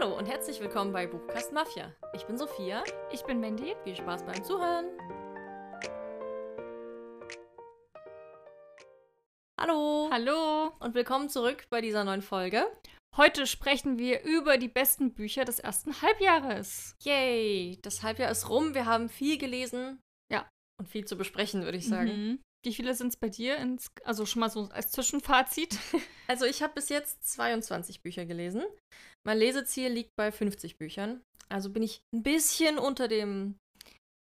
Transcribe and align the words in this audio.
Hallo 0.00 0.16
und 0.16 0.26
herzlich 0.26 0.60
willkommen 0.60 0.92
bei 0.92 1.08
Buchkast 1.08 1.52
Mafia. 1.52 1.92
Ich 2.12 2.24
bin 2.24 2.38
Sophia. 2.38 2.84
Ich 3.10 3.24
bin 3.24 3.40
Mandy. 3.40 3.74
Viel 3.82 3.96
Spaß 3.96 4.24
beim 4.24 4.44
Zuhören. 4.44 4.86
Hallo. 9.60 10.08
Hallo. 10.12 10.70
Und 10.78 10.94
willkommen 10.94 11.28
zurück 11.28 11.66
bei 11.68 11.80
dieser 11.80 12.04
neuen 12.04 12.22
Folge. 12.22 12.64
Heute 13.16 13.44
sprechen 13.48 13.98
wir 13.98 14.22
über 14.22 14.56
die 14.56 14.68
besten 14.68 15.14
Bücher 15.14 15.44
des 15.44 15.58
ersten 15.58 16.00
Halbjahres. 16.00 16.94
Yay, 17.02 17.80
das 17.82 18.04
Halbjahr 18.04 18.30
ist 18.30 18.48
rum. 18.48 18.74
Wir 18.74 18.86
haben 18.86 19.08
viel 19.08 19.36
gelesen. 19.36 20.00
Ja. 20.30 20.48
Und 20.78 20.88
viel 20.88 21.06
zu 21.06 21.18
besprechen, 21.18 21.64
würde 21.64 21.78
ich 21.78 21.88
sagen. 21.88 22.10
Mhm. 22.10 22.38
Wie 22.68 22.74
viele 22.74 22.94
sind 22.94 23.08
es 23.08 23.16
bei 23.16 23.30
dir? 23.30 23.56
Ins, 23.56 23.86
also 24.04 24.26
schon 24.26 24.40
mal 24.40 24.50
so 24.50 24.68
als 24.68 24.92
Zwischenfazit. 24.92 25.78
Also 26.30 26.44
ich 26.44 26.62
habe 26.62 26.74
bis 26.74 26.90
jetzt 26.90 27.26
22 27.26 28.02
Bücher 28.02 28.26
gelesen. 28.26 28.62
Mein 29.26 29.38
Leseziel 29.38 29.88
liegt 29.88 30.10
bei 30.14 30.30
50 30.30 30.76
Büchern. 30.76 31.22
Also 31.48 31.70
bin 31.70 31.82
ich 31.82 32.02
ein 32.14 32.22
bisschen 32.22 32.78
unter 32.78 33.08
dem, 33.08 33.56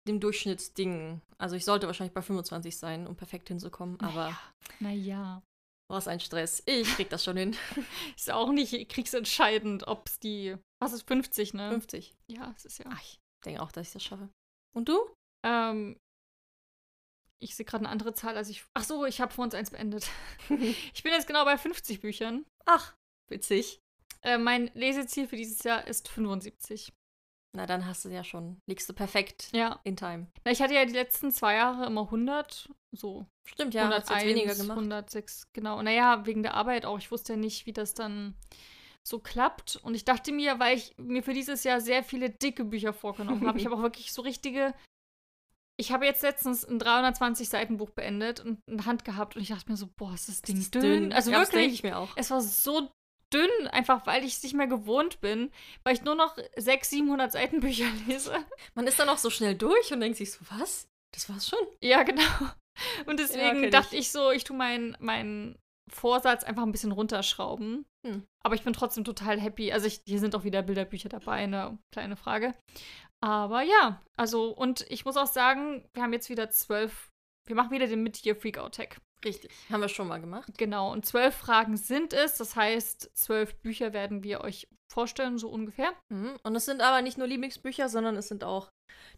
dem 0.08 0.18
Durchschnittsding. 0.18 1.20
Also 1.36 1.54
ich 1.54 1.66
sollte 1.66 1.86
wahrscheinlich 1.88 2.14
bei 2.14 2.22
25 2.22 2.78
sein, 2.78 3.06
um 3.06 3.14
perfekt 3.14 3.48
hinzukommen. 3.48 4.00
Aber 4.00 4.34
Naja. 4.80 5.42
was 5.90 6.08
ein 6.08 6.18
Stress. 6.20 6.62
Ich 6.64 6.88
krieg 6.94 7.10
das 7.10 7.24
schon 7.24 7.36
hin. 7.36 7.54
Ist 8.16 8.30
auch 8.30 8.50
nicht 8.50 8.88
kriegsentscheidend, 8.88 9.86
ob 9.86 10.08
es 10.08 10.18
die. 10.18 10.56
Was 10.82 10.94
ist 10.94 11.06
50, 11.06 11.52
ne? 11.52 11.68
50. 11.68 12.14
Ja, 12.30 12.54
es 12.56 12.64
ist 12.64 12.78
ja. 12.78 12.86
Ach, 12.88 13.02
ich 13.02 13.18
denke 13.44 13.60
auch, 13.60 13.70
dass 13.70 13.88
ich 13.88 13.92
das 13.92 14.02
schaffe. 14.02 14.30
Und 14.74 14.88
du? 14.88 14.98
Ähm, 15.44 15.98
ich 17.42 17.54
sehe 17.56 17.66
gerade 17.66 17.84
eine 17.84 17.90
andere 17.92 18.14
Zahl, 18.14 18.36
als 18.36 18.48
ich. 18.48 18.64
Ach 18.74 18.84
so, 18.84 19.04
ich 19.04 19.20
habe 19.20 19.32
vor 19.32 19.44
uns 19.44 19.54
eins 19.54 19.70
beendet. 19.70 20.08
ich 20.48 21.02
bin 21.02 21.12
jetzt 21.12 21.26
genau 21.26 21.44
bei 21.44 21.58
50 21.58 22.00
Büchern. 22.00 22.44
Ach, 22.66 22.94
witzig. 23.30 23.80
Äh, 24.22 24.38
mein 24.38 24.70
Leseziel 24.74 25.26
für 25.26 25.36
dieses 25.36 25.62
Jahr 25.64 25.86
ist 25.86 26.08
75. 26.08 26.92
Na, 27.54 27.66
dann 27.66 27.84
hast 27.86 28.04
du 28.04 28.08
ja 28.08 28.24
schon. 28.24 28.58
Liegst 28.66 28.88
du 28.88 28.94
perfekt 28.94 29.50
Ja. 29.52 29.80
in 29.84 29.96
time. 29.96 30.28
Na, 30.44 30.52
ich 30.52 30.62
hatte 30.62 30.74
ja 30.74 30.86
die 30.86 30.92
letzten 30.94 31.30
zwei 31.32 31.56
Jahre 31.56 31.84
immer 31.86 32.02
100. 32.02 32.70
So 32.96 33.26
Stimmt, 33.46 33.74
ja. 33.74 33.88
Hast 33.88 34.10
101, 34.10 34.22
jetzt 34.22 34.34
weniger 34.36 34.54
gemacht. 34.54 34.78
106, 34.78 35.48
genau. 35.52 35.82
Naja, 35.82 36.24
wegen 36.24 36.42
der 36.42 36.54
Arbeit 36.54 36.86
auch. 36.86 36.98
Ich 36.98 37.10
wusste 37.10 37.34
ja 37.34 37.38
nicht, 37.38 37.66
wie 37.66 37.72
das 37.72 37.92
dann 37.94 38.34
so 39.06 39.18
klappt. 39.18 39.76
Und 39.82 39.94
ich 39.94 40.04
dachte 40.04 40.32
mir, 40.32 40.58
weil 40.60 40.78
ich 40.78 40.96
mir 40.96 41.22
für 41.22 41.34
dieses 41.34 41.64
Jahr 41.64 41.80
sehr 41.80 42.02
viele 42.04 42.30
dicke 42.30 42.64
Bücher 42.64 42.92
vorgenommen 42.92 43.46
habe, 43.46 43.58
ich 43.58 43.66
habe 43.66 43.76
auch 43.76 43.82
wirklich 43.82 44.12
so 44.12 44.22
richtige. 44.22 44.72
Ich 45.82 45.90
habe 45.90 46.04
jetzt 46.04 46.22
letztens 46.22 46.64
ein 46.64 46.78
320 46.78 47.48
Seiten 47.48 47.76
Buch 47.76 47.90
beendet 47.90 48.38
und 48.38 48.60
in 48.70 48.86
Hand 48.86 49.04
gehabt 49.04 49.34
und 49.34 49.42
ich 49.42 49.48
dachte 49.48 49.68
mir 49.68 49.76
so, 49.76 49.88
boah, 49.96 50.14
ist 50.14 50.28
das 50.28 50.40
Ding 50.40 50.58
Ist 50.58 50.72
dünn. 50.76 51.12
Also 51.12 51.32
ja, 51.32 51.40
das 51.40 51.50
denke 51.50 51.64
wirklich, 51.64 51.80
ich 51.80 51.82
mir 51.82 51.98
auch. 51.98 52.10
es 52.14 52.30
war 52.30 52.40
so 52.40 52.88
dünn, 53.34 53.66
einfach 53.72 54.06
weil 54.06 54.22
ich 54.22 54.34
es 54.34 54.42
nicht 54.44 54.54
mehr 54.54 54.68
gewohnt 54.68 55.20
bin, 55.20 55.50
weil 55.82 55.94
ich 55.94 56.02
nur 56.02 56.14
noch 56.14 56.36
600, 56.56 56.84
700 56.84 57.32
Seiten 57.32 57.58
Bücher 57.58 57.86
lese. 58.06 58.32
Man 58.76 58.86
ist 58.86 59.00
dann 59.00 59.08
auch 59.08 59.18
so 59.18 59.28
schnell 59.28 59.56
durch 59.56 59.92
und 59.92 59.98
denkt 59.98 60.18
sich 60.18 60.30
so, 60.30 60.38
was? 60.50 60.86
Das 61.12 61.28
war's 61.28 61.48
schon. 61.48 61.66
Ja, 61.82 62.04
genau. 62.04 62.22
Und 63.06 63.18
deswegen 63.18 63.62
kenn 63.62 63.70
dachte 63.72 63.96
ich 63.96 64.12
so, 64.12 64.30
ich 64.30 64.44
tue 64.44 64.56
meinen 64.56 64.96
meinen 65.00 65.58
Vorsatz 65.90 66.44
einfach 66.44 66.62
ein 66.62 66.72
bisschen 66.72 66.92
runterschrauben. 66.92 67.84
Hm. 68.06 68.24
Aber 68.44 68.54
ich 68.54 68.62
bin 68.62 68.72
trotzdem 68.72 69.04
total 69.04 69.40
happy. 69.40 69.72
Also 69.72 69.86
ich, 69.86 70.00
hier 70.06 70.18
sind 70.18 70.34
auch 70.34 70.44
wieder 70.44 70.62
Bilderbücher 70.62 71.08
dabei, 71.08 71.36
eine 71.36 71.78
kleine 71.92 72.16
Frage. 72.16 72.54
Aber 73.22 73.62
ja, 73.62 74.02
also 74.16 74.50
und 74.50 74.84
ich 74.90 75.04
muss 75.04 75.16
auch 75.16 75.26
sagen, 75.26 75.88
wir 75.94 76.02
haben 76.02 76.12
jetzt 76.12 76.28
wieder 76.28 76.50
zwölf, 76.50 77.08
wir 77.46 77.56
machen 77.56 77.70
wieder 77.70 77.86
den 77.86 78.02
Mid-Year 78.02 78.36
Freakout-Tag. 78.36 79.00
Richtig. 79.24 79.52
Haben 79.70 79.82
wir 79.82 79.88
schon 79.88 80.08
mal 80.08 80.20
gemacht. 80.20 80.50
Genau, 80.58 80.90
und 80.90 81.06
zwölf 81.06 81.34
Fragen 81.34 81.76
sind 81.76 82.12
es. 82.12 82.36
Das 82.38 82.56
heißt, 82.56 83.10
zwölf 83.14 83.54
Bücher 83.60 83.92
werden 83.92 84.24
wir 84.24 84.40
euch 84.40 84.66
vorstellen, 84.92 85.38
so 85.38 85.48
ungefähr. 85.48 85.92
Mhm. 86.08 86.36
Und 86.42 86.56
es 86.56 86.64
sind 86.64 86.80
aber 86.80 87.02
nicht 87.02 87.18
nur 87.18 87.28
Lieblingsbücher, 87.28 87.88
sondern 87.88 88.16
es 88.16 88.28
sind 88.28 88.42
auch 88.42 88.70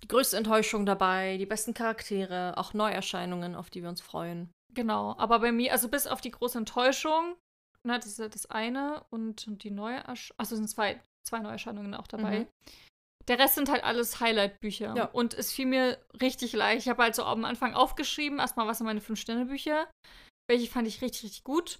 die 0.02 0.08
größte 0.08 0.36
Enttäuschung 0.36 0.84
dabei, 0.84 1.38
die 1.38 1.46
besten 1.46 1.72
Charaktere, 1.74 2.56
auch 2.58 2.74
Neuerscheinungen, 2.74 3.54
auf 3.54 3.70
die 3.70 3.82
wir 3.82 3.88
uns 3.88 4.02
freuen. 4.02 4.52
Genau, 4.74 5.14
aber 5.18 5.38
bei 5.38 5.52
mir, 5.52 5.72
also 5.72 5.88
bis 5.88 6.06
auf 6.06 6.20
die 6.20 6.32
große 6.32 6.58
Enttäuschung, 6.58 7.36
na, 7.86 7.96
das 7.96 8.06
ist 8.06 8.18
ja 8.18 8.28
das 8.28 8.46
eine 8.46 9.04
und 9.10 9.62
die 9.62 9.70
neue, 9.70 10.06
also 10.06 10.56
sind 10.56 10.68
zwei, 10.68 11.00
zwei 11.26 11.38
Neuerscheinungen 11.38 11.94
auch 11.94 12.06
dabei. 12.06 12.40
Mhm. 12.40 12.46
Der 13.28 13.38
Rest 13.38 13.54
sind 13.54 13.70
halt 13.70 13.84
alles 13.84 14.20
Highlight-Bücher. 14.20 14.94
Ja. 14.96 15.04
Und 15.06 15.34
es 15.34 15.52
fiel 15.52 15.66
mir 15.66 15.98
richtig 16.20 16.52
leicht. 16.52 16.82
Ich 16.82 16.88
habe 16.88 17.02
halt 17.02 17.14
so 17.14 17.24
am 17.24 17.44
Anfang 17.44 17.74
aufgeschrieben, 17.74 18.38
erstmal, 18.38 18.66
was 18.66 18.78
sind 18.78 18.86
meine 18.86 19.00
Fünf-Sterne-Bücher. 19.00 19.90
Welche 20.48 20.70
fand 20.70 20.86
ich 20.86 21.00
richtig, 21.00 21.24
richtig 21.24 21.44
gut. 21.44 21.78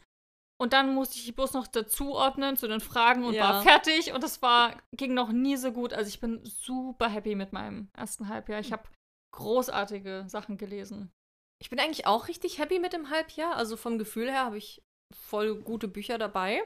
Und 0.61 0.73
dann 0.73 0.95
musste 0.95 1.17
ich 1.17 1.25
die 1.25 1.33
bloß 1.33 1.53
noch 1.53 1.67
dazuordnen 1.67 2.57
zu 2.57 2.69
den 2.69 2.81
Fragen 2.81 3.25
und 3.25 3.35
Ja. 3.35 3.43
war 3.43 3.63
fertig. 3.63 4.13
Und 4.13 4.23
das 4.23 4.41
war, 4.41 4.81
ging 4.97 5.13
noch 5.13 5.33
nie 5.33 5.57
so 5.57 5.73
gut. 5.73 5.93
Also 5.93 6.09
ich 6.09 6.21
bin 6.21 6.41
super 6.45 7.09
happy 7.09 7.35
mit 7.35 7.53
meinem 7.53 7.89
ersten 7.93 8.29
Halbjahr. 8.29 8.61
Ich 8.61 8.73
habe 8.73 8.89
großartige 9.35 10.25
Sachen 10.29 10.57
gelesen. 10.57 11.11
Ich 11.61 11.71
bin 11.71 11.81
eigentlich 11.81 12.07
auch 12.07 12.29
richtig 12.29 12.59
happy 12.59 12.79
mit 12.79 12.93
dem 12.93 13.11
Halbjahr. 13.11 13.57
Also 13.57 13.77
vom 13.77 13.99
Gefühl 13.99 14.31
her 14.31 14.45
habe 14.45 14.59
ich 14.59 14.81
voll 15.15 15.61
gute 15.61 15.89
Bücher 15.89 16.19
dabei. 16.19 16.63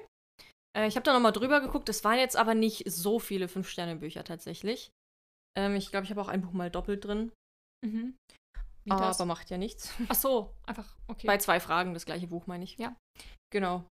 Äh, 0.78 0.86
ich 0.86 0.96
habe 0.96 1.04
da 1.04 1.12
nochmal 1.12 1.32
drüber 1.32 1.60
geguckt. 1.60 1.88
Es 1.88 2.04
waren 2.04 2.18
jetzt 2.18 2.36
aber 2.36 2.54
nicht 2.54 2.84
so 2.90 3.18
viele 3.18 3.48
Fünf-Sterne-Bücher 3.48 4.24
tatsächlich. 4.24 4.92
Ähm, 5.56 5.74
ich 5.74 5.90
glaube, 5.90 6.04
ich 6.04 6.10
habe 6.10 6.20
auch 6.20 6.28
ein 6.28 6.42
Buch 6.42 6.52
mal 6.52 6.70
doppelt 6.70 7.04
drin. 7.04 7.32
Mhm. 7.84 8.16
Wie 8.84 8.90
das? 8.90 9.20
Aber 9.20 9.26
macht 9.26 9.50
ja 9.50 9.58
nichts. 9.58 9.92
Ach 10.08 10.14
so, 10.14 10.54
einfach, 10.66 10.96
okay. 11.08 11.26
Bei 11.26 11.38
zwei 11.38 11.60
Fragen 11.60 11.94
das 11.94 12.06
gleiche 12.06 12.28
Buch, 12.28 12.46
meine 12.46 12.64
ich. 12.64 12.78
Ja. 12.78 12.96
Genau. 13.50 13.86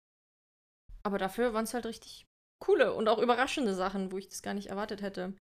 Aber 1.03 1.17
dafür 1.17 1.53
waren 1.53 1.65
es 1.65 1.73
halt 1.73 1.85
richtig 1.85 2.25
coole 2.63 2.93
und 2.93 3.07
auch 3.07 3.19
überraschende 3.19 3.75
Sachen, 3.75 4.11
wo 4.11 4.17
ich 4.17 4.29
das 4.29 4.41
gar 4.41 4.53
nicht 4.53 4.67
erwartet 4.67 5.01
hätte. 5.01 5.33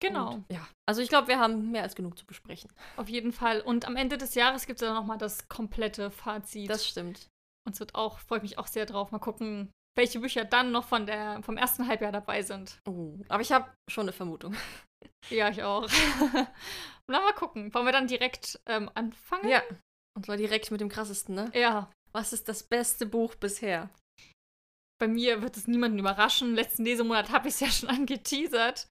genau. 0.00 0.34
Und, 0.34 0.52
ja. 0.52 0.68
Also 0.86 1.00
ich 1.00 1.08
glaube, 1.08 1.28
wir 1.28 1.38
haben 1.38 1.70
mehr 1.70 1.82
als 1.82 1.94
genug 1.94 2.18
zu 2.18 2.26
besprechen. 2.26 2.70
Auf 2.96 3.08
jeden 3.08 3.32
Fall. 3.32 3.60
Und 3.60 3.86
am 3.86 3.96
Ende 3.96 4.18
des 4.18 4.34
Jahres 4.34 4.66
gibt 4.66 4.80
es 4.80 4.86
dann 4.86 4.94
nochmal 4.94 5.18
das 5.18 5.48
komplette 5.48 6.10
Fazit. 6.10 6.68
Das 6.70 6.86
stimmt. 6.86 7.28
Und 7.66 7.74
es 7.74 7.80
wird 7.80 7.94
auch, 7.94 8.18
freue 8.18 8.38
ich 8.38 8.42
mich 8.42 8.58
auch 8.58 8.66
sehr 8.66 8.86
drauf. 8.86 9.10
Mal 9.10 9.18
gucken, 9.18 9.70
welche 9.98 10.20
Bücher 10.20 10.44
dann 10.44 10.70
noch 10.70 10.84
von 10.84 11.06
der, 11.06 11.42
vom 11.42 11.56
ersten 11.56 11.88
Halbjahr 11.88 12.12
dabei 12.12 12.42
sind. 12.42 12.80
Oh. 12.88 13.18
Aber 13.28 13.42
ich 13.42 13.52
habe 13.52 13.70
schon 13.90 14.04
eine 14.04 14.12
Vermutung. 14.12 14.56
Ja, 15.30 15.48
ich 15.48 15.62
auch. 15.62 15.88
Na, 17.06 17.20
mal 17.20 17.32
gucken. 17.34 17.74
Wollen 17.74 17.84
wir 17.84 17.92
dann 17.92 18.06
direkt 18.06 18.60
ähm, 18.66 18.90
anfangen? 18.94 19.48
Ja. 19.48 19.62
Und 20.16 20.26
zwar 20.26 20.36
direkt 20.36 20.70
mit 20.70 20.80
dem 20.80 20.88
krassesten, 20.88 21.34
ne? 21.34 21.50
Ja. 21.54 21.90
Was 22.12 22.32
ist 22.32 22.48
das 22.48 22.62
beste 22.62 23.04
Buch 23.04 23.34
bisher? 23.34 23.90
Bei 25.00 25.06
mir 25.06 25.42
wird 25.42 25.56
es 25.56 25.66
niemanden 25.66 25.98
überraschen. 25.98 26.54
Letzten 26.54 26.84
Lesemonat 26.84 27.30
habe 27.30 27.48
ich 27.48 27.54
es 27.54 27.60
ja 27.60 27.68
schon 27.68 27.88
angeteasert. 27.88 28.88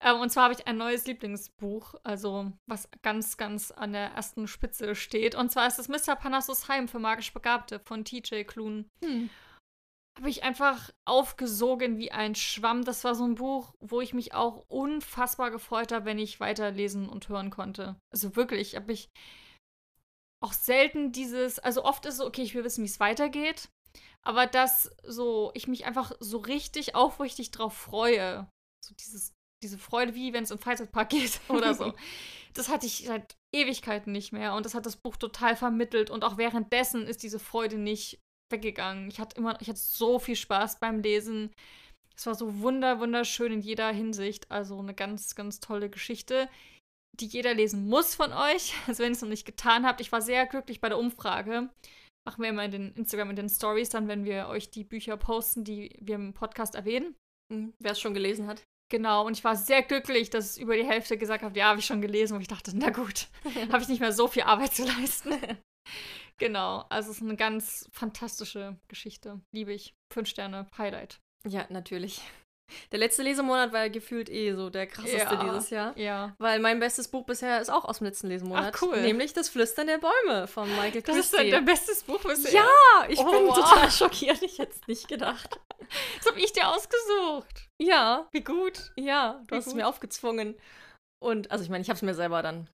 Ähm, 0.00 0.20
und 0.20 0.30
zwar 0.30 0.44
habe 0.44 0.54
ich 0.54 0.66
ein 0.66 0.76
neues 0.76 1.06
Lieblingsbuch, 1.06 1.94
also 2.04 2.52
was 2.66 2.88
ganz, 3.02 3.36
ganz 3.36 3.70
an 3.70 3.92
der 3.92 4.12
ersten 4.12 4.46
Spitze 4.48 4.94
steht. 4.94 5.34
Und 5.34 5.50
zwar 5.50 5.66
ist 5.66 5.78
es 5.78 5.88
Mr. 5.88 6.14
Panassus 6.14 6.68
Heim 6.68 6.88
für 6.88 6.98
magisch 6.98 7.32
Begabte 7.32 7.80
von 7.80 8.04
TJ 8.04 8.44
Klun. 8.44 8.88
Hm. 9.02 9.28
Habe 10.20 10.30
ich 10.30 10.42
einfach 10.42 10.90
aufgesogen 11.06 11.98
wie 11.98 12.12
ein 12.12 12.34
Schwamm. 12.34 12.84
Das 12.84 13.04
war 13.04 13.14
so 13.14 13.24
ein 13.24 13.36
Buch, 13.36 13.74
wo 13.80 14.02
ich 14.02 14.12
mich 14.12 14.34
auch 14.34 14.66
unfassbar 14.68 15.50
gefreut 15.50 15.92
habe, 15.92 16.04
wenn 16.04 16.18
ich 16.18 16.40
weiterlesen 16.40 17.08
und 17.08 17.28
hören 17.30 17.50
konnte. 17.50 17.96
Also 18.12 18.36
wirklich, 18.36 18.76
habe 18.76 18.92
ich 18.92 19.08
auch 20.42 20.52
selten 20.52 21.12
dieses, 21.12 21.58
also 21.58 21.84
oft 21.84 22.04
ist 22.04 22.14
es 22.14 22.18
so, 22.18 22.26
okay, 22.26 22.42
ich 22.42 22.54
will 22.54 22.64
wissen, 22.64 22.82
wie 22.82 22.88
es 22.88 23.00
weitergeht, 23.00 23.70
aber 24.22 24.46
dass 24.46 24.94
so, 25.04 25.52
ich 25.54 25.66
mich 25.68 25.86
einfach 25.86 26.12
so 26.20 26.38
richtig 26.38 26.94
aufrichtig 26.94 27.50
drauf 27.50 27.74
freue. 27.74 28.46
So 28.84 28.94
dieses, 28.94 29.32
diese 29.62 29.78
Freude, 29.78 30.14
wie 30.14 30.34
wenn 30.34 30.44
es 30.44 30.50
im 30.50 30.58
Freizeitpark 30.58 31.08
geht 31.10 31.40
oder 31.48 31.74
so. 31.74 31.94
das 32.52 32.68
hatte 32.68 32.86
ich 32.86 33.04
seit 33.06 33.36
Ewigkeiten 33.54 34.12
nicht 34.12 34.32
mehr 34.32 34.54
und 34.54 34.66
das 34.66 34.74
hat 34.74 34.84
das 34.84 34.96
Buch 34.96 35.16
total 35.16 35.56
vermittelt 35.56 36.10
und 36.10 36.24
auch 36.24 36.36
währenddessen 36.36 37.06
ist 37.06 37.22
diese 37.22 37.38
Freude 37.38 37.78
nicht 37.78 38.20
weggegangen. 38.50 39.08
Ich 39.08 39.20
hatte 39.20 39.36
immer, 39.36 39.60
ich 39.60 39.68
hatte 39.68 39.78
so 39.78 40.18
viel 40.18 40.36
Spaß 40.36 40.80
beim 40.80 41.00
Lesen. 41.00 41.52
Es 42.16 42.26
war 42.26 42.34
so 42.34 42.60
wunder, 42.60 43.00
wunderschön 43.00 43.52
in 43.52 43.60
jeder 43.60 43.90
Hinsicht. 43.92 44.50
Also 44.50 44.78
eine 44.78 44.94
ganz, 44.94 45.34
ganz 45.34 45.60
tolle 45.60 45.88
Geschichte, 45.88 46.48
die 47.18 47.26
jeder 47.26 47.54
lesen 47.54 47.88
muss 47.88 48.14
von 48.14 48.32
euch. 48.32 48.74
Also 48.86 49.02
wenn 49.02 49.12
ihr 49.12 49.16
es 49.16 49.22
noch 49.22 49.28
nicht 49.28 49.46
getan 49.46 49.86
habt. 49.86 50.00
Ich 50.00 50.12
war 50.12 50.20
sehr 50.20 50.46
glücklich 50.46 50.80
bei 50.80 50.88
der 50.88 50.98
Umfrage. 50.98 51.70
Machen 52.26 52.42
wir 52.42 52.50
immer 52.50 52.64
in 52.64 52.70
den 52.70 52.92
Instagram, 52.92 53.30
in 53.30 53.36
den 53.36 53.48
Stories 53.48 53.88
dann, 53.88 54.08
wenn 54.08 54.24
wir 54.24 54.48
euch 54.48 54.70
die 54.70 54.84
Bücher 54.84 55.16
posten, 55.16 55.64
die 55.64 55.96
wir 56.00 56.16
im 56.16 56.34
Podcast 56.34 56.74
erwähnen. 56.74 57.14
Hm. 57.52 57.72
Wer 57.78 57.92
es 57.92 58.00
schon 58.00 58.14
gelesen 58.14 58.46
hat. 58.46 58.62
Genau, 58.90 59.24
und 59.24 59.38
ich 59.38 59.44
war 59.44 59.54
sehr 59.54 59.82
glücklich, 59.82 60.30
dass 60.30 60.58
über 60.58 60.76
die 60.76 60.84
Hälfte 60.84 61.16
gesagt 61.16 61.44
hat, 61.44 61.56
ja, 61.56 61.66
habe 61.66 61.78
ich 61.78 61.86
schon 61.86 62.02
gelesen. 62.02 62.34
Und 62.34 62.40
ich 62.42 62.48
dachte, 62.48 62.72
na 62.74 62.90
gut, 62.90 63.28
habe 63.70 63.82
ich 63.82 63.88
nicht 63.88 64.00
mehr 64.00 64.12
so 64.12 64.26
viel 64.26 64.42
Arbeit 64.42 64.74
zu 64.74 64.84
leisten. 64.84 65.30
genau, 66.40 66.84
also 66.88 67.10
es 67.12 67.18
ist 67.18 67.22
eine 67.22 67.36
ganz 67.36 67.88
fantastische 67.92 68.76
Geschichte. 68.88 69.40
Liebe 69.52 69.72
ich. 69.72 69.94
Fünf 70.12 70.28
Sterne, 70.28 70.66
Highlight. 70.76 71.20
Ja, 71.46 71.66
natürlich. 71.68 72.20
Der 72.92 73.00
letzte 73.00 73.24
Lesemonat 73.24 73.72
war 73.72 73.88
gefühlt 73.90 74.28
eh 74.28 74.54
so 74.54 74.70
der 74.70 74.86
krasseste 74.86 75.18
Ja. 75.34 75.42
dieses 75.44 75.70
Jahr. 75.70 75.96
Ja. 75.98 76.36
Weil 76.38 76.60
mein 76.60 76.78
bestes 76.78 77.08
Buch 77.08 77.26
bisher 77.26 77.60
ist 77.60 77.68
auch 77.68 77.84
aus 77.84 77.98
dem 77.98 78.06
letzten 78.06 78.28
Lesemonat. 78.28 78.74
Ach, 78.76 78.82
cool. 78.82 79.00
Nämlich 79.00 79.32
Das 79.32 79.48
Flüstern 79.48 79.88
der 79.88 79.98
Bäume 79.98 80.46
von 80.46 80.68
Michael 80.76 81.02
Das 81.02 81.16
ist 81.16 81.32
Christie. 81.32 81.50
dein 81.50 81.64
bestes 81.64 82.04
Buch 82.04 82.20
bisher. 82.22 82.52
ja, 82.52 83.06
ich 83.08 83.18
Oh, 83.18 83.24
bin 83.24 83.46
wow. 83.48 83.56
total 83.56 83.90
schockiert. 83.90 84.40
Ich 84.42 84.58
hätte 84.60 84.72
es 84.72 84.86
nicht 84.88 85.08
gedacht. 85.08 85.58
Das 86.18 86.26
habe 86.30 86.38
ich 86.40 86.52
dir 86.52 86.68
ausgesucht. 86.68 87.66
Ja, 87.82 88.28
Wie 88.30 88.44
gut. 88.44 88.92
ja, 88.96 89.42
du 89.48 89.54
Wie 89.54 89.56
hast 89.56 89.66
es 89.66 89.72
gut. 89.72 89.76
mir 89.80 89.88
aufgezwungen. 89.88 90.54
Und, 91.20 91.50
also 91.50 91.64
ich 91.64 91.70
meine, 91.70 91.82
ich 91.82 91.88
habe 91.88 91.96
es 91.96 92.02
mir 92.02 92.14
selber 92.14 92.42
dann 92.42 92.68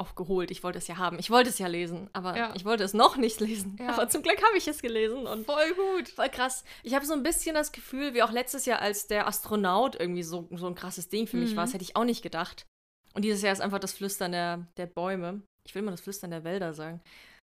auch 0.00 0.14
geholt. 0.14 0.50
Ich 0.50 0.62
wollte 0.62 0.78
es 0.78 0.88
ja 0.88 0.96
haben. 0.96 1.18
Ich 1.18 1.30
wollte 1.30 1.50
es 1.50 1.58
ja 1.58 1.66
lesen, 1.66 2.08
aber 2.12 2.36
Ja. 2.36 2.52
ich 2.56 2.64
wollte 2.64 2.82
es 2.84 2.94
noch 2.94 3.16
nicht 3.16 3.38
lesen. 3.40 3.76
Ja. 3.78 3.90
Aber 3.90 4.08
zum 4.08 4.22
Glück 4.22 4.42
habe 4.42 4.56
ich 4.56 4.66
es 4.66 4.80
gelesen 4.82 5.26
und 5.26 5.44
Voll 5.46 5.74
gut. 5.74 6.08
Voll 6.08 6.28
krass. 6.30 6.64
Ich 6.82 6.94
habe 6.94 7.04
so 7.06 7.12
ein 7.12 7.22
bisschen 7.22 7.54
das 7.54 7.72
Gefühl, 7.72 8.14
wie 8.14 8.22
auch 8.22 8.32
letztes 8.32 8.64
Jahr, 8.66 8.80
als 8.80 9.06
der 9.06 9.26
Astronaut 9.26 9.94
irgendwie 10.00 10.22
so, 10.22 10.48
so 10.52 10.66
ein 10.66 10.74
krasses 10.74 11.08
Ding 11.08 11.26
für 11.26 11.36
mich 11.36 11.52
Mhm. 11.52 11.56
war, 11.56 11.64
das 11.64 11.74
hätte 11.74 11.84
ich 11.84 11.96
auch 11.96 12.04
nicht 12.04 12.22
gedacht. 12.22 12.66
Und 13.14 13.22
dieses 13.24 13.42
Jahr 13.42 13.52
ist 13.52 13.60
einfach 13.60 13.80
das 13.80 13.92
Flüstern 13.92 14.32
der, 14.32 14.66
der 14.76 14.86
Bäume. 14.86 15.42
Ich 15.66 15.74
will 15.74 15.82
mal 15.82 15.90
das 15.90 16.00
Flüstern 16.00 16.30
der 16.30 16.44
Wälder 16.44 16.72
sagen. 16.74 17.00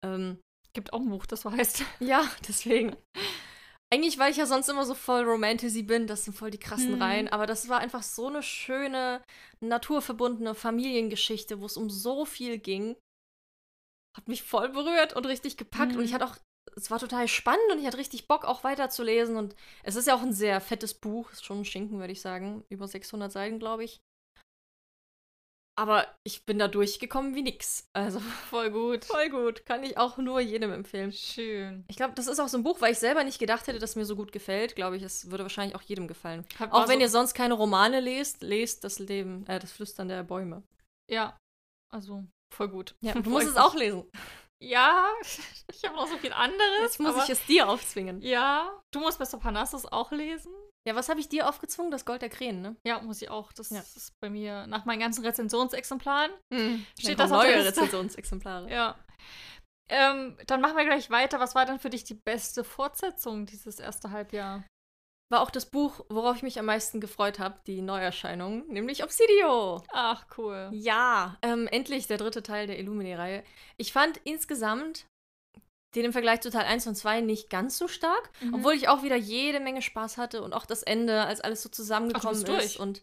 Ähm, 0.04 0.38
Gibt 0.72 0.92
auch 0.92 1.00
ein 1.00 1.08
Buch, 1.10 1.26
das 1.26 1.40
so 1.42 1.50
heißt. 1.50 1.82
ja, 2.00 2.22
deswegen. 2.48 2.94
Eigentlich, 3.92 4.18
weil 4.18 4.30
ich 4.30 4.36
ja 4.36 4.46
sonst 4.46 4.68
immer 4.68 4.86
so 4.86 4.94
voll 4.94 5.24
Romantasy 5.24 5.82
bin, 5.82 6.06
das 6.06 6.24
sind 6.24 6.34
voll 6.34 6.50
die 6.52 6.58
krassen 6.58 6.94
Mhm. 6.94 7.02
Reihen, 7.02 7.28
aber 7.28 7.46
das 7.46 7.68
war 7.68 7.80
einfach 7.80 8.04
so 8.04 8.28
eine 8.28 8.42
schöne, 8.42 9.20
naturverbundene 9.60 10.54
Familiengeschichte, 10.54 11.60
wo 11.60 11.66
es 11.66 11.76
um 11.76 11.90
so 11.90 12.24
viel 12.24 12.58
ging. 12.58 12.96
Hat 14.16 14.28
mich 14.28 14.42
voll 14.44 14.68
berührt 14.68 15.14
und 15.14 15.26
richtig 15.26 15.56
gepackt 15.56 15.96
und 15.96 16.04
ich 16.04 16.10
Mhm. 16.10 16.14
hatte 16.14 16.26
auch, 16.26 16.36
es 16.76 16.90
war 16.92 17.00
total 17.00 17.26
spannend 17.26 17.64
und 17.72 17.80
ich 17.80 17.86
hatte 17.86 17.98
richtig 17.98 18.28
Bock 18.28 18.44
auch 18.44 18.62
weiterzulesen 18.62 19.36
und 19.36 19.56
es 19.82 19.96
ist 19.96 20.06
ja 20.06 20.14
auch 20.14 20.22
ein 20.22 20.32
sehr 20.32 20.60
fettes 20.60 20.94
Buch, 20.94 21.32
ist 21.32 21.44
schon 21.44 21.60
ein 21.60 21.64
Schinken, 21.64 21.98
würde 21.98 22.12
ich 22.12 22.20
sagen, 22.20 22.64
über 22.68 22.86
600 22.86 23.32
Seiten, 23.32 23.58
glaube 23.58 23.82
ich. 23.82 24.00
Aber 25.80 26.06
ich 26.24 26.44
bin 26.44 26.58
da 26.58 26.68
durchgekommen 26.68 27.34
wie 27.34 27.40
nix. 27.40 27.88
Also 27.94 28.20
Voll 28.50 28.70
gut. 28.70 29.06
voll 29.06 29.30
gut, 29.30 29.64
kann 29.64 29.82
ich 29.82 29.96
auch 29.96 30.18
nur 30.18 30.38
jedem 30.40 30.72
empfehlen. 30.72 31.10
Schön. 31.10 31.86
Ich 31.88 31.96
glaube, 31.96 32.12
das 32.14 32.26
ist 32.26 32.38
auch 32.38 32.48
so 32.48 32.58
ein 32.58 32.62
Buch, 32.64 32.82
weil 32.82 32.92
ich 32.92 32.98
selber 32.98 33.24
nicht 33.24 33.38
gedacht 33.38 33.66
hätte, 33.66 33.78
dass 33.78 33.96
mir 33.96 34.04
so 34.04 34.14
gut 34.14 34.30
gefällt. 34.30 34.76
Glaube 34.76 34.98
ich, 34.98 35.02
es 35.02 35.30
würde 35.30 35.44
wahrscheinlich 35.44 35.74
auch 35.74 35.80
jedem 35.82 36.06
gefallen. 36.06 36.44
Hat- 36.58 36.70
Auch 36.72 36.86
wenn 36.86 36.96
so, 36.98 37.00
ihr 37.00 37.08
sonst 37.08 37.32
keine 37.32 37.54
Romane 37.54 38.00
lest, 38.00 38.42
lest 38.42 38.84
das 38.84 38.98
Leben, 38.98 39.46
äh, 39.46 39.58
das 39.58 39.72
Flüstern 39.72 40.08
der 40.08 40.22
Bäume. 40.22 40.62
Ja. 41.10 41.38
Also, 41.90 42.24
voll 42.54 42.68
gut. 42.68 42.94
Ja, 43.00 43.14
du 43.14 43.30
musst 43.30 43.48
es 43.48 43.56
auch 43.56 43.74
lesen. 43.74 44.04
Ja, 44.62 45.06
ich 45.72 45.82
habe 45.84 45.96
noch 45.96 46.08
so 46.08 46.18
viel 46.18 46.34
anderes. 46.34 46.80
Jetzt 46.82 47.00
muss 47.00 47.24
ich 47.24 47.30
es 47.30 47.46
dir 47.46 47.70
aufzwingen. 47.70 48.20
Ja, 48.20 48.70
du 48.92 49.00
musst 49.00 49.18
Mr. 49.18 49.38
Parnassus 49.40 49.86
auch 49.86 50.12
lesen. 50.12 50.52
Ja, 50.86 50.94
was 50.94 51.08
habe 51.10 51.20
ich 51.20 51.28
dir 51.28 51.48
aufgezwungen? 51.48 51.90
Das 51.90 52.04
Gold 52.06 52.22
der 52.22 52.30
Krähen, 52.30 52.62
ne? 52.62 52.76
Ja, 52.86 53.00
muss 53.02 53.20
ich 53.20 53.28
auch. 53.28 53.52
Das 53.52 53.70
Ja. 53.70 53.80
ist 53.80 54.12
bei 54.20 54.30
mir 54.30 54.66
nach 54.66 54.86
meinen 54.86 55.00
ganzen 55.00 55.24
Rezensionsexemplaren. 55.24 56.30
Steht 56.52 56.80
Steht 56.98 57.18
das 57.20 57.30
das 57.30 57.38
auf 57.38 57.44
neue? 57.44 57.64
Rezensionsexemplare. 57.64 58.70
Ja. 58.70 58.98
Ähm, 59.90 60.38
dann 60.46 60.60
machen 60.60 60.76
wir 60.76 60.84
gleich 60.84 61.10
weiter. 61.10 61.40
Was 61.40 61.54
war 61.54 61.66
denn 61.66 61.80
für 61.80 61.90
dich 61.90 62.04
die 62.04 62.14
beste 62.14 62.64
Fortsetzung 62.64 63.44
dieses 63.46 63.78
erste 63.78 64.10
Halbjahr? 64.10 64.64
War 65.32 65.42
auch 65.42 65.50
das 65.50 65.66
Buch, 65.66 66.04
worauf 66.08 66.36
ich 66.36 66.42
mich 66.42 66.58
am 66.58 66.64
meisten 66.66 67.00
gefreut 67.00 67.38
habe, 67.38 67.60
die 67.66 67.82
Neuerscheinung, 67.82 68.66
nämlich 68.66 69.04
Obsidio. 69.04 69.80
Ach, 69.92 70.26
cool. 70.38 70.70
Ja, 70.72 71.36
ähm, 71.42 71.68
endlich 71.68 72.06
der 72.08 72.18
dritte 72.18 72.42
Teil 72.42 72.66
der 72.66 72.78
Illumine-Reihe. 72.80 73.44
Ich 73.76 73.92
fand 73.92 74.16
insgesamt 74.24 75.06
den 75.94 76.04
im 76.06 76.12
Vergleich 76.12 76.40
zu 76.40 76.50
Teil 76.50 76.66
1 76.66 76.86
und 76.86 76.94
2 76.94 77.20
nicht 77.20 77.50
ganz 77.50 77.76
so 77.78 77.88
stark, 77.88 78.30
Mhm. 78.40 78.54
obwohl 78.54 78.74
ich 78.74 78.88
auch 78.88 79.02
wieder 79.02 79.16
jede 79.16 79.60
Menge 79.60 79.82
Spaß 79.82 80.18
hatte 80.18 80.42
und 80.42 80.52
auch 80.52 80.66
das 80.66 80.82
Ende, 80.82 81.22
als 81.24 81.40
alles 81.40 81.62
so 81.62 81.68
zusammengekommen 81.68 82.38
Ach, 82.40 82.44
du 82.46 82.52
bist 82.52 82.64
ist. 82.66 82.76
durch? 82.76 82.80
Und 82.80 83.02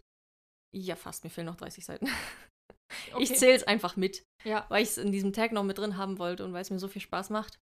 ja, 0.75 0.95
fast, 0.95 1.23
mir 1.23 1.29
fehlen 1.29 1.47
noch 1.47 1.55
30 1.57 1.85
Seiten. 1.85 2.07
Okay. 3.13 3.21
Ich 3.23 3.35
zähle 3.35 3.53
es 3.53 3.63
einfach 3.67 3.97
mit, 3.97 4.23
Ja. 4.45 4.65
weil 4.69 4.81
ich 4.81 4.89
es 4.91 4.97
in 4.97 5.11
diesem 5.11 5.33
Tag 5.33 5.51
noch 5.51 5.63
mit 5.65 5.77
drin 5.77 5.97
haben 5.97 6.19
wollte 6.19 6.45
und 6.45 6.53
weil 6.53 6.61
es 6.61 6.69
mir 6.69 6.79
so 6.79 6.87
viel 6.87 7.01
Spaß 7.01 7.31
macht. 7.31 7.59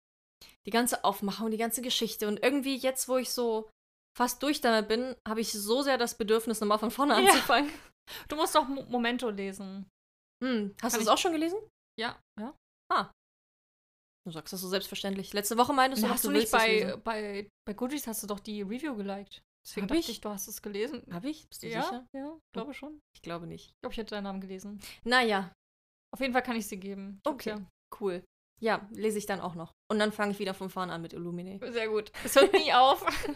Die 0.67 0.71
ganze 0.71 1.03
Aufmachung, 1.03 1.51
die 1.51 1.57
ganze 1.57 1.81
Geschichte 1.81 2.29
und 2.29 2.43
irgendwie 2.43 2.77
jetzt, 2.77 3.09
wo 3.09 3.17
ich 3.17 3.31
so 3.31 3.71
fast 4.19 4.43
durch 4.43 4.61
damit 4.61 4.87
bin, 4.89 5.17
habe 5.27 5.41
ich 5.41 5.51
so 5.51 5.81
sehr 5.81 5.97
das 5.97 6.19
Bedürfnis, 6.19 6.61
nochmal 6.61 6.79
von 6.79 6.91
vorne 6.91 7.15
Ja. 7.15 7.21
anzufangen. 7.31 7.71
Du 8.29 8.37
musst 8.37 8.55
doch 8.55 8.69
Mo 8.69 8.83
Momento 8.85 9.31
lesen. 9.31 9.89
Hm, 10.45 10.77
hast 10.83 10.97
du 10.97 11.01
es 11.01 11.09
auch 11.09 11.17
schon 11.19 11.33
gelesen? 11.33 11.59
Ja, 11.99 12.21
ja. 12.39 12.55
Du 14.27 14.31
sagst 14.31 14.53
das 14.53 14.61
so 14.61 14.69
selbstverständlich. 14.69 15.33
Letzte 15.33 15.57
Woche 15.59 15.73
meintest 15.73 16.03
du, 16.03 16.07
Na, 16.07 16.15
hast 16.15 16.25
du 16.25 16.29
du 16.29 16.39
nicht 16.39 16.51
bei, 16.51 16.97
bei, 17.05 17.49
bei 17.67 17.75
Goodies 17.75 18.07
hast 18.07 18.23
du 18.23 18.27
doch 18.27 18.41
die 18.41 18.63
Review 18.63 18.97
geliked. 18.97 19.43
Deswegen 19.67 19.85
Hab 19.85 19.89
dachte 19.89 20.01
ich? 20.01 20.09
ich, 20.11 20.21
du 20.21 20.29
hast 20.31 20.49
es 20.49 20.63
gelesen. 20.63 21.03
Hab 21.11 21.25
ich? 21.25 21.49
Bist 21.49 21.63
du 21.63 21.69
ja, 21.69 21.83
sicher? 21.83 22.07
ja, 22.15 22.39
glaube 22.53 22.75
schon. 22.75 23.01
Ich 23.15 23.23
glaube 23.23 23.47
nicht. 23.47 23.71
Ich 23.71 23.81
glaube, 23.83 23.93
ich 23.93 23.99
hätte 23.99 24.15
deinen 24.15 24.25
Namen 24.25 24.41
gelesen. 24.41 24.81
Naja, 25.05 25.53
Auf 26.13 26.21
jeden 26.21 26.33
Fall 26.33 26.43
kann 26.43 26.57
ich 26.57 26.67
sie 26.67 26.79
geben. 26.79 27.21
Okay. 27.25 27.53
hab's 27.53 27.63
cool. 28.01 28.23
Ja, 28.61 28.87
lese 28.93 29.19
ich 29.19 29.27
dann 29.27 29.41
auch 29.41 29.55
noch. 29.57 29.73
Und 29.91 29.99
dann 29.99 30.13
fange 30.13 30.33
ich 30.33 30.39
wieder 30.39 30.55
von 30.55 30.71
vorne 30.71 30.93
an 30.93 31.03
mit 31.03 31.13
Illumine. 31.13 31.59
Ja. 31.61 31.73
Sehr 31.73 31.89
gut. 31.89 32.13
Es 32.25 32.37
hört 32.37 32.53
nie 32.53 32.73
auf. 32.73 33.05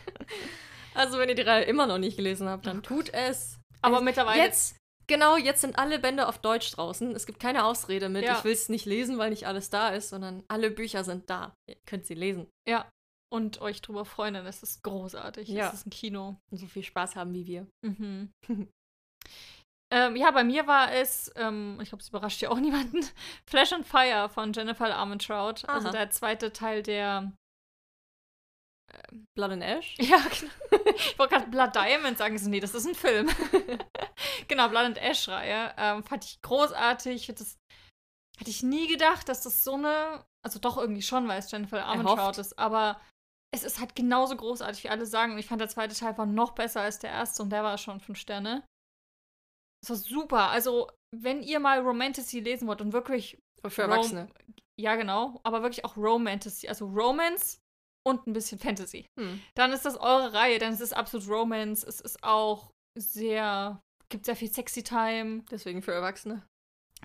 Also, 0.94 1.18
wenn 1.18 1.28
ihr 1.28 1.34
die 1.36 1.42
Reihe 1.42 1.64
immer 1.64 1.86
noch 1.86 1.98
nicht 1.98 2.16
gelesen 2.16 2.48
habt, 2.48 2.66
dann 2.66 2.82
tut 2.82 3.12
es. 3.12 3.60
Aber 3.82 4.00
mittlerweile. 4.00 4.42
Jetzt, 4.42 4.74
genau, 5.08 5.36
jetzt 5.36 5.60
sind 5.62 5.76
alle 5.78 5.98
Bände 5.98 6.28
auf 6.28 6.38
Deutsch 6.38 6.70
draußen. 6.70 7.14
Es 7.16 7.26
gibt 7.26 7.40
keine 7.40 7.64
Ausrede 7.64 8.08
mit, 8.08 8.24
Ja. 8.24 8.38
ich 8.38 8.44
will 8.44 8.52
es 8.52 8.68
nicht 8.68 8.86
lesen, 8.86 9.18
weil 9.18 9.30
nicht 9.30 9.46
alles 9.48 9.70
da 9.70 9.88
ist, 9.88 10.10
sondern 10.10 10.44
alle 10.46 10.70
Bücher 10.70 11.02
sind 11.02 11.28
da. 11.28 11.52
Ihr 11.68 11.76
könnt 11.86 12.06
sie 12.06 12.14
lesen 12.14 12.46
Ja. 12.68 12.88
Und 13.30 13.60
euch 13.60 13.82
drüber 13.82 14.04
freuen, 14.06 14.34
denn 14.34 14.46
es 14.46 14.62
ist 14.62 14.82
großartig. 14.84 15.48
Ja. 15.48 15.68
Es 15.68 15.74
ist 15.74 15.86
ein 15.86 15.90
Kino. 15.90 16.36
und 16.50 16.58
so 16.58 16.66
viel 16.66 16.82
Spaß 16.84 17.16
haben 17.16 17.34
wie 17.34 17.46
wir. 17.46 17.66
Mhm. 17.84 18.30
ähm, 19.92 20.16
ja, 20.16 20.30
bei 20.30 20.44
mir 20.44 20.66
war 20.66 20.92
es, 20.92 21.30
ähm, 21.36 21.78
ich 21.82 21.88
glaube, 21.90 22.00
es 22.02 22.08
überrascht 22.08 22.40
ja 22.40 22.50
auch 22.50 22.58
niemanden, 22.60 23.04
Flash 23.50 23.72
and 23.72 23.86
Fire 23.86 24.28
von 24.30 24.52
Jennifer 24.52 24.94
Armentrout. 24.94 25.66
Also 25.66 25.90
der 25.90 26.10
zweite 26.10 26.52
Teil 26.52 26.82
der. 26.82 27.32
Blood 29.36 29.50
and 29.52 29.62
Ash? 29.62 29.94
Ja, 30.00 30.16
genau. 30.70 30.77
Ich 30.98 31.18
wollte 31.18 31.34
gerade 31.36 31.50
Blood 31.50 31.74
Diamond 31.74 32.18
sagen. 32.18 32.38
So, 32.38 32.48
nee, 32.50 32.60
das 32.60 32.74
ist 32.74 32.86
ein 32.86 32.94
Film. 32.94 33.28
genau, 34.48 34.68
Blood 34.68 34.84
and 34.84 34.98
Ash-Reihe. 34.98 35.74
Ähm, 35.76 36.02
fand 36.02 36.24
ich 36.24 36.40
großartig. 36.42 37.26
Das 37.36 37.56
hätte 38.38 38.50
ich 38.50 38.62
nie 38.62 38.88
gedacht, 38.88 39.28
dass 39.28 39.42
das 39.42 39.64
so 39.64 39.74
eine. 39.74 40.24
Also 40.44 40.58
doch 40.58 40.76
irgendwie 40.76 41.02
schon, 41.02 41.26
weil 41.28 41.38
es 41.40 41.50
Jennifer 41.50 41.84
Armentrout 41.84 42.40
ist. 42.40 42.58
Aber 42.58 43.00
es 43.54 43.64
ist 43.64 43.80
halt 43.80 43.94
genauso 43.96 44.36
großartig, 44.36 44.84
wie 44.84 44.88
alle 44.88 45.06
sagen. 45.06 45.32
Und 45.32 45.38
ich 45.38 45.46
fand, 45.46 45.60
der 45.60 45.68
zweite 45.68 45.94
Teil 45.94 46.16
war 46.18 46.26
noch 46.26 46.52
besser 46.52 46.80
als 46.82 46.98
der 46.98 47.10
erste 47.10 47.42
und 47.42 47.50
der 47.50 47.64
war 47.64 47.78
schon 47.78 48.00
fünf 48.00 48.18
Sterne. 48.18 48.64
Das 49.82 49.90
war 49.90 49.96
super. 49.96 50.50
Also, 50.50 50.90
wenn 51.16 51.42
ihr 51.42 51.60
mal 51.60 51.80
Romantasy 51.80 52.40
lesen 52.40 52.66
wollt 52.68 52.80
und 52.80 52.92
wirklich. 52.92 53.38
Für 53.66 53.82
Rom- 53.82 53.90
Erwachsene. 53.92 54.28
Ja, 54.80 54.94
genau. 54.96 55.40
Aber 55.42 55.62
wirklich 55.62 55.84
auch 55.84 55.96
Romantasy. 55.96 56.68
Also 56.68 56.86
Romance 56.86 57.58
und 58.06 58.26
ein 58.26 58.32
bisschen 58.32 58.58
Fantasy 58.58 59.06
Hm. 59.18 59.40
dann 59.54 59.72
ist 59.72 59.84
das 59.84 59.96
eure 59.96 60.32
Reihe, 60.32 60.58
denn 60.58 60.72
es 60.72 60.80
ist 60.80 60.92
absolut 60.96 61.28
Romance, 61.28 61.84
es 61.86 62.00
ist 62.00 62.22
auch 62.22 62.70
sehr, 62.98 63.80
gibt 64.08 64.24
sehr 64.24 64.36
viel 64.36 64.50
Sexy 64.52 64.82
Time, 64.82 65.44
Deswegen 65.50 65.82
für 65.82 65.92
Erwachsene. 65.92 66.42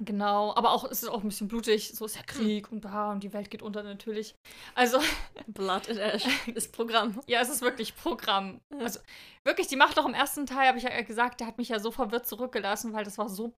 genau, 0.02 0.56
aber 0.56 0.72
auch, 0.72 0.86
es 0.86 1.04
ist 1.04 1.10
auch 1.10 1.22
ein 1.22 1.30
bisschen 1.30 1.48
blutig, 1.48 1.92
so 1.94 2.06
ist 2.06 2.16
ja 2.16 2.24
Krieg 2.24 2.72
und 2.72 2.84
da 2.86 3.12
und 3.12 3.22
die 3.24 3.32
Welt 3.34 3.52
geht 3.52 3.62
unter 3.62 3.84
natürlich. 3.84 4.34
Also, 4.76 5.00
Blood 5.48 5.90
and 5.90 6.00
Ash 6.00 6.26
ist 6.48 6.72
Programm. 6.74 7.20
ja, 7.28 7.42
es 7.42 7.50
ist 7.50 7.62
wirklich 7.62 7.96
Programm. 7.96 8.60
Also, 8.80 9.00
wirklich, 9.46 9.68
die 9.68 9.76
Macht 9.76 10.00
auch 10.00 10.06
im 10.06 10.14
ersten 10.16 10.46
Teil, 10.48 10.68
habe 10.68 10.78
ich 10.80 10.84
ja 10.86 11.02
gesagt, 11.02 11.40
der 11.42 11.48
hat 11.48 11.58
mich 11.60 11.70
ja 11.70 11.80
so 11.80 11.92
verwirrt 11.92 12.26
zurückgelassen, 12.28 12.94
weil 12.94 13.04
das 13.04 13.18
war 13.18 13.30
so 13.30 13.54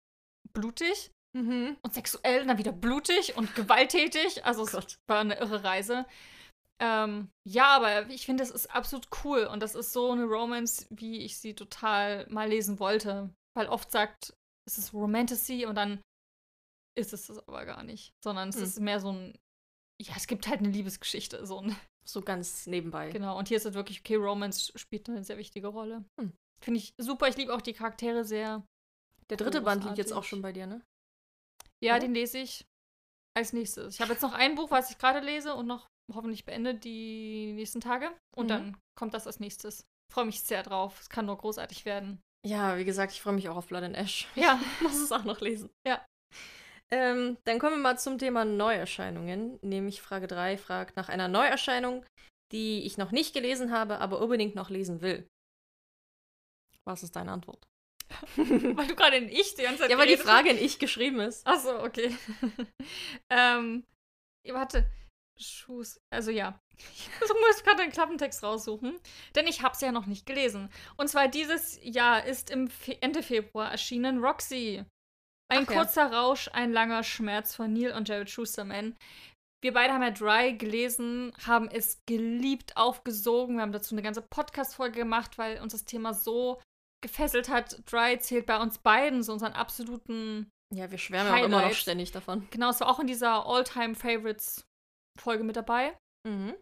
blutig 0.53 1.12
Mhm. 1.38 1.75
und 1.83 1.93
sexuell 1.93 2.41
und 2.41 2.48
dann 2.48 2.57
wieder 2.57 2.71
blutig 2.71 3.36
und 3.36 3.53
gewalttätig, 3.55 4.45
also 4.45 4.63
es 4.63 4.71
Gott. 4.71 4.95
war 5.09 5.19
eine 5.19 5.36
irre 5.38 5.65
Reise. 5.65 6.05
Ähm, 6.82 7.29
ja, 7.48 7.67
aber 7.75 8.10
ich 8.10 8.25
finde, 8.25 8.44
es 8.44 8.51
ist 8.51 8.67
absolut 8.75 9.08
cool 9.24 9.46
und 9.46 9.62
das 9.62 9.75
ist 9.75 9.94
so 9.94 10.12
eine 10.12 10.25
Romance, 10.25 10.88
wie 10.89 11.20
ich 11.22 11.38
sie 11.38 11.53
total 11.53 12.27
mal 12.29 12.50
lesen 12.50 12.79
wollte. 12.79 13.34
Weil 13.55 13.67
oft 13.67 13.91
sagt, 13.91 14.36
es 14.67 14.77
ist 14.77 14.94
Romantasy 14.94 15.65
und 15.65 15.75
dann 15.75 16.01
ist 16.98 17.13
es 17.13 17.27
das 17.27 17.39
aber 17.48 17.65
gar 17.65 17.84
nicht. 17.84 18.13
Sondern 18.24 18.50
es 18.50 18.58
Hm. 18.58 18.63
ist 18.63 18.79
mehr 18.82 19.00
so 19.00 19.12
ein, 19.12 19.38
ja, 20.01 20.13
es 20.17 20.27
gibt 20.27 20.48
halt 20.48 20.60
eine 20.60 20.70
Liebesgeschichte. 20.70 21.46
So 21.46 21.60
ein, 21.62 21.75
So 22.05 22.22
ganz 22.22 22.67
nebenbei. 22.67 23.10
genau. 23.12 23.38
Und 23.38 23.48
hier 23.48 23.58
ist 23.58 23.65
es 23.65 23.74
wirklich, 23.74 24.01
okay, 24.01 24.15
Romance 24.15 24.72
spielt 24.75 25.08
eine 25.10 25.24
sehr 25.24 25.38
wichtige 25.38 25.67
Rolle. 25.67 26.03
Hm. 26.20 26.34
Finde 26.62 26.79
ich 26.79 26.94
super. 26.98 27.27
Ich 27.29 27.38
liebe 27.38 27.53
auch 27.53 27.62
die 27.62 27.74
Charaktere 27.74 28.25
sehr. 28.25 28.65
Der 29.29 29.38
dritte 29.38 29.62
Band 29.62 29.84
liegt 29.86 29.98
jetzt 29.98 30.12
auch 30.12 30.17
Großartig. 30.17 30.29
schon 30.29 30.41
bei 30.41 30.51
dir, 30.51 30.67
ne? 30.67 30.84
Ja, 31.84 31.94
Oder? 31.94 32.01
den 32.01 32.13
lese 32.13 32.38
ich 32.39 32.65
als 33.36 33.53
nächstes. 33.53 33.96
Ich 33.96 34.01
habe 34.01 34.12
jetzt 34.13 34.22
noch 34.22 34.34
ein 34.34 34.55
Buch, 34.55 34.70
was 34.72 34.91
ich 34.91 34.98
gerade 34.98 35.20
lese 35.20 35.55
und 35.55 35.65
noch 35.67 35.88
hoffentlich 36.13 36.45
beende 36.45 36.75
die 36.75 37.53
nächsten 37.53 37.81
Tage. 37.81 38.12
Und 38.35 38.45
Mhm. 38.45 38.50
dann 38.50 38.77
kommt 38.97 39.13
das 39.13 39.27
als 39.27 39.39
nächstes. 39.39 39.85
Freue 40.12 40.25
mich 40.25 40.41
sehr 40.41 40.63
drauf. 40.63 41.00
Es 41.01 41.09
kann 41.09 41.25
nur 41.25 41.38
großartig 41.38 41.85
werden. 41.85 42.21
Ja, 42.45 42.77
wie 42.77 42.85
gesagt, 42.85 43.12
ich 43.13 43.21
freue 43.21 43.33
mich 43.33 43.50
auch 43.50 43.55
auf 43.57 43.67
Blood 43.67 43.83
and 43.83 43.97
Ash. 43.97 44.27
Ja. 44.35 44.59
Ich 44.79 44.81
muss 44.81 44.97
es 45.01 45.12
auch 45.12 45.24
noch 45.24 45.41
lesen. 45.41 45.69
Ja. 45.88 46.05
Ähm, 46.91 47.38
dann 47.45 47.57
kommen 47.57 47.77
wir 47.77 47.81
mal 47.81 47.97
zum 47.97 48.19
Thema 48.19 48.45
Neuerscheinungen. 48.45 49.57
Nämlich 49.63 50.01
Frage 50.01 50.27
3 50.27 50.57
fragt 50.57 50.95
nach 50.95 51.09
einer 51.09 51.27
Neuerscheinung, 51.27 52.05
die 52.51 52.83
ich 52.85 52.97
noch 52.97 53.12
nicht 53.12 53.33
gelesen 53.33 53.71
habe, 53.71 53.97
aber 54.00 54.21
unbedingt 54.21 54.53
noch 54.53 54.69
lesen 54.69 55.01
will. 55.01 55.27
Was 56.88 57.01
ist 57.01 57.15
deine 57.15 57.31
Antwort? 57.31 57.65
Weil 58.38 58.88
du 58.88 58.95
gerade 58.95 59.17
in 59.17 59.27
Ich 59.29 59.55
die 59.55 59.63
ganze 59.63 59.79
Zeit 59.81 59.89
Ja, 59.89 59.97
weil 59.97 60.07
die. 60.07 60.17
Frage 60.17 60.51
in 60.51 60.63
Ich 60.63 60.77
geschrieben 60.77 61.19
ist. 61.19 61.41
Ach 61.47 61.59
so, 61.59 61.79
okay. 61.81 62.15
ähm, 63.31 63.83
warte. 64.47 64.88
Schuss. 65.37 65.99
Also 66.09 66.31
ja. 66.31 66.59
Ich 66.77 67.09
muss 67.19 67.63
gerade 67.63 67.83
den 67.83 67.91
Klappentext 67.91 68.43
raussuchen, 68.43 68.99
denn 69.35 69.47
ich 69.47 69.61
habe 69.61 69.75
es 69.75 69.81
ja 69.81 69.91
noch 69.91 70.07
nicht 70.07 70.25
gelesen. 70.25 70.69
Und 70.97 71.07
zwar 71.07 71.27
dieses 71.27 71.79
Jahr 71.83 72.25
ist 72.25 72.49
im 72.49 72.67
Fe 72.67 73.01
Ende 73.01 73.23
Februar 73.23 73.71
erschienen 73.71 74.19
Roxy. 74.19 74.83
Ein 75.47 75.65
Ach 75.65 75.71
ja. 75.71 75.77
kurzer 75.77 76.11
Rausch, 76.11 76.49
ein 76.53 76.73
langer 76.73 77.03
Schmerz 77.03 77.55
von 77.55 77.71
Neil 77.71 77.93
und 77.93 78.09
Jared 78.09 78.29
Schusterman. 78.29 78.97
Wir 79.61 79.73
beide 79.73 79.93
haben 79.93 80.03
ja 80.03 80.11
Dry 80.11 80.53
gelesen, 80.57 81.33
haben 81.45 81.69
es 81.69 82.03
geliebt, 82.05 82.75
aufgesogen. 82.77 83.55
Wir 83.55 83.61
haben 83.61 83.71
dazu 83.71 83.95
eine 83.95 84.01
ganze 84.03 84.21
Podcast-Folge 84.21 84.99
gemacht, 84.99 85.37
weil 85.37 85.61
uns 85.61 85.73
das 85.73 85.85
Thema 85.85 86.13
so 86.13 86.61
gefesselt 87.01 87.49
hat. 87.49 87.81
Dry 87.91 88.19
zählt 88.19 88.45
bei 88.47 88.59
uns 88.59 88.79
beiden 88.79 89.23
zu 89.23 89.31
unseren 89.31 89.53
absoluten 89.53 90.49
Ja, 90.73 90.91
wir 90.91 90.97
schwärmen 90.97 91.31
auch 91.31 91.37
immer 91.37 91.47
noch 91.47 91.59
Highlights. 91.59 91.79
ständig 91.79 92.11
davon. 92.11 92.47
Genau, 92.51 92.69
es 92.69 92.79
war 92.79 92.89
auch 92.89 92.99
in 92.99 93.07
dieser 93.07 93.45
All-Time-Favorites-Folge 95.15 95.43
mit 95.43 95.55
dabei. 95.55 95.98
Mhm. 96.27 96.55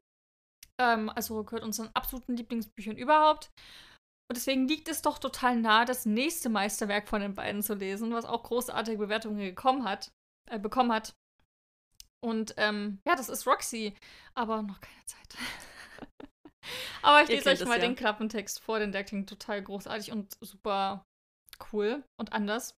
Ähm, 0.79 1.09
also 1.09 1.43
gehört 1.43 1.63
unseren 1.63 1.89
absoluten 1.93 2.35
Lieblingsbüchern 2.35 2.97
überhaupt. 2.97 3.51
Und 4.29 4.37
deswegen 4.37 4.67
liegt 4.67 4.87
es 4.87 5.01
doch 5.01 5.19
total 5.19 5.57
nah, 5.57 5.85
das 5.85 6.05
nächste 6.05 6.49
Meisterwerk 6.49 7.07
von 7.07 7.21
den 7.21 7.35
beiden 7.35 7.61
zu 7.61 7.75
lesen, 7.75 8.13
was 8.13 8.25
auch 8.25 8.43
großartige 8.43 8.97
Bewertungen 8.97 9.39
gekommen 9.39 9.83
hat, 9.83 10.11
äh, 10.49 10.59
bekommen 10.59 10.91
hat. 10.91 11.13
Und 12.23 12.53
ähm, 12.57 12.99
ja, 13.05 13.15
das 13.15 13.29
ist 13.29 13.45
Roxy, 13.45 13.93
aber 14.33 14.61
noch 14.61 14.79
keine 14.79 15.05
Zeit. 15.05 15.37
aber 17.01 17.21
ich 17.23 17.29
Ihr 17.29 17.35
lese 17.35 17.49
euch 17.49 17.65
mal 17.65 17.79
ja. 17.79 17.85
den 17.85 17.95
Klappentext 17.95 18.61
vor, 18.61 18.79
denn 18.79 18.93
der 18.93 19.03
klingt 19.03 19.27
total 19.27 19.61
großartig 19.61 20.11
und 20.11 20.33
super 20.41 21.05
cool 21.71 22.03
und 22.17 22.31
anders. 22.31 22.75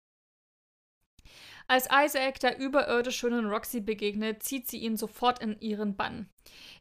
Als 1.66 1.88
Isaac 1.90 2.40
der 2.40 2.58
überirdisch 2.58 3.16
schönen 3.16 3.46
Roxy 3.46 3.80
begegnet, 3.80 4.42
zieht 4.42 4.68
sie 4.68 4.78
ihn 4.78 4.96
sofort 4.96 5.40
in 5.40 5.58
ihren 5.60 5.96
Bann. 5.96 6.28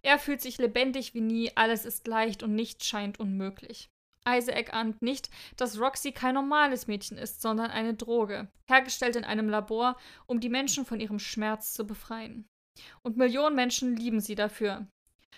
Er 0.01 0.19
fühlt 0.19 0.41
sich 0.41 0.57
lebendig 0.57 1.13
wie 1.13 1.21
nie, 1.21 1.51
alles 1.55 1.85
ist 1.85 2.07
leicht 2.07 2.43
und 2.43 2.53
nichts 2.53 2.85
scheint 2.85 3.19
unmöglich. 3.19 3.89
Isaac 4.27 4.73
ahnt 4.73 5.01
nicht, 5.01 5.29
dass 5.57 5.79
Roxy 5.79 6.11
kein 6.11 6.35
normales 6.35 6.87
Mädchen 6.87 7.17
ist, 7.17 7.41
sondern 7.41 7.71
eine 7.71 7.93
Droge, 7.93 8.49
hergestellt 8.69 9.15
in 9.15 9.25
einem 9.25 9.49
Labor, 9.49 9.97
um 10.25 10.39
die 10.39 10.49
Menschen 10.49 10.85
von 10.85 10.99
ihrem 10.99 11.19
Schmerz 11.19 11.73
zu 11.73 11.85
befreien. 11.85 12.45
Und 13.03 13.17
Millionen 13.17 13.55
Menschen 13.55 13.95
lieben 13.95 14.19
sie 14.19 14.35
dafür. 14.35 14.87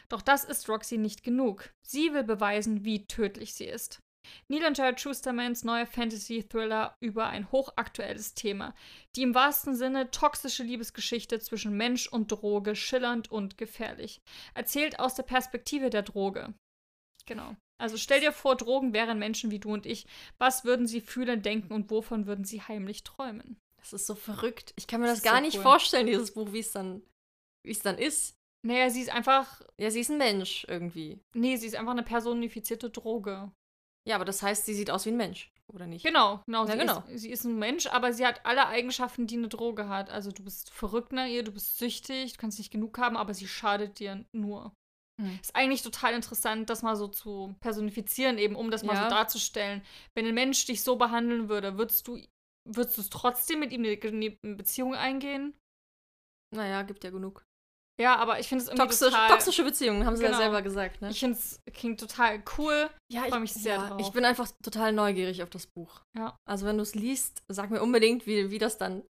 Doch 0.10 0.22
das 0.22 0.44
ist 0.44 0.70
Roxy 0.70 0.98
nicht 0.98 1.24
genug. 1.24 1.74
Sie 1.82 2.14
will 2.14 2.24
beweisen, 2.24 2.86
wie 2.86 3.06
tödlich 3.08 3.54
sie 3.54 3.66
ist. 3.66 4.00
Neil 4.48 4.66
und 4.66 4.78
Jared 4.78 5.00
Schustermans 5.00 5.64
neuer 5.64 5.86
Fantasy-Thriller 5.86 6.96
über 7.00 7.28
ein 7.28 7.52
hochaktuelles 7.52 8.34
Thema. 8.34 8.74
Die 9.16 9.24
im 9.24 9.36
wahrsten 9.36 9.76
Sinne 9.76 10.12
toxische 10.12 10.64
Liebesgeschichte 10.64 11.40
zwischen 11.40 11.76
Mensch 11.78 12.08
und 12.08 12.32
Droge, 12.32 12.76
schillernd 12.76 13.32
und 13.32 13.58
gefährlich. 13.58 14.22
Erzählt 14.54 15.00
aus 15.00 15.16
der 15.16 15.24
Perspektive 15.24 15.90
der 15.90 16.04
Droge. 16.04 16.54
Genau. 17.26 17.56
Also 17.78 17.98
stell 17.98 18.22
dir 18.22 18.32
vor, 18.32 18.56
Drogen 18.56 18.94
wären 18.94 19.20
Menschen 19.20 19.52
wie 19.52 19.60
du 19.60 19.74
und 19.74 19.86
ich. 19.86 20.06
Was 20.38 20.64
würden 20.64 20.88
sie 20.88 21.02
fühlen, 21.02 21.42
denken 21.42 21.74
und 21.74 21.90
wovon 21.92 22.26
würden 22.26 22.46
sie 22.46 22.62
heimlich 22.62 23.04
träumen? 23.04 23.58
Das 23.78 23.94
ist 23.94 24.08
so 24.08 24.16
verrückt. 24.16 24.74
Ich 24.78 24.88
kann 24.88 25.02
mir 25.02 25.08
Das 25.08 25.22
das, 25.22 25.24
gar 25.24 25.38
so 25.38 25.42
nicht 25.44 25.58
cool. 25.58 25.64
vorstellen, 25.64 26.08
dieses 26.08 26.34
Buch, 26.34 26.54
wie 26.54 26.60
es 26.60 26.72
dann, 26.72 27.04
wie 27.64 27.72
es 27.72 27.82
dann 27.82 27.98
ist. 27.98 28.36
Naja, 28.66 28.90
sie 28.90 29.02
ist 29.02 29.12
einfach. 29.12 29.62
Ja, 29.80 29.92
sie 29.92 30.00
ist 30.00 30.10
ein 30.10 30.18
Mensch 30.18 30.66
irgendwie. 30.68 31.20
Nee, 31.36 31.56
sie 31.58 31.68
ist 31.68 31.76
einfach 31.76 31.92
eine 31.92 32.02
personifizierte 32.04 32.90
Droge. 32.90 33.52
Ja, 34.08 34.16
aber 34.16 34.26
das 34.26 34.44
heißt, 34.44 34.66
sie 34.66 34.76
sieht 34.76 34.92
aus 34.92 35.06
wie 35.06 35.10
ein 35.10 35.18
Mensch, 35.18 35.52
oder 35.74 35.88
nicht? 35.88 36.06
Genau, 36.06 36.42
genau. 36.46 36.66
Ja, 36.66 36.72
sie, 36.74 36.78
genau. 36.78 37.04
Ist, 37.08 37.22
sie 37.22 37.32
ist 37.32 37.44
ein 37.44 37.58
Mensch, 37.58 37.88
aber 37.88 38.14
sie 38.14 38.26
hat 38.26 38.46
alle 38.46 38.68
Eigenschaften, 38.68 39.26
die 39.26 39.38
eine 39.38 39.50
Droge 39.50 39.88
hat. 39.88 40.10
Also 40.10 40.32
du 40.32 40.44
bist 40.44 40.70
verrückt 40.72 41.12
nach 41.12 41.28
ihr, 41.28 41.44
du 41.44 41.52
bist 41.52 41.78
süchtig, 41.78 42.34
du 42.34 42.40
kannst 42.40 42.60
nicht 42.60 42.72
genug 42.72 42.98
haben, 43.00 43.18
aber 43.18 43.34
sie 43.34 43.48
schadet 43.48 44.00
dir 44.00 44.24
nur. 44.32 44.74
Hm. 45.20 45.40
Ist 45.42 45.56
eigentlich 45.56 45.82
total 45.82 46.14
interessant, 46.14 46.70
das 46.70 46.84
mal 46.84 46.96
so 46.96 47.08
zu 47.08 47.56
personifizieren, 47.62 48.38
eben 48.38 48.56
um 48.56 48.70
das 48.70 48.84
mal 48.84 48.96
Ja. 48.96 49.04
so 49.04 49.10
darzustellen. 49.10 49.82
Wenn 50.14 50.28
ein 50.28 50.36
Mensch 50.36 50.66
dich 50.66 50.84
so 50.84 50.98
behandeln 50.98 51.50
würde, 51.50 51.78
würdest 51.78 52.08
du 52.08 52.20
würdest 52.68 52.98
du 52.98 53.02
es 53.02 53.10
trotzdem 53.10 53.60
mit 53.60 53.72
ihm 53.72 53.84
eine, 53.86 53.98
eine 54.02 54.56
Beziehung 54.56 54.96
eingehen? 54.96 55.54
Naja, 56.54 56.82
gibt 56.82 57.04
ja 57.04 57.12
genug. 57.12 57.46
Ja, 58.00 58.18
aber 58.18 58.40
ich 58.40 58.48
finde 58.50 58.64
es 58.64 58.68
irgendwie 58.70 58.88
Toxisch, 58.88 59.10
total... 59.10 59.30
toxische 59.30 59.64
Beziehungen, 59.64 60.06
haben 60.06 60.18
sie 60.18 60.24
Genau. 60.24 60.34
ja 60.34 60.44
selber 60.44 60.62
gesagt, 60.62 61.02
ne? 61.02 61.10
Ich 61.10 61.20
finde 61.20 61.38
es 61.38 61.60
klingt 61.74 62.00
total 62.00 62.44
cool. 62.58 62.90
ja, 63.12 63.24
freu 63.24 63.40
mich 63.40 63.54
sehr 63.54 63.76
ja, 63.76 63.88
drauf. 63.88 64.02
Ich 64.02 64.10
bin 64.12 64.26
einfach 64.26 64.50
total 64.64 64.92
neugierig 64.92 65.42
auf 65.44 65.50
das 65.50 65.66
Buch. 65.68 66.02
Ja. 66.18 66.36
Also 66.46 66.66
wenn 66.66 66.76
du 66.78 66.84
es 66.84 66.94
liest, 66.96 67.42
sag 67.48 67.70
mir 67.70 67.82
unbedingt, 67.82 68.28
wie, 68.28 68.52
wie 68.52 68.58
das 68.58 68.78
dann, 68.78 69.04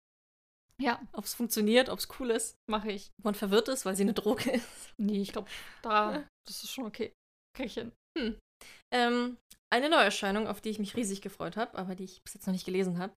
Ja, 0.81 1.01
ob 1.13 1.25
es 1.25 1.35
funktioniert, 1.35 1.89
ob 1.89 1.99
es 1.99 2.09
cool 2.19 2.31
ist, 2.31 2.57
mache 2.69 2.91
ich. 2.93 3.11
ob 3.21 3.25
man 3.25 3.35
verwirrt 3.35 3.69
ist, 3.69 3.87
weil 3.87 3.97
sie 3.97 4.03
eine 4.03 4.13
Droge 4.15 4.51
ist. 4.51 4.93
Nee, 4.99 5.23
ich 5.23 5.33
glaube, 5.33 5.49
da, 5.83 6.25
das 6.47 6.63
ist 6.65 6.71
schon 6.71 6.85
okay. 6.87 7.13
Krieg 7.57 7.67
ich 7.67 7.75
hin. 7.75 7.93
Ähm, 8.93 9.39
eine 9.73 9.89
Neuerscheinung, 9.89 10.47
auf 10.47 10.61
die 10.61 10.71
ich 10.71 10.79
mich 10.79 10.95
riesig 10.97 11.21
gefreut 11.23 11.57
habe, 11.57 11.77
aber 11.79 11.95
die 11.95 12.05
ich 12.05 12.23
bis 12.23 12.35
jetzt 12.35 12.47
noch 12.47 12.53
nicht 12.53 12.65
gelesen 12.67 12.99
habe. 12.99 13.15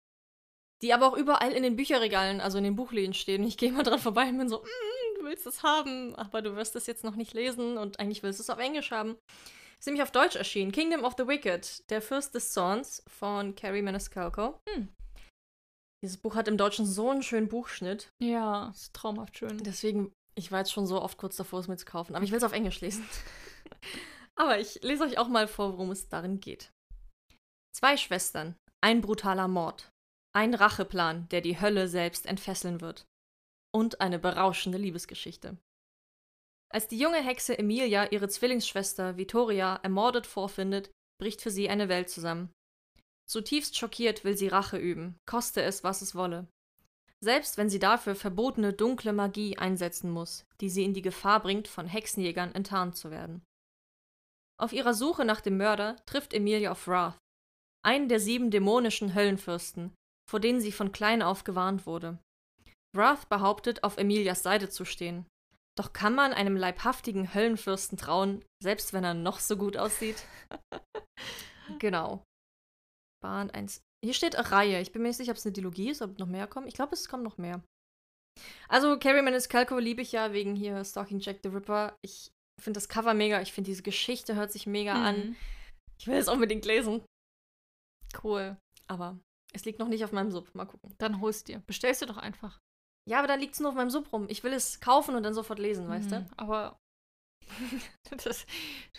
Die 0.84 0.93
aber 0.93 1.07
auch 1.07 1.17
überall 1.17 1.51
in 1.53 1.63
den 1.63 1.75
Bücherregalen, 1.75 2.39
also 2.39 2.57
in 2.57 2.63
den 2.63 2.75
Buchläden 2.75 3.13
stehen. 3.13 3.43
Ich 3.43 3.57
gehe 3.57 3.72
mal 3.72 3.84
dran 3.84 4.00
vorbei 4.00 4.29
und 4.29 4.38
bin 4.38 4.50
so, 4.50 4.60
mm, 4.60 5.19
du 5.19 5.25
willst 5.25 5.48
es 5.48 5.63
haben, 5.63 6.15
aber 6.15 6.41
du 6.41 6.55
wirst 6.55 6.75
es 6.75 6.86
jetzt 6.86 7.03
noch 7.03 7.15
nicht 7.15 7.34
lesen 7.34 7.77
und 7.77 8.00
eigentlich 8.00 8.22
willst 8.22 8.39
du 8.39 8.43
es 8.43 8.50
auf 8.50 8.60
Englisch 8.60 8.91
haben. 8.91 9.17
Ist 9.79 9.86
nämlich 9.86 10.03
auf 10.03 10.12
Deutsch 10.12 10.36
erschienen. 10.36 10.72
Kingdom 10.72 11.03
of 11.03 11.15
the 11.17 11.27
Wicked, 11.27 11.89
der 11.89 12.01
Fürst 12.01 12.34
des 12.34 12.51
Zorns 12.51 13.03
von 13.07 13.55
Carrie 13.55 13.81
Maniscalco. 13.81 14.60
Hm. 14.69 14.89
Dieses 16.03 16.17
Buch 16.17 16.36
hat 16.36 16.48
im 16.48 16.57
Deutschen 16.57 16.86
so 16.86 17.10
einen 17.10 17.24
schönen 17.24 17.48
Buchschnitt. 17.48 18.12
Ja, 18.19 18.69
ist 18.69 18.93
traumhaft 18.93 19.38
schön. 19.38 19.57
Deswegen, 19.63 20.13
ich 20.36 20.51
war 20.51 20.60
jetzt 20.60 20.72
schon 20.72 20.86
so 20.86 21.01
oft 21.01 21.17
kurz 21.17 21.38
davor, 21.38 21.60
es 21.60 21.67
mir 21.67 21.77
zu 21.77 21.86
kaufen. 21.86 22.15
Aber 22.15 22.24
ich 22.24 22.31
will 22.31 22.38
es 22.38 22.43
auf 22.43 22.53
Englisch 22.53 22.81
lesen. 22.81 23.07
aber 24.36 24.60
ich 24.60 24.81
lese 24.84 25.03
euch 25.03 25.17
auch 25.17 25.27
mal 25.27 25.48
vor, 25.48 25.74
worum 25.74 25.91
es 25.91 26.07
darin 26.07 26.39
geht. 26.39 26.72
Zwei 27.75 27.98
Schwestern, 27.98 28.55
ein 28.81 29.01
brutaler 29.01 29.48
Mord, 29.48 29.91
ein 30.34 30.53
Racheplan, 30.53 31.27
der 31.29 31.41
die 31.41 31.60
Hölle 31.60 31.88
selbst 31.88 32.25
entfesseln 32.25 32.81
wird. 32.81 33.05
Und 33.74 34.01
eine 34.01 34.19
berauschende 34.19 34.77
Liebesgeschichte. 34.77 35.57
Als 36.69 36.88
die 36.88 36.98
junge 36.98 37.24
Hexe 37.24 37.57
Emilia 37.57 38.12
ihre 38.12 38.27
Zwillingsschwester 38.27 39.17
Vittoria 39.17 39.77
ermordet 39.84 40.27
vorfindet, 40.27 40.91
bricht 41.19 41.41
für 41.41 41.51
sie 41.51 41.69
eine 41.69 41.89
Welt 41.89 42.10
zusammen. 42.10 42.51
Zutiefst 43.27 43.77
schockiert 43.77 44.24
will 44.24 44.38
sie 44.38 44.48
Rache 44.48 44.77
üben, 44.77 45.17
koste 45.25 45.62
es, 45.62 45.84
was 45.84 46.01
es 46.01 46.15
wolle. 46.15 46.48
Selbst 47.19 47.57
wenn 47.57 47.69
sie 47.69 47.79
dafür 47.79 48.15
verbotene 48.15 48.74
dunkle 48.74 49.12
Magie 49.12 49.57
einsetzen 49.57 50.12
muss, 50.12 50.46
die 50.62 50.69
sie 50.69 50.84
in 50.84 50.93
die 50.93 51.01
Gefahr 51.01 51.41
bringt, 51.41 51.67
von 51.67 51.88
Hexenjägern 51.88 52.53
enttarnt 52.53 52.96
zu 52.96 53.12
werden. 53.12 53.41
Auf 54.60 54.72
ihrer 54.72 54.93
Suche 54.93 55.25
nach 55.25 55.41
dem 55.41 55.57
Mörder 55.57 55.98
trifft 56.05 56.34
Emilia 56.34 56.72
auf 56.72 56.88
Wrath, 56.88 57.17
einen 57.84 58.07
der 58.07 58.19
sieben 58.19 58.51
dämonischen 58.51 59.15
Höllenfürsten, 59.15 59.93
vor 60.29 60.39
denen 60.39 60.60
sie 60.60 60.72
von 60.72 60.91
klein 60.91 61.22
auf 61.22 61.43
gewarnt 61.43 61.86
wurde. 61.86 62.19
Wrath 62.96 63.29
behauptet, 63.29 63.84
auf 63.84 63.98
Emilias 63.98 64.43
Seite 64.43 64.69
zu 64.69 64.86
stehen. 64.86 65.25
Doch 65.77 65.93
kann 65.93 66.15
man 66.15 66.34
einem 66.34 66.57
leibhaftigen 66.57 67.34
Höllenfürsten 67.34 67.98
trauen, 67.98 68.43
selbst 68.63 68.93
wenn 68.93 69.03
er 69.03 69.13
noch 69.13 69.39
so 69.39 69.55
gut 69.57 69.77
aussieht? 69.77 70.25
genau. 71.79 72.24
Bahn 73.22 73.51
1. 73.51 73.81
Hier 74.03 74.13
steht 74.13 74.36
eine 74.36 74.51
Reihe. 74.51 74.81
Ich 74.81 74.91
bin 74.91 75.01
mir 75.01 75.10
nicht 75.10 75.17
sicher, 75.17 75.31
ob 75.31 75.38
es 75.38 75.46
eine 75.46 75.53
Dilogie 75.53 75.89
ist, 75.89 76.01
ob 76.01 76.17
noch 76.17 76.27
mehr 76.27 76.48
kommen. 76.48 76.67
Ich 76.67 76.74
glaube, 76.74 76.93
es 76.93 77.07
kommen 77.07 77.24
noch 77.24 77.38
mehr. 77.38 77.62
Also, 78.67 78.98
Carrie 78.98 79.22
Maniscalco 79.22 79.77
liebe 79.77 80.01
ich 80.01 80.12
ja 80.12 80.34
wegen 80.34 80.55
hier 80.55 80.84
Stalking 80.84 81.19
Jack 81.19 81.39
the 81.43 81.50
Ripper. 81.50 81.96
Ich 82.03 82.31
finde 82.62 82.77
das 82.77 82.89
Cover 82.89 83.13
mega. 83.13 83.41
Ich 83.41 83.53
finde 83.53 83.69
diese 83.69 83.84
Geschichte 83.84 84.36
hört 84.36 84.51
sich 84.51 84.67
mega 84.67 84.93
an. 84.93 85.29
Mhm. 85.29 85.36
Ich 86.00 86.07
will 86.07 86.17
es 86.17 86.27
unbedingt 86.27 86.65
lesen. 86.65 87.03
Cool. 88.24 88.57
Aber 88.88 89.19
es 89.53 89.65
liegt 89.65 89.79
noch 89.79 89.87
nicht 89.87 90.03
auf 90.03 90.11
meinem 90.11 90.31
Sub. 90.31 90.53
Mal 90.55 90.65
gucken. 90.65 90.93
Dann 90.97 91.21
holst 91.21 91.47
dir. 91.47 91.59
Bestellst 91.67 92.01
du 92.01 92.05
doch 92.05 92.17
einfach. 92.17 92.59
Ja, 93.09 93.19
aber 93.19 93.27
dann 93.27 93.39
liegt 93.39 93.53
es 93.53 93.59
nur 93.59 93.69
auf 93.69 93.75
meinem 93.75 93.89
Sub 93.89 94.11
rum. 94.11 94.25
Ich 94.29 94.43
will 94.43 94.53
es 94.53 94.79
kaufen 94.81 95.15
und 95.15 95.23
dann 95.23 95.33
sofort 95.33 95.59
lesen, 95.59 95.87
weißt 95.87 96.11
Mhm. 96.11 96.25
Aber 96.37 96.77
das 98.23 98.45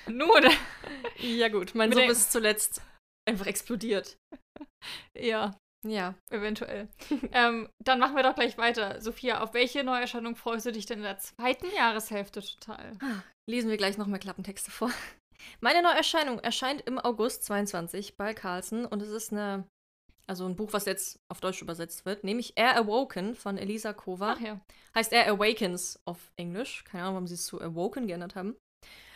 nur 0.06 0.40
du? 0.40 0.48
Ja, 1.18 1.48
gut. 1.48 1.74
Mein 1.74 1.90
Mit 1.90 1.98
Sub 1.98 2.08
ist 2.08 2.32
zuletzt 2.32 2.80
einfach 3.28 3.46
explodiert. 3.46 4.16
ja, 5.16 5.54
Ja. 5.84 6.14
eventuell. 6.30 6.88
ähm, 7.32 7.68
dann 7.84 7.98
machen 7.98 8.16
wir 8.16 8.22
doch 8.22 8.34
gleich 8.34 8.56
weiter. 8.56 9.00
Sophia, 9.02 9.42
auf 9.42 9.52
welche 9.54 9.84
Neuerscheinung 9.84 10.36
freust 10.36 10.66
du 10.66 10.72
dich 10.72 10.86
denn 10.86 10.98
in 10.98 11.04
der 11.04 11.18
zweiten 11.18 11.66
Jahreshälfte 11.76 12.40
total? 12.42 12.96
Lesen 13.48 13.68
wir 13.70 13.76
gleich 13.76 13.98
nochmal 13.98 14.18
Klappentexte 14.20 14.70
vor. 14.70 14.90
Meine 15.60 15.82
Neuerscheinung 15.82 16.38
erscheint 16.40 16.80
im 16.82 16.98
August 16.98 17.44
22 17.44 18.16
bei 18.16 18.34
Carlsen 18.34 18.86
und 18.86 19.02
es 19.02 19.10
ist 19.10 19.32
eine, 19.32 19.66
also 20.28 20.46
ein 20.46 20.56
Buch, 20.56 20.72
was 20.72 20.84
jetzt 20.84 21.20
auf 21.28 21.40
Deutsch 21.40 21.62
übersetzt 21.62 22.04
wird, 22.04 22.22
nämlich 22.22 22.52
Air 22.56 22.76
Awoken 22.76 23.34
von 23.34 23.56
Elisa 23.56 23.92
Kova. 23.92 24.34
Ach 24.36 24.40
ja. 24.40 24.60
Heißt 24.94 25.12
Air 25.12 25.32
Awakens 25.32 25.98
auf 26.04 26.32
Englisch. 26.36 26.84
Keine 26.84 27.04
Ahnung, 27.04 27.14
warum 27.14 27.26
sie 27.26 27.34
es 27.34 27.46
zu 27.46 27.60
Awoken 27.60 28.06
geändert 28.06 28.34
haben. 28.34 28.56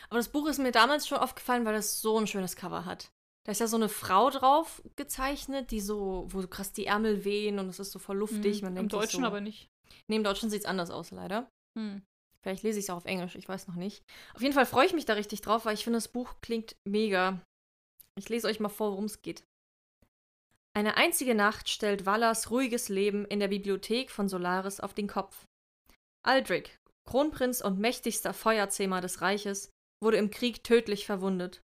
Aber 0.09 0.17
das 0.17 0.29
Buch 0.29 0.47
ist 0.47 0.59
mir 0.59 0.71
damals 0.71 1.07
schon 1.07 1.17
aufgefallen, 1.17 1.65
weil 1.65 1.75
es 1.75 2.01
so 2.01 2.19
ein 2.19 2.27
schönes 2.27 2.55
Cover 2.55 2.85
hat. 2.85 3.09
Da 3.45 3.51
ist 3.51 3.59
ja 3.59 3.67
so 3.67 3.75
eine 3.75 3.89
Frau 3.89 4.29
drauf 4.29 4.81
gezeichnet, 4.95 5.71
die 5.71 5.81
so, 5.81 6.27
wo 6.29 6.41
so 6.41 6.47
krass 6.47 6.71
die 6.71 6.85
Ärmel 6.85 7.25
wehen 7.25 7.59
und 7.59 7.67
es 7.67 7.79
ist 7.79 7.91
so 7.91 7.99
voll 7.99 8.17
luftig. 8.17 8.61
Mhm. 8.61 8.67
Man 8.67 8.77
Im 8.77 8.89
Deutschen 8.89 9.21
so, 9.21 9.27
aber 9.27 9.41
nicht. 9.41 9.69
Nee, 10.07 10.15
im 10.15 10.23
Deutschen 10.23 10.49
sieht 10.49 10.61
es 10.61 10.65
anders 10.65 10.89
aus, 10.89 11.11
leider. 11.11 11.49
Hm. 11.77 12.03
Vielleicht 12.41 12.63
lese 12.63 12.79
ich 12.79 12.85
es 12.85 12.89
auch 12.89 12.97
auf 12.97 13.05
Englisch, 13.05 13.35
ich 13.35 13.47
weiß 13.47 13.67
noch 13.67 13.75
nicht. 13.75 14.03
Auf 14.33 14.41
jeden 14.41 14.53
Fall 14.53 14.65
freue 14.65 14.85
ich 14.85 14.93
mich 14.93 15.05
da 15.05 15.13
richtig 15.13 15.41
drauf, 15.41 15.65
weil 15.65 15.75
ich 15.75 15.83
finde, 15.83 15.97
das 15.97 16.09
Buch 16.09 16.35
klingt 16.41 16.75
mega. 16.87 17.41
Ich 18.17 18.29
lese 18.29 18.47
euch 18.47 18.59
mal 18.59 18.69
vor, 18.69 18.91
worum 18.91 19.05
es 19.05 19.21
geht. 19.21 19.43
Eine 20.75 20.97
einzige 20.97 21.35
Nacht 21.35 21.69
stellt 21.69 22.05
Vallas 22.07 22.49
ruhiges 22.49 22.89
Leben 22.89 23.25
in 23.25 23.39
der 23.39 23.47
Bibliothek 23.47 24.09
von 24.09 24.27
Solaris 24.27 24.79
auf 24.79 24.95
den 24.95 25.07
Kopf. 25.07 25.45
Aldrich, 26.25 26.79
Kronprinz 27.05 27.61
und 27.61 27.79
mächtigster 27.79 28.33
Feuerzähmer 28.33 28.99
des 28.99 29.21
Reiches, 29.21 29.69
wurde 30.01 30.17
im 30.17 30.31
Krieg 30.31 30.63
tödlich 30.63 31.05
verwundet. 31.05 31.61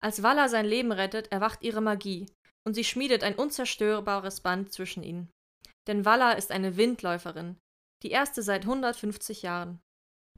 Als 0.00 0.22
Valla 0.22 0.48
sein 0.48 0.66
Leben 0.66 0.92
rettet, 0.92 1.32
erwacht 1.32 1.62
ihre 1.62 1.80
Magie 1.80 2.26
und 2.64 2.74
sie 2.74 2.84
schmiedet 2.84 3.24
ein 3.24 3.34
unzerstörbares 3.34 4.40
Band 4.40 4.72
zwischen 4.72 5.02
ihnen. 5.02 5.30
Denn 5.88 6.04
Valla 6.04 6.32
ist 6.32 6.52
eine 6.52 6.76
Windläuferin, 6.76 7.56
die 8.04 8.10
erste 8.10 8.42
seit 8.42 8.62
150 8.62 9.42
Jahren. 9.42 9.80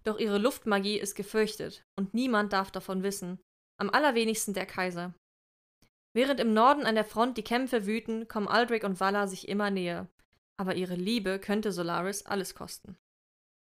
Doch 0.05 0.19
ihre 0.19 0.39
Luftmagie 0.39 0.99
ist 0.99 1.15
gefürchtet 1.15 1.83
und 1.99 2.15
niemand 2.15 2.53
darf 2.53 2.71
davon 2.71 3.03
wissen, 3.03 3.41
am 3.79 3.91
allerwenigsten 3.91 4.55
der 4.55 4.67
Kaiser. 4.67 5.15
Während 6.15 6.39
im 6.39 6.55
Norden 6.55 6.87
an 6.87 6.95
der 6.95 7.05
Front 7.05 7.37
die 7.37 7.43
Kämpfe 7.43 7.87
wüten, 7.87 8.29
kommen 8.29 8.49
Aldrich 8.49 8.85
und 8.85 9.01
Valla 9.01 9.27
sich 9.27 9.49
immer 9.49 9.71
näher. 9.71 10.09
Aber 10.57 10.77
ihre 10.77 10.95
Liebe 10.95 11.41
könnte 11.41 11.73
Solaris 11.73 12.25
alles 12.25 12.55
kosten. 12.55 12.97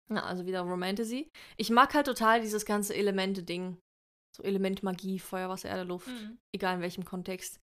Na, 0.10 0.26
also 0.26 0.46
wieder 0.46 0.62
Romantasy. 0.62 1.32
Ich 1.58 1.70
mag 1.70 1.94
halt 1.94 2.08
total 2.08 2.42
dieses 2.42 2.66
ganze 2.66 2.94
Elemente-Ding. 2.94 3.78
So 4.36 4.44
Element 4.44 4.84
Magie, 4.84 5.20
Feuer, 5.20 5.48
Wasser, 5.48 5.70
Erde, 5.70 5.84
Luft. 5.84 6.10
Mhm. 6.10 6.38
Egal 6.54 6.76
in 6.76 6.82
welchem 6.82 7.06
Kontext. 7.06 7.60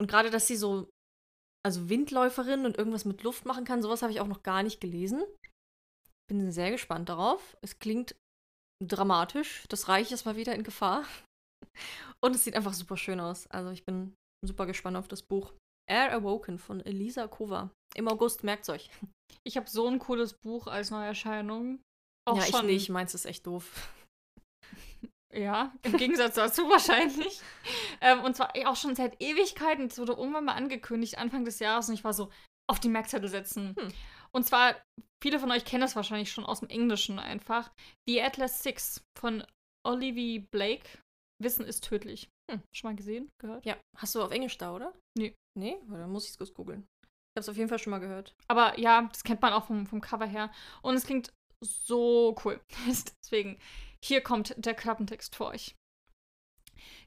Und 0.00 0.08
gerade, 0.08 0.30
dass 0.30 0.46
sie 0.46 0.56
so, 0.56 0.88
also 1.64 1.88
Windläuferin 1.88 2.66
und 2.66 2.78
irgendwas 2.78 3.04
mit 3.04 3.22
Luft 3.24 3.46
machen 3.46 3.64
kann, 3.64 3.82
sowas 3.82 4.02
habe 4.02 4.12
ich 4.12 4.20
auch 4.20 4.28
noch 4.28 4.44
gar 4.44 4.62
nicht 4.62 4.80
gelesen. 4.80 5.24
Bin 6.28 6.52
sehr 6.52 6.70
gespannt 6.70 7.08
darauf. 7.08 7.56
Es 7.62 7.78
klingt 7.78 8.14
dramatisch. 8.84 9.64
Das 9.68 9.88
Reich 9.88 10.12
ist 10.12 10.26
mal 10.26 10.36
wieder 10.36 10.54
in 10.54 10.62
Gefahr. 10.62 11.04
Und 12.24 12.34
es 12.34 12.44
sieht 12.44 12.54
einfach 12.54 12.74
super 12.74 12.96
schön 12.96 13.20
aus. 13.20 13.46
Also 13.48 13.70
ich 13.70 13.84
bin 13.84 14.14
super 14.44 14.66
gespannt 14.66 14.96
auf 14.96 15.08
das 15.08 15.22
Buch. 15.22 15.52
Air 15.88 16.12
Awoken 16.12 16.58
von 16.58 16.80
Elisa 16.80 17.28
Kova. 17.28 17.70
Im 17.94 18.08
August, 18.08 18.44
merkt's 18.44 18.68
euch. 18.68 18.90
Ich 19.46 19.56
habe 19.56 19.68
so 19.68 19.86
ein 19.86 19.98
cooles 19.98 20.34
Buch 20.34 20.66
als 20.66 20.90
Neuerscheinung. 20.90 21.80
Auch 22.28 22.38
ja, 22.38 22.44
schon. 22.44 22.68
ich 22.68 22.72
nicht. 22.74 22.88
Meins 22.90 23.14
ist 23.14 23.26
echt 23.26 23.46
doof. 23.46 23.92
Ja, 25.34 25.74
im 25.82 25.98
Gegensatz 25.98 26.36
dazu 26.36 26.62
wahrscheinlich. 26.70 27.42
Ähm, 28.00 28.22
und 28.22 28.36
zwar 28.36 28.52
auch 28.64 28.76
schon 28.76 28.94
seit 28.94 29.20
Ewigkeiten. 29.20 29.86
Es 29.86 29.98
wurde 29.98 30.14
irgendwann 30.14 30.46
mal 30.46 30.54
angekündigt, 30.54 31.18
Anfang 31.18 31.44
des 31.44 31.58
Jahres. 31.58 31.88
Und 31.88 31.94
ich 31.94 32.04
war 32.04 32.14
so, 32.14 32.30
auf 32.70 32.80
die 32.80 32.88
Merkzettel 32.88 33.28
setzen. 33.28 33.74
Hm. 33.78 33.88
Und 34.32 34.44
zwar, 34.44 34.80
viele 35.22 35.38
von 35.38 35.50
euch 35.50 35.64
kennen 35.64 35.82
das 35.82 35.96
wahrscheinlich 35.96 36.32
schon 36.32 36.46
aus 36.46 36.60
dem 36.60 36.68
Englischen 36.68 37.18
einfach. 37.18 37.70
The 38.08 38.22
Atlas 38.22 38.62
Six 38.62 39.02
von 39.18 39.44
Olivia 39.86 40.42
Blake. 40.50 40.98
Wissen 41.42 41.66
ist 41.66 41.84
tödlich. 41.84 42.28
Hm. 42.50 42.62
Schon 42.72 42.90
mal 42.90 42.96
gesehen? 42.96 43.28
Gehört? 43.40 43.64
Ja, 43.66 43.76
hast 43.96 44.14
du 44.14 44.22
auf 44.22 44.30
Englisch 44.30 44.56
da, 44.58 44.74
oder? 44.74 44.94
Nee. 45.16 45.34
Nee? 45.58 45.76
Dann 45.88 46.10
muss 46.10 46.24
ich 46.24 46.30
es 46.30 46.38
kurz 46.38 46.54
googeln. 46.54 46.86
Ich 47.04 47.38
hab's 47.38 47.48
auf 47.48 47.56
jeden 47.56 47.68
Fall 47.68 47.78
schon 47.78 47.90
mal 47.90 47.98
gehört. 47.98 48.34
Aber 48.48 48.78
ja, 48.78 49.02
das 49.12 49.22
kennt 49.22 49.42
man 49.42 49.52
auch 49.52 49.66
vom, 49.66 49.86
vom 49.86 50.00
Cover 50.00 50.26
her. 50.26 50.50
Und 50.82 50.94
es 50.94 51.04
klingt 51.04 51.32
so 51.62 52.34
cool. 52.44 52.60
Deswegen, 53.22 53.58
hier 54.02 54.22
kommt 54.22 54.54
der 54.56 54.74
Klappentext 54.74 55.36
für 55.36 55.46
euch. 55.46 55.76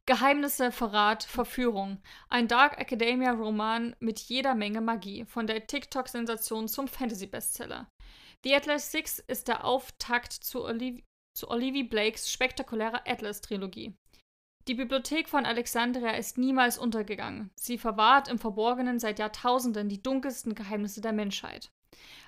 Geheimnisse, 0.06 0.72
Verrat, 0.72 1.24
Verführung. 1.24 2.02
Ein 2.30 2.48
Dark 2.48 2.80
Academia 2.80 3.32
Roman 3.32 3.96
mit 4.00 4.20
jeder 4.20 4.56
Menge 4.56 4.82
Magie. 4.82 5.26
Von 5.26 5.48
der 5.48 5.68
TikTok-Sensation 5.68 6.68
zum 6.68 6.88
Fantasy-Bestseller. 6.88 7.90
The 8.44 8.56
Atlas 8.56 8.92
Six 8.92 9.20
ist 9.20 9.48
der 9.48 9.66
Auftakt 9.66 10.34
zu, 10.34 10.64
Oliv 10.64 11.04
zu 11.38 11.50
Olivia 11.50 11.84
Blakes 11.84 12.32
spektakulärer 12.32 13.08
Atlas-Trilogie. 13.08 13.96
Die 14.70 14.76
Bibliothek 14.76 15.28
von 15.28 15.48
Alexandria 15.48 16.12
ist 16.12 16.38
niemals 16.38 16.78
untergegangen. 16.78 17.50
Sie 17.56 17.80
verwahrt 17.80 18.28
im 18.28 18.38
Verborgenen 18.38 19.00
seit 19.00 19.18
Jahrtausenden 19.18 19.90
die 19.90 20.04
dunkelsten 20.04 20.54
Geheimnisse 20.54 21.02
der 21.02 21.12
Menschheit. 21.12 21.72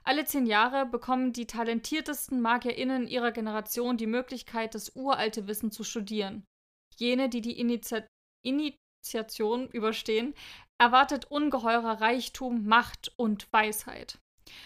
Alle 0.03 0.25
zehn 0.25 0.47
Jahre 0.47 0.87
bekommen 0.87 1.33
die 1.33 1.45
talentiertesten 1.45 2.41
MagierInnen 2.41 3.05
ihrer 3.05 3.31
Generation 3.31 3.95
die 3.95 4.07
Möglichkeit, 4.07 4.73
das 4.73 4.95
uralte 4.95 5.45
Wissen 5.45 5.69
zu 5.69 5.83
studieren. 5.83 6.43
Jene, 6.97 7.29
die 7.29 7.41
die 7.41 7.59
Initiat 7.59 8.07
Initiation 8.43 9.67
überstehen, 9.67 10.33
erwartet 10.79 11.25
ungeheurer 11.25 12.01
Reichtum, 12.01 12.65
Macht 12.65 13.13
und 13.17 13.53
Weisheit. 13.53 14.17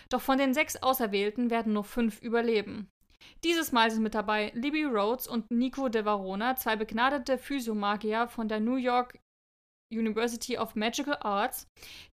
Doch 0.09 0.21
von 0.21 0.37
den 0.37 0.53
sechs 0.53 0.81
Auserwählten 0.81 1.49
werden 1.49 1.73
nur 1.73 1.83
fünf 1.83 2.21
überleben. 2.21 2.87
Dieses 3.43 3.71
Mal 3.71 3.91
sind 3.91 4.03
mit 4.03 4.15
dabei 4.15 4.51
Libby 4.55 4.83
Rhodes 4.83 5.27
und 5.27 5.49
Nico 5.51 5.89
de 5.89 6.05
Varona, 6.05 6.55
zwei 6.55 6.75
begnadete 6.75 7.37
Physiomagier 7.37 8.27
von 8.27 8.47
der 8.47 8.59
New 8.59 8.75
York 8.75 9.19
University 9.93 10.57
of 10.57 10.75
Magical 10.75 11.17
Arts, 11.21 11.67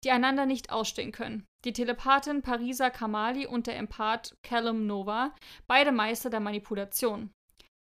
die 0.05 0.11
einander 0.11 0.47
nicht 0.47 0.71
ausstehen 0.71 1.13
können. 1.13 1.47
Die 1.65 1.73
Telepathin 1.73 2.43
Parisa 2.43 2.91
Kamali 2.91 3.47
und 3.47 3.67
der 3.67 3.77
Empath 3.77 4.37
Callum 4.43 4.87
Nova, 4.87 5.35
beide 5.67 5.93
Meister 5.93 6.29
der 6.29 6.41
Manipulation. 6.41 7.33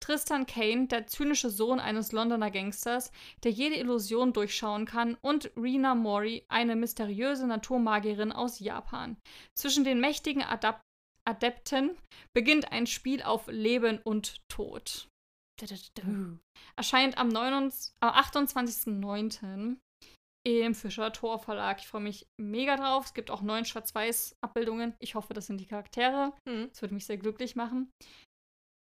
Tristan 0.03 0.47
Kane, 0.47 0.89
der 0.89 1.07
zynische 1.07 1.49
Sohn 1.49 1.79
eines 1.79 2.11
Londoner 2.11 2.51
Gangsters, 2.51 3.13
der 3.45 3.53
jede 3.53 3.77
Illusion 3.77 4.33
durchschauen 4.33 4.85
kann, 4.85 5.17
und 5.21 5.53
Rina 5.57 5.95
Mori, 5.95 6.45
eine 6.49 6.75
mysteriöse 6.75 7.47
Naturmagierin 7.47 8.33
aus 8.33 8.59
Japan. 8.59 9.17
Zwischen 9.55 9.85
den 9.85 10.01
mächtigen 10.01 10.43
Adap 10.43 10.81
Adepten 11.29 11.97
beginnt 12.35 12.73
ein 12.73 12.87
Spiel 12.87 13.23
auf 13.23 13.47
Leben 13.47 13.99
und 14.03 14.37
Tod. 14.49 15.09
Erscheint 16.77 17.19
am, 17.19 17.29
29 17.29 17.93
am 18.01 18.11
28.09. 18.11 19.77
im 20.45 20.75
Fischer 20.75 21.13
Tor 21.13 21.39
Verlag. 21.39 21.81
Ich 21.81 21.87
freue 21.87 22.01
mich 22.01 22.27
mega 22.41 22.77
drauf. 22.77 23.07
Es 23.07 23.15
gibt 23.15 23.31
auch 23.31 23.43
neun 23.43 23.65
Schwarz-Weiß-Abbildungen. 23.65 24.95
Ich 24.99 25.15
hoffe, 25.15 25.35
das 25.35 25.47
sind 25.47 25.61
die 25.61 25.67
Charaktere. 25.67 26.33
Hm. 26.49 26.69
Das 26.71 26.83
würde 26.83 26.95
mich 26.95 27.07
sehr 27.07 27.19
glücklich 27.19 27.55
machen. 27.55 27.91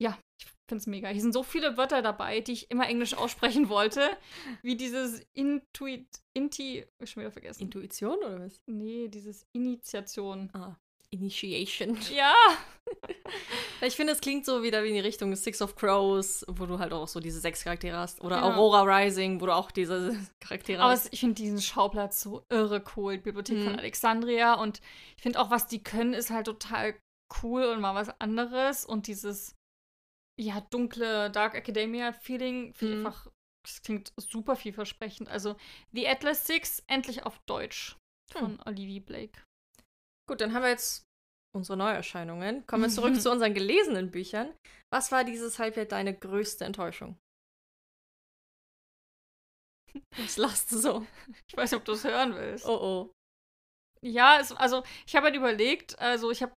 Ja, 0.01 0.19
ich 0.41 0.47
finde 0.69 0.81
es 0.81 0.87
mega. 0.87 1.07
Hier 1.07 1.21
sind 1.21 1.33
so 1.33 1.43
viele 1.43 1.77
Wörter 1.77 2.01
dabei, 2.01 2.41
die 2.41 2.51
ich 2.51 2.71
immer 2.71 2.87
Englisch 2.87 3.13
aussprechen 3.17 3.69
wollte. 3.69 4.17
Wie 4.61 4.75
dieses 4.75 5.25
Intuit. 5.33 6.07
Inti. 6.35 6.85
Ich 7.01 7.11
schon 7.11 7.21
wieder 7.21 7.31
vergessen. 7.31 7.63
Intuition 7.63 8.17
oder 8.17 8.41
was? 8.41 8.59
nee, 8.69 9.07
dieses 9.07 9.45
Initiation. 9.55 10.49
Ah, 10.53 10.77
Initiation. 11.15 11.97
Ja! 12.13 12.33
Ich 13.81 13.95
finde, 13.95 14.13
es 14.13 14.21
klingt 14.21 14.45
so 14.45 14.61
wieder 14.61 14.83
wie 14.83 14.89
in 14.89 14.93
die 14.93 14.99
Richtung 14.99 15.35
Six 15.35 15.61
of 15.61 15.75
Crows, 15.75 16.45
wo 16.47 16.67
du 16.67 16.77
halt 16.77 16.93
auch 16.93 17.07
so 17.07 17.19
diese 17.19 17.39
sechs 17.39 17.63
Charaktere 17.63 17.97
hast. 17.97 18.21
Oder 18.21 18.35
Genau. 18.41 18.53
Aurora 18.53 18.83
Rising, 18.83 19.41
wo 19.41 19.47
du 19.47 19.55
auch 19.55 19.71
diese 19.71 20.15
Charaktere 20.39 20.81
Aber 20.83 20.91
hast. 20.91 21.05
es, 21.05 21.13
ich 21.13 21.19
finde 21.21 21.33
diesen 21.35 21.61
Schauplatz 21.61 22.21
so 22.21 22.45
irre 22.49 22.83
cool. 22.95 23.17
Die 23.17 23.23
Bibliothek 23.23 23.57
von 23.63 23.73
Mhm. 23.73 23.79
Alexandria. 23.79 24.53
Und 24.53 24.81
ich 25.17 25.23
finde 25.23 25.39
auch, 25.39 25.49
was 25.49 25.65
die 25.67 25.81
können, 25.83 26.13
ist 26.13 26.29
halt 26.29 26.45
total 26.45 26.95
cool 27.41 27.63
und 27.65 27.81
mal 27.81 27.95
was 27.95 28.09
anderes. 28.21 28.85
Und 28.85 29.07
dieses, 29.07 29.55
ja, 30.39 30.61
dunkle 30.69 31.31
Dark 31.31 31.55
Academia-Feeling 31.55 32.73
finde 32.75 32.93
ich 32.93 32.99
Mhm. 32.99 33.05
einfach, 33.07 33.27
das 33.65 33.81
klingt 33.81 34.13
super 34.17 34.55
vielversprechend. 34.55 35.27
Also, 35.27 35.55
The 35.93 36.07
Atlas 36.07 36.45
Six, 36.45 36.83
endlich 36.87 37.23
auf 37.23 37.39
Deutsch. 37.47 37.95
Von 38.31 38.59
Olivia 38.65 39.01
Blake. 39.01 39.41
Gut, 40.27 40.41
dann 40.41 40.53
haben 40.53 40.63
wir 40.63 40.69
jetzt 40.69 41.04
unsere 41.55 41.77
Neuerscheinungen. 41.77 42.65
Kommen 42.67 42.83
wir 42.83 42.89
zurück 42.89 43.15
zu 43.21 43.31
unseren 43.31 43.53
gelesenen 43.53 44.11
Büchern. 44.11 44.53
Was 44.91 45.11
war 45.11 45.23
dieses 45.23 45.59
Halbjahr 45.59 45.85
deine 45.85 46.13
größte 46.13 46.65
Enttäuschung? 46.65 47.17
Was 50.17 50.37
lachst 50.37 50.71
du 50.71 50.77
so? 50.77 51.05
Ich 51.47 51.57
weiß 51.57 51.71
nicht, 51.71 51.79
ob 51.79 51.85
du 51.85 51.93
es 51.93 52.03
hören 52.03 52.35
willst. 52.35 52.65
Oh 52.65 52.77
oh. 52.81 53.14
Ja, 54.05 54.39
es, 54.39 54.51
also 54.51 54.83
ich 55.07 55.15
habe 55.15 55.25
halt 55.27 55.35
überlegt, 55.35 55.97
also 55.99 56.29
ich 56.31 56.41
habe 56.43 56.53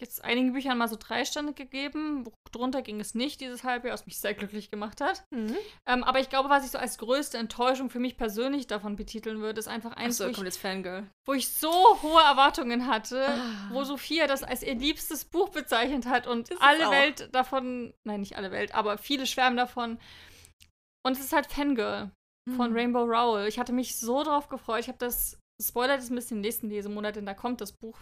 jetzt 0.00 0.24
einigen 0.24 0.54
Büchern 0.54 0.78
mal 0.78 0.88
so 0.88 0.96
drei 0.98 1.24
Sterne 1.26 1.52
gegeben. 1.52 2.24
Drunter 2.52 2.80
ging 2.80 3.00
es 3.00 3.14
nicht 3.14 3.40
dieses 3.42 3.64
Halbjahr, 3.64 3.92
was 3.92 4.06
mich 4.06 4.18
sehr 4.18 4.32
glücklich 4.32 4.70
gemacht 4.70 5.00
hat. 5.02 5.22
Mhm. 5.30 5.54
Ähm, 5.86 6.02
aber 6.04 6.20
ich 6.20 6.30
glaube, 6.30 6.48
was 6.48 6.64
ich 6.64 6.70
so 6.70 6.78
als 6.78 6.96
größte 6.96 7.36
Enttäuschung 7.36 7.90
für 7.90 8.00
mich 8.00 8.16
persönlich 8.16 8.66
davon 8.66 8.96
betiteln 8.96 9.40
würde, 9.40 9.60
ist 9.60 9.68
einfach 9.68 9.92
eins, 9.92 10.18
Achso, 10.20 10.34
wo, 10.42 10.42
ich, 10.42 10.64
wo 11.26 11.32
ich 11.34 11.48
so 11.48 11.70
hohe 12.02 12.22
Erwartungen 12.22 12.86
hatte, 12.86 13.26
Ah. 13.28 13.68
wo 13.72 13.84
Sophia 13.84 14.26
das 14.26 14.42
als 14.42 14.62
ihr 14.62 14.74
liebstes 14.74 15.26
Buch 15.26 15.50
bezeichnet 15.50 16.06
hat 16.06 16.26
und 16.26 16.48
Ist 16.48 16.62
alle. 16.62 16.90
Welt 16.90 17.28
davon, 17.32 17.92
nein, 18.04 18.20
nicht 18.20 18.36
alle 18.36 18.50
Welt, 18.52 18.74
aber 18.74 18.96
viele 18.96 19.26
schwärmen 19.26 19.58
davon. 19.58 19.98
Und 21.06 21.12
es 21.12 21.20
ist 21.20 21.32
halt 21.34 21.46
Fangirl 21.46 22.10
von 22.56 22.70
Mhm. 22.70 22.76
Rainbow 22.76 23.02
Rowell. 23.04 23.46
Ich 23.48 23.58
hatte 23.58 23.72
mich 23.74 23.96
so 23.98 24.22
drauf 24.24 24.48
gefreut. 24.48 24.80
Ich 24.80 24.88
habe 24.88 24.98
das, 24.98 25.38
spoilert 25.60 26.00
ist 26.00 26.10
ein 26.10 26.14
bisschen 26.14 26.38
im 26.38 26.42
nächsten 26.42 26.68
Lesemonat, 26.68 27.16
denn 27.16 27.26
da 27.26 27.34
kommt 27.34 27.60
das 27.60 27.72
Buch. 27.72 27.98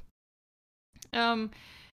Ähm, 1.13 1.51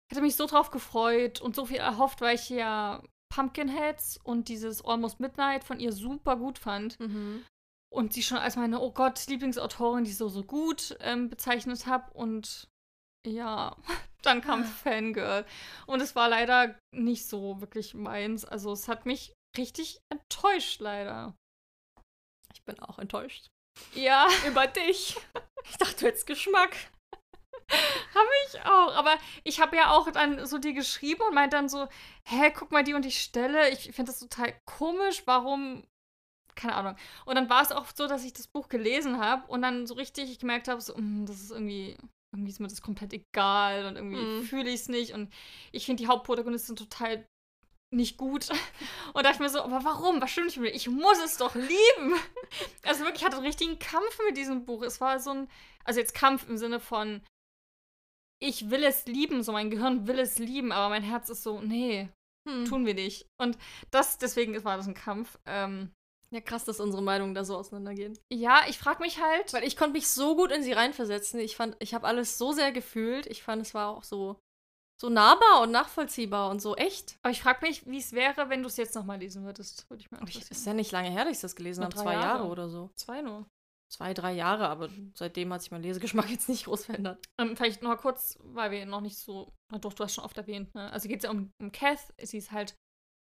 ich 0.09 0.17
hatte 0.17 0.23
mich 0.23 0.37
so 0.37 0.47
drauf 0.47 0.71
gefreut 0.71 1.41
und 1.41 1.55
so 1.55 1.67
viel 1.67 1.79
erhofft, 1.79 2.21
weil 2.21 2.35
ich 2.35 2.49
ja 2.49 3.03
Pumpkinheads 3.33 4.19
und 4.25 4.49
dieses 4.49 4.85
Almost 4.85 5.21
Midnight 5.21 5.65
von 5.65 5.79
ihr 5.79 5.93
super 5.93 6.37
gut 6.37 6.59
fand. 6.59 6.99
Mhm. 7.01 7.45
und 7.93 8.13
sie 8.13 8.23
schon 8.23 8.39
als 8.39 8.57
meine, 8.57 8.81
oh 8.81 8.93
Gott, 8.93 9.27
Lieblingsautorin, 9.27 10.05
die 10.05 10.13
so, 10.13 10.29
so 10.29 10.45
gut 10.45 10.97
ähm, 11.01 11.29
bezeichnet 11.29 11.87
habe. 11.87 12.13
Und 12.13 12.69
ja, 13.27 13.77
dann 14.23 14.41
kam 14.41 14.65
Fangirl. 14.65 15.45
Und 15.87 16.01
es 16.01 16.15
war 16.15 16.29
leider 16.29 16.79
nicht 16.93 17.27
so 17.27 17.61
wirklich 17.61 17.95
meins. 17.95 18.45
Also 18.45 18.73
es 18.73 18.87
hat 18.89 19.07
mich 19.07 19.35
richtig 19.57 20.01
enttäuscht, 20.09 20.81
leider. 20.81 21.35
Ich 22.55 22.63
bin 22.65 22.79
auch 22.81 22.99
enttäuscht. 22.99 23.49
Ja. 23.95 24.29
Über 24.47 24.67
dich. 24.67 25.17
Ich 25.69 25.77
dachte, 25.77 25.97
du 25.97 26.07
hättest 26.07 26.27
Geschmack. 26.27 26.77
habe 27.71 28.29
ich 28.49 28.61
auch. 28.63 28.95
Aber 28.95 29.17
ich 29.45 29.61
habe 29.61 29.77
ja 29.77 29.91
auch 29.91 30.11
dann 30.11 30.47
so 30.47 30.59
dir 30.59 30.73
geschrieben 30.73 31.23
und 31.29 31.35
meint 31.35 31.53
dann 31.53 31.69
so, 31.69 31.89
hä, 32.25 32.53
guck 32.55 32.73
mal 32.73 32.85
die 32.85 32.95
und 32.95 33.05
die 33.05 33.13
Stelle. 33.13 33.71
Ich 33.71 33.93
finde 33.93 34.13
das 34.13 34.21
total 34.21 34.55
komisch. 34.67 35.23
Warum 35.27 35.85
keine 36.61 36.75
Ahnung. 36.75 36.97
Und 37.25 37.37
dann 37.37 37.49
war 37.49 37.63
es 37.63 37.73
auch 37.73 37.87
so, 37.95 38.07
dass 38.07 38.25
ich 38.25 38.33
das 38.33 38.47
Buch 38.47 38.69
gelesen 38.69 39.19
habe 39.19 39.47
und 39.47 39.63
dann 39.63 39.87
so 39.87 39.95
richtig 39.95 40.39
gemerkt 40.39 40.69
habe, 40.69 40.81
so, 40.81 40.95
mm, 40.97 41.27
das 41.27 41.41
ist 41.41 41.51
irgendwie, 41.51 41.97
irgendwie 42.33 42.51
ist 42.51 42.61
mir 42.61 42.69
das 42.69 42.83
komplett 42.83 43.13
egal 43.13 43.87
und 43.87 43.97
irgendwie 43.97 44.23
mhm. 44.23 44.43
fühle 44.43 44.69
ich 44.69 44.81
es 44.81 44.89
nicht. 44.89 45.15
Und 45.15 45.33
ich 45.73 45.87
finde 45.87 46.03
die 46.03 46.09
Hauptprotagonistin 46.09 46.77
total 46.77 47.27
nicht 47.91 48.17
gut. 48.17 48.49
Und 49.15 49.25
dachte 49.25 49.43
mir 49.43 49.49
so, 49.49 49.63
aber 49.63 49.85
warum? 49.85 50.21
Was 50.21 50.31
stimmt 50.31 50.47
nicht 50.47 50.57
mit 50.57 50.71
mir? 50.71 50.77
Ich 50.77 50.89
muss 50.89 51.19
es 51.23 51.37
doch 51.37 51.55
lieben. 51.55 52.15
Also 52.83 53.05
wirklich, 53.05 53.21
ich 53.21 53.25
hatte 53.25 53.37
einen 53.37 53.47
richtigen 53.47 53.79
Kampf 53.79 54.19
mit 54.27 54.37
diesem 54.37 54.65
Buch. 54.65 54.83
Es 54.83 55.01
war 55.01 55.21
so 55.21 55.31
ein, 55.31 55.49
also 55.85 56.01
jetzt 56.01 56.15
Kampf 56.15 56.49
im 56.49 56.57
Sinne 56.57 56.81
von, 56.81 57.23
ich 58.41 58.71
will 58.71 58.83
es 58.83 59.07
lieben, 59.07 59.45
so 59.45 59.53
mein 59.53 59.71
Gehirn 59.71 60.09
will 60.09 60.19
es 60.19 60.39
lieben, 60.39 60.73
aber 60.73 60.89
mein 60.89 61.05
Herz 61.05 61.29
ist 61.29 61.45
so, 61.45 61.61
nee, 61.61 62.09
hm. 62.49 62.65
tun 62.65 62.87
wir 62.87 62.95
nicht. 62.95 63.27
Und 63.39 63.57
das, 63.91 64.19
deswegen 64.19 64.65
war 64.65 64.77
das 64.77 64.89
ein 64.89 64.95
Kampf. 64.95 65.39
Ähm, 65.47 65.93
ja, 66.33 66.41
krass, 66.41 66.65
dass 66.65 66.81
unsere 66.81 67.03
Meinungen 67.03 67.35
da 67.35 67.45
so 67.45 67.57
auseinandergehen. 67.57 68.17
Ja, 68.33 68.63
ich 68.69 68.79
frage 68.79 69.03
mich 69.03 69.21
halt. 69.21 69.53
Weil 69.53 69.65
ich 69.65 69.77
konnte 69.77 69.95
mich 69.95 70.09
so 70.09 70.37
gut 70.37 70.53
in 70.53 70.63
sie 70.63 70.73
reinversetzen. 70.73 71.41
Ich 71.41 71.57
fand, 71.57 71.77
ich 71.81 71.93
habe 71.93 72.07
alles 72.07 72.39
so 72.39 72.53
sehr 72.53 72.73
gefühlt. 72.73 73.27
Ich 73.27 73.43
fand, 73.43 73.63
es 73.63 73.75
war 73.75 73.89
auch 73.89 74.05
so, 74.05 74.41
so 75.01 75.09
nahbar 75.09 75.63
und 75.63 75.71
nachvollziehbar 75.71 76.51
und 76.51 76.61
so 76.61 76.77
echt. 76.77 77.17
Aber 77.23 77.33
ich 77.33 77.43
frage 77.43 77.67
mich, 77.67 77.87
wie 77.87 77.99
es 77.99 78.13
wäre, 78.13 78.49
wenn 78.49 78.63
du 78.63 78.69
es 78.69 78.77
jetzt 78.77 78.95
nochmal 78.95 79.19
lesen 79.19 79.45
würdest. 79.45 79.89
Würde 79.89 80.05
ich 80.05 80.37
ich, 80.37 80.51
ist 80.51 80.67
ja 80.67 80.75
nicht 80.75 80.93
lange 80.93 81.11
her, 81.11 81.25
dass 81.25 81.37
ich 81.37 81.41
das 81.41 81.57
gelesen 81.57 81.85
habe. 81.85 81.95
Zwei 81.95 82.15
Jahre. 82.15 82.25
Jahre. 82.25 82.49
oder 82.49 82.69
so. 82.69 82.91
Zwei 82.95 83.23
nur. 83.23 83.47
Zwei, 83.93 84.15
drei 84.15 84.33
Jahre, 84.33 84.69
aber 84.69 84.89
seitdem 85.15 85.53
hat 85.53 85.63
sich 85.63 85.73
mein 85.73 85.83
Lesegeschmack 85.83 86.31
jetzt 86.31 86.49
nicht 86.49 86.67
groß 86.67 86.85
verändert. 86.85 87.25
Ähm, 87.41 87.57
vielleicht 87.57 87.83
noch 87.83 87.91
mal 87.91 87.97
kurz, 87.97 88.39
weil 88.43 88.71
wir 88.71 88.87
noch 88.87 89.01
nicht 89.01 89.19
so. 89.19 89.53
Na 89.73 89.79
doch, 89.79 89.93
du 89.93 90.05
hast 90.05 90.15
schon 90.15 90.25
oft 90.25 90.37
erwähnt, 90.37 90.75
ne? 90.75 90.93
Also 90.93 91.09
geht 91.09 91.19
es 91.19 91.25
ja 91.25 91.31
um, 91.31 91.51
um 91.61 91.73
Kath. 91.73 92.13
Sie 92.23 92.39
ist 92.39 92.53
halt 92.53 92.75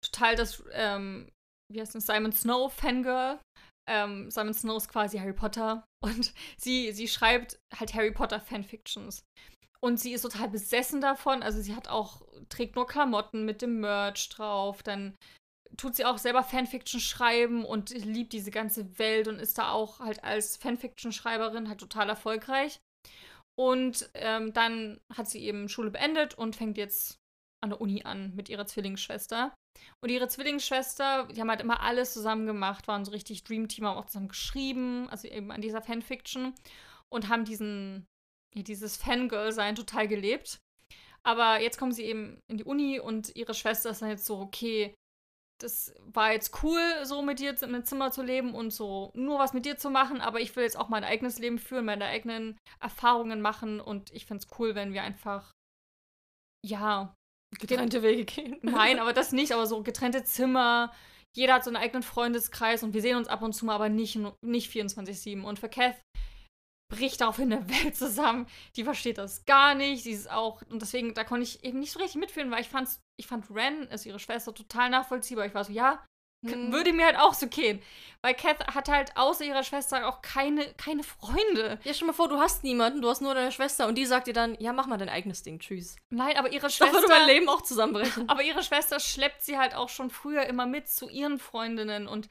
total 0.02 0.34
das 0.34 0.64
ähm, 0.72 1.30
wie 1.72 1.80
heißt 1.80 1.94
das, 1.94 2.06
Simon 2.06 2.32
Snow 2.32 2.72
Fangirl. 2.72 3.40
Ähm, 3.88 4.30
Simon 4.30 4.54
Snow 4.54 4.76
ist 4.76 4.88
quasi 4.88 5.18
Harry 5.18 5.32
Potter 5.32 5.84
und 6.04 6.32
sie, 6.56 6.92
sie 6.92 7.08
schreibt 7.08 7.58
halt 7.74 7.94
Harry 7.94 8.10
Potter 8.10 8.40
Fanfictions. 8.40 9.24
Und 9.80 10.00
sie 10.00 10.12
ist 10.12 10.22
total 10.22 10.48
besessen 10.48 11.00
davon. 11.00 11.42
Also 11.42 11.60
sie 11.60 11.74
hat 11.74 11.88
auch, 11.88 12.22
trägt 12.48 12.76
nur 12.76 12.86
Klamotten 12.86 13.44
mit 13.44 13.62
dem 13.62 13.80
Merch 13.80 14.28
drauf. 14.30 14.82
Dann 14.82 15.16
tut 15.76 15.96
sie 15.96 16.04
auch 16.04 16.18
selber 16.18 16.42
Fanfiction 16.42 17.00
schreiben 17.00 17.64
und 17.64 17.90
liebt 17.90 18.32
diese 18.32 18.50
ganze 18.50 18.98
Welt 18.98 19.28
und 19.28 19.38
ist 19.38 19.58
da 19.58 19.70
auch 19.70 20.00
halt 20.00 20.24
als 20.24 20.56
Fanfiction-Schreiberin 20.56 21.68
halt 21.68 21.80
total 21.80 22.08
erfolgreich. 22.08 22.80
Und 23.58 24.10
ähm, 24.14 24.52
dann 24.52 25.00
hat 25.14 25.28
sie 25.28 25.42
eben 25.42 25.68
Schule 25.68 25.90
beendet 25.90 26.34
und 26.34 26.56
fängt 26.56 26.76
jetzt 26.76 27.18
an 27.62 27.70
der 27.70 27.80
Uni 27.80 28.02
an 28.04 28.34
mit 28.34 28.48
ihrer 28.48 28.66
Zwillingsschwester. 28.66 29.54
Und 30.02 30.10
ihre 30.10 30.28
Zwillingsschwester, 30.28 31.28
die 31.28 31.40
haben 31.40 31.50
halt 31.50 31.60
immer 31.60 31.80
alles 31.80 32.12
zusammen 32.12 32.46
gemacht, 32.46 32.86
waren 32.88 33.04
so 33.04 33.12
richtig 33.12 33.44
Dream 33.44 33.68
Team, 33.68 33.86
haben 33.86 33.98
auch 33.98 34.06
zusammen 34.06 34.28
geschrieben, 34.28 35.08
also 35.10 35.28
eben 35.28 35.50
an 35.50 35.62
dieser 35.62 35.82
Fanfiction 35.82 36.54
und 37.08 37.28
haben 37.28 37.44
diesen, 37.44 38.06
ja, 38.56 38.62
dieses 38.62 38.96
Fangirl-Sein 38.96 39.74
total 39.74 40.08
gelebt. 40.08 40.58
Aber 41.24 41.60
jetzt 41.60 41.78
kommen 41.78 41.92
sie 41.92 42.04
eben 42.04 42.40
in 42.48 42.58
die 42.58 42.64
Uni 42.64 43.00
und 43.00 43.34
ihre 43.34 43.54
Schwester 43.54 43.90
ist 43.90 44.00
dann 44.00 44.10
jetzt 44.10 44.26
so, 44.26 44.38
okay, 44.38 44.94
das 45.60 45.94
war 46.12 46.32
jetzt 46.32 46.62
cool, 46.62 46.80
so 47.04 47.22
mit 47.22 47.40
dir 47.40 47.50
in 47.50 47.74
einem 47.74 47.84
Zimmer 47.84 48.10
zu 48.10 48.22
leben 48.22 48.54
und 48.54 48.70
so 48.70 49.10
nur 49.14 49.38
was 49.38 49.52
mit 49.52 49.64
dir 49.64 49.76
zu 49.76 49.90
machen, 49.90 50.20
aber 50.20 50.40
ich 50.40 50.54
will 50.54 50.64
jetzt 50.64 50.76
auch 50.76 50.88
mein 50.88 51.02
eigenes 51.02 51.38
Leben 51.38 51.58
führen, 51.58 51.86
meine 51.86 52.04
eigenen 52.04 52.58
Erfahrungen 52.78 53.40
machen 53.40 53.80
und 53.80 54.12
ich 54.12 54.26
finde 54.26 54.44
es 54.44 54.58
cool, 54.58 54.74
wenn 54.74 54.92
wir 54.92 55.02
einfach, 55.02 55.50
ja, 56.64 57.14
getrennte 57.58 58.02
Wege 58.02 58.24
gehen. 58.24 58.58
Nein, 58.62 58.98
aber 58.98 59.12
das 59.12 59.32
nicht, 59.32 59.52
aber 59.52 59.66
so 59.66 59.82
getrennte 59.82 60.24
Zimmer. 60.24 60.92
Jeder 61.34 61.54
hat 61.54 61.64
so 61.64 61.70
einen 61.70 61.76
eigenen 61.76 62.02
Freundeskreis 62.02 62.82
und 62.82 62.94
wir 62.94 63.02
sehen 63.02 63.16
uns 63.16 63.28
ab 63.28 63.42
und 63.42 63.52
zu 63.52 63.66
mal, 63.66 63.74
aber 63.74 63.88
nicht, 63.88 64.18
nicht 64.42 64.70
24-7. 64.70 65.42
Und 65.42 65.58
für 65.58 65.68
Kath 65.68 65.96
bricht 66.88 67.20
daraufhin 67.20 67.50
der 67.50 67.68
Welt 67.84 67.96
zusammen. 67.96 68.46
Die 68.76 68.84
versteht 68.84 69.18
das 69.18 69.44
gar 69.44 69.74
nicht. 69.74 70.04
Sie 70.04 70.12
ist 70.12 70.30
auch, 70.30 70.62
und 70.70 70.82
deswegen, 70.82 71.14
da 71.14 71.24
konnte 71.24 71.44
ich 71.44 71.64
eben 71.64 71.80
nicht 71.80 71.92
so 71.92 71.98
richtig 71.98 72.20
mitfühlen, 72.20 72.50
weil 72.50 72.60
ich 72.60 72.68
fand's, 72.68 73.00
ich 73.16 73.26
fand 73.26 73.50
Ren, 73.50 73.84
ist 73.88 74.06
ihre 74.06 74.18
Schwester, 74.18 74.54
total 74.54 74.90
nachvollziehbar. 74.90 75.46
Ich 75.46 75.54
war 75.54 75.64
so, 75.64 75.72
ja, 75.72 76.04
hm. 76.44 76.72
Würde 76.72 76.92
mir 76.92 77.06
halt 77.06 77.18
auch 77.18 77.34
so 77.34 77.46
gehen. 77.46 77.82
Weil 78.22 78.34
Kath 78.34 78.66
hat 78.74 78.88
halt 78.88 79.16
außer 79.16 79.44
ihrer 79.44 79.62
Schwester 79.62 80.06
auch 80.06 80.22
keine, 80.22 80.72
keine 80.74 81.02
Freunde. 81.02 81.78
Ja, 81.84 81.94
stell 81.94 82.06
mal 82.06 82.12
vor, 82.12 82.28
du 82.28 82.38
hast 82.38 82.64
niemanden, 82.64 83.02
du 83.02 83.08
hast 83.08 83.22
nur 83.22 83.34
deine 83.34 83.52
Schwester 83.52 83.86
und 83.86 83.96
die 83.96 84.06
sagt 84.06 84.26
dir 84.26 84.34
dann, 84.34 84.56
ja, 84.60 84.72
mach 84.72 84.86
mal 84.86 84.98
dein 84.98 85.08
eigenes 85.08 85.42
Ding, 85.42 85.58
tschüss. 85.58 85.96
Nein, 86.10 86.36
aber 86.36 86.52
ihre 86.52 86.70
Schwester. 86.70 86.86
Doch 86.86 87.02
würde 87.02 87.08
mein 87.08 87.26
Leben 87.26 87.48
auch 87.48 87.62
zusammenbrechen. 87.62 88.28
Aber 88.28 88.42
ihre 88.42 88.62
Schwester 88.62 89.00
schleppt 89.00 89.42
sie 89.42 89.58
halt 89.58 89.74
auch 89.74 89.88
schon 89.88 90.10
früher 90.10 90.44
immer 90.46 90.66
mit 90.66 90.88
zu 90.88 91.08
ihren 91.08 91.38
Freundinnen 91.38 92.06
und, 92.06 92.28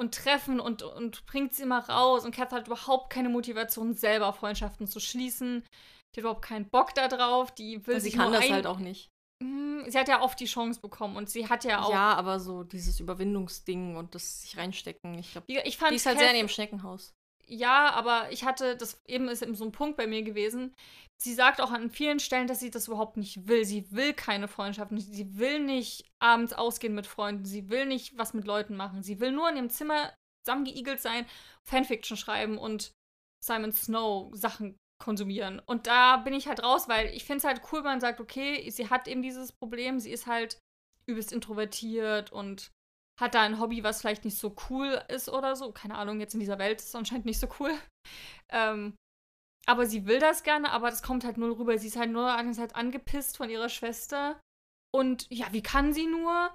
und 0.00 0.14
treffen 0.14 0.60
und, 0.60 0.82
und 0.82 1.26
bringt 1.26 1.54
sie 1.54 1.64
immer 1.64 1.86
raus. 1.86 2.24
Und 2.24 2.34
Kath 2.34 2.52
hat 2.52 2.66
überhaupt 2.66 3.12
keine 3.12 3.28
Motivation, 3.28 3.94
selber 3.94 4.32
Freundschaften 4.32 4.86
zu 4.86 4.98
schließen. 4.98 5.62
Die 5.62 6.20
hat 6.20 6.22
überhaupt 6.22 6.42
keinen 6.42 6.70
Bock 6.70 6.94
da 6.94 7.06
drauf. 7.06 7.50
Die 7.54 7.86
will 7.86 7.96
also 7.96 8.04
sie 8.04 8.16
kann 8.16 8.32
das 8.32 8.48
halt 8.48 8.66
auch 8.66 8.78
nicht. 8.78 9.10
Hm, 9.42 9.84
sie 9.88 9.98
hat 9.98 10.08
ja 10.08 10.22
oft 10.22 10.40
die 10.40 10.46
Chance 10.46 10.80
bekommen 10.80 11.16
und 11.16 11.28
sie 11.28 11.48
hat 11.50 11.64
ja 11.64 11.82
auch. 11.82 11.92
Ja, 11.92 12.14
aber 12.14 12.40
so 12.40 12.64
dieses 12.64 12.98
Überwindungsding 12.98 13.96
und 13.96 14.14
das 14.14 14.40
sich 14.40 14.56
reinstecken, 14.56 15.18
ich 15.18 15.32
glaube, 15.32 15.46
ich 15.52 15.76
fand 15.76 15.92
die 15.92 15.96
ist 15.96 16.06
halt 16.06 16.16
Kath, 16.16 16.24
sehr 16.24 16.30
in 16.30 16.38
ihrem 16.38 16.48
Schneckenhaus. 16.48 17.12
Ja, 17.50 17.90
aber 17.90 18.30
ich 18.30 18.44
hatte, 18.44 18.76
das 18.76 19.02
eben 19.08 19.28
ist 19.28 19.42
eben 19.42 19.56
so 19.56 19.64
ein 19.64 19.72
Punkt 19.72 19.96
bei 19.96 20.06
mir 20.06 20.22
gewesen. 20.22 20.72
Sie 21.20 21.34
sagt 21.34 21.60
auch 21.60 21.72
an 21.72 21.90
vielen 21.90 22.20
Stellen, 22.20 22.46
dass 22.46 22.60
sie 22.60 22.70
das 22.70 22.86
überhaupt 22.86 23.16
nicht 23.16 23.48
will. 23.48 23.64
Sie 23.64 23.90
will 23.90 24.14
keine 24.14 24.46
Freundschaften. 24.46 24.98
Sie 25.00 25.36
will 25.36 25.58
nicht 25.58 26.08
abends 26.20 26.52
ausgehen 26.52 26.94
mit 26.94 27.06
Freunden. 27.06 27.44
Sie 27.44 27.68
will 27.68 27.86
nicht 27.86 28.16
was 28.16 28.34
mit 28.34 28.46
Leuten 28.46 28.76
machen. 28.76 29.02
Sie 29.02 29.18
will 29.18 29.32
nur 29.32 29.50
in 29.50 29.56
ihrem 29.56 29.70
Zimmer 29.70 30.14
zusammengeigelt 30.46 31.00
sein, 31.00 31.26
Fanfiction 31.68 32.16
schreiben 32.16 32.56
und 32.56 32.92
Simon 33.44 33.72
Snow 33.72 34.30
Sachen 34.34 34.76
konsumieren. 35.02 35.60
Und 35.66 35.86
da 35.86 36.18
bin 36.18 36.34
ich 36.34 36.46
halt 36.46 36.62
raus, 36.62 36.88
weil 36.88 37.08
ich 37.08 37.24
finde 37.24 37.38
es 37.38 37.44
halt 37.44 37.62
cool, 37.72 37.80
wenn 37.80 37.92
man 37.92 38.00
sagt, 38.00 38.20
okay, 38.20 38.70
sie 38.70 38.90
hat 38.90 39.08
eben 39.08 39.22
dieses 39.22 39.52
Problem, 39.52 39.98
sie 39.98 40.12
ist 40.12 40.26
halt 40.26 40.58
übelst 41.06 41.32
introvertiert 41.32 42.32
und 42.32 42.70
hat 43.20 43.34
da 43.34 43.42
ein 43.42 43.60
Hobby, 43.60 43.84
was 43.84 44.00
vielleicht 44.00 44.24
nicht 44.24 44.38
so 44.38 44.54
cool 44.70 45.02
ist 45.08 45.28
oder 45.28 45.54
so. 45.54 45.72
Keine 45.72 45.96
Ahnung, 45.96 46.20
jetzt 46.20 46.34
in 46.34 46.40
dieser 46.40 46.58
Welt 46.58 46.80
ist 46.80 46.88
es 46.88 46.94
anscheinend 46.94 47.26
nicht 47.26 47.40
so 47.40 47.48
cool. 47.58 47.72
Ähm, 48.52 48.96
aber 49.66 49.86
sie 49.86 50.06
will 50.06 50.18
das 50.18 50.42
gerne, 50.42 50.72
aber 50.72 50.90
das 50.90 51.04
kommt 51.04 51.22
halt 51.22 51.36
null 51.36 51.52
rüber. 51.52 51.78
Sie 51.78 51.86
ist 51.86 51.96
halt 51.96 52.10
nur 52.10 52.32
halt 52.32 52.74
angepisst 52.74 53.36
von 53.36 53.48
ihrer 53.48 53.68
Schwester. 53.68 54.40
Und 54.92 55.28
ja, 55.30 55.46
wie 55.52 55.62
kann 55.62 55.92
sie 55.92 56.06
nur? 56.06 56.50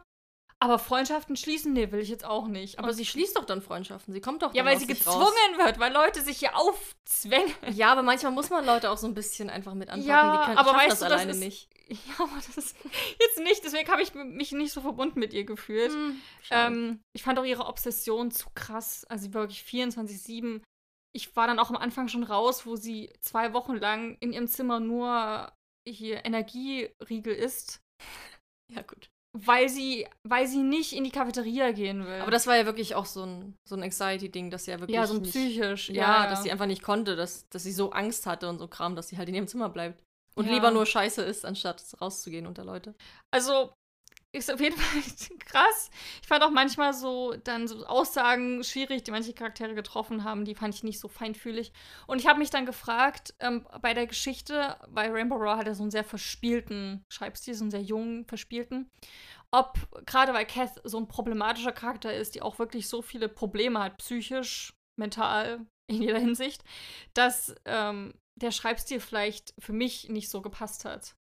Aber 0.60 0.80
Freundschaften 0.80 1.36
schließen, 1.36 1.73
nee, 1.73 1.91
will 1.91 1.99
ich 1.99 2.10
jetzt 2.10 2.25
auch 2.25 2.47
nicht. 2.47 2.80
Aber, 2.80 2.88
aber 2.88 2.93
sie 2.93 3.06
schließt 3.06 3.36
doch 3.38 3.45
dann 3.45 3.62
Freundschaften. 3.62 4.13
Sie 4.13 4.21
kommt 4.21 4.41
doch 4.41 4.54
Ja, 4.54 4.65
weil 4.65 4.80
sie 4.80 4.88
gezwungen 4.88 5.21
raus. 5.21 5.65
wird, 5.65 5.80
weil 5.80 5.93
Leute 5.93 6.21
sich 6.21 6.39
hier 6.39 6.58
aufzwängen. 6.58 7.54
Ja, 7.71 7.91
aber 7.91 8.04
manchmal 8.04 8.32
muss 8.32 8.49
man 8.49 8.65
Leute 8.65 8.89
auch 8.89 8.97
so 8.97 9.08
ein 9.08 9.13
bisschen 9.13 9.49
einfach 9.49 9.73
mit 9.73 9.89
anpacken. 9.89 10.10
Ja, 10.10 10.39
Die 10.39 10.45
können, 10.47 10.58
aber 10.58 10.73
weißt 10.73 10.91
das 10.91 10.99
du, 10.99 11.06
alleine 11.06 11.28
das 11.28 11.38
ist, 11.38 11.43
nicht. 11.43 11.69
Ja, 11.89 12.24
aber 12.24 12.36
das 12.36 12.58
ist 12.58 12.76
jetzt 13.19 13.39
nicht. 13.39 13.63
Deswegen 13.63 13.89
habe 13.89 14.02
ich 14.02 14.13
mich 14.13 14.52
nicht 14.52 14.71
so 14.71 14.82
verbunden 14.82 15.19
mit 15.19 15.34
ihr 15.34 15.43
gefühlt. 15.43 15.91
Hm, 15.91 16.21
ähm, 16.50 17.02
ich 17.15 17.24
fand 17.24 17.38
auch 17.39 17.45
ihre 17.45 17.65
Obsession 17.65 18.32
zu 18.32 18.50
krass. 18.56 19.06
Also 19.06 19.34
wirklich 19.34 19.62
24-7. 19.62 20.62
Ich 21.15 21.36
war 21.36 21.48
dann 21.48 21.60
auch 21.60 21.69
am 21.69 21.78
Anfang 21.78 22.08
schon 22.08 22.24
raus, 22.24 22.65
wo 22.65 22.76
sie 22.76 23.13
zwei 23.21 23.54
Wochen 23.54 23.76
lang 23.76 24.17
in 24.19 24.34
ihrem 24.34 24.48
Zimmer 24.48 24.80
nur 24.80 25.54
hier 25.88 26.26
Energieriegel 26.26 27.34
isst. 27.34 27.82
Ja, 28.74 28.82
gut 28.82 29.12
weil 29.38 29.67
sie, 29.67 30.08
weil 30.24 30.48
sie 30.48 30.63
nicht 30.63 30.93
in 30.93 31.04
die 31.04 31.12
Cafeteria 31.12 31.71
gehen 31.71 32.06
will. 32.06 32.21
Aber 32.21 32.32
das 32.32 32.48
war 32.48 32.56
ja 32.56 32.65
wirklich 32.65 32.95
auch 32.95 33.06
so 33.06 33.24
ein, 33.24 33.58
so 33.67 33.76
ein 33.76 33.84
Anxiety-Ding, 33.84 34.50
dass 34.50 34.65
sie 34.65 34.71
ja 34.71 34.80
wirklich. 34.80 34.95
Ja, 34.95 35.06
so 35.06 35.15
nicht, 35.15 35.30
psychisch. 35.32 35.89
Ja, 35.89 36.24
ja, 36.24 36.30
dass 36.30 36.43
sie 36.43 36.52
einfach 36.52 36.67
nicht 36.67 36.82
konnte, 36.82 37.17
dass, 37.17 37.50
dass 37.50 37.63
sie 37.63 37.74
so 37.74 37.91
Angst 37.91 38.26
hatte 38.26 38.48
und 38.48 38.60
so 38.60 38.67
Kram, 38.67 38.95
dass 38.95 39.10
sie 39.10 39.17
halt 39.17 39.28
in 39.28 39.36
ihrem 39.36 39.48
Zimmer 39.48 39.67
bleibt. 39.67 40.02
Und 40.36 40.48
ja. 40.48 40.54
lieber 40.54 40.71
nur 40.71 40.86
scheiße 40.86 41.21
ist, 41.21 41.45
anstatt 41.45 41.82
rauszugehen 42.02 42.45
unter 42.45 42.65
Leute. 42.65 42.93
Also, 43.32 43.74
ist 44.36 44.52
auf 44.52 44.60
jeden 44.60 44.78
Fall 44.80 45.02
krass. 45.39 45.89
Ich 46.21 46.28
fand 46.28 46.43
auch 46.43 46.52
manchmal 46.52 46.93
so 46.93 47.34
dann 47.43 47.67
so 47.67 47.86
Aussagen 47.86 48.63
schwierig, 48.63 49.04
die 49.04 49.12
manche 49.12 49.34
Charaktere 49.34 49.74
getroffen 49.74 50.24
haben, 50.24 50.45
die 50.45 50.56
fand 50.56 50.76
ich 50.76 50.84
nicht 50.84 51.00
so 51.00 51.08
feinfühlig. 51.08 51.71
Und 52.08 52.19
ich 52.19 52.28
habe 52.28 52.39
mich 52.39 52.50
dann 52.50 52.65
gefragt, 52.65 53.34
ähm, 53.39 53.65
bei 53.82 53.93
der 53.93 54.08
Geschichte, 54.08 54.78
bei 54.89 55.10
Rainbow 55.10 55.38
Raw 55.38 55.58
hat 55.58 55.67
er 55.67 55.76
so 55.76 55.84
einen 55.84 55.91
sehr 55.91 56.04
verspielten 56.04 57.04
Schreibstil, 57.10 57.54
so 57.54 57.63
einen 57.63 57.71
sehr 57.71 57.82
jungen, 57.82 58.26
verspielten. 58.26 58.91
Ob, 59.52 59.78
gerade 60.06 60.34
weil 60.34 60.45
Kath 60.45 60.82
so 60.84 60.98
ein 60.98 61.08
problematischer 61.08 61.71
Charakter 61.71 62.13
ist, 62.13 62.36
die 62.36 62.41
auch 62.41 62.60
wirklich 62.60 62.89
so 62.89 63.02
viele 63.02 63.30
Probleme 63.30 63.82
hat, 63.82 63.98
psychisch, 63.98 64.74
mental 65.00 65.65
in 65.88 66.02
jeder 66.02 66.19
Hinsicht, 66.19 66.63
dass 67.13 67.56
ähm, 67.65 68.13
der 68.36 68.52
Schreibstil 68.52 69.00
vielleicht 69.00 69.54
für 69.60 69.74
mich 69.74 70.10
nicht 70.10 70.30
so 70.30 70.41
gepasst 70.41 70.86
hat. 70.86 71.15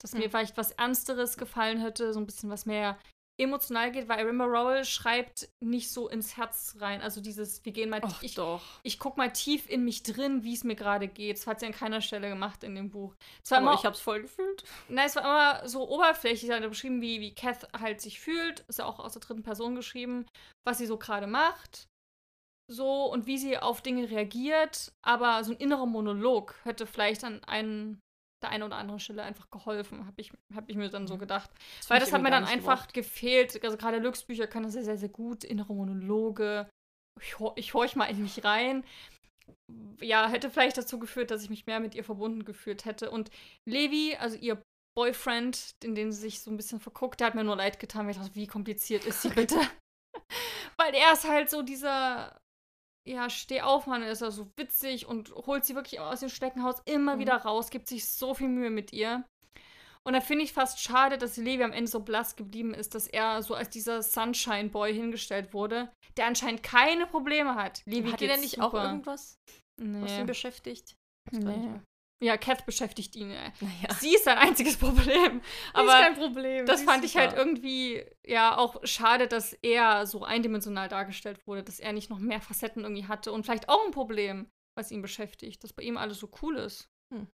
Dass 0.00 0.12
Hm. 0.12 0.20
mir 0.20 0.30
vielleicht 0.30 0.56
was 0.56 0.72
Ernsteres 0.72 1.36
gefallen 1.36 1.80
hätte, 1.80 2.12
so 2.12 2.20
ein 2.20 2.26
bisschen 2.26 2.50
was 2.50 2.66
mehr 2.66 2.98
emotional 3.40 3.92
geht, 3.92 4.08
weil 4.08 4.26
Rimmer 4.26 4.46
Rowell 4.46 4.84
schreibt 4.84 5.48
nicht 5.60 5.92
so 5.92 6.08
ins 6.08 6.36
Herz 6.36 6.74
rein. 6.80 7.00
Also 7.00 7.20
dieses, 7.20 7.64
wir 7.64 7.70
gehen 7.72 7.88
mal, 7.88 8.02
Och, 8.02 8.20
ich, 8.20 8.34
doch. 8.34 8.60
ich 8.82 8.98
guck 8.98 9.16
mal 9.16 9.32
tief 9.32 9.68
in 9.70 9.84
mich 9.84 10.02
drin, 10.02 10.42
wie 10.42 10.54
es 10.54 10.64
mir 10.64 10.74
gerade 10.74 11.06
geht. 11.06 11.38
Das 11.38 11.46
hat 11.46 11.60
sie 11.60 11.66
an 11.66 11.72
keiner 11.72 12.00
Stelle 12.00 12.28
gemacht 12.28 12.64
in 12.64 12.74
dem 12.74 12.90
Buch. 12.90 13.14
Es 13.44 13.52
war 13.52 13.58
Aber 13.58 13.68
immer, 13.68 13.78
ich 13.78 13.84
hab's 13.84 14.00
voll 14.00 14.22
gefühlt. 14.22 14.64
Nein, 14.88 15.06
es 15.06 15.14
war 15.14 15.22
immer 15.22 15.68
so 15.68 15.88
oberflächlich. 15.88 16.50
Er 16.50 16.60
hat 16.60 16.68
beschrieben, 16.68 17.00
wie, 17.00 17.20
wie 17.20 17.32
Kath 17.32 17.68
halt 17.78 18.00
sich 18.00 18.18
fühlt. 18.18 18.60
Ist 18.68 18.80
ja 18.80 18.86
auch 18.86 18.98
aus 18.98 19.12
der 19.12 19.20
dritten 19.22 19.44
Person 19.44 19.76
geschrieben, 19.76 20.26
was 20.66 20.78
sie 20.78 20.86
so 20.86 20.98
gerade 20.98 21.28
macht. 21.28 21.87
So 22.70 23.06
und 23.06 23.26
wie 23.26 23.38
sie 23.38 23.58
auf 23.58 23.80
Dinge 23.82 24.10
reagiert. 24.10 24.92
Aber 25.02 25.42
so 25.44 25.52
ein 25.52 25.58
innerer 25.58 25.86
Monolog 25.86 26.54
hätte 26.64 26.86
vielleicht 26.86 27.24
an 27.24 27.42
einen, 27.44 28.00
der 28.42 28.50
einen 28.50 28.62
oder 28.64 28.76
anderen 28.76 29.00
Stelle 29.00 29.22
einfach 29.22 29.50
geholfen, 29.50 30.06
habe 30.06 30.20
ich, 30.20 30.32
hab 30.54 30.68
ich 30.68 30.76
mir 30.76 30.88
dann 30.90 31.06
so 31.06 31.14
Mhm. 31.14 31.20
gedacht. 31.20 31.50
Das 31.78 31.90
Weil 31.90 32.00
das 32.00 32.12
hat 32.12 32.22
mir 32.22 32.30
dann 32.30 32.44
einfach 32.44 32.82
gebraucht. 32.88 32.94
gefehlt. 32.94 33.64
Also 33.64 33.76
gerade 33.76 33.98
Lux 33.98 34.22
Bücher 34.24 34.46
können 34.46 34.64
das 34.64 34.74
sehr, 34.74 34.84
sehr, 34.84 34.98
sehr 34.98 35.08
gut. 35.08 35.44
Innere 35.44 35.74
Monologe. 35.74 36.68
Ich, 37.20 37.34
ich 37.56 37.74
horch 37.74 37.96
mal 37.96 38.04
in 38.06 38.22
mich 38.22 38.44
rein. 38.44 38.84
Ja, 40.00 40.28
hätte 40.28 40.50
vielleicht 40.50 40.76
dazu 40.78 40.98
geführt, 40.98 41.30
dass 41.30 41.42
ich 41.42 41.50
mich 41.50 41.66
mehr 41.66 41.80
mit 41.80 41.94
ihr 41.94 42.04
verbunden 42.04 42.44
gefühlt 42.44 42.84
hätte. 42.84 43.10
Und 43.10 43.30
Levi, 43.66 44.14
also 44.20 44.36
ihr 44.36 44.60
Boyfriend, 44.96 45.70
in 45.82 45.94
den 45.94 46.12
sie 46.12 46.20
sich 46.20 46.40
so 46.40 46.50
ein 46.50 46.56
bisschen 46.56 46.80
verguckt, 46.80 47.20
der 47.20 47.28
hat 47.28 47.34
mir 47.34 47.44
nur 47.44 47.56
leid 47.56 47.80
getan. 47.80 48.04
weil 48.06 48.12
Ich 48.12 48.18
dachte, 48.18 48.34
wie 48.34 48.46
kompliziert 48.46 49.04
ist 49.06 49.22
sie 49.22 49.28
bitte? 49.34 49.56
Weil 50.76 50.94
er 50.94 51.12
ist 51.12 51.26
halt 51.28 51.50
so 51.50 51.62
dieser, 51.62 52.38
ja, 53.08 53.28
Stehaufmann, 53.30 54.02
ist 54.02 54.20
er 54.22 54.30
so 54.30 54.48
witzig 54.56 55.06
und 55.06 55.30
holt 55.34 55.64
sie 55.64 55.74
wirklich 55.74 56.00
aus 56.00 56.20
dem 56.20 56.28
Steckenhaus 56.28 56.82
immer 56.84 57.16
Mhm. 57.16 57.20
wieder 57.20 57.36
raus, 57.36 57.70
gibt 57.70 57.88
sich 57.88 58.06
so 58.08 58.34
viel 58.34 58.48
Mühe 58.48 58.70
mit 58.70 58.92
ihr. 58.92 59.24
Und 60.06 60.12
da 60.14 60.20
finde 60.20 60.44
ich 60.44 60.52
fast 60.52 60.80
schade, 60.80 61.18
dass 61.18 61.36
Levi 61.36 61.62
am 61.62 61.72
Ende 61.72 61.90
so 61.90 62.00
blass 62.00 62.36
geblieben 62.36 62.72
ist, 62.72 62.94
dass 62.94 63.08
er 63.08 63.42
so 63.42 63.54
als 63.54 63.68
dieser 63.70 64.02
Sunshine 64.02 64.70
Boy 64.70 64.94
hingestellt 64.94 65.52
wurde, 65.52 65.90
der 66.16 66.26
anscheinend 66.26 66.62
keine 66.62 67.06
Probleme 67.06 67.54
hat. 67.56 67.82
Levi 67.84 68.10
Hat 68.10 68.20
geht's 68.20 68.40
nicht 68.40 68.60
auch 68.60 68.70
super. 68.70 68.84
irgendwas, 68.84 69.36
was 69.76 70.10
Nee. 70.12 70.20
ihn 70.20 70.26
beschäftigt? 70.26 70.94
Das 71.30 71.40
nee. 71.40 71.80
Ja, 72.22 72.36
Kath 72.36 72.66
beschäftigt 72.66 73.14
ihn. 73.14 73.28
Naja. 73.28 73.52
Sie 74.00 74.14
ist 74.14 74.24
sein 74.24 74.38
einziges 74.38 74.76
Problem. 74.76 75.40
Aber 75.72 75.92
Aber 75.92 76.02
kein 76.04 76.14
Problem. 76.14 76.66
das 76.66 76.82
fand 76.82 77.04
ist 77.04 77.10
ich 77.12 77.16
halt 77.16 77.32
irgendwie 77.34 78.04
ja 78.26 78.56
auch 78.58 78.76
schade, 78.84 79.28
dass 79.28 79.52
er 79.62 80.04
so 80.06 80.24
eindimensional 80.24 80.88
dargestellt 80.88 81.46
wurde, 81.46 81.62
dass 81.62 81.78
er 81.78 81.92
nicht 81.92 82.10
noch 82.10 82.18
mehr 82.18 82.40
Facetten 82.40 82.82
irgendwie 82.82 83.06
hatte 83.06 83.30
und 83.30 83.44
vielleicht 83.44 83.68
auch 83.68 83.84
ein 83.84 83.92
Problem, 83.92 84.48
was 84.76 84.90
ihn 84.90 85.00
beschäftigt, 85.02 85.62
dass 85.62 85.72
bei 85.72 85.84
ihm 85.84 85.96
alles 85.96 86.18
so 86.18 86.28
cool 86.42 86.56
ist. 86.56 86.88
Hm. 87.14 87.28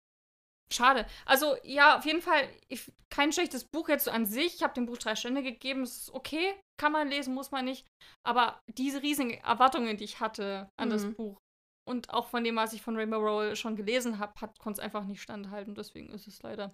Schade. 0.73 1.07
Also 1.27 1.55
ja, 1.64 1.99
auf 1.99 2.05
jeden 2.07 2.23
Fall 2.23 2.49
ich, 2.68 2.90
kein 3.11 3.31
schlechtes 3.33 3.64
Buch 3.64 3.88
jetzt 3.88 4.07
so 4.07 4.11
an 4.11 4.27
sich. 4.27 4.55
Ich 4.57 4.62
habe 4.62 4.75
dem 4.75 4.87
Buch 4.87 4.97
drei 4.99 5.14
Stände 5.14 5.42
gegeben. 5.42 5.83
Es 5.83 5.97
ist 5.99 6.11
okay, 6.14 6.55
kann 6.81 6.92
man 6.92 7.09
lesen, 7.09 7.35
muss 7.35 7.51
man 7.51 7.66
nicht. 7.66 7.87
Aber 8.27 8.59
diese 8.66 9.03
riesigen 9.03 9.33
Erwartungen, 9.35 9.97
die 9.97 10.05
ich 10.05 10.18
hatte 10.21 10.68
an 10.81 10.90
das 10.90 11.05
Mhm. 11.05 11.14
Buch 11.14 11.38
und 11.88 12.11
auch 12.11 12.29
von 12.29 12.45
dem, 12.45 12.57
was 12.57 12.73
ich 12.73 12.83
von 12.83 12.97
Rainbow 12.97 13.18
Roll 13.18 13.57
schon 13.57 13.77
gelesen 13.77 14.18
habe, 14.18 14.33
konnte 14.59 14.81
es 14.81 14.85
einfach 14.85 15.05
nicht 15.05 15.21
standhalten. 15.23 15.75
Deswegen 15.75 16.11
ist 16.11 16.27
es 16.27 16.42
leider 16.42 16.73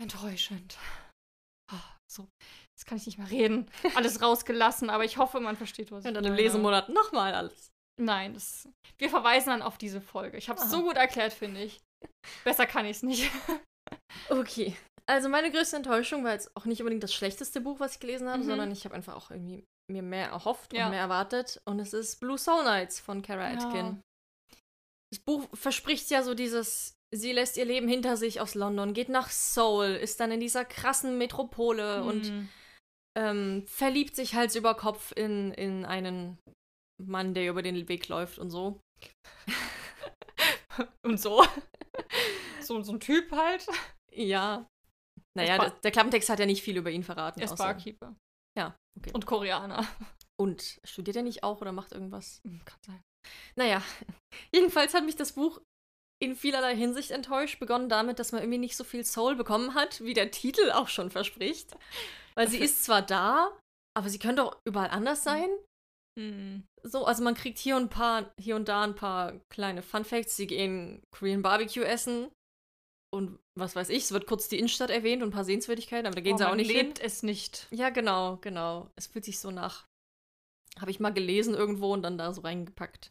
enttäuschend. 0.00 0.78
Ah, 1.72 1.96
so, 2.10 2.28
jetzt 2.76 2.86
kann 2.86 2.98
ich 2.98 3.06
nicht 3.06 3.18
mehr 3.18 3.30
reden. 3.30 3.70
Alles 3.94 4.20
rausgelassen, 4.20 4.90
aber 4.90 5.04
ich 5.04 5.16
hoffe, 5.16 5.40
man 5.40 5.56
versteht, 5.56 5.90
was 5.90 6.04
Und 6.04 6.10
ich 6.10 6.14
dann 6.14 6.24
im. 6.24 6.34
Lesemonat 6.34 6.88
nochmal 6.88 7.34
alles. 7.34 7.70
Nein, 8.00 8.34
das, 8.34 8.68
wir 8.98 9.08
verweisen 9.10 9.50
dann 9.50 9.62
auf 9.62 9.78
diese 9.78 10.00
Folge. 10.00 10.36
Ich 10.38 10.48
habe 10.48 10.60
es 10.60 10.70
so 10.70 10.82
gut 10.82 10.96
erklärt, 10.96 11.32
finde 11.32 11.62
ich. 11.62 11.80
Besser 12.44 12.66
kann 12.66 12.84
ich 12.86 12.96
es 12.98 13.02
nicht. 13.02 13.30
Okay. 14.28 14.76
Also 15.06 15.28
meine 15.28 15.50
größte 15.50 15.76
Enttäuschung 15.76 16.24
war 16.24 16.32
jetzt 16.32 16.54
auch 16.56 16.64
nicht 16.64 16.80
unbedingt 16.80 17.02
das 17.02 17.12
schlechteste 17.12 17.60
Buch, 17.60 17.80
was 17.80 17.94
ich 17.94 18.00
gelesen 18.00 18.28
habe, 18.28 18.42
Mhm. 18.42 18.46
sondern 18.46 18.70
ich 18.72 18.84
habe 18.84 18.94
einfach 18.94 19.14
auch 19.14 19.30
irgendwie 19.30 19.64
mir 19.90 20.02
mehr 20.02 20.28
erhofft 20.28 20.72
Ja. 20.72 20.84
und 20.86 20.90
mehr 20.92 21.00
erwartet. 21.00 21.60
Und 21.64 21.78
es 21.80 21.92
ist 21.92 22.20
Blue 22.20 22.38
Soul 22.38 22.64
Nights 22.64 23.00
von 23.00 23.22
Kara 23.22 23.52
Ja. 23.52 23.58
Atkin. 23.58 24.00
Das 25.12 25.18
Buch 25.20 25.46
verspricht 25.54 26.10
ja 26.10 26.22
so 26.22 26.34
dieses, 26.34 26.94
sie 27.14 27.32
lässt 27.32 27.56
ihr 27.58 27.64
Leben 27.66 27.88
hinter 27.88 28.16
sich 28.16 28.40
aus 28.40 28.54
London, 28.54 28.94
geht 28.94 29.08
nach 29.10 29.28
Seoul, 29.30 29.88
ist 29.90 30.20
dann 30.20 30.32
in 30.32 30.40
dieser 30.40 30.64
krassen 30.64 31.18
Metropole 31.18 32.02
und 32.04 32.26
Hm. 32.26 32.48
ähm, 33.18 33.66
verliebt 33.66 34.16
sich 34.16 34.34
Hals 34.34 34.56
über 34.56 34.74
Kopf 34.74 35.12
in, 35.14 35.52
in 35.52 35.84
einen 35.84 36.38
Mann, 37.02 37.34
der 37.34 37.50
über 37.50 37.62
den 37.62 37.88
Weg 37.88 38.08
läuft 38.08 38.38
und 38.38 38.50
so. 38.50 38.80
und 41.04 41.20
so. 41.20 41.44
so. 42.62 42.82
So 42.82 42.92
ein 42.92 43.00
Typ 43.00 43.30
halt. 43.32 43.66
Ja. 44.12 44.66
Naja, 45.36 45.58
der, 45.58 45.70
der 45.70 45.90
Klappentext 45.90 46.28
hat 46.30 46.38
ja 46.38 46.46
nicht 46.46 46.62
viel 46.62 46.76
über 46.76 46.90
ihn 46.90 47.02
verraten. 47.04 47.40
Er 47.40 47.46
ist 47.46 47.56
Barkeeper. 47.56 48.14
Ja, 48.58 48.76
okay. 48.98 49.12
Und 49.12 49.26
Koreaner. 49.26 49.86
Und 50.40 50.80
studiert 50.84 51.16
er 51.16 51.22
nicht 51.22 51.44
auch 51.44 51.60
oder 51.60 51.72
macht 51.72 51.92
irgendwas? 51.92 52.40
Hm, 52.44 52.60
Kann 52.64 52.78
sein. 52.84 53.02
Naja, 53.56 53.82
jedenfalls 54.54 54.94
hat 54.94 55.04
mich 55.04 55.16
das 55.16 55.32
Buch 55.32 55.60
in 56.22 56.36
vielerlei 56.36 56.76
Hinsicht 56.76 57.10
enttäuscht. 57.10 57.58
Begonnen 57.58 57.88
damit, 57.88 58.18
dass 58.18 58.32
man 58.32 58.42
irgendwie 58.42 58.58
nicht 58.58 58.76
so 58.76 58.84
viel 58.84 59.04
Soul 59.04 59.36
bekommen 59.36 59.74
hat, 59.74 60.02
wie 60.02 60.14
der 60.14 60.30
Titel 60.30 60.70
auch 60.70 60.88
schon 60.88 61.10
verspricht. 61.10 61.76
Weil 62.34 62.48
sie 62.48 62.58
ist 62.58 62.84
zwar 62.84 63.02
da, 63.02 63.58
aber 63.96 64.08
sie 64.08 64.18
könnte 64.18 64.44
auch 64.44 64.56
überall 64.66 64.90
anders 64.90 65.22
sein. 65.22 65.48
Hm. 66.18 66.64
So, 66.82 67.06
also 67.06 67.22
man 67.22 67.34
kriegt 67.34 67.58
hier 67.58 67.76
und, 67.76 67.84
ein 67.84 67.88
paar, 67.88 68.32
hier 68.38 68.56
und 68.56 68.68
da 68.68 68.82
ein 68.82 68.94
paar 68.94 69.40
kleine 69.50 69.82
Fun 69.82 70.04
Facts. 70.04 70.36
Sie 70.36 70.46
gehen 70.46 71.02
Korean 71.10 71.42
Barbecue 71.42 71.84
essen. 71.84 72.30
Und 73.14 73.38
was 73.58 73.76
weiß 73.76 73.90
ich, 73.90 74.04
es 74.04 74.12
wird 74.12 74.26
kurz 74.26 74.48
die 74.48 74.58
Innenstadt 74.58 74.90
erwähnt 74.90 75.22
und 75.22 75.28
ein 75.28 75.32
paar 75.32 75.44
Sehenswürdigkeiten, 75.44 76.06
aber 76.06 76.14
da 76.14 76.20
gehen 76.22 76.34
Oh, 76.34 76.38
sie 76.38 76.48
auch 76.48 76.54
nicht 76.54 76.70
hin. 76.70 76.86
lebt 76.86 77.00
es 77.00 77.22
nicht. 77.22 77.66
Ja, 77.70 77.90
genau, 77.90 78.38
genau. 78.40 78.90
Es 78.96 79.06
fühlt 79.06 79.24
sich 79.24 79.38
so 79.40 79.50
nach. 79.50 79.84
Habe 80.80 80.90
ich 80.90 81.00
mal 81.00 81.12
gelesen 81.12 81.54
irgendwo 81.54 81.92
und 81.92 82.02
dann 82.02 82.16
da 82.16 82.32
so 82.32 82.40
reingepackt. 82.40 83.10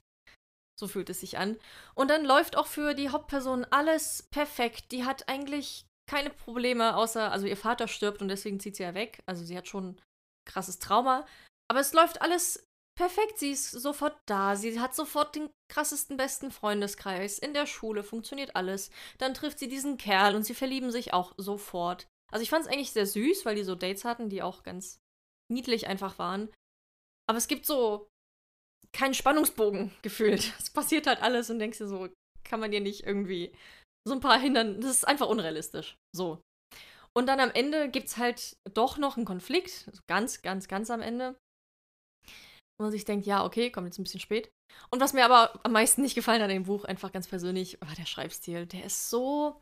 So 0.80 0.88
fühlt 0.88 1.10
es 1.12 1.20
sich 1.20 1.38
an. 1.38 1.60
Und 1.94 2.10
dann 2.10 2.26
läuft 2.26 2.58
auch 2.58 2.66
für 2.66 2.96
die 2.96 3.10
Hauptperson 3.10 3.66
alles 3.66 4.24
perfekt. 4.32 4.92
Die 4.92 5.06
hat 5.06 5.30
eigentlich 5.30 5.86
keine 6.10 6.32
Probleme, 6.32 6.96
außer, 6.96 7.32
also 7.32 7.46
ihr 7.46 7.56
Vater 7.58 7.88
stirbt 7.88 8.22
und 8.22 8.28
deswegen 8.30 8.60
zieht 8.60 8.76
sie 8.76 8.84
ja 8.84 8.96
weg. 8.96 9.22
Also 9.28 9.46
sie 9.46 9.56
hat 9.56 9.68
schon 9.68 10.02
krasses 10.48 10.80
Trauma. 10.80 11.26
Aber 11.70 11.80
es 11.82 11.94
läuft 11.94 12.22
alles 12.24 12.68
perfekt. 13.02 13.40
Sie 13.40 13.50
ist 13.50 13.72
sofort 13.72 14.16
da. 14.28 14.56
Sie 14.56 14.80
hat 14.80 14.96
sofort 14.96 15.36
den 15.36 15.50
krassesten, 15.72 16.18
besten 16.18 16.52
Freundeskreis. 16.52 17.40
In 17.40 17.56
der 17.56 17.66
Schule 17.66 18.04
funktioniert 18.04 18.56
alles. 18.56 18.92
Dann 19.18 19.34
trifft 19.34 19.58
sie 19.58 19.68
diesen 19.68 19.98
Kerl 19.98 20.36
und 20.36 20.44
sie 20.44 20.54
verlieben 20.54 20.92
sich 20.92 21.12
auch 21.12 21.34
sofort. 21.38 22.08
Also 22.32 22.44
ich 22.44 22.52
fand 22.52 22.66
es 22.66 22.72
eigentlich 22.72 22.92
sehr 22.92 23.08
süß, 23.08 23.44
weil 23.44 23.56
die 23.56 23.64
so 23.64 23.74
Dates 23.74 24.06
hatten, 24.06 24.30
die 24.30 24.44
auch 24.44 24.62
ganz 24.62 25.00
niedlich 25.52 25.88
einfach 25.88 26.20
waren. 26.20 26.50
Aber 27.28 27.40
es 27.40 27.48
gibt 27.48 27.66
so 27.66 28.08
keinen 28.94 29.16
Spannungsbogen 29.16 29.92
gefühlt. 30.04 30.54
Es 30.60 30.70
passiert 30.70 31.08
halt 31.08 31.24
alles 31.24 31.50
und 31.50 31.58
denkst 31.58 31.80
dir 31.80 31.88
so, 31.88 32.08
kann 32.44 32.60
man 32.60 32.70
dir 32.70 32.82
nicht 32.82 33.08
irgendwie 33.08 33.52
so 34.08 34.14
ein 34.14 34.22
paar 34.22 34.40
hindern. 34.40 34.80
Das 34.80 34.92
ist 34.92 35.08
einfach 35.08 35.28
unrealistisch. 35.28 35.96
So. 36.16 36.40
Und 37.18 37.26
dann 37.26 37.40
am 37.40 37.50
Ende 37.50 37.90
gibt 37.90 38.10
es 38.10 38.18
halt 38.18 38.58
doch 38.76 39.00
noch 39.00 39.18
einen 39.18 39.26
Konflikt. 39.26 39.86
Also 39.88 40.04
ganz, 40.08 40.44
ganz, 40.44 40.68
ganz 40.68 40.92
am 40.92 41.02
Ende. 41.02 41.36
Wo 42.82 42.86
man 42.86 42.92
sich 42.92 43.06
denkt, 43.06 43.28
ja, 43.28 43.46
okay, 43.46 43.70
kommt 43.70 43.86
jetzt 43.86 44.00
ein 44.00 44.04
bisschen 44.06 44.20
spät. 44.20 44.52
Und 44.90 45.02
was 45.02 45.14
mir 45.14 45.24
aber 45.24 45.60
am 45.62 45.72
meisten 45.72 46.02
nicht 46.02 46.16
gefallen 46.16 46.42
hat 46.42 46.50
an 46.50 46.56
dem 46.56 46.64
Buch, 46.64 46.84
einfach 46.84 47.12
ganz 47.12 47.28
persönlich, 47.28 47.80
war 47.80 47.94
der 47.94 48.08
Schreibstil. 48.08 48.66
Der 48.66 48.86
ist 48.86 49.12
so 49.12 49.62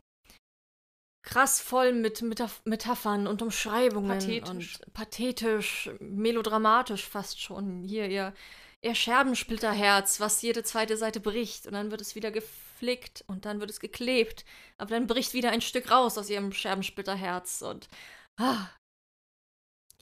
krass 1.22 1.60
voll 1.60 1.92
mit 1.92 2.22
Metaph 2.22 2.62
Metaphern 2.64 3.26
und 3.26 3.42
Umschreibungen. 3.42 4.18
Pathetisch. 4.18 4.80
Und 4.80 4.94
pathetisch, 4.94 5.90
melodramatisch 6.00 7.04
fast 7.04 7.42
schon. 7.42 7.82
Hier, 7.82 8.08
ihr, 8.08 8.32
ihr 8.80 8.94
Scherbensplitterherz, 8.94 10.18
was 10.20 10.40
jede 10.40 10.62
zweite 10.62 10.96
Seite 10.96 11.20
bricht. 11.20 11.66
Und 11.66 11.74
dann 11.74 11.90
wird 11.90 12.00
es 12.00 12.14
wieder 12.14 12.30
geflickt 12.30 13.22
und 13.26 13.44
dann 13.44 13.60
wird 13.60 13.68
es 13.68 13.80
geklebt. 13.80 14.46
Aber 14.78 14.92
dann 14.92 15.06
bricht 15.06 15.34
wieder 15.34 15.50
ein 15.50 15.60
Stück 15.60 15.90
raus 15.90 16.16
aus 16.16 16.30
ihrem 16.30 16.54
Scherbensplitterherz. 16.54 17.60
Und 17.60 17.90
ah, 18.38 18.70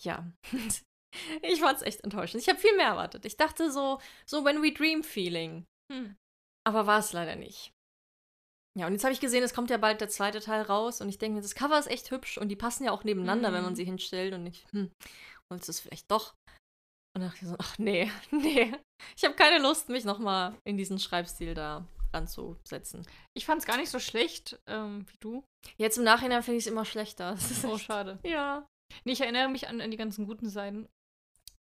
ja. 0.02 0.24
Ich 1.42 1.60
fand's 1.60 1.82
echt 1.82 2.02
enttäuschend. 2.02 2.42
Ich 2.42 2.48
habe 2.48 2.58
viel 2.58 2.76
mehr 2.76 2.88
erwartet. 2.88 3.24
Ich 3.24 3.36
dachte 3.36 3.70
so, 3.72 4.00
so 4.26 4.44
When 4.44 4.62
We 4.62 4.72
Dream 4.72 5.02
Feeling. 5.02 5.64
Hm. 5.92 6.16
Aber 6.66 6.86
war 6.86 6.98
es 6.98 7.12
leider 7.12 7.34
nicht. 7.36 7.72
Ja, 8.78 8.86
und 8.86 8.92
jetzt 8.92 9.02
habe 9.04 9.12
ich 9.14 9.20
gesehen, 9.20 9.42
es 9.42 9.54
kommt 9.54 9.70
ja 9.70 9.78
bald 9.78 10.00
der 10.00 10.08
zweite 10.10 10.40
Teil 10.40 10.62
raus 10.62 11.00
und 11.00 11.08
ich 11.08 11.18
denke 11.18 11.36
mir, 11.36 11.42
das 11.42 11.54
Cover 11.54 11.78
ist 11.78 11.88
echt 11.90 12.10
hübsch 12.10 12.38
und 12.38 12.48
die 12.48 12.56
passen 12.56 12.84
ja 12.84 12.92
auch 12.92 13.02
nebeneinander, 13.04 13.50
Mhm. 13.50 13.54
wenn 13.54 13.62
man 13.64 13.74
sie 13.76 13.84
hinstellt 13.84 14.34
und 14.34 14.46
ich, 14.46 14.64
hm, 14.72 14.90
wollte 15.50 15.70
es 15.70 15.80
vielleicht 15.80 16.10
doch. 16.10 16.34
Und 17.16 17.22
dann 17.22 17.30
dachte 17.30 17.42
ich 17.44 17.48
so, 17.48 17.56
ach 17.58 17.78
nee, 17.78 18.10
nee. 18.30 18.72
Ich 19.16 19.24
habe 19.24 19.34
keine 19.34 19.58
Lust, 19.62 19.88
mich 19.88 20.04
nochmal 20.04 20.56
in 20.64 20.76
diesen 20.76 20.98
Schreibstil 21.00 21.54
da 21.54 21.86
ranzusetzen. 22.14 23.06
Ich 23.36 23.46
fand 23.46 23.60
es 23.60 23.66
gar 23.66 23.76
nicht 23.78 23.90
so 23.90 23.98
schlecht 23.98 24.58
ähm, 24.68 25.06
wie 25.08 25.16
du. 25.20 25.44
Jetzt 25.78 25.98
im 25.98 26.04
Nachhinein 26.04 26.42
finde 26.42 26.58
ich 26.58 26.66
es 26.66 26.70
immer 26.70 26.84
schlechter. 26.84 27.32
Das 27.34 27.50
ist 27.50 27.64
Oh, 27.64 27.74
echt- 27.74 27.84
schade. 27.86 28.18
ja. 28.24 28.64
Nee, 29.04 29.12
ich 29.12 29.20
erinnere 29.20 29.48
mich 29.48 29.68
an, 29.68 29.80
an 29.80 29.90
die 29.90 29.96
ganzen 29.98 30.26
guten 30.26 30.48
Seiten. 30.48 30.88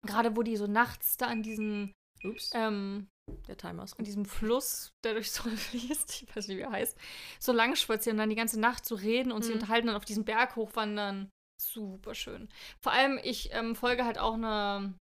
Gerade 0.06 0.36
wo 0.36 0.42
die 0.42 0.56
so 0.56 0.66
nachts 0.66 1.16
da 1.16 1.26
an 1.26 1.42
diesen 1.42 1.92
Ups. 2.24 2.50
ähm, 2.54 3.08
Der 3.46 3.56
Timer 3.56 3.84
ist 3.84 3.98
rum. 3.98 4.04
diesem 4.04 4.24
Fluss, 4.24 4.90
der 5.04 5.14
durch 5.14 5.30
so 5.32 5.42
fließt, 5.50 6.22
ich 6.22 6.36
weiß 6.36 6.48
nicht, 6.48 6.56
wie 6.58 6.62
er 6.62 6.70
heißt, 6.72 6.96
so 7.40 7.52
lang 7.52 7.74
spazieren 7.76 8.16
und 8.16 8.20
dann 8.22 8.30
die 8.30 8.36
ganze 8.36 8.58
Nacht 8.60 8.84
zu 8.84 8.94
reden 8.94 9.32
und 9.32 9.42
sie 9.42 9.50
Mhm. 9.50 9.56
unterhalten, 9.60 9.86
dann 9.88 9.96
auf 9.96 10.04
diesen 10.04 10.24
Berg 10.24 10.56
hochwandern. 10.56 11.30
Super 11.60 12.14
schön. 12.14 12.48
Vor 12.80 12.92
allem, 12.92 13.18
ich 13.22 13.52
ähm, 13.52 13.74
folge 13.74 14.04
halt 14.04 14.18
auch 14.18 14.34
einer 14.34 14.94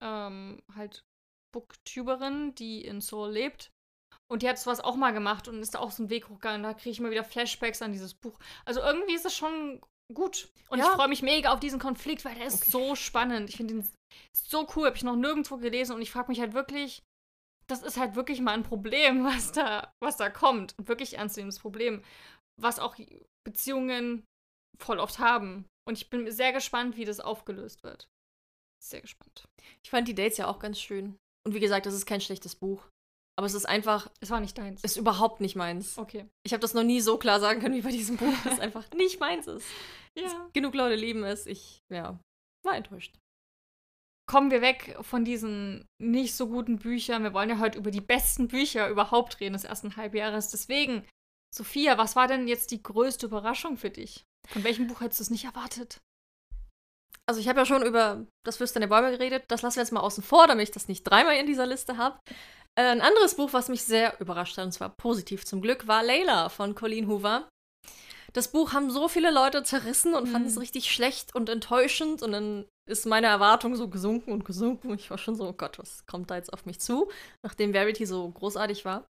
ähm, 0.00 0.62
halt 0.74 1.02
Booktuberin, 1.52 2.54
die 2.54 2.84
in 2.84 3.00
Seoul 3.00 3.30
lebt. 3.32 3.70
Und 4.30 4.42
die 4.42 4.48
hat 4.48 4.58
sowas 4.58 4.80
auch 4.80 4.96
mal 4.96 5.12
gemacht 5.12 5.46
und 5.48 5.60
ist 5.60 5.74
da 5.74 5.78
auch 5.80 5.90
so 5.90 6.02
einen 6.02 6.10
Weg 6.10 6.28
hochgegangen. 6.28 6.62
Da 6.62 6.72
kriege 6.74 6.90
ich 6.90 6.98
immer 6.98 7.10
wieder 7.10 7.24
Flashbacks 7.24 7.82
an 7.82 7.92
dieses 7.92 8.14
Buch. 8.14 8.38
Also 8.64 8.80
irgendwie 8.80 9.14
ist 9.14 9.26
es 9.26 9.34
schon 9.36 9.80
gut. 10.14 10.48
Und 10.70 10.78
Ja. 10.78 10.86
ich 10.86 10.90
freue 10.92 11.08
mich 11.08 11.22
mega 11.22 11.52
auf 11.52 11.60
diesen 11.60 11.78
Konflikt, 11.78 12.24
weil 12.24 12.34
der 12.36 12.46
ist 12.46 12.62
Okay. 12.62 12.70
so 12.70 12.94
spannend. 12.94 13.50
Ich 13.50 13.56
finde 13.56 13.74
ihn 13.74 13.88
so 14.36 14.66
cool. 14.76 14.86
Habe 14.86 14.96
ich 14.96 15.04
noch 15.04 15.16
nirgendwo 15.16 15.56
gelesen 15.56 15.94
und 15.96 16.02
ich 16.02 16.10
frage 16.10 16.28
mich 16.28 16.40
halt 16.40 16.54
wirklich, 16.54 17.02
das 17.68 17.82
ist 17.82 17.96
halt 17.96 18.16
wirklich 18.16 18.40
mal 18.40 18.52
ein 18.54 18.62
Problem, 18.64 19.24
was 19.24 19.52
da, 19.52 19.92
was 20.02 20.16
da 20.16 20.30
kommt. 20.30 20.74
Ein 20.78 20.88
wirklich 20.88 21.14
ernstzunehmendes 21.18 21.60
Problem, 21.60 22.02
was 22.60 22.78
auch 22.78 22.96
Beziehungen 23.44 24.24
voll 24.78 24.98
oft 24.98 25.18
haben. 25.18 25.66
Und 25.88 25.98
ich 25.98 26.10
bin 26.10 26.30
sehr 26.30 26.52
gespannt, 26.52 26.96
wie 26.96 27.04
das 27.04 27.20
aufgelöst 27.20 27.82
wird. 27.82 28.06
Sehr 28.82 29.00
gespannt. 29.00 29.44
Ich 29.84 29.90
fand 29.90 30.08
die 30.08 30.14
Dates 30.14 30.38
ja 30.38 30.46
auch 30.48 30.58
ganz 30.58 30.80
schön. 30.80 31.16
Und 31.46 31.54
wie 31.54 31.60
gesagt, 31.60 31.86
das 31.86 31.94
ist 31.94 32.06
kein 32.06 32.20
schlechtes 32.20 32.54
Buch. 32.56 32.88
Aber 33.38 33.46
es 33.46 33.54
ist 33.54 33.64
einfach, 33.66 34.10
Es 34.20 34.30
war 34.30 34.40
nicht 34.40 34.58
deins. 34.58 34.82
ist 34.84 34.96
überhaupt 34.96 35.40
nicht 35.40 35.56
meins. 35.56 35.96
okay. 35.98 36.26
Ich 36.44 36.52
habe 36.52 36.60
das 36.60 36.74
noch 36.74 36.82
nie 36.82 37.00
so 37.00 37.16
klar 37.18 37.40
sagen 37.40 37.60
können 37.60 37.74
wie 37.74 37.80
bei 37.82 37.90
diesem 37.90 38.16
Buch, 38.16 38.32
dass 38.44 38.54
es 38.54 38.60
einfach 38.60 38.88
nicht 38.92 39.18
meins 39.20 39.46
ist. 39.46 39.66
Ja. 40.16 40.48
Genug 40.52 40.74
Leute 40.74 40.96
lieben 40.96 41.24
es. 41.24 41.46
Ich, 41.46 41.78
ja, 41.92 42.20
war 42.64 42.76
enttäuscht. 42.76 43.16
Kommen 44.32 44.50
wir 44.50 44.62
weg 44.62 44.96
von 45.02 45.26
diesen 45.26 45.84
nicht 46.00 46.34
so 46.34 46.48
guten 46.48 46.78
Büchern. 46.78 47.22
Wir 47.22 47.34
wollen 47.34 47.50
ja 47.50 47.58
heute 47.58 47.76
über 47.76 47.90
die 47.90 48.00
besten 48.00 48.48
Bücher 48.48 48.88
überhaupt 48.88 49.40
reden 49.40 49.52
des 49.52 49.64
ersten 49.64 49.96
Halbjahres. 49.96 50.48
Deswegen, 50.48 51.06
Sophia, 51.54 51.98
was 51.98 52.16
war 52.16 52.28
denn 52.28 52.48
jetzt 52.48 52.70
die 52.70 52.82
größte 52.82 53.26
Überraschung 53.26 53.76
für 53.76 53.90
dich? 53.90 54.24
Von 54.48 54.64
welchem 54.64 54.86
Buch 54.86 55.02
hättest 55.02 55.20
du 55.20 55.24
es 55.24 55.30
nicht 55.30 55.44
erwartet? 55.44 56.00
Also 57.26 57.42
ich 57.42 57.48
habe 57.48 57.60
ja 57.60 57.66
schon 57.66 57.82
über 57.84 58.26
das 58.46 58.56
Flüstern 58.56 58.80
der 58.80 58.86
Bäume 58.88 59.10
geredet. 59.10 59.44
Das 59.48 59.60
lassen 59.60 59.76
wir 59.76 59.82
jetzt 59.82 59.92
mal 59.92 60.00
außen 60.00 60.24
vor, 60.24 60.46
damit 60.46 60.68
ich 60.68 60.72
das 60.72 60.88
nicht 60.88 61.04
dreimal 61.04 61.36
in 61.36 61.46
dieser 61.46 61.66
Liste 61.66 61.98
habe. 61.98 62.18
Äh, 62.74 62.84
ein 62.84 63.02
anderes 63.02 63.34
Buch, 63.36 63.52
was 63.52 63.68
mich 63.68 63.82
sehr 63.82 64.18
überrascht 64.18 64.56
hat, 64.56 64.64
und 64.64 64.72
zwar 64.72 64.94
positiv 64.96 65.44
zum 65.44 65.60
Glück, 65.60 65.86
war 65.88 66.02
Layla 66.02 66.48
von 66.48 66.74
Colleen 66.74 67.06
Hoover. 67.06 67.50
Das 68.32 68.50
Buch 68.50 68.72
haben 68.72 68.90
so 68.90 69.08
viele 69.08 69.30
Leute 69.30 69.62
zerrissen 69.62 70.14
und 70.14 70.26
fanden 70.26 70.48
Mhm. 70.48 70.54
es 70.54 70.58
richtig 70.60 70.90
schlecht 70.90 71.34
und 71.34 71.50
enttäuschend. 71.50 72.22
Und 72.22 72.32
dann 72.32 72.64
ist 72.88 73.06
meine 73.06 73.28
Erwartung 73.28 73.76
so 73.76 73.88
gesunken 73.88 74.32
und 74.32 74.44
gesunken. 74.44 74.90
Und 74.90 75.00
ich 75.00 75.10
war 75.10 75.18
schon 75.18 75.36
so, 75.36 75.48
oh 75.48 75.52
Gott, 75.52 75.78
was 75.78 76.04
kommt 76.06 76.30
da 76.30 76.36
jetzt 76.36 76.52
auf 76.52 76.66
mich 76.66 76.80
zu? 76.80 77.10
Nachdem 77.44 77.72
Verity 77.72 78.06
so 78.06 78.28
großartig 78.30 78.84
war. 78.84 79.06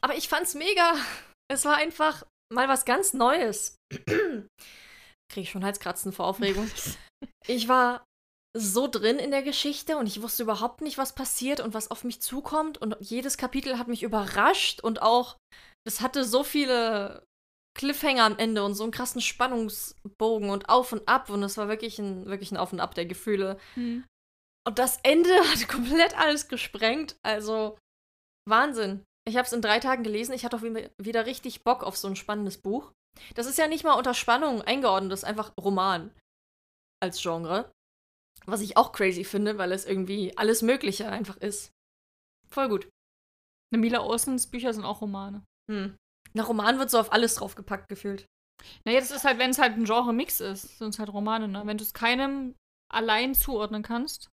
Aber 0.00 0.16
ich 0.16 0.28
fand's 0.28 0.54
mega. 0.54 0.94
Es 1.50 1.64
war 1.64 1.76
einfach 1.76 2.24
mal 2.52 2.68
was 2.68 2.84
ganz 2.84 3.14
Neues. 3.14 3.76
Krieg 5.32 5.44
ich 5.44 5.50
schon 5.50 5.64
Halskratzen 5.64 6.12
vor 6.12 6.26
Aufregung. 6.26 6.70
Ich 7.46 7.68
war 7.68 8.04
so 8.56 8.86
drin 8.86 9.18
in 9.18 9.30
der 9.30 9.42
Geschichte 9.42 9.96
und 9.96 10.06
ich 10.06 10.22
wusste 10.22 10.42
überhaupt 10.42 10.80
nicht, 10.80 10.98
was 10.98 11.14
passiert 11.14 11.60
und 11.60 11.72
was 11.72 11.90
auf 11.90 12.04
mich 12.04 12.20
zukommt. 12.20 12.78
Und 12.78 12.96
jedes 13.00 13.36
Kapitel 13.36 13.78
hat 13.78 13.88
mich 13.88 14.02
überrascht 14.02 14.80
und 14.80 15.02
auch, 15.02 15.36
das 15.84 16.00
hatte 16.00 16.24
so 16.24 16.44
viele 16.44 17.24
Cliffhanger 17.74 18.24
am 18.24 18.38
Ende 18.38 18.62
und 18.64 18.74
so 18.74 18.82
einen 18.82 18.92
krassen 18.92 19.20
Spannungsbogen 19.20 20.50
und 20.50 20.68
auf 20.68 20.92
und 20.92 21.08
ab. 21.08 21.30
Und 21.30 21.42
es 21.42 21.56
war 21.56 21.68
wirklich 21.68 21.98
ein, 21.98 22.26
wirklich 22.26 22.52
ein 22.52 22.56
Auf 22.58 22.72
und 22.72 22.80
Ab 22.80 22.94
der 22.94 23.06
Gefühle. 23.06 23.58
Und 23.76 24.78
das 24.78 24.98
Ende 25.02 25.30
hat 25.50 25.68
komplett 25.68 26.16
alles 26.18 26.48
gesprengt. 26.48 27.16
Also 27.22 27.78
Wahnsinn. 28.48 29.04
Ich 29.26 29.36
habe 29.36 29.46
es 29.46 29.52
in 29.52 29.62
drei 29.62 29.78
Tagen 29.80 30.02
gelesen. 30.02 30.32
Ich 30.34 30.44
hatte 30.44 30.56
auch 30.56 30.62
wieder- 30.62 31.26
richtig 31.26 31.64
Bock 31.64 31.82
auf 31.84 31.96
so 31.96 32.08
ein 32.08 32.16
spannendes 32.16 32.58
Buch. 32.58 32.92
Das 33.34 33.46
ist 33.46 33.58
ja 33.58 33.68
nicht 33.68 33.84
mal 33.84 33.94
unter 33.94 34.14
Spannung 34.14 34.62
eingeordnet, 34.62 35.12
das 35.12 35.20
ist 35.20 35.28
einfach 35.28 35.52
Roman 35.60 36.10
als 37.02 37.20
Genre. 37.20 37.70
Was 38.46 38.62
ich 38.62 38.76
auch 38.76 38.92
crazy 38.92 39.22
finde, 39.22 39.58
weil 39.58 39.70
es 39.70 39.84
irgendwie 39.84 40.36
alles 40.38 40.62
Mögliche 40.62 41.08
einfach 41.10 41.36
ist. 41.36 41.70
Voll 42.48 42.68
gut. 42.68 42.88
Namila 43.72 44.02
Orsons 44.02 44.48
Bücher 44.50 44.72
sind 44.74 44.84
auch 44.84 45.00
Romane. 45.02 45.44
Hm. 45.70 45.96
Nach 46.34 46.48
Roman 46.48 46.78
wird 46.78 46.90
so 46.90 46.98
auf 46.98 47.12
alles 47.12 47.34
draufgepackt 47.34 47.88
gefühlt. 47.88 48.26
Naja, 48.84 49.00
das 49.00 49.10
ist 49.10 49.24
halt, 49.24 49.38
wenn 49.38 49.50
es 49.50 49.58
halt 49.58 49.74
ein 49.74 49.84
Genre-Mix 49.84 50.40
ist, 50.40 50.78
sind 50.78 50.90
es 50.90 50.98
halt 50.98 51.12
Romane, 51.12 51.48
ne? 51.48 51.62
Wenn 51.64 51.78
du 51.78 51.84
es 51.84 51.94
keinem 51.94 52.54
allein 52.92 53.34
zuordnen 53.34 53.82
kannst. 53.82 54.28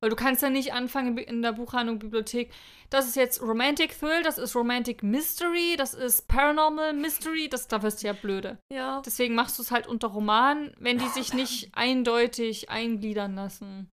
Weil 0.00 0.10
du 0.10 0.16
kannst 0.16 0.42
ja 0.42 0.50
nicht 0.50 0.72
anfangen 0.72 1.16
in 1.18 1.40
der 1.40 1.52
Buchhandlung, 1.52 2.00
Bibliothek, 2.00 2.52
das 2.90 3.06
ist 3.06 3.16
jetzt 3.16 3.40
Romantic 3.40 3.96
Thrill, 3.96 4.22
das 4.24 4.38
ist 4.38 4.56
Romantic 4.56 5.04
Mystery, 5.04 5.76
das 5.76 5.94
ist 5.94 6.26
Paranormal 6.26 6.94
Mystery, 6.94 7.48
das, 7.48 7.68
da 7.68 7.82
wirst 7.82 8.02
du 8.02 8.08
ja 8.08 8.12
blöde. 8.12 8.58
Ja. 8.72 9.02
Deswegen 9.06 9.36
machst 9.36 9.56
du 9.58 9.62
es 9.62 9.70
halt 9.70 9.86
unter 9.86 10.08
Roman, 10.08 10.74
wenn 10.78 10.98
die 10.98 11.06
sich 11.08 11.32
nicht 11.32 11.70
eindeutig 11.74 12.70
eingliedern 12.70 13.36
lassen. 13.36 13.88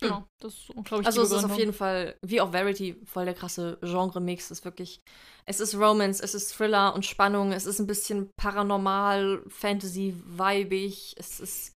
Genau, 0.00 0.26
das 0.40 0.54
ist, 0.54 0.66
glaube 0.84 1.02
ich, 1.02 1.06
Also 1.06 1.22
es 1.22 1.30
ist 1.30 1.44
auf 1.44 1.56
jeden 1.58 1.72
Fall, 1.72 2.16
wie 2.24 2.40
auch 2.40 2.52
Verity, 2.52 3.00
voll 3.04 3.24
der 3.24 3.34
krasse 3.34 3.78
Genre-Mix. 3.82 4.44
Es 4.44 4.58
ist 4.58 4.64
wirklich, 4.64 5.00
es 5.46 5.60
ist 5.60 5.74
Romance, 5.74 6.22
es 6.22 6.34
ist 6.34 6.52
Thriller 6.54 6.94
und 6.94 7.06
Spannung, 7.06 7.52
es 7.52 7.66
ist 7.66 7.78
ein 7.78 7.86
bisschen 7.86 8.30
paranormal, 8.36 9.42
Fantasy-weibig, 9.48 11.14
es 11.18 11.40
ist 11.40 11.72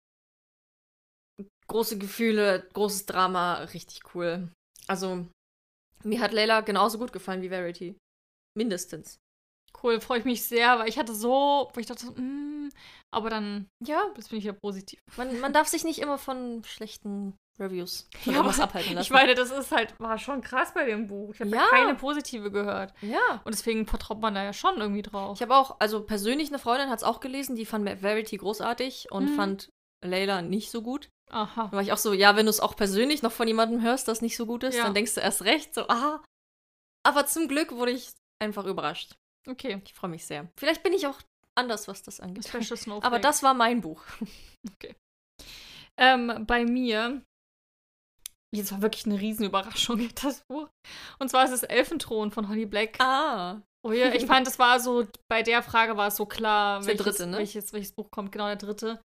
große 1.68 1.98
Gefühle, 1.98 2.68
großes 2.72 3.06
Drama, 3.06 3.54
richtig 3.72 4.02
cool. 4.14 4.50
Also, 4.87 5.26
mir 6.02 6.20
hat 6.20 6.33
Layla 6.33 6.61
genauso 6.62 6.98
gut 6.98 7.12
gefallen 7.12 7.42
wie 7.42 7.48
Verity. 7.48 7.96
Mindestens. 8.56 9.18
Cool, 9.83 10.00
freue 10.00 10.18
ich 10.18 10.24
mich 10.24 10.44
sehr, 10.44 10.78
weil 10.80 10.88
ich 10.88 10.98
hatte 10.98 11.14
so, 11.14 11.70
wo 11.72 11.80
ich 11.80 11.87
dachte, 11.87 12.06
so, 12.06 12.12
mm, 12.12 12.70
aber 13.14 13.30
dann, 13.30 13.68
Ja, 13.87 14.11
das 14.16 14.28
bin 14.28 14.38
ich 14.38 14.44
ja 14.44 14.52
positiv. 14.52 14.98
man, 15.16 15.38
man 15.40 15.52
darf 15.52 15.68
sich 15.68 15.85
nicht 15.85 16.00
immer 16.00 16.18
von 16.18 16.64
schlechten 16.64 17.37
Reviews 17.61 18.09
von 18.23 18.33
Ja, 18.33 18.38
irgendwas 18.40 18.61
abhalten 18.61 18.94
lassen. 18.94 19.05
Ich 19.05 19.11
meine, 19.11 19.35
das 19.35 19.51
ist 19.51 19.70
halt, 19.73 19.94
war 20.01 20.18
schon 20.18 20.40
krass 20.40 20.73
bei 20.75 20.85
dem 20.87 21.07
Buch. 21.09 21.33
Ich 21.35 21.40
habe 21.40 21.51
Ja. 21.51 21.66
keine 21.70 21.94
positive 21.94 22.51
gehört. 22.51 22.92
ja. 23.03 23.40
Und 23.44 23.55
deswegen 23.55 23.87
vertraut 23.87 24.20
man 24.20 24.35
da 24.35 24.42
ja 24.44 24.53
schon 24.53 24.77
irgendwie 24.81 25.03
drauf. 25.03 25.37
Ich 25.37 25.42
habe 25.42 25.55
auch, 25.55 25.77
also 25.81 26.03
persönlich 26.03 26.49
eine 26.49 26.59
Freundin 26.59 26.88
hat 26.90 26.99
es 26.99 27.05
auch 27.05 27.20
gelesen, 27.20 27.57
die 27.57 27.66
fand 27.66 27.88
Verity 28.01 28.37
großartig 28.37 29.09
und 29.11 29.31
Mhm. 29.33 29.35
fand 29.37 29.70
Layla 30.03 30.42
nicht 30.42 30.70
so 30.70 30.83
gut. 30.83 31.11
Aha. 31.31 31.66
Da 31.70 31.73
war 31.73 31.83
ich 31.83 31.92
auch 31.92 31.99
so, 31.99 32.12
ja, 32.12 32.35
wenn 32.37 32.46
du 32.46 32.51
es 32.51 32.59
auch 32.61 32.75
persönlich 32.75 33.23
noch 33.23 33.33
von 33.33 33.46
jemandem 33.46 33.83
hörst, 33.83 34.09
das 34.09 34.23
nicht 34.23 34.37
so 34.37 34.46
gut 34.46 34.64
ist, 34.64 34.77
Ja. 34.77 34.85
dann 34.85 34.94
denkst 34.94 35.14
du 35.14 35.20
erst 35.20 35.42
recht, 35.44 35.75
so, 35.75 35.87
ah. 35.88 36.23
Aber 37.07 37.27
zum 37.27 37.46
Glück 37.49 37.73
wurde 37.73 37.92
ich 37.92 38.11
einfach 38.40 38.64
überrascht. 38.64 39.14
Okay. 39.49 39.81
Ich 39.85 39.94
freue 39.94 40.11
mich 40.11 40.25
sehr. 40.27 40.49
Vielleicht 40.59 40.83
bin 40.83 40.92
ich 40.92 41.07
auch 41.07 41.18
anders, 41.55 41.87
was 41.88 42.03
das 42.03 42.20
angeht. 42.20 42.49
Special 42.49 42.77
Snowflake. 42.77 43.07
Aber 43.07 43.18
das 43.18 43.42
war 43.42 43.55
mein 43.55 43.81
Buch. 43.81 44.03
Ähm, 45.96 46.44
bei 46.46 46.64
mir, 46.64 47.23
jetzt 48.54 48.72
war 48.72 48.82
wirklich 48.82 49.06
eine 49.06 49.20
Riesenüberraschung, 49.20 50.08
das 50.22 50.42
Buch. 50.48 50.68
Und 51.18 51.28
zwar 51.30 51.44
ist 51.44 51.52
es 51.52 51.62
Elfenthron 51.62 52.30
von 52.30 52.48
Holly 52.48 52.66
Black. 52.66 53.00
Ah. 53.00 53.60
Oh 53.82 53.92
ja, 53.92 54.12
ich 54.12 54.26
fand, 54.26 54.46
es 54.46 54.58
war 54.58 54.80
so, 54.80 55.06
bei 55.30 55.42
der 55.42 55.62
Frage 55.62 55.96
war 55.96 56.08
es 56.08 56.16
so 56.16 56.26
klar, 56.26 56.80
Ist 56.80 56.88
der 56.88 56.98
welches, 56.98 57.16
dritte, 57.16 57.30
ne? 57.30 57.38
welches, 57.38 57.72
welches 57.72 57.92
Buch 57.92 58.10
kommt, 58.10 58.32
genau 58.32 58.46
der 58.46 58.56
dritte. 58.56 59.00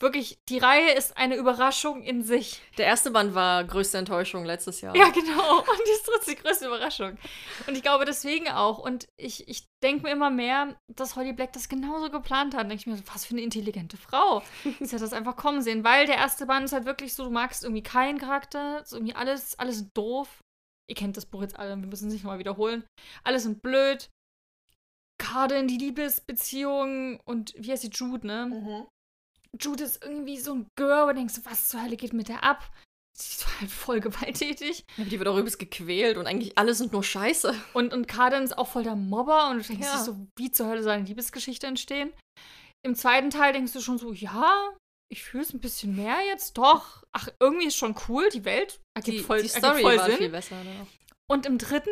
Wirklich, 0.00 0.38
die 0.48 0.58
Reihe 0.58 0.92
ist 0.92 1.16
eine 1.16 1.34
Überraschung 1.34 2.02
in 2.02 2.22
sich. 2.22 2.62
Der 2.76 2.86
erste 2.86 3.10
Band 3.10 3.34
war 3.34 3.64
größte 3.64 3.98
Enttäuschung 3.98 4.44
letztes 4.44 4.80
Jahr. 4.80 4.94
Ja, 4.94 5.08
genau. 5.10 5.58
Und 5.58 5.80
die 5.86 5.90
ist 5.90 6.06
trotzdem 6.06 6.36
die 6.36 6.42
größte 6.42 6.66
Überraschung. 6.66 7.18
Und 7.66 7.76
ich 7.76 7.82
glaube 7.82 8.04
deswegen 8.04 8.48
auch. 8.48 8.78
Und 8.78 9.08
ich, 9.16 9.48
ich 9.48 9.66
denke 9.82 10.04
mir 10.04 10.12
immer 10.12 10.30
mehr, 10.30 10.78
dass 10.94 11.16
Holly 11.16 11.32
Black 11.32 11.52
das 11.52 11.68
genauso 11.68 12.10
geplant 12.10 12.54
hat. 12.54 12.70
Denke 12.70 12.76
ich 12.76 12.86
mir, 12.86 12.96
so, 12.96 13.02
was 13.12 13.24
für 13.24 13.34
eine 13.34 13.42
intelligente 13.42 13.96
Frau. 13.96 14.42
Sie 14.80 14.94
hat 14.94 15.02
das 15.02 15.12
einfach 15.12 15.34
kommen 15.34 15.62
sehen. 15.62 15.82
Weil 15.82 16.06
der 16.06 16.16
erste 16.16 16.46
Band 16.46 16.66
ist 16.66 16.72
halt 16.72 16.84
wirklich 16.84 17.14
so, 17.14 17.24
du 17.24 17.30
magst 17.30 17.64
irgendwie 17.64 17.82
keinen 17.82 18.18
Charakter. 18.18 18.82
Ist 18.82 18.92
irgendwie 18.92 19.16
alles, 19.16 19.58
alles 19.58 19.92
doof. 19.94 20.42
Ihr 20.88 20.94
kennt 20.94 21.16
das 21.16 21.26
Buch 21.26 21.42
jetzt 21.42 21.58
alle, 21.58 21.76
wir 21.76 21.88
müssen 21.88 22.06
es 22.06 22.14
nicht 22.14 22.24
mal 22.24 22.38
wiederholen. 22.38 22.84
Alles 23.24 23.42
sind 23.42 23.62
blöd. 23.62 24.08
Gerade 25.20 25.56
in 25.56 25.66
die 25.66 25.76
Liebesbeziehung 25.76 27.20
und 27.24 27.52
wie 27.58 27.72
heißt 27.72 27.82
sie, 27.82 27.90
Jude, 27.90 28.26
ne? 28.26 28.46
Mhm. 28.46 28.86
Jude 29.60 29.84
ist 29.84 30.02
irgendwie 30.04 30.38
so 30.38 30.54
ein 30.54 30.66
Girl, 30.76 31.08
du 31.08 31.14
denkst, 31.14 31.34
was 31.44 31.68
zur 31.68 31.82
Hölle 31.82 31.96
geht 31.96 32.12
mit 32.12 32.28
der 32.28 32.44
ab? 32.44 32.70
Sie 33.16 33.32
ist 33.32 33.46
halt 33.60 33.70
voll 33.70 34.00
gewalttätig. 34.00 34.84
Ja, 34.96 35.04
Die 35.04 35.18
wird 35.18 35.28
auch 35.28 35.36
übelst 35.36 35.58
gequält 35.58 36.16
und 36.16 36.26
eigentlich 36.26 36.56
alle 36.56 36.74
sind 36.74 36.92
nur 36.92 37.02
scheiße. 37.02 37.54
Und, 37.74 37.92
und 37.92 38.06
Carden 38.08 38.44
ist 38.44 38.56
auch 38.56 38.68
voll 38.68 38.84
der 38.84 38.96
Mobber 38.96 39.50
und 39.50 39.58
du 39.58 39.62
denkst 39.72 39.86
Ja. 39.86 39.96
dir 39.98 40.04
so, 40.04 40.16
wie 40.36 40.50
zur 40.50 40.66
Hölle 40.68 40.82
soll 40.82 40.92
eine 40.92 41.04
Liebesgeschichte 41.06 41.66
entstehen? 41.66 42.12
Im 42.86 42.94
zweiten 42.94 43.30
Teil 43.30 43.52
denkst 43.52 43.72
du 43.72 43.80
schon 43.80 43.98
so, 43.98 44.12
ja, 44.12 44.70
ich 45.10 45.22
fühle 45.24 45.42
es 45.42 45.52
ein 45.52 45.60
bisschen 45.60 45.96
mehr 45.96 46.18
jetzt, 46.26 46.56
doch. 46.58 47.02
Ach, 47.12 47.28
irgendwie 47.40 47.66
ist 47.66 47.76
schon 47.76 47.96
cool, 48.08 48.28
die 48.28 48.44
Welt 48.44 48.80
ergibt 48.96 49.18
Die, 49.18 49.22
voll, 49.24 49.42
die 49.42 49.48
ergibt 49.48 49.64
Story 49.64 49.82
voll 49.82 49.96
war 49.96 50.06
Sinn. 50.06 50.16
viel 50.18 50.28
besser. 50.28 50.62
Ne? 50.62 50.86
Und 51.30 51.44
im 51.46 51.58
dritten 51.58 51.90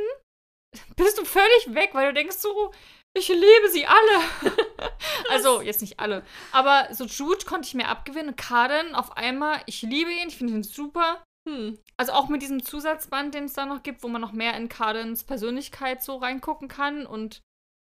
bist 0.95 1.19
du 1.19 1.25
völlig 1.25 1.75
weg, 1.75 1.91
weil 1.95 2.09
du 2.09 2.15
denkst 2.15 2.37
so, 2.37 2.73
ich 3.17 3.29
liebe 3.29 3.71
sie 3.73 3.87
alle. 3.87 4.21
also, 5.31 5.61
jetzt 5.61 5.81
nicht 5.81 6.01
alle. 6.01 6.25
Aber 6.53 6.89
so 6.93 7.05
Jude 7.05 7.45
konnte 7.45 7.67
ich 7.69 7.75
mir 7.75 7.89
abgewinnen. 7.89 8.37
Carden 8.37 8.95
auf 8.95 9.17
einmal, 9.17 9.61
ich 9.67 9.83
liebe 9.83 10.11
ihn, 10.11 10.29
ich 10.29 10.37
finde 10.37 10.55
ihn 10.55 10.63
super. 10.63 11.23
Hm. 11.49 11.79
Also 11.97 12.13
auch 12.13 12.29
mit 12.29 12.43
diesem 12.43 12.63
Zusatzband, 12.63 13.35
den 13.35 13.45
es 13.45 13.53
da 13.53 13.67
noch 13.67 13.83
gibt, 13.83 14.03
wo 14.03 14.09
man 14.09 14.21
noch 14.21 14.33
mehr 14.33 14.55
in 14.57 14.69
Cardens 14.69 15.25
Persönlichkeit 15.25 16.03
so 16.03 16.17
reingucken 16.17 16.69
kann 16.69 17.07
und 17.07 17.41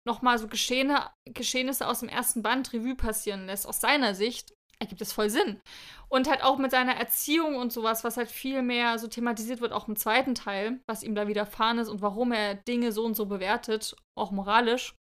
nochmal 0.07 0.39
so 0.39 0.47
Geschehne, 0.47 1.09
Geschehnisse 1.25 1.87
aus 1.87 1.99
dem 1.99 2.09
ersten 2.09 2.41
Band 2.41 2.73
Revue 2.73 2.95
passieren 2.95 3.45
lässt, 3.45 3.67
aus 3.67 3.81
seiner 3.81 4.15
Sicht, 4.15 4.53
ergibt 4.79 5.01
es 5.01 5.13
voll 5.13 5.29
Sinn. 5.29 5.61
Und 6.07 6.29
halt 6.29 6.41
auch 6.41 6.57
mit 6.57 6.71
seiner 6.71 6.95
Erziehung 6.95 7.55
und 7.57 7.73
sowas, 7.73 8.03
was 8.03 8.17
halt 8.17 8.29
viel 8.29 8.61
mehr 8.61 8.97
so 8.97 9.07
thematisiert 9.07 9.61
wird, 9.61 9.73
auch 9.73 9.87
im 9.87 9.97
zweiten 9.97 10.35
Teil, 10.35 10.79
was 10.87 11.03
ihm 11.03 11.15
da 11.15 11.27
widerfahren 11.27 11.77
ist 11.77 11.89
und 11.89 12.01
warum 12.01 12.31
er 12.31 12.55
Dinge 12.55 12.91
so 12.91 13.03
und 13.03 13.15
so 13.15 13.25
bewertet, 13.25 13.95
auch 14.17 14.31
moralisch. 14.31 14.95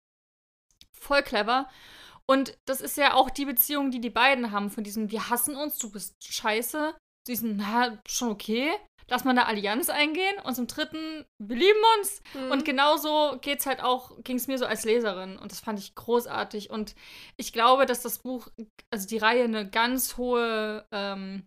Voll 1.00 1.22
clever. 1.22 1.68
Und 2.28 2.58
das 2.66 2.80
ist 2.80 2.96
ja 2.96 3.14
auch 3.14 3.30
die 3.30 3.44
Beziehung, 3.44 3.90
die 3.90 4.00
die 4.00 4.10
beiden 4.10 4.50
haben, 4.50 4.70
von 4.70 4.82
diesem, 4.82 5.10
wir 5.10 5.30
hassen 5.30 5.54
uns, 5.54 5.78
du 5.78 5.90
bist 5.90 6.16
scheiße, 6.24 6.94
diesen, 7.28 7.56
na, 7.56 7.98
schon 8.06 8.30
okay, 8.30 8.72
lass 9.08 9.24
mal 9.24 9.30
eine 9.30 9.46
Allianz 9.46 9.88
eingehen. 9.88 10.36
Und 10.44 10.54
zum 10.54 10.66
dritten, 10.66 11.24
wir 11.38 11.56
lieben 11.56 11.78
uns. 11.98 12.22
Mhm. 12.34 12.50
Und 12.50 12.64
genauso 12.64 13.38
geht's 13.40 13.66
halt 13.66 13.82
auch, 13.82 14.22
ging 14.22 14.36
es 14.36 14.48
mir 14.48 14.58
so 14.58 14.66
als 14.66 14.84
Leserin. 14.84 15.38
Und 15.38 15.52
das 15.52 15.60
fand 15.60 15.78
ich 15.78 15.94
großartig. 15.94 16.70
Und 16.70 16.94
ich 17.36 17.52
glaube, 17.52 17.86
dass 17.86 18.02
das 18.02 18.18
Buch, 18.18 18.48
also 18.90 19.06
die 19.06 19.18
Reihe, 19.18 19.44
eine 19.44 19.68
ganz 19.68 20.16
hohe, 20.16 20.86
ähm, 20.92 21.46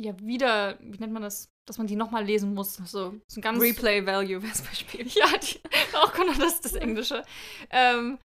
ja, 0.00 0.18
wieder, 0.20 0.78
wie 0.80 0.98
nennt 0.98 1.12
man 1.12 1.22
das? 1.22 1.48
Dass 1.66 1.78
man 1.78 1.86
die 1.86 1.96
nochmal 1.96 2.24
lesen 2.24 2.54
muss. 2.54 2.74
So, 2.74 3.18
so 3.26 3.40
Replay 3.40 4.06
Value 4.06 4.42
wäre 4.42 4.52
es 4.52 4.62
Beispiel. 4.62 5.06
ja, 5.08 5.26
die, 5.38 5.60
auch 5.96 6.12
genau 6.12 6.34
das, 6.34 6.60
das 6.60 6.74
Englische. 6.74 7.24
Ähm, 7.70 8.18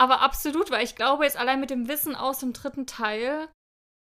aber 0.00 0.22
absolut, 0.22 0.70
weil 0.70 0.82
ich 0.82 0.96
glaube, 0.96 1.24
jetzt 1.24 1.36
allein 1.36 1.60
mit 1.60 1.68
dem 1.68 1.86
Wissen 1.86 2.16
aus 2.16 2.38
dem 2.38 2.54
dritten 2.54 2.86
Teil 2.86 3.48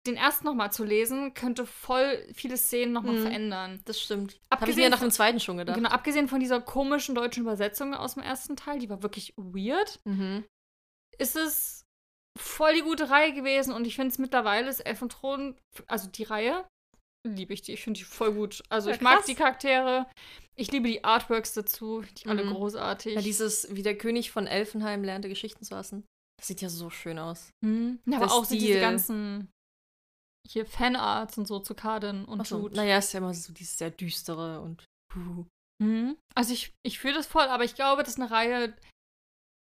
den 0.06 0.16
ersten 0.16 0.46
nochmal 0.46 0.72
zu 0.72 0.84
lesen, 0.84 1.34
könnte 1.34 1.66
voll 1.66 2.24
viele 2.34 2.58
Szenen 2.58 2.94
nochmal 2.94 3.16
mhm. 3.16 3.22
verändern. 3.22 3.82
Das 3.86 4.00
stimmt. 4.00 4.40
Habe 4.52 4.70
ich 4.70 4.76
mir 4.76 4.90
nach 4.90 5.00
dem 5.00 5.12
zweiten 5.12 5.40
schon 5.40 5.58
gedacht. 5.58 5.76
Genau, 5.76 5.90
abgesehen 5.90 6.28
von 6.28 6.40
dieser 6.40 6.62
komischen 6.62 7.16
deutschen 7.16 7.42
Übersetzung 7.42 7.96
aus 7.96 8.14
dem 8.14 8.24
ersten 8.24 8.56
Teil, 8.56 8.78
die 8.78 8.90
war 8.90 9.02
wirklich 9.02 9.34
weird, 9.38 10.00
mhm. 10.06 10.46
ist 11.18 11.36
es 11.36 11.84
voll 12.40 12.76
die 12.76 12.82
gute 12.82 13.10
Reihe 13.10 13.34
gewesen 13.34 13.74
und 13.74 13.86
ich 13.86 13.96
finde 13.96 14.10
es 14.10 14.20
mittlerweile 14.20 14.70
ist 14.70 14.80
Elf 14.82 15.02
und 15.02 15.12
Thron, 15.12 15.58
also 15.88 16.08
die 16.10 16.24
Reihe, 16.24 16.66
liebe 17.28 17.54
ich 17.54 17.62
die. 17.62 17.74
Ich 17.74 17.84
finde 17.84 18.00
die 18.00 18.04
voll 18.04 18.34
gut. 18.34 18.64
Also 18.70 18.90
ja, 18.90 18.96
ich 18.96 19.02
mag 19.02 19.26
die 19.26 19.36
Charaktere. 19.36 20.08
Ich 20.56 20.72
liebe 20.72 20.88
die 20.88 21.04
Artworks 21.04 21.54
dazu, 21.54 22.02
die 22.02 22.26
mhm. 22.26 22.32
alle 22.32 22.46
großartig. 22.46 23.16
Ja, 23.16 23.22
dieses, 23.22 23.74
wie 23.74 23.84
der 23.84 23.98
König 23.98 24.32
von 24.32 24.48
Elfenheim 24.48 25.04
lernte, 25.04 25.30
Geschichten 25.30 25.64
zu 25.64 25.76
hassen. 25.76 26.06
Das 26.38 26.48
sieht 26.48 26.62
ja 26.62 26.70
so 26.70 26.90
schön 26.90 27.20
aus. 27.20 27.52
Mhm. 27.64 28.00
Ja, 28.06 28.18
aber 28.18 28.32
auch 28.32 28.46
so 28.46 28.56
diese 28.56 28.80
ganzen 28.80 29.52
hier 30.48 30.66
Fanarts 30.66 31.38
und 31.38 31.48
so 31.48 31.60
zu 31.60 31.76
Kaden 31.76 32.26
und 32.26 32.46
so, 32.48 32.60
Jude. 32.60 32.76
Naja, 32.76 32.98
ist 32.98 33.14
ja 33.14 33.20
immer 33.20 33.34
so 33.34 33.54
dieses 33.54 33.78
sehr 33.78 33.92
düstere 33.92 34.62
und. 34.62 34.86
Mhm. 35.82 36.18
Also 36.36 36.54
ich, 36.54 36.74
ich 36.84 37.00
fühle 37.00 37.16
das 37.16 37.28
voll, 37.28 37.46
aber 37.46 37.64
ich 37.64 37.76
glaube, 37.76 38.04
das 38.04 38.14
ist 38.14 38.20
eine 38.20 38.32
Reihe, 38.32 38.74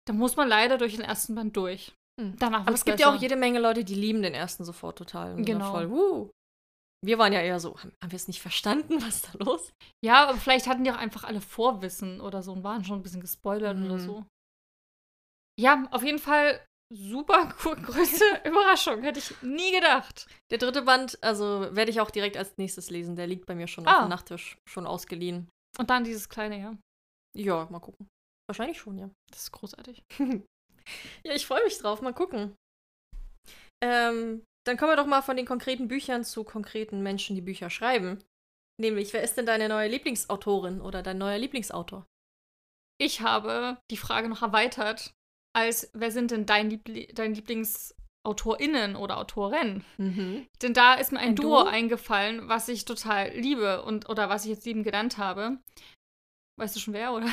da 0.06 0.12
muss 0.12 0.36
man 0.36 0.48
leider 0.48 0.78
durch 0.78 0.96
den 0.96 1.04
ersten 1.04 1.34
Band 1.34 1.56
durch. 1.56 1.92
Mhm. 2.20 2.36
Danach 2.38 2.62
aber 2.62 2.74
es 2.74 2.84
gibt 2.84 2.98
besser. 2.98 3.10
ja 3.10 3.16
auch 3.16 3.20
jede 3.20 3.36
Menge 3.36 3.60
Leute, 3.60 3.84
die 3.84 3.94
lieben 3.94 4.22
den 4.22 4.34
ersten 4.34 4.64
sofort 4.64 4.98
total. 4.98 5.34
Und 5.34 5.44
genau. 5.44 5.70
Voll, 5.70 5.86
uh. 5.86 6.30
Wir 7.02 7.18
waren 7.18 7.32
ja 7.32 7.40
eher 7.40 7.60
so, 7.60 7.78
haben, 7.78 7.92
haben 8.02 8.12
wir 8.12 8.16
es 8.16 8.28
nicht 8.28 8.42
verstanden? 8.42 9.00
Was 9.02 9.22
da 9.22 9.32
los? 9.38 9.72
Ja, 10.04 10.28
aber 10.28 10.38
vielleicht 10.38 10.66
hatten 10.66 10.84
die 10.84 10.90
auch 10.90 10.96
einfach 10.96 11.24
alle 11.24 11.40
Vorwissen 11.40 12.20
oder 12.20 12.42
so 12.42 12.52
und 12.52 12.64
waren 12.64 12.84
schon 12.84 12.98
ein 12.98 13.02
bisschen 13.02 13.20
gespoilert 13.20 13.78
mhm. 13.78 13.84
oder 13.86 13.98
so. 13.98 14.26
Ja, 15.58 15.88
auf 15.90 16.02
jeden 16.02 16.18
Fall 16.18 16.64
super 16.92 17.46
größte 17.58 18.24
Überraschung. 18.44 19.02
Hätte 19.02 19.18
ich 19.18 19.42
nie 19.42 19.72
gedacht. 19.72 20.26
Der 20.50 20.58
dritte 20.58 20.82
Band, 20.82 21.22
also 21.22 21.74
werde 21.74 21.90
ich 21.90 22.00
auch 22.00 22.10
direkt 22.10 22.36
als 22.36 22.56
nächstes 22.58 22.90
lesen. 22.90 23.16
Der 23.16 23.26
liegt 23.26 23.46
bei 23.46 23.54
mir 23.54 23.66
schon 23.66 23.86
ah. 23.86 23.96
auf 23.96 24.04
dem 24.04 24.10
Nachttisch, 24.10 24.58
schon 24.68 24.86
ausgeliehen. 24.86 25.48
Und 25.78 25.90
dann 25.90 26.04
dieses 26.04 26.28
kleine, 26.28 26.58
ja. 26.58 26.76
Ja, 27.36 27.66
mal 27.70 27.80
gucken. 27.80 28.08
Wahrscheinlich 28.48 28.78
schon, 28.78 28.98
ja. 28.98 29.10
Das 29.30 29.44
ist 29.44 29.52
großartig. 29.52 30.02
ja, 30.18 31.34
ich 31.34 31.46
freue 31.46 31.64
mich 31.64 31.78
drauf. 31.78 32.02
Mal 32.02 32.12
gucken. 32.12 32.56
Ähm, 33.82 34.42
dann 34.66 34.76
kommen 34.76 34.92
wir 34.92 34.96
doch 34.96 35.06
mal 35.06 35.22
von 35.22 35.36
den 35.36 35.46
konkreten 35.46 35.88
Büchern 35.88 36.24
zu 36.24 36.44
konkreten 36.44 37.02
Menschen, 37.02 37.34
die 37.36 37.42
Bücher 37.42 37.70
schreiben. 37.70 38.22
Nämlich, 38.78 39.12
wer 39.12 39.22
ist 39.22 39.36
denn 39.36 39.46
deine 39.46 39.68
neue 39.68 39.88
Lieblingsautorin 39.88 40.80
oder 40.80 41.02
dein 41.02 41.18
neuer 41.18 41.38
Lieblingsautor? 41.38 42.06
Ich 42.98 43.20
habe 43.20 43.78
die 43.90 43.96
Frage 43.96 44.28
noch 44.28 44.42
erweitert 44.42 45.14
als 45.52 45.90
wer 45.94 46.10
sind 46.10 46.30
denn 46.30 46.46
dein, 46.46 46.70
Liebli 46.70 47.08
dein 47.12 47.34
LieblingsautorInnen 47.34 48.96
oder 48.96 49.18
Autorin? 49.18 49.84
Mhm. 49.98 50.46
Denn 50.62 50.74
da 50.74 50.94
ist 50.94 51.12
mir 51.12 51.18
ein, 51.18 51.30
ein 51.30 51.36
Duo, 51.36 51.62
Duo 51.62 51.68
eingefallen, 51.68 52.48
was 52.48 52.68
ich 52.68 52.84
total 52.84 53.30
liebe 53.30 53.82
und 53.82 54.08
oder 54.08 54.28
was 54.28 54.44
ich 54.44 54.50
jetzt 54.50 54.66
lieben 54.66 54.82
genannt 54.82 55.18
habe. 55.18 55.58
Weißt 56.58 56.76
du 56.76 56.80
schon 56.80 56.94
wer, 56.94 57.12
oder? 57.12 57.28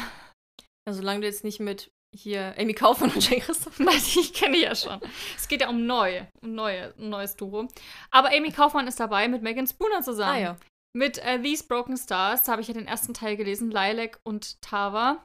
Ja, 0.88 0.94
solange 0.94 1.22
du 1.22 1.28
jetzt 1.28 1.44
nicht 1.44 1.60
mit 1.60 1.92
hier 2.16 2.56
Amy 2.58 2.74
Kaufmann 2.74 3.12
und 3.12 3.30
Jay 3.30 3.40
Christoph. 3.40 3.80
Weiß 3.86 4.16
ich, 4.18 4.34
kenne 4.34 4.58
ja 4.58 4.76
schon. 4.76 5.00
es 5.36 5.48
geht 5.48 5.62
ja 5.62 5.70
um 5.70 5.86
neu, 5.86 6.26
um 6.42 6.54
neue, 6.54 6.94
ein 6.98 7.10
neues 7.10 7.36
Duo. 7.36 7.68
Aber 8.12 8.30
Amy 8.30 8.52
Kaufmann 8.52 8.88
ist 8.88 9.00
dabei 9.00 9.28
mit 9.28 9.42
Megan 9.42 9.68
Spooner 9.68 10.02
zusammen. 10.02 10.36
Ah, 10.36 10.40
ja. 10.40 10.58
Mit 10.94 11.18
äh, 11.20 11.42
These 11.42 11.66
Broken 11.68 11.98
Stars, 11.98 12.44
da 12.44 12.54
habe 12.54 12.62
ich 12.62 12.68
ja 12.68 12.74
den 12.74 12.88
ersten 12.88 13.14
Teil 13.14 13.38
gelesen, 13.38 13.70
Lilac 13.70 14.20
und 14.24 14.62
Tava. 14.62 15.24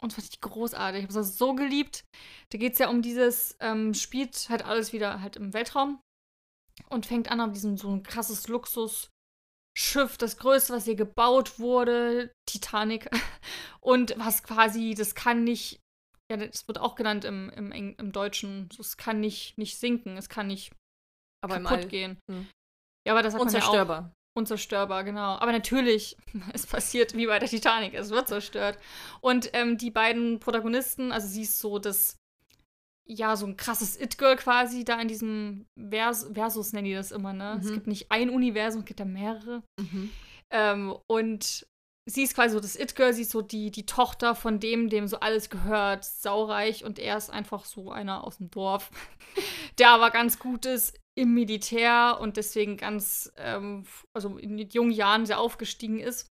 Und 0.00 0.12
fand 0.12 0.28
ich 0.30 0.40
großartig. 0.40 1.00
Ich 1.00 1.04
habe 1.04 1.14
das 1.14 1.36
so 1.36 1.54
geliebt. 1.54 2.04
Da 2.50 2.58
geht 2.58 2.74
es 2.74 2.78
ja 2.78 2.88
um 2.88 3.02
dieses, 3.02 3.56
ähm, 3.60 3.92
spielt 3.92 4.48
halt 4.48 4.64
alles 4.64 4.92
wieder 4.92 5.20
halt 5.20 5.36
im 5.36 5.52
Weltraum 5.52 6.00
und 6.88 7.06
fängt 7.06 7.30
an 7.30 7.40
auf 7.40 7.52
diesem 7.52 7.76
so 7.76 7.88
ein 7.88 8.02
krasses 8.02 8.48
Luxusschiff, 8.48 10.16
das 10.18 10.38
größte, 10.38 10.72
was 10.72 10.84
hier 10.84 10.94
gebaut 10.94 11.58
wurde, 11.58 12.32
Titanic. 12.46 13.10
Und 13.82 14.14
was 14.18 14.42
quasi, 14.42 14.94
das 14.94 15.14
kann 15.14 15.42
nicht, 15.42 15.80
ja, 16.30 16.36
das 16.36 16.66
wird 16.68 16.78
auch 16.78 16.94
genannt 16.94 17.24
im, 17.24 17.50
im, 17.50 17.72
im 17.72 18.12
Deutschen, 18.12 18.68
es 18.78 18.96
kann 18.96 19.20
nicht, 19.20 19.58
nicht 19.58 19.78
sinken, 19.78 20.16
es 20.16 20.28
kann 20.28 20.46
nicht 20.46 20.72
aber 21.42 21.60
kaputt 21.60 21.88
gehen. 21.88 22.18
Hm. 22.30 22.46
Ja, 23.06 23.14
aber 23.14 23.22
das 23.22 23.34
hat 23.34 23.40
Unzerstörbar. 23.40 24.00
Man 24.02 24.10
ja 24.10 24.12
auch, 24.12 24.38
Unzerstörbar, 24.38 25.04
genau. 25.04 25.36
Aber 25.38 25.52
natürlich, 25.52 26.16
es 26.52 26.66
passiert 26.66 27.14
wie 27.16 27.26
bei 27.26 27.38
der 27.38 27.48
Titanic, 27.48 27.94
es 27.94 28.10
wird 28.10 28.28
zerstört. 28.28 28.78
Und 29.20 29.50
ähm, 29.54 29.76
die 29.76 29.90
beiden 29.90 30.38
Protagonisten, 30.38 31.10
also 31.10 31.26
sie 31.26 31.42
ist 31.42 31.58
so 31.58 31.78
das, 31.80 32.16
ja, 33.08 33.34
so 33.34 33.46
ein 33.46 33.56
krasses 33.56 34.00
It-Girl 34.00 34.36
quasi 34.36 34.84
da 34.84 35.00
in 35.00 35.08
diesem 35.08 35.66
Vers 35.90 36.30
Versus, 36.32 36.72
nennen 36.72 36.84
die 36.84 36.94
das 36.94 37.10
immer, 37.10 37.32
ne? 37.32 37.56
Mhm. 37.56 37.66
Es 37.66 37.72
gibt 37.72 37.86
nicht 37.88 38.12
ein 38.12 38.30
Universum, 38.30 38.80
es 38.82 38.86
gibt 38.86 39.00
ja 39.00 39.06
mehrere. 39.06 39.64
Mhm. 39.80 40.10
Ähm, 40.52 40.96
und 41.08 41.66
sie 42.06 42.22
ist 42.22 42.34
quasi 42.34 42.54
so 42.54 42.60
das 42.60 42.76
It-Girl, 42.76 43.12
sie 43.12 43.22
ist 43.22 43.30
so 43.30 43.42
die, 43.42 43.70
die 43.70 43.86
Tochter 43.86 44.34
von 44.34 44.60
dem, 44.60 44.88
dem 44.88 45.06
so 45.08 45.20
alles 45.20 45.50
gehört, 45.50 46.04
saureich 46.04 46.84
und 46.84 46.98
er 46.98 47.16
ist 47.16 47.30
einfach 47.30 47.64
so 47.64 47.90
einer 47.90 48.24
aus 48.24 48.38
dem 48.38 48.50
Dorf, 48.50 48.90
der 49.78 49.90
aber 49.90 50.10
ganz 50.10 50.38
gut 50.38 50.66
ist 50.66 50.98
im 51.18 51.34
Militär 51.34 52.18
und 52.20 52.36
deswegen 52.36 52.76
ganz, 52.76 53.32
ähm, 53.36 53.84
also 54.14 54.38
in 54.38 54.58
jungen 54.58 54.92
Jahren 54.92 55.26
sehr 55.26 55.40
aufgestiegen 55.40 56.00
ist. 56.00 56.28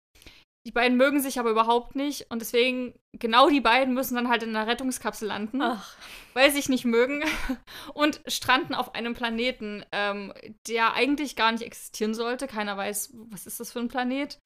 Die 0.67 0.71
beiden 0.71 0.97
mögen 0.97 1.21
sich 1.21 1.39
aber 1.39 1.51
überhaupt 1.51 1.95
nicht 1.95 2.29
und 2.29 2.41
deswegen, 2.41 2.93
genau 3.17 3.49
die 3.49 3.61
beiden 3.61 3.93
müssen 3.93 4.15
dann 4.15 4.27
halt 4.27 4.43
in 4.43 4.55
einer 4.55 4.67
Rettungskapsel 4.67 5.27
landen, 5.27 5.61
Ach. 5.61 5.95
weil 6.33 6.49
sie 6.49 6.57
sich 6.57 6.69
nicht 6.69 6.85
mögen 6.85 7.23
und 7.93 8.21
stranden 8.27 8.75
auf 8.75 8.93
einem 8.93 9.13
Planeten, 9.13 9.85
ähm, 9.91 10.33
der 10.67 10.93
eigentlich 10.93 11.37
gar 11.37 11.51
nicht 11.53 11.63
existieren 11.63 12.13
sollte. 12.13 12.45
Keiner 12.47 12.75
weiß, 12.75 13.13
was 13.29 13.47
ist 13.47 13.59
das 13.59 13.71
für 13.71 13.79
ein 13.79 13.87
Planet. 13.87 14.37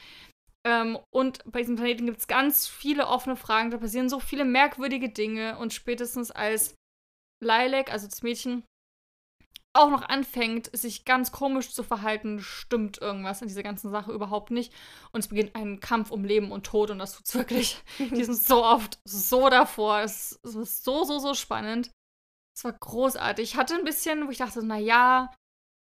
Ähm, 0.66 0.98
und 1.14 1.40
bei 1.46 1.60
diesem 1.60 1.76
Planeten 1.76 2.06
gibt 2.06 2.20
es 2.20 2.28
ganz 2.28 2.68
viele 2.68 3.08
offene 3.08 3.36
Fragen, 3.36 3.72
da 3.72 3.78
passieren 3.78 4.10
so 4.10 4.20
viele 4.20 4.46
merkwürdige 4.46 5.10
Dinge 5.10 5.58
und 5.58 5.74
spätestens 5.74 6.32
als 6.32 6.76
Lilac, 7.42 7.92
also 7.92 8.08
das 8.08 8.24
Mädchen, 8.24 8.64
auch 9.76 9.90
noch 9.90 10.04
anfängt, 10.04 10.70
sich 10.78 11.04
ganz 11.04 11.32
komisch 11.32 11.72
zu 11.72 11.84
verhalten, 11.84 12.40
stimmt 12.40 13.00
irgendwas 13.02 13.42
in 13.42 13.48
dieser 13.48 13.64
ganzen 13.64 13.90
Sache 13.90 14.12
überhaupt 14.12 14.52
nicht. 14.52 14.72
Und 15.12 15.22
es 15.22 15.30
beginnt 15.30 15.56
ein 15.56 15.80
Kampf 15.80 16.12
um 16.12 16.24
Leben 16.24 16.52
und 16.52 16.66
Tod 16.66 16.92
und 16.92 17.00
das 17.00 17.18
tut's 17.18 17.34
wirklich. 17.34 17.82
Die 17.98 18.24
sind 18.24 18.38
so 18.38 18.64
oft 18.64 19.00
so 19.04 19.50
davor. 19.50 20.02
Es, 20.02 20.40
es 20.44 20.54
ist 20.54 20.84
so, 20.84 21.04
so, 21.04 21.18
so 21.18 21.34
spannend. 21.34 21.90
Es 22.56 22.64
war 22.64 22.74
großartig. 22.74 23.52
Ich 23.52 23.58
hatte 23.58 23.74
ein 23.74 23.84
bisschen, 23.84 24.28
wo 24.28 24.32
ich 24.32 24.38
dachte, 24.38 24.62
na 24.64 24.78
ja, 24.78 25.34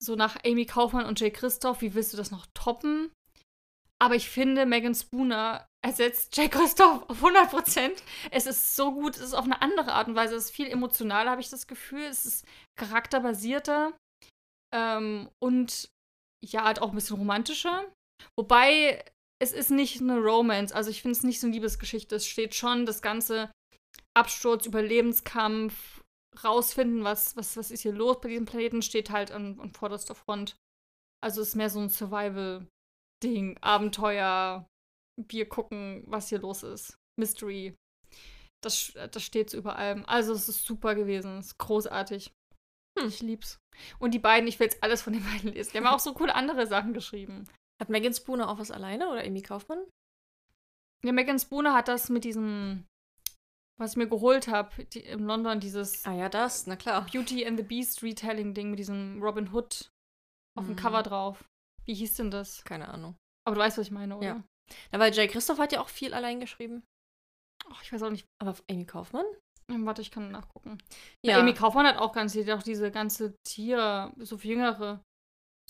so 0.01 0.15
nach 0.15 0.37
Amy 0.45 0.67
Kaufmann 0.67 1.07
und 1.07 1.19
Jay 1.19 1.33
Christoph, 1.33 1.81
wie 1.81 1.95
willst 1.95 2.13
du 2.13 2.17
das 2.17 2.31
noch 2.31 2.47
toppen? 2.55 3.11
Aber 4.05 4.17
ich 4.17 4.29
finde, 4.29 4.67
Megan 4.67 4.95
Spooner 4.95 5.67
ersetzt 5.83 6.37
Jay 6.37 6.51
Christoph 6.51 7.09
auf 7.09 7.25
100%. 7.25 8.03
Es 8.31 8.45
ist 8.45 8.77
so 8.77 8.93
gut, 8.93 9.17
es 9.17 9.23
ist 9.23 9.33
auf 9.33 9.47
eine 9.47 9.63
andere 9.63 9.95
Art 9.95 10.09
und 10.09 10.15
Weise. 10.15 10.35
Es 10.35 10.45
ist 10.45 10.51
viel 10.51 10.67
emotionaler, 10.67 11.31
habe 11.31 11.41
ich 11.41 11.49
das 11.49 11.67
Gefühl. 11.67 12.03
Es 12.03 12.27
ist 12.27 12.45
charakterbasierter. 12.79 13.95
Ähm, 14.75 15.31
und 15.43 15.89
ja, 16.45 16.65
halt 16.65 16.83
auch 16.83 16.91
ein 16.91 16.95
bisschen 16.95 17.17
romantischer. 17.17 17.91
Wobei, 18.39 19.03
es 19.43 19.53
ist 19.53 19.71
nicht 19.71 20.03
eine 20.03 20.19
Romance. 20.19 20.75
Also 20.75 20.91
ich 20.91 21.01
finde 21.01 21.17
es 21.17 21.23
nicht 21.23 21.41
so 21.41 21.47
eine 21.47 21.55
Liebesgeschichte. 21.55 22.17
Es 22.17 22.27
steht 22.27 22.55
schon 22.55 22.85
das 22.85 23.01
ganze 23.01 23.51
Absturz, 24.15 24.67
Überlebenskampf, 24.67 26.03
rausfinden, 26.45 27.05
was, 27.05 27.39
was, 27.39 27.57
was 27.57 27.71
ist 27.71 27.81
hier 27.81 27.95
los 27.95 28.21
bei 28.21 28.29
diesem 28.29 28.45
Planeten, 28.45 28.83
steht 28.83 29.09
halt 29.09 29.31
an, 29.31 29.59
an 29.61 29.71
vorderster 29.71 30.15
Front. 30.15 30.57
Also 31.23 31.41
es 31.41 31.49
ist 31.49 31.55
mehr 31.55 31.71
so 31.71 31.81
ein 31.81 31.89
Survival- 31.89 32.67
Ding, 33.25 33.57
Abenteuer, 33.63 34.67
wir 35.17 35.49
gucken, 35.49 36.05
was 36.07 36.29
hier 36.29 36.39
los 36.39 36.63
ist. 36.63 36.99
Mystery. 37.19 37.75
Das, 38.63 38.93
das 39.11 39.23
steht 39.23 39.51
so 39.51 39.57
über 39.59 39.77
allem. 39.77 40.05
Also 40.07 40.33
es 40.33 40.49
ist 40.49 40.65
super 40.65 40.95
gewesen. 40.95 41.39
Es 41.39 41.47
ist 41.47 41.59
großartig. 41.59 42.33
Hm. 42.99 43.09
Ich 43.09 43.21
lieb's. 43.23 43.59
Und 43.99 44.13
die 44.15 44.19
beiden, 44.19 44.47
ich 44.49 44.59
will 44.61 44.67
jetzt 44.67 44.83
alles 44.83 45.03
von 45.03 45.13
den 45.13 45.25
beiden 45.31 45.53
lesen. 45.53 45.71
Die 45.73 45.79
haben 45.79 45.87
auch 45.87 46.01
so 46.01 46.13
coole 46.15 46.35
andere 46.35 46.67
Sachen 46.67 46.93
geschrieben. 46.93 47.49
Hat 47.81 47.89
Megan 47.89 48.15
Spooner 48.15 48.49
auch 48.49 48.59
was 48.59 48.71
alleine 48.71 49.09
oder 49.11 49.25
Amy 49.25 49.43
Kaufmann? 49.43 49.83
Ja, 51.05 51.13
Megan 51.13 51.39
Spooner 51.39 51.75
hat 51.75 51.89
das 51.89 52.09
mit 52.09 52.25
diesem, 52.25 52.87
was 53.79 53.93
ich 53.93 53.97
mir 53.97 54.09
geholt 54.09 54.49
habe, 54.49 54.85
die, 54.87 55.01
in 55.01 55.25
London, 55.27 55.61
dieses 55.61 56.05
Ah 56.07 56.15
ja, 56.15 56.29
das, 56.29 56.67
na 56.67 56.77
klar. 56.77 57.05
Beauty 57.11 57.45
and 57.47 57.59
the 57.59 57.65
Beast 57.65 58.03
Retelling-Ding 58.03 58.71
mit 58.71 58.79
diesem 58.79 59.23
Robin 59.23 59.53
Hood 59.53 59.91
auf 60.57 60.65
dem 60.67 60.75
Mhm. 60.75 60.77
Cover 60.77 61.03
drauf. 61.03 61.45
Wie 61.87 61.95
hieß 61.95 62.15
denn 62.15 62.31
das? 62.31 62.65
Keine 62.65 62.89
Ahnung. 62.89 63.17
Aber 63.47 63.57
du 63.57 63.61
weißt, 63.61 63.79
was 63.79 63.87
ich 63.87 63.93
meine, 63.93 64.17
oder? 64.17 64.27
Ja. 64.27 64.45
Na, 64.93 64.99
weil 64.99 65.13
Jay 65.13 65.29
Christoph 65.29 65.59
hat 65.59 65.73
ja 65.73 65.81
auch 65.81 65.89
viel 65.89 66.15
allein 66.15 66.41
geschrieben. 66.41 66.83
Ach, 67.71 67.83
ich 67.83 67.93
weiß 67.93 68.03
auch 68.03 68.11
nicht. 68.11 68.27
Aber 68.41 68.55
Amy 68.71 68.87
Kaufmann? 68.87 69.27
Hm, 69.71 69.87
Warte, 69.87 70.03
ich 70.03 70.11
kann 70.11 70.31
nachgucken. 70.31 70.79
Ja. 71.25 71.39
Amy 71.39 71.55
Kaufmann 71.55 71.87
hat 71.87 71.99
auch 71.99 72.13
ganz 72.13 72.33
viel, 72.33 72.51
auch 72.53 72.63
diese 72.63 72.91
ganze 72.91 73.35
Tier, 73.47 74.13
so 74.19 74.39
für 74.39 74.49
Jüngere. 74.49 75.03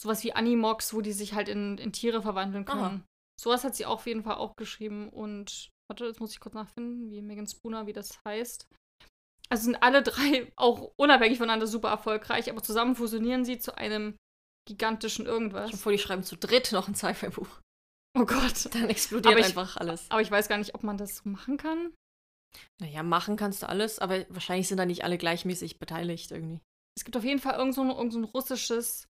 Sowas 0.00 0.24
wie 0.24 0.32
Animox, 0.32 0.92
wo 0.94 1.00
die 1.00 1.12
sich 1.12 1.34
halt 1.34 1.48
in, 1.48 1.78
in 1.78 1.92
Tiere 1.92 2.22
verwandeln 2.22 2.64
können. 2.64 2.80
Aha. 2.80 3.00
Sowas 3.40 3.64
hat 3.64 3.76
sie 3.76 3.86
auf 3.86 4.06
jeden 4.06 4.22
Fall 4.22 4.36
auch 4.36 4.56
geschrieben. 4.56 5.08
Und 5.08 5.70
warte, 5.88 6.06
jetzt 6.06 6.20
muss 6.20 6.32
ich 6.32 6.40
kurz 6.40 6.54
nachfinden, 6.54 7.10
wie 7.10 7.22
Megan 7.22 7.46
Spooner, 7.46 7.86
wie 7.86 7.92
das 7.92 8.20
heißt. 8.24 8.68
Also 9.48 9.64
sind 9.64 9.82
alle 9.82 10.02
drei 10.02 10.52
auch 10.56 10.92
unabhängig 10.96 11.38
voneinander 11.38 11.66
super 11.66 11.90
erfolgreich, 11.90 12.50
aber 12.50 12.62
zusammen 12.62 12.96
fusionieren 12.96 13.44
sie 13.44 13.58
zu 13.58 13.76
einem 13.76 14.16
gigantischen 14.66 15.26
irgendwas. 15.26 15.78
Vor, 15.78 15.92
die 15.92 15.98
schreiben 15.98 16.22
zu 16.22 16.36
dritt 16.36 16.72
noch 16.72 16.88
ein 16.88 16.94
Sci-Fi-Buch. 16.94 17.60
Oh 18.16 18.24
Gott. 18.24 18.72
Dann 18.74 18.88
explodiert 18.88 19.38
ich- 19.38 19.44
einfach 19.46 19.76
alles. 19.76 20.10
Aber 20.10 20.20
ich 20.22 20.30
weiß 20.30 20.48
gar 20.48 20.58
nicht, 20.58 20.74
ob 20.74 20.82
man 20.84 20.96
das 20.98 21.16
so 21.16 21.28
machen 21.28 21.56
kann. 21.56 21.92
Naja, 22.80 23.02
machen 23.02 23.36
kannst 23.36 23.62
du 23.62 23.68
alles, 23.68 23.98
aber 23.98 24.24
wahrscheinlich 24.30 24.68
sind 24.68 24.78
da 24.78 24.86
nicht 24.86 25.02
alle 25.02 25.18
gleichmäßig 25.18 25.78
beteiligt 25.80 26.30
irgendwie. 26.30 26.60
Es 26.96 27.04
gibt 27.04 27.16
auf 27.16 27.24
jeden 27.24 27.40
Fall 27.40 27.54
irgend 27.58 27.74
so 27.74 27.80
ein, 27.82 27.90
irgend 27.90 28.12
so 28.12 28.20
ein 28.20 28.24
russisches, 28.24 29.08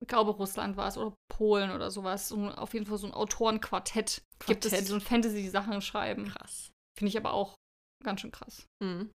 ich 0.00 0.06
glaube 0.06 0.30
Russland 0.30 0.76
war 0.76 0.86
es, 0.86 0.96
oder 0.96 1.16
Polen 1.28 1.72
oder 1.72 1.90
sowas. 1.90 2.28
So, 2.28 2.36
auf 2.50 2.72
jeden 2.72 2.86
Fall 2.86 2.98
so 2.98 3.08
ein 3.08 3.12
Autorenquartett 3.14 4.22
gibt 4.46 4.64
es, 4.64 4.70
die 4.70 4.76
Quartett. 4.76 4.86
so 4.88 4.94
ein 4.94 5.00
Fantasy-Sachen 5.00 5.82
schreiben. 5.82 6.28
Krass. 6.28 6.70
Finde 6.96 7.08
ich 7.10 7.16
aber 7.16 7.32
auch 7.32 7.56
ganz 8.04 8.20
schön 8.20 8.30
krass. 8.30 8.64
Mhm. 8.80 9.10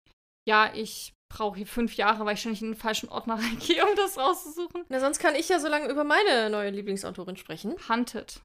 Ja, 0.48 0.74
ich 0.74 1.12
brauche 1.32 1.58
hier 1.58 1.68
fünf 1.68 1.96
Jahre, 1.96 2.26
weil 2.26 2.34
ich 2.34 2.40
ständig 2.42 2.62
in 2.62 2.72
den 2.72 2.78
falschen 2.78 3.10
Ordner 3.10 3.36
reingehe, 3.42 3.86
um 3.86 3.96
das 3.96 4.18
rauszusuchen. 4.18 4.86
Na, 4.90 5.00
sonst 5.00 5.20
kann 5.20 5.36
ich 5.36 5.48
ja 5.50 5.60
so 5.60 5.68
lange 5.68 5.90
über 5.90 6.04
meine 6.04 6.50
neue 6.50 6.70
Lieblingsautorin 6.72 7.38
sprechen. 7.38 7.76
Hunted. 7.88 8.42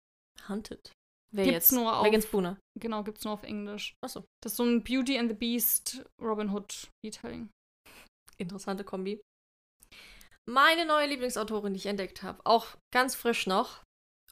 Hunted. 0.48 0.92
Wer 1.34 1.44
Gibt's 1.46 1.70
jetzt? 1.70 1.72
nur 1.72 1.96
auf- 1.96 2.04
Megan 2.04 2.22
Spooner. 2.22 2.58
Genau, 2.78 3.02
gibt's 3.02 3.24
nur 3.24 3.34
auf 3.34 3.42
Englisch. 3.42 3.94
Achso, 4.04 4.24
Das 4.42 4.52
ist 4.52 4.56
so 4.56 4.64
ein 4.64 4.84
Beauty 4.84 5.18
and 5.18 5.28
the 5.30 5.34
Beast 5.36 6.04
Robin 6.22 6.50
Hood 6.52 6.88
Retelling. 7.04 7.48
interessante 8.38 8.84
Kombi. 8.84 9.20
Meine 10.48 10.84
neue 10.84 11.06
Lieblingsautorin, 11.06 11.72
die 11.72 11.78
ich 11.78 11.86
entdeckt 11.86 12.22
habe, 12.22 12.40
auch 12.44 12.66
ganz 12.92 13.14
frisch 13.14 13.46
noch. 13.46 13.82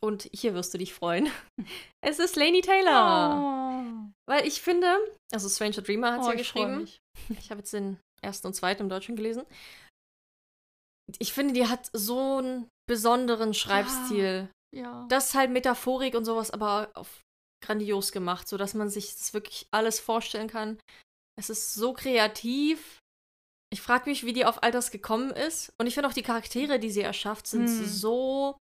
Und 0.00 0.28
hier 0.32 0.53
wirst 0.55 0.74
du 0.74 0.78
dich 0.78 0.92
freuen. 0.92 1.30
Es 2.05 2.18
ist 2.18 2.34
Lainey 2.36 2.61
Taylor. 2.61 3.38
Oh. 3.40 4.11
Weil 4.28 4.44
ich 4.46 4.61
finde, 4.61 4.96
also 5.32 5.48
Stranger 5.48 5.82
Dreamer 5.82 6.12
hat 6.12 6.20
Oh, 6.20 6.24
sie 6.24 6.30
ja 6.30 6.34
geschrieben. 6.36 6.88
Ich 7.38 7.50
habe 7.50 7.61
jetzt 7.61 7.72
den 7.72 7.98
ersten 8.25 8.47
und 8.47 8.55
zweiten 8.55 8.83
im 8.83 8.89
Deutschen 8.89 9.16
gelesen. 9.16 9.45
Ich 11.18 11.33
finde, 11.33 11.53
die 11.55 11.66
hat 11.66 11.91
so 11.93 12.39
einen 12.39 12.68
besonderen 12.89 13.55
Schreibstil. 13.55 14.49
Ja. 14.75 15.07
Das 15.09 15.29
ist 15.29 15.35
halt 15.35 15.51
Metaphorik 15.51 16.14
und 16.14 16.25
sowas, 16.25 16.51
aber 16.51 16.91
auf 16.95 17.23
grandios 17.62 18.12
gemacht, 18.12 18.49
sodass 18.49 18.75
man 18.75 18.89
sich 18.89 19.14
das 19.14 19.35
wirklich 19.35 19.66
alles 19.70 20.01
vorstellen 20.01 20.49
kann. 20.49 20.79
Es 21.39 21.51
ist 21.51 21.75
so 21.75 21.93
kreativ. 21.93 22.99
Ich 23.73 23.81
frage 23.81 24.11
mich, 24.11 24.25
wie 24.25 24.33
die 24.33 24.45
auf 24.45 24.62
all 24.62 24.73
das 24.73 24.91
gekommen 24.91 25.31
ist. 25.31 25.73
Und 25.81 25.87
ich 25.87 25.95
finde 25.95 26.09
auch 26.09 26.14
die 26.14 26.23
Charaktere, 26.23 26.79
die 26.79 26.91
sie 26.91 27.01
erschafft, 27.01 27.47
sind 27.47 27.68
Hm. 27.68 27.87
so 27.87 28.59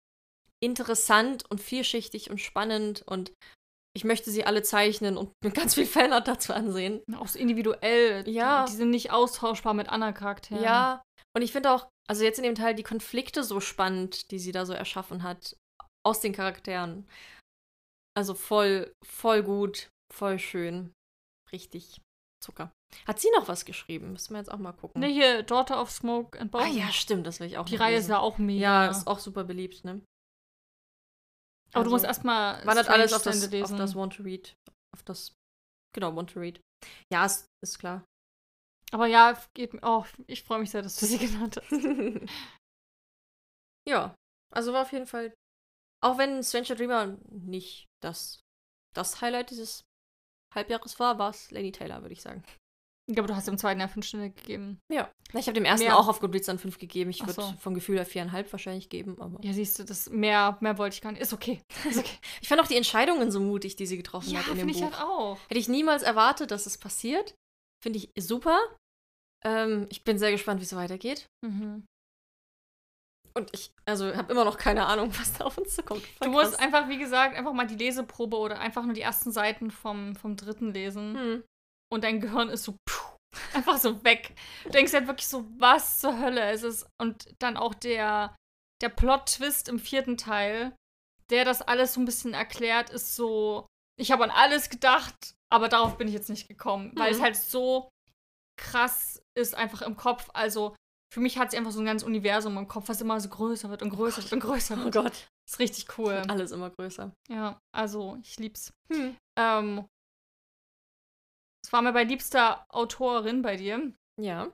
interessant 0.61 1.49
und 1.49 1.61
vielschichtig 1.61 2.29
und 2.29 2.39
spannend. 2.39 3.03
Und 3.07 3.31
ich 3.95 4.03
möchte 4.03 4.31
sie 4.31 4.45
alle 4.45 4.61
zeichnen 4.61 5.17
und 5.17 5.31
mit 5.43 5.53
ganz 5.55 5.75
viel 5.75 5.85
Fanart 5.85 6.27
dazu 6.27 6.53
ansehen. 6.53 7.01
Auch 7.17 7.27
so 7.27 7.39
individuell. 7.39 8.27
Ja. 8.29 8.65
Die, 8.65 8.71
die 8.71 8.77
sind 8.77 8.91
nicht 8.91 9.11
austauschbar 9.11 9.73
mit 9.73 9.89
anderen 9.89 10.13
Charakteren. 10.13 10.63
Ja, 10.63 11.01
und 11.35 11.41
ich 11.41 11.51
finde 11.51 11.71
auch, 11.71 11.87
also 12.07 12.23
jetzt 12.23 12.37
in 12.37 12.43
dem 12.43 12.55
Teil 12.55 12.75
die 12.75 12.83
Konflikte 12.83 13.43
so 13.43 13.59
spannend, 13.59 14.31
die 14.31 14.39
sie 14.39 14.51
da 14.51 14.65
so 14.65 14.73
erschaffen 14.73 15.23
hat, 15.23 15.55
aus 16.05 16.21
den 16.21 16.33
Charakteren. 16.33 17.07
Also 18.17 18.33
voll, 18.33 18.93
voll 19.05 19.43
gut, 19.43 19.89
voll 20.13 20.39
schön. 20.39 20.93
Richtig 21.51 22.01
Zucker. 22.43 22.71
Hat 23.05 23.19
sie 23.19 23.29
noch 23.35 23.47
was 23.47 23.65
geschrieben? 23.65 24.13
Müssen 24.13 24.33
wir 24.33 24.39
jetzt 24.39 24.51
auch 24.51 24.57
mal 24.57 24.71
gucken. 24.71 25.01
Ne, 25.01 25.07
hier, 25.07 25.43
Daughter 25.43 25.81
of 25.81 25.91
Smoke 25.91 26.39
and 26.39 26.51
Bone. 26.51 26.63
ah 26.63 26.67
ja, 26.67 26.91
stimmt, 26.91 27.27
das 27.27 27.39
will 27.39 27.47
ich 27.47 27.57
auch 27.57 27.65
Die 27.65 27.75
Reihe 27.75 27.95
lesen. 27.95 28.05
ist 28.05 28.09
ja 28.09 28.19
auch 28.19 28.37
mega. 28.37 28.85
Ja, 28.85 28.91
ist 28.91 29.07
auch 29.07 29.19
super 29.19 29.43
beliebt, 29.43 29.83
ne? 29.83 30.01
Aber 31.73 31.83
du 31.83 31.89
Also, 31.89 31.91
musst 31.91 32.05
erstmal. 32.05 32.65
Wandert 32.65 32.89
alles 32.89 33.13
auf 33.13 33.23
das, 33.23 33.43
Ende 33.43 33.63
auf 33.63 33.75
das 33.75 33.95
Want 33.95 34.15
to 34.15 34.23
Read. 34.23 34.55
Auf 34.95 35.03
das, 35.03 35.35
genau, 35.93 36.15
Want 36.15 36.31
to 36.31 36.39
Read. 36.39 36.59
Ja, 37.11 37.25
ist, 37.25 37.47
ist 37.63 37.79
klar. 37.79 38.05
Aber 38.91 39.05
ja, 39.05 39.39
geht 39.53 39.73
mir. 39.73 39.81
Oh, 39.83 40.03
ich 40.27 40.43
freue 40.43 40.59
mich 40.59 40.71
sehr, 40.71 40.81
dass 40.81 40.95
du 40.95 41.05
sie 41.05 41.17
genannt 41.19 41.57
hast. 41.57 41.71
ja, 43.87 44.15
also 44.51 44.73
war 44.73 44.81
auf 44.83 44.91
jeden 44.91 45.05
Fall, 45.05 45.33
auch 46.03 46.17
wenn 46.17 46.43
Stranger 46.43 46.75
Dreamer 46.75 47.17
nicht 47.29 47.87
das, 48.01 48.41
das 48.95 49.21
Highlight 49.21 49.51
dieses 49.51 49.83
Halbjahres 50.55 50.99
war, 50.99 51.19
war 51.19 51.29
es 51.29 51.51
Lady 51.51 51.71
Taylor, 51.71 52.01
würde 52.01 52.13
ich 52.13 52.21
sagen. 52.21 52.43
Ich 53.09 53.15
glaube, 53.15 53.27
du 53.27 53.35
hast 53.35 53.47
dem 53.47 53.57
zweiten 53.57 53.79
Jahr 53.79 53.89
fünf 53.89 54.05
Sterne 54.05 54.29
gegeben. 54.29 54.79
Ja. 54.91 55.09
Ich 55.33 55.47
habe 55.47 55.53
dem 55.53 55.65
ersten 55.65 55.87
Mehr- 55.87 55.97
auch 55.97 56.07
auf 56.07 56.19
Goodreads 56.19 56.45
dann 56.45 56.59
fünf 56.59 56.77
gegeben. 56.77 57.09
Ich 57.09 57.21
würde 57.21 57.33
so. 57.33 57.53
vom 57.59 57.73
Gefühl 57.73 57.97
her 57.97 58.05
viereinhalb 58.05 58.51
wahrscheinlich 58.51 58.87
geben, 58.87 59.19
aber. 59.19 59.43
Ja, 59.43 59.51
siehst 59.51 59.79
du, 59.79 59.83
das 59.83 60.11
mehr, 60.11 60.59
mehr 60.61 60.77
wollte 60.77 60.93
ich 60.93 61.01
gar 61.01 61.11
nicht. 61.11 61.21
Ist 61.21 61.33
okay. 61.33 61.59
Ist 61.89 61.97
okay. 61.97 62.17
Ich 62.41 62.47
fand 62.47 62.61
auch 62.61 62.67
die 62.67 62.77
Entscheidungen 62.77 63.31
so 63.31 63.39
mutig, 63.39 63.75
die 63.75 63.87
sie 63.87 63.97
getroffen 63.97 64.29
ja, 64.29 64.39
hat 64.39 64.47
in 64.49 64.53
dem 64.53 64.59
finde 64.59 64.73
ich 64.75 64.81
Buch. 64.81 64.91
halt 64.91 65.01
auch. 65.01 65.39
Hätte 65.47 65.59
ich 65.59 65.67
niemals 65.67 66.03
erwartet, 66.03 66.51
dass 66.51 66.67
es 66.67 66.77
passiert. 66.77 67.33
Finde 67.83 67.97
ich 67.97 68.11
super. 68.23 68.59
Ähm, 69.43 69.87
ich 69.89 70.03
bin 70.03 70.19
sehr 70.19 70.31
gespannt, 70.31 70.59
wie 70.59 70.65
es 70.65 70.75
weitergeht. 70.75 71.25
Mhm. 71.43 71.85
Und 73.33 73.49
ich, 73.53 73.71
also, 73.85 74.15
habe 74.15 74.31
immer 74.31 74.45
noch 74.45 74.57
keine 74.57 74.85
Ahnung, 74.85 75.11
was 75.19 75.33
da 75.33 75.45
auf 75.45 75.57
uns 75.57 75.75
zukommt. 75.75 76.03
Du 76.21 76.29
musst 76.29 76.59
einfach, 76.59 76.89
wie 76.89 76.97
gesagt, 76.99 77.35
einfach 77.35 77.53
mal 77.53 77.65
die 77.65 77.75
Leseprobe 77.75 78.37
oder 78.37 78.59
einfach 78.59 78.83
nur 78.83 78.93
die 78.93 79.01
ersten 79.01 79.31
Seiten 79.31 79.71
vom, 79.71 80.15
vom 80.15 80.35
dritten 80.35 80.73
lesen. 80.73 81.17
Hm. 81.17 81.43
Und 81.91 82.03
dein 82.03 82.21
Gehirn 82.21 82.49
ist 82.49 82.63
so 82.63 82.75
puh, 82.85 83.17
einfach 83.53 83.77
so 83.77 84.03
weg. 84.03 84.35
Du 84.63 84.69
denkst 84.69 84.93
halt 84.93 85.07
wirklich 85.07 85.27
so, 85.27 85.45
was 85.57 85.99
zur 85.99 86.19
Hölle 86.19 86.51
ist 86.51 86.63
es? 86.63 86.85
Und 87.01 87.33
dann 87.39 87.57
auch 87.57 87.73
der, 87.73 88.35
der 88.81 88.89
Plot-Twist 88.89 89.69
im 89.69 89.79
vierten 89.79 90.17
Teil, 90.17 90.75
der 91.29 91.45
das 91.45 91.61
alles 91.61 91.93
so 91.93 92.01
ein 92.01 92.05
bisschen 92.05 92.33
erklärt, 92.33 92.89
ist 92.89 93.15
so, 93.15 93.65
ich 93.99 94.11
habe 94.11 94.23
an 94.23 94.31
alles 94.31 94.69
gedacht, 94.69 95.33
aber 95.51 95.67
darauf 95.69 95.97
bin 95.97 96.07
ich 96.07 96.13
jetzt 96.13 96.29
nicht 96.29 96.47
gekommen, 96.47 96.91
weil 96.95 97.11
es 97.11 97.17
Mhm. 97.19 97.23
halt 97.23 97.35
so 97.37 97.89
krass 98.59 99.21
ist 99.37 99.55
einfach 99.55 99.81
im 99.81 99.95
Kopf. 99.95 100.29
Also 100.33 100.75
für 101.13 101.21
mich 101.21 101.37
hat 101.37 101.51
sie 101.51 101.57
einfach 101.57 101.71
so 101.71 101.79
ein 101.79 101.85
ganzes 101.85 102.07
Universum 102.07 102.57
im 102.57 102.67
Kopf, 102.67 102.87
was 102.89 103.01
immer 103.01 103.19
so 103.19 103.29
größer 103.29 103.69
wird 103.69 103.81
und 103.81 103.89
größer 103.89 104.21
wird 104.21 104.33
und 104.33 104.39
größer 104.41 104.75
Oh 104.79 104.83
wird. 104.85 104.93
Gott. 104.93 105.27
ist 105.49 105.59
richtig 105.59 105.97
cool. 105.97 106.21
Alles 106.27 106.51
immer 106.51 106.69
größer. 106.69 107.11
Ja, 107.29 107.57
also 107.75 108.17
ich 108.21 108.37
lieb's. 108.37 108.71
Hm. 108.91 109.15
Ähm, 109.39 109.85
war 111.73 111.81
mir 111.81 111.93
bei 111.93 112.03
liebster 112.03 112.65
Autorin 112.69 113.41
bei 113.41 113.55
dir. 113.55 113.93
Ja. 114.19 114.51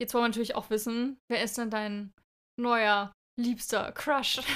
Jetzt 0.00 0.14
wollen 0.14 0.24
wir 0.24 0.28
natürlich 0.28 0.54
auch 0.54 0.70
wissen, 0.70 1.18
wer 1.30 1.42
ist 1.42 1.58
denn 1.58 1.70
dein 1.70 2.12
neuer 2.58 3.12
liebster 3.38 3.92
Crush? 3.92 4.40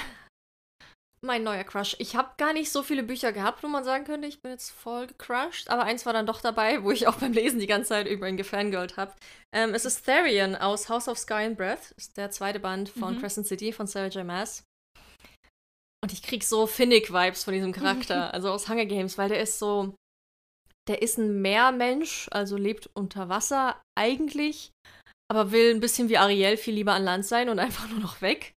Mein 1.21 1.43
neuer 1.43 1.63
Crush. 1.63 1.95
Ich 1.97 2.15
habe 2.15 2.35
gar 2.37 2.53
nicht 2.53 2.71
so 2.71 2.83
viele 2.83 3.01
Bücher 3.01 3.31
gehabt, 3.31 3.63
wo 3.63 3.67
man 3.67 3.83
sagen 3.83 4.05
könnte, 4.05 4.27
ich 4.27 4.41
bin 4.43 4.51
jetzt 4.51 4.69
voll 4.69 5.07
gecrushed. 5.07 5.69
Aber 5.71 5.83
eins 5.83 6.05
war 6.05 6.13
dann 6.13 6.27
doch 6.27 6.39
dabei, 6.39 6.83
wo 6.83 6.91
ich 6.91 7.07
auch 7.07 7.15
beim 7.19 7.33
Lesen 7.33 7.59
die 7.59 7.65
ganze 7.67 7.89
Zeit 7.89 8.07
über 8.07 8.29
ihn 8.29 8.37
gefangirlt 8.37 8.97
habe. 8.97 9.13
Ähm, 9.51 9.73
es 9.73 9.85
ist 9.85 10.03
Therian 10.05 10.55
aus 10.55 10.87
House 10.87 11.07
of 11.07 11.17
Sky 11.17 11.45
and 11.45 11.57
Breath. 11.57 11.91
Ist 11.97 12.17
der 12.17 12.29
zweite 12.29 12.59
Band 12.59 12.89
von 12.89 13.15
Mhm. 13.15 13.19
Crescent 13.19 13.47
City 13.47 13.71
von 13.73 13.87
Sarah 13.87 14.07
J. 14.09 14.23
Maas. 14.25 14.63
Und 16.03 16.13
ich 16.13 16.21
krieg 16.21 16.43
so 16.43 16.67
Finnick-Vibes 16.67 17.43
von 17.43 17.53
diesem 17.55 17.71
Charakter, 17.71 18.31
also 18.33 18.51
aus 18.51 18.69
Hunger 18.69 18.85
Games, 18.85 19.17
weil 19.17 19.29
der 19.29 19.41
ist 19.41 19.57
so. 19.57 19.95
Der 20.87 21.01
ist 21.01 21.17
ein 21.17 21.41
Meermensch, 21.41 22.27
also 22.31 22.57
lebt 22.57 22.89
unter 22.93 23.27
Wasser 23.29 23.81
eigentlich, 23.97 24.71
aber 25.31 25.51
will 25.51 25.73
ein 25.73 25.79
bisschen 25.79 26.09
wie 26.09 26.17
Ariel 26.17 26.57
viel 26.57 26.75
lieber 26.75 26.93
an 26.93 27.03
Land 27.03 27.25
sein 27.25 27.49
und 27.49 27.59
einfach 27.65 27.89
nur 27.89 27.99
noch 27.99 28.21
weg 28.21 28.53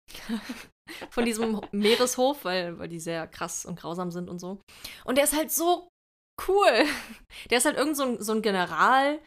von 1.11 1.25
diesem 1.25 1.61
Meereshof, 1.71 2.43
weil, 2.45 2.79
weil 2.79 2.87
die 2.89 2.99
sehr 2.99 3.27
krass 3.27 3.65
und 3.65 3.79
grausam 3.79 4.11
sind 4.11 4.29
und 4.29 4.39
so. 4.39 4.59
Und 5.03 5.17
der 5.17 5.25
ist 5.25 5.35
halt 5.35 5.51
so 5.51 5.87
cool. 6.47 6.85
Der 7.49 7.59
ist 7.59 7.65
halt 7.65 7.77
irgend 7.77 7.95
so 7.95 8.03
ein, 8.03 8.21
so 8.21 8.33
ein 8.33 8.41
General, 8.41 9.19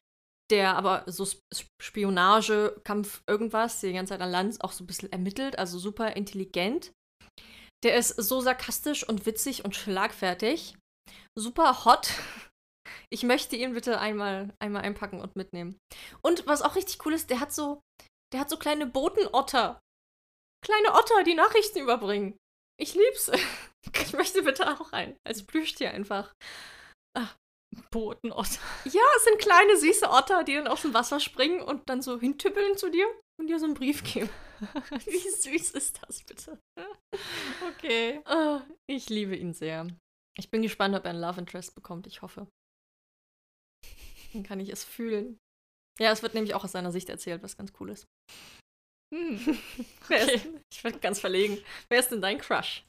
der 0.51 0.77
aber 0.77 1.05
so 1.07 1.25
Sp- 1.25 1.41
Spionage, 1.81 2.81
Kampf, 2.85 3.23
irgendwas, 3.27 3.81
die 3.81 3.93
ganze 3.93 4.13
Zeit 4.15 4.21
an 4.21 4.31
Land 4.31 4.63
auch 4.63 4.73
so 4.73 4.85
ein 4.85 4.87
bisschen 4.87 5.13
ermittelt, 5.13 5.59
also 5.59 5.79
super 5.79 6.17
intelligent. 6.17 6.91
Der 7.85 7.97
ist 7.97 8.09
so 8.09 8.41
sarkastisch 8.41 9.09
und 9.09 9.25
witzig 9.25 9.65
und 9.65 9.77
schlagfertig. 9.77 10.77
Super 11.39 11.85
hot. 11.85 12.11
Ich 13.11 13.23
möchte 13.23 13.57
ihn 13.57 13.73
bitte 13.73 13.99
einmal, 13.99 14.55
einmal 14.59 14.83
einpacken 14.83 15.21
und 15.21 15.37
mitnehmen. 15.37 15.79
Und 16.23 16.47
was 16.47 16.63
auch 16.63 16.77
richtig 16.77 17.05
cool 17.07 17.15
ist, 17.15 17.31
der 17.31 17.41
hat 17.41 17.53
so, 17.53 17.81
der 18.33 18.41
hat 18.41 18.51
so 18.51 18.59
kleine 18.59 18.87
Botenotter. 18.87 19.81
Kleine 20.65 20.93
Otter, 20.93 21.23
die 21.25 21.35
Nachrichten 21.35 21.79
überbringen. 21.79 22.37
Ich 22.81 22.95
lieb's. 22.95 23.31
Ich 23.95 24.13
möchte 24.13 24.43
bitte 24.43 24.69
auch 24.69 24.93
einen. 24.93 25.17
Als 25.27 25.47
Plüschtier 25.47 25.93
einfach. 25.93 26.35
Ach, 27.17 27.37
Botenotter. 27.91 28.61
Ja, 28.85 29.01
es 29.17 29.25
sind 29.25 29.39
kleine 29.39 29.77
süße 29.79 30.11
Otter, 30.11 30.45
die 30.45 30.55
dann 30.55 30.67
aus 30.67 30.83
dem 30.83 30.93
Wasser 30.93 31.21
springen 31.21 31.63
und 31.63 31.89
dann 31.89 32.03
so 32.03 32.19
hintüppeln 32.19 32.77
zu 32.77 32.91
dir 32.91 33.07
und 33.41 33.47
dir 33.47 33.59
so 33.59 33.65
einen 33.65 33.75
Brief 33.75 34.03
geben. 34.05 34.29
Wie 35.07 35.31
süß 35.31 35.71
ist 35.71 36.01
das 36.03 36.23
bitte? 36.25 36.59
Okay. 37.71 38.21
Oh, 38.29 38.61
ich 38.87 39.09
liebe 39.09 39.37
ihn 39.37 39.55
sehr. 39.55 39.87
Ich 40.37 40.51
bin 40.51 40.63
gespannt, 40.63 40.95
ob 40.95 41.05
er 41.05 41.11
einen 41.11 41.21
Love 41.21 41.41
Interest 41.41 41.75
bekommt. 41.75 42.07
Ich 42.07 42.21
hoffe. 42.21 42.47
Dann 44.39 44.45
kann 44.45 44.61
ich 44.61 44.69
es 44.69 44.85
fühlen. 44.85 45.41
Ja, 45.99 46.13
es 46.13 46.23
wird 46.23 46.35
nämlich 46.35 46.55
auch 46.55 46.63
aus 46.63 46.71
seiner 46.71 46.93
Sicht 46.93 47.09
erzählt, 47.09 47.43
was 47.43 47.57
ganz 47.57 47.73
cool 47.81 47.91
ist. 47.91 48.07
Hm. 49.13 49.41
Okay. 50.05 50.41
Ich 50.73 50.85
werde 50.85 51.01
ganz 51.01 51.19
verlegen. 51.19 51.59
Wer 51.89 51.99
ist 51.99 52.11
denn 52.13 52.23
dein 52.23 52.39
Crush? 52.39 52.85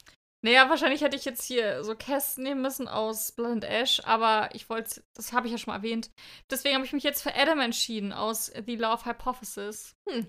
Naja, 0.45 0.69
wahrscheinlich 0.69 1.01
hätte 1.01 1.17
ich 1.17 1.25
jetzt 1.25 1.43
hier 1.43 1.83
so 1.83 1.95
Cass 1.95 2.37
nehmen 2.37 2.61
müssen 2.61 2.87
aus 2.87 3.31
Blood 3.31 3.51
and 3.51 3.63
Ash, 3.65 3.99
aber 4.05 4.53
ich 4.53 4.69
wollte, 4.69 5.03
das 5.15 5.33
habe 5.33 5.47
ich 5.47 5.51
ja 5.51 5.57
schon 5.57 5.71
mal 5.71 5.77
erwähnt. 5.77 6.11
Deswegen 6.51 6.75
habe 6.75 6.85
ich 6.85 6.93
mich 6.93 7.03
jetzt 7.03 7.23
für 7.23 7.33
Adam 7.33 7.59
entschieden 7.59 8.13
aus 8.13 8.45
The 8.45 8.75
Love 8.75 9.05
Hypothesis. 9.05 9.95
Hm. 10.07 10.27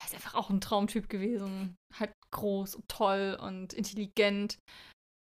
Er 0.00 0.06
ist 0.06 0.14
einfach 0.14 0.34
auch 0.34 0.50
ein 0.50 0.60
Traumtyp 0.60 1.08
gewesen. 1.08 1.76
Halt 1.98 2.12
groß 2.30 2.74
und 2.74 2.88
toll 2.88 3.38
und 3.40 3.72
intelligent. 3.72 4.58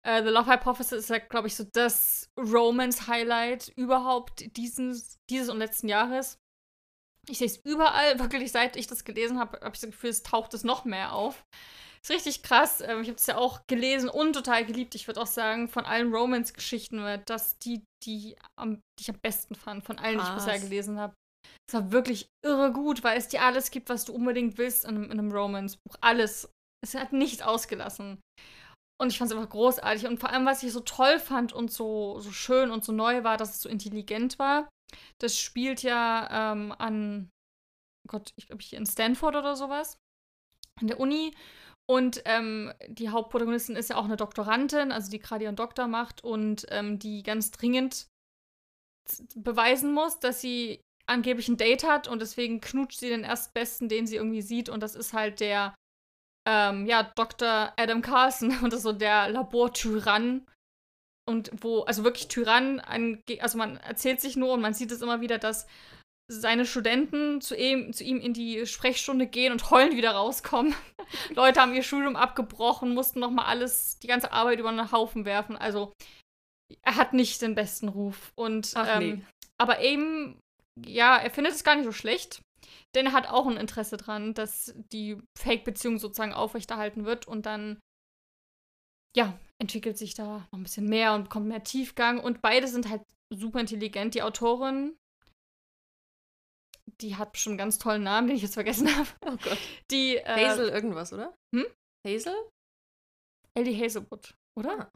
Uh, 0.07 0.23
The 0.23 0.29
Love 0.29 0.49
Hypothesis 0.49 0.99
ist 0.99 1.09
ja, 1.09 1.17
glaube 1.17 1.47
ich, 1.47 1.55
so 1.55 1.65
das 1.73 2.29
Romance-Highlight 2.39 3.73
überhaupt 3.75 4.55
dieses, 4.55 5.17
dieses 5.29 5.49
und 5.49 5.57
letzten 5.57 5.89
Jahres. 5.89 6.39
Ich 7.29 7.39
sehe 7.39 7.47
es 7.47 7.57
überall, 7.57 8.17
wirklich 8.19 8.53
seit 8.53 8.77
ich 8.77 8.87
das 8.87 9.03
gelesen 9.03 9.37
habe, 9.37 9.59
habe 9.59 9.75
ich 9.75 9.81
das 9.81 9.91
Gefühl, 9.91 10.11
es 10.11 10.23
taucht 10.23 10.53
es 10.53 10.63
noch 10.63 10.85
mehr 10.85 11.11
auf. 11.11 11.43
Ist 12.01 12.11
richtig 12.11 12.41
krass. 12.43 12.79
Ähm, 12.79 13.01
ich 13.01 13.09
habe 13.09 13.17
es 13.17 13.25
ja 13.25 13.37
auch 13.37 13.61
gelesen 13.67 14.07
und 14.07 14.31
total 14.31 14.65
geliebt. 14.65 14.95
Ich 14.95 15.07
würde 15.07 15.19
auch 15.19 15.27
sagen, 15.27 15.67
von 15.67 15.83
allen 15.83 16.13
Romance-Geschichten 16.13 17.01
war 17.01 17.17
das 17.17 17.57
die, 17.59 17.83
die, 18.05 18.37
am, 18.57 18.75
die 18.97 19.01
ich 19.01 19.09
am 19.09 19.19
besten 19.21 19.55
fand, 19.55 19.83
von 19.83 19.99
allen, 19.99 20.19
krass. 20.19 20.27
die 20.27 20.31
ich 20.31 20.45
bisher 20.45 20.59
gelesen 20.59 20.99
habe. 20.99 21.15
Es 21.67 21.73
war 21.73 21.91
wirklich 21.91 22.29
irre 22.45 22.71
gut, 22.71 23.03
weil 23.03 23.17
es 23.17 23.27
dir 23.27 23.41
alles 23.41 23.71
gibt, 23.71 23.89
was 23.89 24.05
du 24.05 24.13
unbedingt 24.13 24.57
willst 24.57 24.85
in 24.85 25.03
in 25.03 25.11
einem 25.11 25.31
Romance-Buch. 25.33 25.97
Alles. 25.99 26.49
Es 26.81 26.93
hat 26.93 27.11
nichts 27.11 27.41
ausgelassen. 27.41 28.21
Und 28.99 29.11
ich 29.11 29.17
fand 29.17 29.31
es 29.31 29.37
einfach 29.37 29.49
großartig. 29.49 30.07
Und 30.07 30.19
vor 30.19 30.29
allem, 30.29 30.45
was 30.45 30.63
ich 30.63 30.71
so 30.71 30.79
toll 30.79 31.19
fand 31.19 31.53
und 31.53 31.71
so, 31.71 32.19
so 32.19 32.31
schön 32.31 32.71
und 32.71 32.83
so 32.83 32.91
neu 32.91 33.23
war, 33.23 33.37
dass 33.37 33.55
es 33.55 33.61
so 33.61 33.69
intelligent 33.69 34.39
war. 34.39 34.69
Das 35.19 35.37
spielt 35.37 35.83
ja 35.83 36.53
ähm, 36.53 36.73
an, 36.77 37.29
oh 38.05 38.11
Gott, 38.11 38.31
ich 38.35 38.47
glaube, 38.47 38.63
hier 38.63 38.79
in 38.79 38.85
Stanford 38.85 39.35
oder 39.35 39.55
sowas. 39.55 39.97
An 40.79 40.87
der 40.87 40.99
Uni. 40.99 41.33
Und 41.89 42.21
ähm, 42.25 42.73
die 42.87 43.09
Hauptprotagonistin 43.09 43.75
ist 43.75 43.89
ja 43.89 43.95
auch 43.95 44.05
eine 44.05 44.17
Doktorandin, 44.17 44.91
also 44.91 45.09
die 45.09 45.19
gerade 45.19 45.45
ihren 45.45 45.55
Doktor 45.55 45.87
macht 45.87 46.23
und 46.23 46.65
ähm, 46.69 46.99
die 46.99 47.23
ganz 47.23 47.51
dringend 47.51 48.07
beweisen 49.35 49.93
muss, 49.93 50.19
dass 50.19 50.41
sie 50.41 50.81
angeblich 51.05 51.47
ein 51.47 51.55
Date 51.55 51.85
hat 51.85 52.09
und 52.09 52.21
deswegen 52.21 52.59
knutscht 52.59 52.99
sie 52.99 53.07
den 53.07 53.23
Erstbesten, 53.23 53.87
den 53.87 54.05
sie 54.05 54.17
irgendwie 54.17 54.41
sieht 54.41 54.67
und 54.67 54.83
das 54.83 54.95
ist 54.95 55.13
halt 55.13 55.39
der 55.39 55.73
ähm, 56.47 56.85
ja, 56.85 57.03
Dr. 57.15 57.73
Adam 57.75 58.01
Carlson 58.01 58.57
und 58.63 58.71
das 58.71 58.79
ist 58.79 58.83
so 58.83 58.93
der 58.93 59.29
Labortyrann 59.29 60.47
und 61.27 61.51
wo, 61.61 61.81
also 61.81 62.03
wirklich 62.03 62.29
Tyrann, 62.29 62.79
also 62.79 63.57
man 63.57 63.77
erzählt 63.77 64.21
sich 64.21 64.37
nur 64.37 64.53
und 64.53 64.61
man 64.61 64.73
sieht 64.73 64.91
es 64.91 65.01
immer 65.01 65.19
wieder, 65.19 65.37
dass 65.37 65.67
seine 66.29 66.65
Studenten 66.65 67.41
zu 67.41 67.55
ihm, 67.55 67.93
zu 67.93 68.03
ihm 68.03 68.19
in 68.19 68.33
die 68.33 68.65
Sprechstunde 68.65 69.27
gehen 69.27 69.51
und 69.51 69.71
heulen 69.71 69.95
wieder 69.95 70.11
rauskommen. 70.11 70.73
Leute 71.35 71.61
haben 71.61 71.73
ihr 71.73 71.83
Studium 71.83 72.15
abgebrochen, 72.15 72.93
mussten 72.93 73.19
nochmal 73.19 73.45
alles, 73.45 73.99
die 73.99 74.07
ganze 74.07 74.31
Arbeit 74.31 74.59
über 74.59 74.71
den 74.71 74.91
Haufen 74.91 75.25
werfen. 75.25 75.57
Also 75.57 75.93
er 76.81 76.95
hat 76.95 77.13
nicht 77.13 77.41
den 77.41 77.55
besten 77.55 77.87
Ruf. 77.87 78.31
Und 78.35 78.71
Ach, 78.75 78.97
ähm, 78.97 79.17
nee. 79.17 79.21
aber 79.57 79.79
eben, 79.81 80.39
ja, 80.85 81.17
er 81.17 81.31
findet 81.31 81.53
es 81.53 81.63
gar 81.63 81.75
nicht 81.75 81.85
so 81.85 81.93
schlecht. 81.93 82.41
Denn 82.95 83.07
er 83.07 83.13
hat 83.13 83.27
auch 83.27 83.47
ein 83.47 83.57
Interesse 83.57 83.97
dran, 83.97 84.33
dass 84.33 84.73
die 84.91 85.17
Fake-Beziehung 85.37 85.99
sozusagen 85.99 86.33
aufrechterhalten 86.33 87.05
wird 87.05 87.27
und 87.27 87.45
dann, 87.45 87.79
ja, 89.15 89.37
entwickelt 89.59 89.97
sich 89.97 90.13
da 90.13 90.47
noch 90.51 90.59
ein 90.59 90.63
bisschen 90.63 90.87
mehr 90.87 91.13
und 91.13 91.23
bekommt 91.23 91.47
mehr 91.47 91.63
Tiefgang. 91.63 92.19
Und 92.19 92.41
beide 92.41 92.67
sind 92.67 92.89
halt 92.89 93.01
super 93.33 93.59
intelligent. 93.59 94.15
Die 94.15 94.21
Autorin 94.21 94.97
die 97.01 97.15
hat 97.15 97.33
bestimmt 97.33 97.53
einen 97.53 97.57
ganz 97.59 97.77
tollen 97.77 98.03
Namen, 98.03 98.27
den 98.27 98.37
ich 98.37 98.43
jetzt 98.43 98.55
vergessen 98.55 98.95
habe. 98.95 99.09
Oh 99.25 99.37
Gott. 99.37 99.57
Die, 99.91 100.17
äh, 100.17 100.47
Hazel 100.47 100.69
irgendwas, 100.69 101.13
oder? 101.13 101.35
Hm? 101.53 101.65
Hazel? 102.05 102.35
Ellie 103.53 103.77
Hazelwood, 103.77 104.35
oder? 104.55 104.79
Ah. 104.79 104.91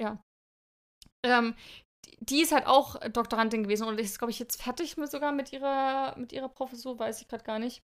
Ja. 0.00 0.24
Ähm, 1.24 1.54
die, 2.20 2.40
ist 2.42 2.52
halt 2.52 2.66
auch 2.66 2.96
Doktorandin 3.08 3.62
gewesen 3.62 3.86
und 3.86 3.98
ist, 3.98 4.18
glaube 4.18 4.30
ich, 4.30 4.38
jetzt 4.38 4.62
fertig 4.62 4.96
mit 4.96 5.10
sogar 5.10 5.32
mit 5.32 5.52
ihrer, 5.52 6.16
mit 6.16 6.32
ihrer 6.32 6.48
Professur, 6.48 6.98
weiß 6.98 7.20
ich 7.20 7.28
gerade 7.28 7.44
gar 7.44 7.58
nicht. 7.58 7.82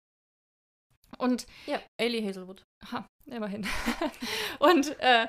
Und. 1.18 1.46
Ja, 1.68 1.82
Ellie 1.98 2.26
Hazelwood. 2.26 2.64
Ha, 2.92 3.06
immerhin. 3.26 3.68
und 4.60 4.98
äh, 5.00 5.28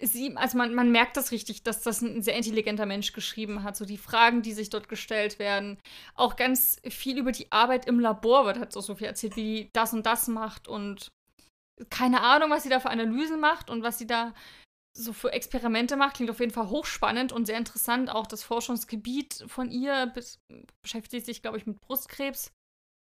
sie, 0.00 0.36
also 0.36 0.58
man, 0.58 0.74
man 0.74 0.92
merkt 0.92 1.16
das 1.16 1.32
richtig, 1.32 1.62
dass 1.62 1.82
das 1.82 2.02
ein 2.02 2.22
sehr 2.22 2.36
intelligenter 2.36 2.86
Mensch 2.86 3.12
geschrieben 3.12 3.62
hat. 3.62 3.76
So 3.76 3.84
die 3.84 3.98
Fragen, 3.98 4.42
die 4.42 4.52
sich 4.52 4.70
dort 4.70 4.88
gestellt 4.88 5.38
werden. 5.38 5.78
Auch 6.14 6.36
ganz 6.36 6.80
viel 6.88 7.18
über 7.18 7.32
die 7.32 7.50
Arbeit 7.50 7.86
im 7.86 8.00
Labor 8.00 8.46
wird 8.46 8.58
halt 8.58 8.72
so 8.72 8.80
Sophie 8.80 9.06
erzählt, 9.06 9.36
wie 9.36 9.42
die 9.42 9.70
das 9.72 9.92
und 9.92 10.06
das 10.06 10.28
macht 10.28 10.68
und 10.68 11.08
keine 11.90 12.22
Ahnung, 12.22 12.50
was 12.50 12.62
sie 12.62 12.70
da 12.70 12.80
für 12.80 12.88
Analysen 12.88 13.38
macht 13.38 13.68
und 13.68 13.82
was 13.82 13.98
sie 13.98 14.06
da 14.06 14.32
so 14.96 15.12
für 15.12 15.32
Experimente 15.32 15.96
macht. 15.96 16.16
Klingt 16.16 16.30
auf 16.30 16.40
jeden 16.40 16.52
Fall 16.52 16.70
hochspannend 16.70 17.32
und 17.32 17.46
sehr 17.46 17.58
interessant. 17.58 18.10
Auch 18.10 18.26
das 18.26 18.42
Forschungsgebiet 18.42 19.44
von 19.46 19.70
ihr 19.70 20.12
beschäftigt 20.82 21.26
sich, 21.26 21.42
glaube 21.42 21.58
ich, 21.58 21.66
mit 21.66 21.80
Brustkrebs. 21.80 22.52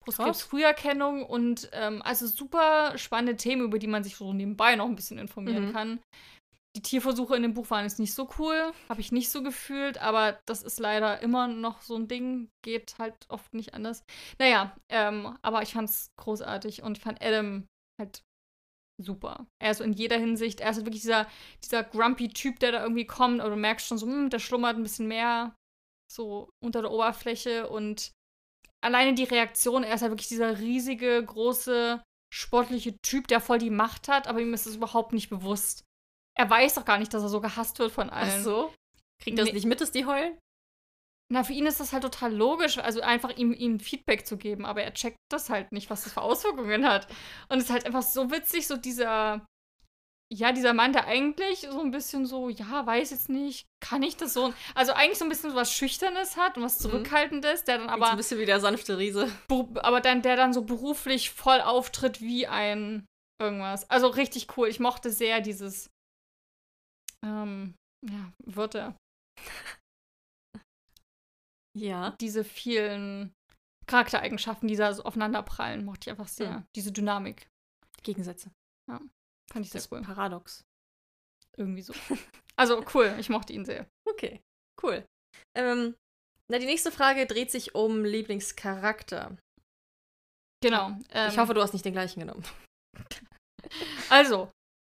Brustkrebsfrüherkennung 0.07 1.25
und 1.25 1.69
ähm, 1.73 2.01
also 2.01 2.28
super 2.28 2.97
spannende 2.97 3.36
Themen, 3.36 3.63
über 3.63 3.78
die 3.78 3.88
man 3.88 4.03
sich 4.03 4.15
so 4.15 4.32
nebenbei 4.32 4.75
noch 4.75 4.86
ein 4.86 4.95
bisschen 4.95 5.17
informieren 5.17 5.67
mhm. 5.67 5.73
kann. 5.73 5.99
Die 6.78 6.82
Tierversuche 6.82 7.36
in 7.36 7.41
dem 7.41 7.53
Buch 7.55 7.69
waren 7.71 7.84
jetzt 7.84 7.99
nicht 7.99 8.13
so 8.13 8.30
cool, 8.38 8.71
habe 8.88 9.01
ich 9.01 9.11
nicht 9.11 9.32
so 9.32 9.41
gefühlt, 9.41 9.97
aber 9.97 10.39
das 10.45 10.61
ist 10.61 10.80
leider 10.80 11.21
immer 11.21 11.47
noch 11.47 11.82
so 11.82 11.95
ein 11.95 12.07
Ding, 12.07 12.49
geht 12.63 12.99
halt 12.99 13.15
oft 13.30 13.53
nicht 13.53 13.73
anders. 13.73 14.03
Naja, 14.38 14.75
ähm, 14.89 15.38
aber 15.41 15.63
ich 15.63 15.73
fand 15.73 15.89
es 15.89 16.11
großartig 16.17 16.84
und 16.84 16.99
fand 16.99 17.21
Adam 17.21 17.65
halt 17.99 18.21
super. 18.97 19.47
Er 19.61 19.71
ist 19.71 19.81
in 19.81 19.93
jeder 19.93 20.17
Hinsicht, 20.17 20.59
er 20.59 20.71
ist 20.71 20.77
halt 20.77 20.85
wirklich 20.85 21.01
dieser, 21.01 21.27
dieser 21.63 21.83
grumpy 21.83 22.29
Typ, 22.29 22.59
der 22.59 22.71
da 22.71 22.81
irgendwie 22.81 23.05
kommt, 23.05 23.41
aber 23.41 23.51
du 23.51 23.55
merkst 23.55 23.87
schon 23.87 23.97
so, 23.97 24.07
hm, 24.07 24.29
der 24.29 24.39
schlummert 24.39 24.75
ein 24.75 24.83
bisschen 24.83 25.07
mehr 25.07 25.55
so 26.11 26.49
unter 26.63 26.81
der 26.81 26.91
Oberfläche 26.91 27.69
und 27.69 28.11
alleine 28.83 29.13
die 29.13 29.23
Reaktion, 29.23 29.83
er 29.83 29.95
ist 29.95 30.01
halt 30.01 30.11
wirklich 30.11 30.29
dieser 30.29 30.59
riesige, 30.59 31.23
große, 31.23 32.01
sportliche 32.33 32.97
Typ, 33.01 33.27
der 33.27 33.41
voll 33.41 33.59
die 33.59 33.69
Macht 33.69 34.07
hat, 34.07 34.27
aber 34.27 34.41
ihm 34.41 34.53
ist 34.53 34.67
es 34.67 34.75
überhaupt 34.75 35.13
nicht 35.13 35.29
bewusst. 35.29 35.83
Er 36.37 36.49
weiß 36.49 36.75
doch 36.75 36.85
gar 36.85 36.97
nicht, 36.97 37.13
dass 37.13 37.23
er 37.23 37.29
so 37.29 37.41
gehasst 37.41 37.79
wird 37.79 37.91
von 37.91 38.09
allen. 38.09 38.39
Ach 38.39 38.43
so? 38.43 38.73
Kriegt 39.21 39.39
das 39.39 39.47
nee. 39.47 39.53
nicht 39.53 39.65
mit, 39.65 39.81
dass 39.81 39.91
die 39.91 40.05
heulen? 40.05 40.37
Na, 41.30 41.43
für 41.43 41.53
ihn 41.53 41.65
ist 41.65 41.80
das 41.80 41.91
halt 41.91 42.03
total 42.03 42.34
logisch, 42.34 42.78
also 42.78 43.01
einfach 43.01 43.36
ihm, 43.36 43.51
ihm 43.51 43.80
Feedback 43.80 44.25
zu 44.25 44.38
geben, 44.38 44.65
aber 44.65 44.84
er 44.84 44.93
checkt 44.93 45.17
das 45.30 45.49
halt 45.49 45.71
nicht, 45.73 45.89
was 45.89 46.05
das 46.05 46.13
für 46.13 46.21
Auswirkungen 46.21 46.88
hat. 46.88 47.07
Und 47.49 47.57
es 47.57 47.65
ist 47.65 47.69
halt 47.69 47.86
einfach 47.86 48.01
so 48.01 48.32
witzig, 48.32 48.65
so 48.65 48.78
dieser, 48.78 49.45
ja, 50.34 50.53
dieser 50.53 50.73
Mann, 50.73 50.93
der 50.93 51.05
eigentlich 51.05 51.67
so 51.69 51.82
ein 51.82 51.91
bisschen 51.91 52.25
so, 52.25 52.47
ja, 52.47 52.86
weiß 52.86 53.11
jetzt 53.11 53.28
nicht, 53.28 53.65
kann 53.82 54.03
ich 54.03 54.15
das 54.15 54.34
so, 54.34 54.53
also 54.73 54.93
eigentlich 54.93 55.19
so 55.19 55.25
ein 55.25 55.30
bisschen 55.30 55.53
was 55.53 55.73
Schüchternes 55.73 56.38
hat 56.38 56.57
und 56.57 56.63
was 56.63 56.80
mhm. 56.80 56.84
Zurückhaltendes, 56.84 57.65
der 57.65 57.80
dann 57.80 57.89
aber. 57.89 58.05
So 58.05 58.11
ein 58.11 58.17
bisschen 58.17 58.39
wie 58.39 58.45
der 58.45 58.61
sanfte 58.61 58.97
Riese. 58.97 59.30
Aber 59.49 59.99
dann, 59.99 60.21
der 60.21 60.38
dann 60.38 60.53
so 60.53 60.63
beruflich 60.63 61.32
voll 61.32 61.59
auftritt 61.59 62.21
wie 62.21 62.47
ein 62.47 63.05
irgendwas. 63.41 63.89
Also 63.89 64.07
richtig 64.07 64.57
cool. 64.57 64.67
Ich 64.67 64.80
mochte 64.80 65.11
sehr 65.11 65.41
dieses 65.41 65.89
ähm, 67.23 67.75
ja, 68.05 68.32
Wörter. 68.45 68.95
Ja. 71.78 72.15
Diese 72.19 72.43
vielen 72.43 73.34
Charaktereigenschaften, 73.86 74.67
die 74.67 74.75
da 74.75 74.93
so 74.93 75.03
aufeinanderprallen, 75.03 75.86
mochte 75.86 76.09
ich 76.09 76.11
einfach 76.11 76.28
sehr. 76.28 76.49
Ja. 76.49 76.67
Diese 76.75 76.91
Dynamik. 76.91 77.47
Gegensätze. 78.03 78.51
Ja, 78.89 78.99
fand 79.51 79.65
ich 79.65 79.71
sehr 79.71 79.82
das 79.82 79.91
cool. 79.91 80.01
Paradox. 80.01 80.63
Irgendwie 81.57 81.82
so. 81.82 81.93
Also 82.59 82.84
cool, 82.95 83.15
ich 83.19 83.30
mochte 83.30 83.53
ihn 83.53 83.65
sehr. 83.65 83.86
Okay, 84.09 84.41
cool. 84.82 85.05
Ähm, 85.55 85.95
na, 86.49 86.57
die 86.57 86.65
nächste 86.65 86.91
Frage 86.91 87.28
dreht 87.28 87.51
sich 87.51 87.75
um 87.75 88.03
Lieblingscharakter. 88.03 89.38
Genau. 90.63 90.97
Ähm, 91.11 91.30
ich 91.30 91.38
hoffe, 91.38 91.53
du 91.53 91.61
hast 91.61 91.73
nicht 91.73 91.86
den 91.86 91.93
gleichen 91.93 92.19
genommen. 92.19 92.43
Also, 94.09 94.49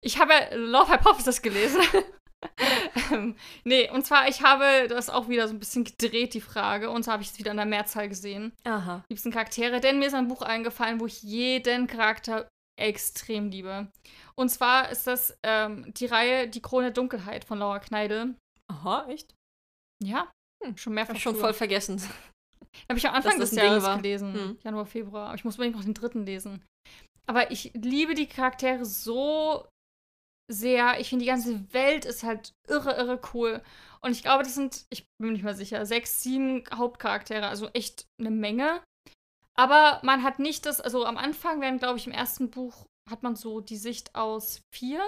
Ich 0.02 0.18
habe 0.18 0.32
Love 0.56 0.92
Hypothesis 0.92 1.42
gelesen. 1.42 1.82
ähm, 3.12 3.36
nee, 3.64 3.90
und 3.90 4.06
zwar, 4.06 4.28
ich 4.28 4.42
habe 4.42 4.88
das 4.88 5.10
auch 5.10 5.28
wieder 5.28 5.46
so 5.48 5.54
ein 5.54 5.58
bisschen 5.58 5.84
gedreht, 5.84 6.34
die 6.34 6.40
Frage. 6.40 6.90
Und 6.90 7.02
zwar 7.04 7.14
habe 7.14 7.22
ich 7.22 7.30
es 7.30 7.38
wieder 7.38 7.50
in 7.50 7.56
der 7.56 7.66
Mehrzahl 7.66 8.08
gesehen. 8.08 8.52
Aha. 8.64 9.04
Liebsten 9.10 9.30
Charaktere. 9.30 9.80
Denn 9.80 9.98
mir 9.98 10.06
ist 10.06 10.14
ein 10.14 10.28
Buch 10.28 10.42
eingefallen, 10.42 11.00
wo 11.00 11.06
ich 11.06 11.22
jeden 11.22 11.86
Charakter 11.86 12.48
extrem 12.80 13.50
liebe. 13.50 13.88
Und 14.36 14.48
zwar 14.48 14.90
ist 14.90 15.06
das 15.06 15.36
ähm, 15.42 15.92
die 15.94 16.06
Reihe 16.06 16.48
Die 16.48 16.62
Krone 16.62 16.92
Dunkelheit 16.92 17.44
von 17.44 17.58
Laura 17.58 17.78
Kneidel. 17.78 18.34
Aha, 18.72 19.06
echt? 19.08 19.34
Ja, 20.02 20.30
Hm, 20.62 20.76
schon 20.76 20.94
mehrfach. 20.94 21.14
Ich 21.14 21.22
schon 21.22 21.34
früher. 21.34 21.44
voll 21.44 21.54
vergessen. 21.54 22.00
Habe 22.88 22.98
ich 22.98 23.08
am 23.08 23.14
Anfang 23.14 23.38
des 23.38 23.52
Jahres 23.52 23.84
gelesen. 23.96 24.34
Hm. 24.34 24.58
Januar, 24.62 24.86
Februar. 24.86 25.26
Aber 25.28 25.34
ich 25.34 25.44
muss 25.44 25.56
unbedingt 25.56 25.76
noch 25.76 25.84
den 25.84 25.94
dritten 25.94 26.24
lesen. 26.24 26.62
Aber 27.26 27.50
ich 27.50 27.72
liebe 27.74 28.14
die 28.14 28.26
Charaktere 28.26 28.84
so 28.84 29.66
sehr. 30.50 31.00
Ich 31.00 31.08
finde, 31.08 31.24
die 31.24 31.30
ganze 31.30 31.72
Welt 31.72 32.04
ist 32.04 32.22
halt 32.22 32.52
irre, 32.68 32.96
irre 32.96 33.20
cool. 33.34 33.62
Und 34.00 34.12
ich 34.12 34.22
glaube, 34.22 34.42
das 34.42 34.54
sind, 34.54 34.84
ich 34.90 35.06
bin 35.18 35.28
mir 35.28 35.32
nicht 35.32 35.44
mal 35.44 35.54
sicher, 35.54 35.84
sechs, 35.86 36.22
sieben 36.22 36.64
Hauptcharaktere. 36.74 37.46
Also 37.46 37.68
echt 37.68 38.06
eine 38.18 38.30
Menge. 38.30 38.82
Aber 39.54 40.00
man 40.02 40.22
hat 40.22 40.38
nicht 40.38 40.66
das, 40.66 40.80
also 40.80 41.04
am 41.04 41.18
Anfang 41.18 41.60
werden, 41.60 41.78
glaube 41.78 41.98
ich, 41.98 42.06
im 42.06 42.12
ersten 42.12 42.50
Buch 42.50 42.86
hat 43.10 43.22
man 43.22 43.36
so 43.36 43.60
die 43.60 43.76
Sicht 43.76 44.14
aus 44.14 44.62
vier 44.74 45.02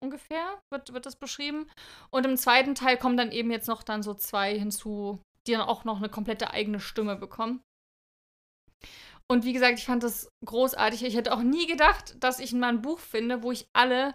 ungefähr, 0.00 0.60
wird, 0.70 0.92
wird 0.92 1.06
das 1.06 1.16
beschrieben. 1.16 1.68
Und 2.10 2.24
im 2.24 2.36
zweiten 2.36 2.74
Teil 2.74 2.96
kommen 2.96 3.16
dann 3.16 3.32
eben 3.32 3.50
jetzt 3.50 3.68
noch 3.68 3.82
dann 3.82 4.02
so 4.02 4.14
zwei 4.14 4.56
hinzu, 4.56 5.20
die 5.46 5.52
dann 5.52 5.62
auch 5.62 5.84
noch 5.84 5.96
eine 5.98 6.08
komplette 6.08 6.50
eigene 6.50 6.80
Stimme 6.80 7.16
bekommen. 7.16 7.62
Und 9.30 9.44
wie 9.44 9.52
gesagt, 9.52 9.78
ich 9.78 9.86
fand 9.86 10.02
das 10.02 10.28
großartig. 10.44 11.04
Ich 11.04 11.16
hätte 11.16 11.34
auch 11.34 11.42
nie 11.42 11.66
gedacht, 11.66 12.16
dass 12.22 12.38
ich 12.38 12.52
mal 12.52 12.68
ein 12.68 12.82
Buch 12.82 12.98
finde, 12.98 13.42
wo 13.42 13.52
ich 13.52 13.66
alle 13.74 14.14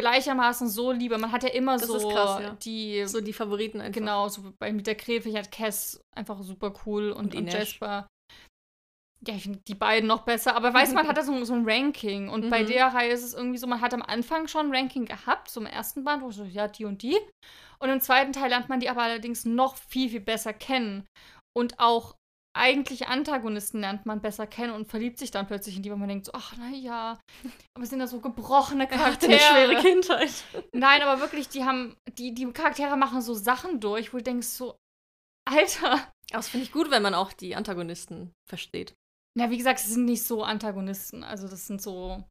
gleichermaßen 0.00 0.68
so 0.68 0.92
liebe. 0.92 1.18
Man 1.18 1.32
hat 1.32 1.42
ja 1.42 1.50
immer 1.50 1.76
Das 1.78 1.88
so 1.88 2.08
krass, 2.08 2.40
ja. 2.42 2.50
die, 2.62 3.04
So 3.06 3.20
die 3.20 3.32
Favoriten 3.32 3.80
einfach. 3.80 3.98
genau, 4.00 4.28
so 4.28 4.52
bei 4.58 4.72
mit 4.72 4.86
der 4.86 4.94
Kräfe, 4.94 5.28
ich 5.28 5.36
hatte 5.36 5.50
Cass 5.50 6.00
einfach 6.16 6.42
super 6.42 6.72
cool 6.86 7.10
und, 7.10 7.34
Und 7.34 7.34
und. 7.34 7.52
Jasper. 7.52 8.06
Ja, 9.26 9.34
ich 9.34 9.42
finde 9.42 9.58
die 9.66 9.74
beiden 9.74 10.06
noch 10.06 10.22
besser. 10.22 10.54
Aber 10.54 10.72
weiß 10.72 10.92
man 10.94 11.06
hat 11.08 11.16
da 11.16 11.22
so, 11.24 11.44
so 11.44 11.52
ein 11.54 11.68
Ranking. 11.68 12.28
Und 12.28 12.50
bei 12.50 12.62
Mhm. 12.62 12.66
der 12.68 12.86
Reihe 12.94 13.10
ist 13.10 13.24
es 13.24 13.34
irgendwie 13.34 13.58
so, 13.58 13.66
man 13.66 13.80
hat 13.80 13.92
am 13.92 14.02
Anfang 14.02 14.46
schon 14.46 14.66
ein 14.66 14.74
Ranking 14.74 15.06
gehabt, 15.06 15.48
zum 15.50 15.66
ersten 15.66 16.04
Band, 16.04 16.22
wo 16.22 16.30
so, 16.30 16.44
ja, 16.44 16.68
die 16.68 16.84
und 16.84 17.02
die. 17.02 17.18
Und 17.80 17.88
im 17.90 18.00
zweiten 18.00 18.32
Teil 18.32 18.50
lernt 18.50 18.68
man 18.68 18.80
die 18.80 18.88
aber 18.88 19.02
allerdings 19.02 19.44
noch 19.44 19.76
viel, 19.76 20.08
viel 20.08 20.20
besser 20.20 20.52
kennen. 20.52 21.04
Und 21.56 21.80
auch 21.80 22.14
eigentliche 22.58 23.08
Antagonisten 23.08 23.80
lernt 23.80 24.06
man 24.06 24.20
besser 24.20 24.46
kennen 24.46 24.72
und 24.72 24.88
verliebt 24.88 25.18
sich 25.18 25.30
dann 25.30 25.46
plötzlich 25.46 25.76
in 25.76 25.82
die, 25.82 25.90
wo 25.90 25.96
man 25.96 26.08
denkt 26.08 26.26
so, 26.26 26.32
ach, 26.34 26.56
naja, 26.56 27.18
aber 27.74 27.84
es 27.84 27.90
sind 27.90 27.98
da 28.00 28.06
so 28.06 28.20
gebrochene 28.20 28.84
Er 28.90 28.98
hatte 29.04 29.28
Charaktere. 29.28 29.32
eine 29.32 29.40
schwere 29.40 29.82
Kindheit. 29.82 30.44
Nein, 30.72 31.02
aber 31.02 31.20
wirklich, 31.20 31.48
die 31.48 31.64
haben, 31.64 31.96
die, 32.18 32.34
die 32.34 32.50
Charaktere 32.52 32.96
machen 32.96 33.22
so 33.22 33.34
Sachen 33.34 33.80
durch, 33.80 34.12
wo 34.12 34.18
du 34.18 34.24
denkst 34.24 34.48
so, 34.48 34.76
Alter. 35.48 35.92
Aber 35.92 36.02
das 36.30 36.48
finde 36.48 36.64
ich 36.66 36.72
gut, 36.72 36.90
wenn 36.90 37.02
man 37.02 37.14
auch 37.14 37.32
die 37.32 37.56
Antagonisten 37.56 38.32
versteht. 38.48 38.94
Na, 39.36 39.50
wie 39.50 39.56
gesagt, 39.56 39.78
sie 39.78 39.92
sind 39.92 40.04
nicht 40.04 40.24
so 40.24 40.42
Antagonisten. 40.42 41.24
Also 41.24 41.48
das 41.48 41.66
sind 41.66 41.80
so, 41.80 42.22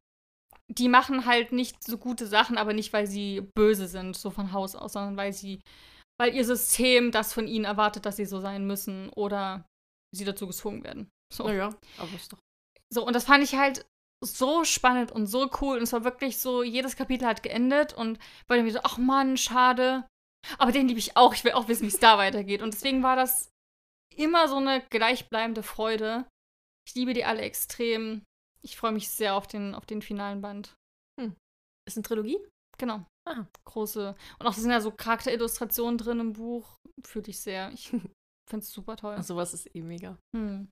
die 0.70 0.88
machen 0.88 1.26
halt 1.26 1.52
nicht 1.52 1.82
so 1.82 1.98
gute 1.98 2.26
Sachen, 2.26 2.58
aber 2.58 2.74
nicht, 2.74 2.92
weil 2.92 3.06
sie 3.06 3.40
böse 3.56 3.88
sind, 3.88 4.16
so 4.16 4.30
von 4.30 4.52
Haus 4.52 4.76
aus, 4.76 4.92
sondern 4.92 5.16
weil 5.16 5.32
sie, 5.32 5.60
weil 6.20 6.34
ihr 6.34 6.44
System 6.44 7.10
das 7.10 7.32
von 7.32 7.48
ihnen 7.48 7.64
erwartet, 7.64 8.06
dass 8.06 8.16
sie 8.16 8.26
so 8.26 8.40
sein 8.40 8.66
müssen 8.66 9.08
oder 9.16 9.64
sie 10.14 10.24
dazu 10.24 10.46
gezwungen 10.46 10.84
werden. 10.84 11.10
So. 11.32 11.44
Naja, 11.44 11.76
aber 11.98 12.14
ist 12.14 12.32
doch. 12.32 12.38
So, 12.92 13.06
und 13.06 13.14
das 13.14 13.24
fand 13.24 13.44
ich 13.44 13.54
halt 13.54 13.86
so 14.24 14.64
spannend 14.64 15.12
und 15.12 15.26
so 15.26 15.50
cool. 15.60 15.76
Und 15.76 15.82
es 15.82 15.92
war 15.92 16.04
wirklich 16.04 16.38
so, 16.38 16.62
jedes 16.62 16.96
Kapitel 16.96 17.26
hat 17.26 17.42
geendet 17.42 17.92
und 17.92 18.18
war 18.48 18.56
wieder 18.56 18.72
so, 18.72 18.80
ach 18.82 18.98
Mann, 18.98 19.36
schade. 19.36 20.06
Aber 20.58 20.72
den 20.72 20.88
liebe 20.88 20.98
ich 20.98 21.16
auch. 21.16 21.34
Ich 21.34 21.44
will 21.44 21.52
auch 21.52 21.68
wissen, 21.68 21.82
wie 21.82 21.92
es 21.94 22.00
da 22.00 22.16
weitergeht. 22.18 22.62
Und 22.62 22.72
deswegen 22.72 23.02
war 23.02 23.16
das 23.16 23.50
immer 24.14 24.48
so 24.48 24.56
eine 24.56 24.82
gleichbleibende 24.90 25.62
Freude. 25.62 26.26
Ich 26.86 26.94
liebe 26.94 27.12
die 27.12 27.24
alle 27.24 27.42
extrem. 27.42 28.22
Ich 28.62 28.76
freue 28.76 28.92
mich 28.92 29.10
sehr 29.10 29.34
auf 29.34 29.46
den, 29.46 29.74
auf 29.74 29.86
den 29.86 30.02
finalen 30.02 30.40
Band. 30.40 30.74
Ist 31.88 31.96
eine 31.96 32.04
Trilogie? 32.04 32.38
Genau. 32.76 33.06
Aha. 33.26 33.48
Große. 33.64 34.14
Und 34.38 34.46
auch 34.46 34.52
sind 34.52 34.70
ja 34.70 34.82
so 34.82 34.90
Charakterillustrationen 34.90 35.96
drin 35.96 36.20
im 36.20 36.34
Buch. 36.34 36.76
Fühle 37.02 37.28
ich 37.28 37.40
sehr. 37.40 37.72
Ich 37.72 37.90
finde 38.48 38.64
es 38.64 38.72
super 38.72 38.96
toll. 38.96 39.22
Sowas 39.22 39.54
ist 39.54 39.74
eh 39.74 39.82
mega. 39.82 40.16
Hm. 40.36 40.68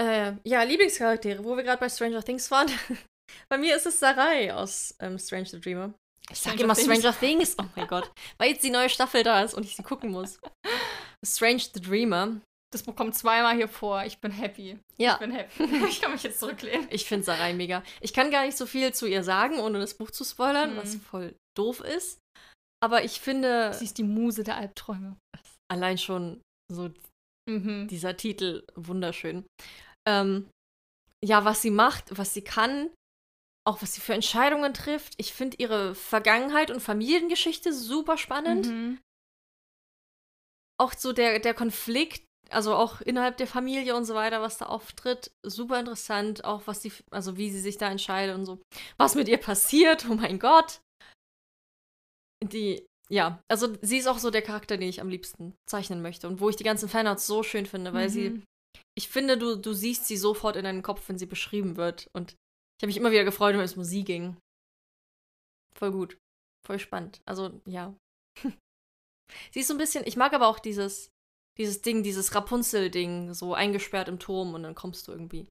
Äh, 0.00 0.34
ja, 0.44 0.62
Lieblingscharaktere, 0.62 1.44
wo 1.44 1.56
wir 1.56 1.62
gerade 1.64 1.80
bei 1.80 1.88
Stranger 1.88 2.22
Things 2.22 2.50
waren. 2.50 2.68
bei 3.48 3.58
mir 3.58 3.76
ist 3.76 3.86
es 3.86 3.98
Sarai 4.00 4.52
aus 4.52 4.94
ähm, 5.00 5.18
Strange 5.18 5.46
the 5.46 5.60
Dreamer. 5.60 5.92
Ich 6.30 6.38
sag 6.38 6.52
Stranger 6.54 6.64
immer 6.64 6.74
Things. 6.74 6.98
Stranger 6.98 7.18
Things. 7.20 7.56
Oh 7.58 7.64
mein 7.76 7.86
Gott. 7.86 8.10
Weil 8.38 8.50
jetzt 8.52 8.64
die 8.64 8.70
neue 8.70 8.88
Staffel 8.88 9.22
da 9.22 9.42
ist 9.42 9.54
und 9.54 9.64
ich 9.64 9.76
sie 9.76 9.82
gucken 9.82 10.10
muss. 10.10 10.38
Strange 11.24 11.62
the 11.74 11.80
Dreamer. 11.80 12.40
Das 12.72 12.82
Buch 12.84 12.96
kommt 12.96 13.14
zweimal 13.14 13.54
hier 13.54 13.68
vor. 13.68 14.02
Ich 14.04 14.18
bin 14.18 14.30
happy. 14.32 14.78
Ja. 14.96 15.12
Ich 15.14 15.18
bin 15.18 15.30
happy. 15.32 15.64
ich 15.88 16.00
kann 16.00 16.12
mich 16.12 16.22
jetzt 16.22 16.40
zurücklehnen. 16.40 16.88
Ich 16.90 17.04
finde 17.04 17.24
Sarai 17.24 17.52
mega. 17.52 17.82
Ich 18.00 18.14
kann 18.14 18.30
gar 18.30 18.46
nicht 18.46 18.56
so 18.56 18.64
viel 18.64 18.94
zu 18.94 19.06
ihr 19.06 19.22
sagen, 19.22 19.60
ohne 19.60 19.78
das 19.78 19.94
Buch 19.94 20.10
zu 20.10 20.24
spoilern, 20.24 20.72
Mhm. 20.72 20.76
was 20.78 20.94
voll 20.96 21.34
doof 21.54 21.80
ist. 21.80 22.18
Aber 22.82 23.04
ich 23.04 23.20
finde 23.20 23.74
Sie 23.74 23.84
ist 23.84 23.98
die 23.98 24.02
Muse 24.04 24.42
der 24.42 24.56
Albträume. 24.56 25.16
allein 25.70 25.98
schon 25.98 26.40
so 26.74 26.90
Mhm. 27.48 27.88
dieser 27.88 28.16
Titel 28.16 28.64
wunderschön. 28.76 29.44
Ähm, 30.06 30.48
ja, 31.24 31.44
was 31.44 31.62
sie 31.62 31.70
macht, 31.70 32.16
was 32.16 32.34
sie 32.34 32.42
kann, 32.42 32.90
auch 33.66 33.82
was 33.82 33.94
sie 33.94 34.00
für 34.00 34.14
Entscheidungen 34.14 34.74
trifft. 34.74 35.14
Ich 35.18 35.32
finde 35.32 35.56
ihre 35.58 35.94
Vergangenheit 35.94 36.70
und 36.70 36.80
Familiengeschichte 36.80 37.72
super 37.72 38.16
spannend. 38.18 38.66
Mhm. 38.66 39.00
Auch 40.80 40.92
so 40.94 41.12
der, 41.12 41.38
der 41.38 41.54
Konflikt, 41.54 42.24
also 42.50 42.74
auch 42.74 43.00
innerhalb 43.00 43.36
der 43.36 43.46
Familie 43.46 43.94
und 43.96 44.04
so 44.04 44.14
weiter, 44.14 44.42
was 44.42 44.58
da 44.58 44.66
auftritt, 44.66 45.30
super 45.42 45.78
interessant. 45.80 46.44
Auch 46.44 46.66
was 46.66 46.82
sie, 46.82 46.92
also 47.10 47.36
wie 47.36 47.50
sie 47.50 47.60
sich 47.60 47.78
da 47.78 47.88
entscheidet 47.90 48.34
und 48.36 48.44
so. 48.46 48.60
Was 48.98 49.14
mit 49.14 49.28
ihr 49.28 49.38
passiert, 49.38 50.06
oh 50.08 50.14
mein 50.14 50.38
Gott. 50.38 50.80
Die, 52.44 52.84
ja, 53.12 53.42
also 53.50 53.76
sie 53.82 53.98
ist 53.98 54.06
auch 54.06 54.18
so 54.18 54.30
der 54.30 54.42
Charakter, 54.42 54.76
den 54.78 54.88
ich 54.88 55.00
am 55.00 55.08
liebsten 55.10 55.54
zeichnen 55.68 56.00
möchte 56.00 56.26
und 56.28 56.40
wo 56.40 56.48
ich 56.48 56.56
die 56.56 56.64
ganzen 56.64 56.88
Fanarts 56.88 57.26
so 57.26 57.42
schön 57.42 57.66
finde, 57.66 57.92
weil 57.92 58.08
sie 58.08 58.30
Mhm. 58.30 58.44
ich 58.98 59.08
finde, 59.08 59.36
du, 59.36 59.56
du 59.56 59.72
siehst 59.74 60.06
sie 60.06 60.16
sofort 60.16 60.56
in 60.56 60.64
deinem 60.64 60.82
Kopf, 60.82 61.08
wenn 61.08 61.18
sie 61.18 61.26
beschrieben 61.26 61.76
wird. 61.76 62.08
Und 62.14 62.32
ich 62.32 62.82
habe 62.82 62.86
mich 62.88 62.96
immer 62.96 63.10
wieder 63.10 63.24
gefreut, 63.24 63.54
wenn 63.54 63.60
es 63.60 63.76
um 63.76 63.84
sie 63.84 64.04
ging. 64.04 64.36
Voll 65.76 65.92
gut. 65.92 66.18
Voll 66.66 66.78
spannend. 66.78 67.20
Also, 67.26 67.60
ja. 67.66 67.94
sie 69.52 69.60
ist 69.60 69.68
so 69.68 69.74
ein 69.74 69.78
bisschen, 69.78 70.06
ich 70.06 70.16
mag 70.16 70.32
aber 70.32 70.46
auch 70.48 70.58
dieses, 70.58 71.10
dieses 71.58 71.82
Ding, 71.82 72.02
dieses 72.02 72.34
Rapunzel-Ding, 72.34 73.34
so 73.34 73.54
eingesperrt 73.54 74.08
im 74.08 74.18
Turm 74.18 74.54
und 74.54 74.62
dann 74.62 74.74
kommst 74.74 75.06
du 75.08 75.12
irgendwie 75.12 75.46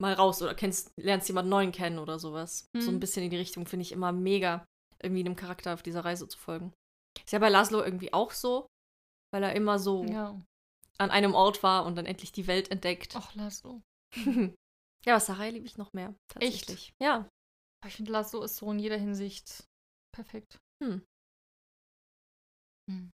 mal 0.00 0.14
raus 0.14 0.40
oder 0.42 0.54
kennst, 0.54 0.92
lernst 0.98 1.28
jemanden 1.28 1.50
neuen 1.50 1.72
kennen 1.72 1.98
oder 1.98 2.18
sowas. 2.18 2.66
So 2.78 2.90
ein 2.90 2.96
Mhm. 2.96 3.00
bisschen 3.00 3.24
in 3.24 3.30
die 3.30 3.36
Richtung 3.36 3.66
finde 3.66 3.82
ich 3.82 3.92
immer 3.92 4.12
mega, 4.12 4.64
irgendwie 5.02 5.20
einem 5.20 5.36
Charakter 5.36 5.74
auf 5.74 5.82
dieser 5.82 6.04
Reise 6.04 6.28
zu 6.28 6.38
folgen. 6.38 6.72
Ist 7.24 7.32
ja 7.32 7.38
bei 7.38 7.48
Laszlo 7.48 7.82
irgendwie 7.82 8.12
auch 8.12 8.32
so, 8.32 8.66
weil 9.32 9.42
er 9.42 9.54
immer 9.54 9.78
so 9.78 10.04
Ja. 10.04 10.40
an 10.98 11.10
einem 11.10 11.34
Ort 11.34 11.62
war 11.62 11.84
und 11.86 11.96
dann 11.96 12.06
endlich 12.06 12.32
die 12.32 12.46
Welt 12.46 12.70
entdeckt. 12.70 13.14
Ach, 13.16 13.34
Laszlo. 13.34 13.82
ja, 15.04 15.14
aber 15.14 15.20
Sarai 15.20 15.50
liebe 15.50 15.66
ich 15.66 15.76
noch 15.76 15.92
mehr. 15.92 16.14
Tatsächlich. 16.32 16.92
Ja. 17.02 17.28
Ich 17.86 17.94
finde, 17.96 18.12
Laszlo 18.12 18.42
ist 18.42 18.56
so 18.56 18.70
in 18.72 18.78
jeder 18.78 18.96
Hinsicht 18.96 19.64
perfekt. 20.14 20.58
Hm. 20.82 21.04
Hm. 22.90 23.10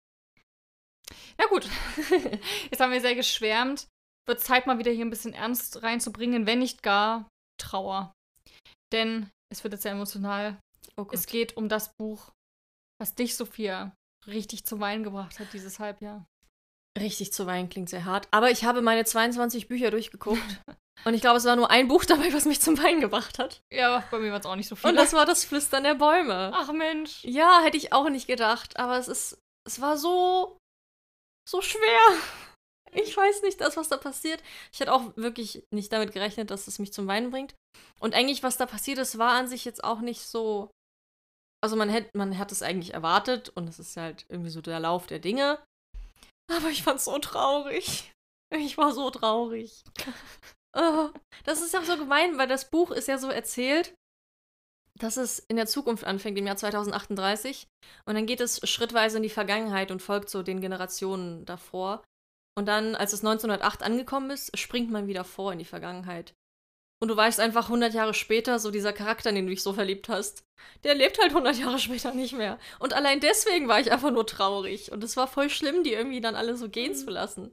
Na 1.37 1.45
gut. 1.47 1.67
Jetzt 2.71 2.79
haben 2.79 2.91
wir 2.91 3.01
sehr 3.01 3.15
geschwärmt. 3.15 3.87
Wird 4.25 4.39
Zeit, 4.39 4.67
mal 4.67 4.79
wieder 4.79 4.91
hier 4.91 5.03
ein 5.03 5.09
bisschen 5.09 5.33
Ernst 5.33 5.83
reinzubringen, 5.83 6.45
wenn 6.45 6.59
nicht 6.59 6.81
gar 6.81 7.27
Trauer. 7.59 8.13
Denn 8.93 9.29
es 9.51 9.63
wird 9.63 9.73
jetzt 9.73 9.83
sehr 9.83 9.91
emotional. 9.91 10.59
Oh. 10.97 11.07
Es 11.11 11.25
geht 11.25 11.57
um 11.57 11.69
das 11.69 11.93
Buch, 11.95 12.31
was 12.99 13.15
dich, 13.15 13.35
Sophia, 13.35 13.95
richtig 14.27 14.65
zum 14.65 14.79
Weinen 14.79 15.03
gebracht 15.03 15.39
hat 15.39 15.53
dieses 15.53 15.79
Halbjahr. 15.79 16.25
Richtig 16.99 17.33
zu 17.33 17.47
weinen 17.47 17.69
klingt 17.69 17.89
sehr 17.89 18.05
hart. 18.05 18.27
Aber 18.29 18.51
ich 18.51 18.65
habe 18.65 18.81
meine 18.81 19.03
22 19.03 19.67
Bücher 19.67 19.89
durchgeguckt. 19.89 20.39
und 21.05 21.13
ich 21.15 21.21
glaube, 21.21 21.37
es 21.37 21.45
war 21.45 21.55
nur 21.55 21.71
ein 21.71 21.87
Buch 21.87 22.05
dabei, 22.05 22.31
was 22.33 22.45
mich 22.45 22.61
zum 22.61 22.77
Weinen 22.77 23.01
gebracht 23.01 23.39
hat. 23.39 23.61
Ja, 23.71 24.03
bei 24.11 24.19
mir 24.19 24.31
war 24.31 24.39
es 24.39 24.45
auch 24.45 24.55
nicht 24.55 24.67
so 24.67 24.75
viel. 24.75 24.91
Und 24.91 24.95
das 24.95 25.13
war 25.13 25.25
das 25.25 25.43
Flüstern 25.43 25.83
der 25.83 25.95
Bäume. 25.95 26.51
Ach 26.53 26.71
Mensch. 26.71 27.23
Ja, 27.23 27.61
hätte 27.63 27.77
ich 27.77 27.93
auch 27.93 28.09
nicht 28.09 28.27
gedacht. 28.27 28.77
Aber 28.77 28.97
es 28.99 29.07
ist. 29.07 29.39
Es 29.65 29.81
war 29.81 29.97
so. 29.97 30.57
so 31.49 31.61
schwer. 31.61 32.01
Ich 32.91 33.17
weiß 33.17 33.41
nicht, 33.41 33.59
das, 33.59 33.75
was 33.75 33.89
da 33.89 33.97
passiert. 33.97 34.43
Ich 34.71 34.79
hätte 34.79 34.93
auch 34.93 35.17
wirklich 35.17 35.63
nicht 35.71 35.91
damit 35.91 36.11
gerechnet, 36.11 36.51
dass 36.51 36.67
es 36.67 36.77
mich 36.77 36.93
zum 36.93 37.07
Weinen 37.07 37.31
bringt. 37.31 37.55
Und 37.99 38.13
eigentlich, 38.13 38.43
was 38.43 38.57
da 38.57 38.67
passiert 38.67 38.99
ist, 38.99 39.17
war 39.17 39.31
an 39.31 39.47
sich 39.47 39.65
jetzt 39.65 39.83
auch 39.83 40.01
nicht 40.01 40.21
so. 40.21 40.69
Also 41.63 41.77
man 41.77 41.87
hätte, 41.87 42.09
man 42.13 42.37
hat 42.37 42.51
es 42.51 42.61
eigentlich 42.61 42.93
erwartet 42.93 43.47
und 43.55 43.69
es 43.69 43.79
ist 43.79 43.95
halt 43.95 44.25
irgendwie 44.27 44.49
so 44.49 44.59
der 44.59 44.81
Lauf 44.81 45.07
der 45.07 45.19
Dinge. 45.19 45.59
Aber 46.51 46.69
ich 46.69 46.83
fand's 46.83 47.05
so 47.05 47.17
traurig. 47.19 48.11
Ich 48.55 48.77
war 48.77 48.91
so 48.91 49.09
traurig. 49.09 49.83
Oh, 50.75 51.11
das 51.43 51.61
ist 51.61 51.75
ja 51.75 51.83
so 51.83 51.95
gemein, 51.97 52.39
weil 52.39 52.47
das 52.47 52.71
Buch 52.71 52.89
ist 52.89 53.07
ja 53.07 53.19
so 53.19 53.29
erzählt, 53.29 53.93
dass 54.97 55.17
es 55.17 55.37
in 55.37 55.55
der 55.55 55.67
Zukunft 55.67 56.03
anfängt, 56.03 56.35
im 56.39 56.47
Jahr 56.47 56.57
2038. 56.57 57.67
Und 58.05 58.15
dann 58.15 58.25
geht 58.25 58.41
es 58.41 58.67
schrittweise 58.67 59.17
in 59.17 59.23
die 59.23 59.29
Vergangenheit 59.29 59.91
und 59.91 60.01
folgt 60.01 60.31
so 60.31 60.41
den 60.41 60.61
Generationen 60.61 61.45
davor. 61.45 62.03
Und 62.57 62.67
dann, 62.67 62.95
als 62.95 63.13
es 63.13 63.19
1908 63.19 63.83
angekommen 63.83 64.31
ist, 64.31 64.57
springt 64.57 64.89
man 64.89 65.05
wieder 65.05 65.23
vor 65.23 65.53
in 65.53 65.59
die 65.59 65.65
Vergangenheit. 65.65 66.33
Und 67.03 67.09
du 67.09 67.17
weißt 67.17 67.41
einfach 67.41 67.65
100 67.65 67.93
Jahre 67.93 68.13
später, 68.13 68.59
so 68.59 68.71
dieser 68.71 68.93
Charakter, 68.93 69.27
in 69.27 69.35
den 69.35 69.45
du 69.45 69.49
dich 69.49 69.61
so 69.61 69.73
verliebt 69.73 70.07
hast, 70.07 70.45
der 70.85 70.95
lebt 70.95 71.19
halt 71.19 71.31
100 71.31 71.57
Jahre 71.57 71.77
später 71.77 72.13
nicht 72.13 72.31
mehr. 72.31 72.57
Und 72.79 72.93
allein 72.93 73.19
deswegen 73.19 73.67
war 73.67 73.81
ich 73.81 73.91
einfach 73.91 74.09
nur 74.09 74.25
traurig. 74.25 74.89
Und 74.89 75.03
es 75.03 75.17
war 75.17 75.27
voll 75.27 75.49
schlimm, 75.49 75.83
die 75.83 75.91
irgendwie 75.91 76.21
dann 76.21 76.35
alle 76.35 76.55
so 76.55 76.69
gehen 76.69 76.95
zu 76.95 77.09
lassen. 77.09 77.51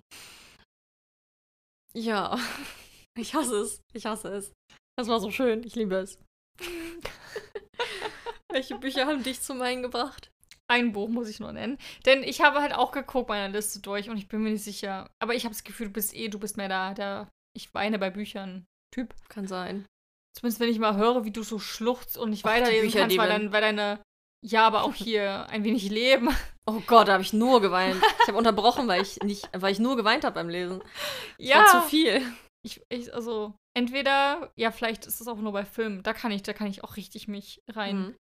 Ja, 1.94 2.38
ich 3.18 3.34
hasse 3.34 3.56
es. 3.56 3.80
Ich 3.92 4.06
hasse 4.06 4.28
es. 4.28 4.52
Das 4.96 5.08
war 5.08 5.18
so 5.18 5.32
schön. 5.32 5.64
Ich 5.64 5.74
liebe 5.74 5.96
es. 5.96 6.20
Welche 8.52 8.78
Bücher 8.78 9.08
haben 9.08 9.24
dich 9.24 9.40
zum 9.40 9.58
Weinen 9.58 9.82
gebracht? 9.82 10.30
Ein 10.70 10.92
Buch 10.92 11.08
muss 11.08 11.28
ich 11.28 11.40
nur 11.40 11.50
nennen. 11.50 11.76
Denn 12.06 12.22
ich 12.22 12.40
habe 12.40 12.60
halt 12.60 12.72
auch 12.72 12.92
geguckt 12.92 13.28
meine 13.28 13.52
Liste 13.52 13.80
durch 13.80 14.10
und 14.10 14.16
ich 14.16 14.28
bin 14.28 14.44
mir 14.44 14.50
nicht 14.50 14.62
sicher. 14.62 15.10
Aber 15.20 15.34
ich 15.34 15.42
habe 15.42 15.56
das 15.56 15.64
Gefühl, 15.64 15.88
du 15.88 15.94
bist 15.94 16.14
eh, 16.14 16.28
du 16.28 16.38
bist 16.38 16.56
mehr 16.56 16.68
da, 16.68 16.94
der 16.94 17.28
ich 17.56 17.74
weine 17.74 17.98
bei 17.98 18.10
Büchern 18.10 18.64
Typ. 18.92 19.14
Kann 19.28 19.46
sein. 19.46 19.86
Zumindest 20.36 20.60
wenn 20.60 20.68
ich 20.68 20.78
mal 20.78 20.96
höre, 20.96 21.24
wie 21.24 21.32
du 21.32 21.42
so 21.42 21.58
schluchzt 21.58 22.16
und 22.16 22.30
nicht 22.30 22.44
weiterlesen 22.44 22.92
kannst, 22.92 23.16
weil, 23.18 23.28
dann, 23.28 23.52
weil 23.52 23.60
deine 23.60 24.00
ja, 24.42 24.66
aber 24.66 24.84
auch 24.84 24.94
hier 24.94 25.46
ein 25.50 25.64
wenig 25.64 25.90
Leben. 25.90 26.34
Oh 26.66 26.80
Gott, 26.86 27.08
da 27.08 27.14
habe 27.14 27.22
ich 27.22 27.32
nur 27.32 27.60
geweint. 27.60 28.00
Ich 28.22 28.28
habe 28.28 28.38
unterbrochen, 28.38 28.88
weil 28.88 29.02
ich 29.02 29.18
nicht, 29.22 29.48
weil 29.52 29.72
ich 29.72 29.78
nur 29.78 29.96
geweint 29.96 30.24
habe 30.24 30.34
beim 30.34 30.48
Lesen. 30.48 30.80
Das 31.38 31.48
ja. 31.48 31.56
War 31.58 31.82
zu 31.82 31.88
viel. 31.88 32.22
Ich, 32.62 32.82
ich, 32.90 33.12
also, 33.14 33.54
entweder, 33.74 34.52
ja, 34.54 34.70
vielleicht 34.70 35.06
ist 35.06 35.20
es 35.20 35.28
auch 35.28 35.38
nur 35.38 35.52
bei 35.52 35.64
Filmen. 35.64 36.02
Da 36.02 36.12
kann 36.12 36.30
ich, 36.30 36.42
da 36.42 36.52
kann 36.52 36.66
ich 36.66 36.84
auch 36.84 36.96
richtig 36.96 37.26
mich 37.26 37.62
rein. 37.70 37.98
Mhm. 37.98 38.16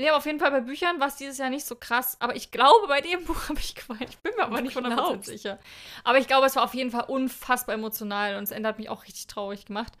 Ja, 0.00 0.16
auf 0.16 0.24
jeden 0.24 0.40
Fall 0.40 0.50
bei 0.50 0.62
Büchern 0.62 0.98
war 0.98 1.08
es 1.08 1.16
dieses 1.16 1.36
Jahr 1.36 1.50
nicht 1.50 1.66
so 1.66 1.76
krass. 1.76 2.16
Aber 2.20 2.34
ich 2.34 2.50
glaube, 2.50 2.88
bei 2.88 3.02
dem 3.02 3.24
Buch 3.26 3.48
habe 3.48 3.58
ich 3.58 3.74
geweint. 3.74 4.08
Ich 4.08 4.18
bin 4.18 4.34
mir 4.34 4.44
aber 4.44 4.62
nicht 4.62 4.76
100% 4.76 5.24
sicher. 5.24 5.58
Aber 6.04 6.18
ich 6.18 6.26
glaube, 6.26 6.46
es 6.46 6.56
war 6.56 6.64
auf 6.64 6.74
jeden 6.74 6.90
Fall 6.90 7.04
unfassbar 7.04 7.74
emotional 7.74 8.36
und 8.36 8.44
es 8.44 8.54
hat 8.54 8.78
mich 8.78 8.88
auch 8.88 9.04
richtig 9.04 9.26
traurig 9.26 9.66
gemacht. 9.66 9.92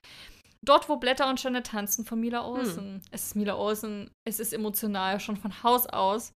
Dort, 0.62 0.88
wo 0.88 0.96
Blätter 0.96 1.28
und 1.28 1.38
Sterne 1.38 1.62
tanzen 1.62 2.04
von 2.04 2.18
Mila 2.18 2.44
hm. 2.44 2.50
Olsen. 2.50 2.94
Hm. 2.94 3.02
Es 3.10 3.26
ist 3.26 3.36
Mila 3.36 3.56
Olsen, 3.56 4.10
es 4.26 4.40
ist 4.40 4.54
emotional, 4.54 5.20
schon 5.20 5.36
von 5.36 5.62
Haus 5.62 5.86
aus. 5.86 6.32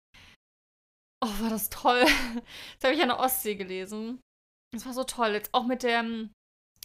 Oh, 1.22 1.40
war 1.40 1.50
das 1.50 1.70
toll. 1.70 2.04
Das 2.78 2.84
habe 2.84 2.94
ich 2.94 3.02
an 3.02 3.08
der 3.08 3.20
Ostsee 3.20 3.54
gelesen. 3.54 4.20
Das 4.74 4.84
war 4.84 4.92
so 4.92 5.04
toll. 5.04 5.32
Jetzt 5.32 5.54
auch 5.54 5.64
mit 5.64 5.82
dem, 5.82 6.32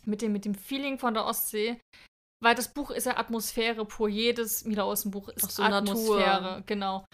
mit 0.06 0.22
dem, 0.22 0.32
mit 0.32 0.46
dem 0.46 0.56
Feeling 0.56 0.98
von 0.98 1.14
der 1.14 1.26
Ostsee. 1.26 1.80
Weil 2.42 2.56
das 2.56 2.74
Buch 2.74 2.92
ist 2.92 3.06
ja 3.06 3.18
Atmosphäre 3.18 3.86
pur. 3.86 4.08
Jedes 4.08 4.66
Mila 4.66 4.86
Olsen 4.86 5.12
Buch 5.12 5.30
ist 5.30 5.52
so 5.52 5.64
Atmosphäre, 5.64 6.42
Natur. 6.42 6.64
genau. 6.66 7.06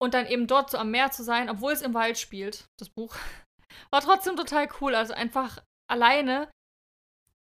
Und 0.00 0.14
dann 0.14 0.26
eben 0.26 0.46
dort 0.46 0.70
so 0.70 0.78
am 0.78 0.90
Meer 0.90 1.12
zu 1.12 1.22
sein, 1.22 1.48
obwohl 1.48 1.72
es 1.72 1.82
im 1.82 1.94
Wald 1.94 2.18
spielt, 2.18 2.66
das 2.78 2.88
Buch, 2.90 3.14
war 3.90 4.00
trotzdem 4.00 4.36
total 4.36 4.68
cool. 4.80 4.94
Also 4.94 5.14
einfach 5.14 5.62
alleine 5.88 6.48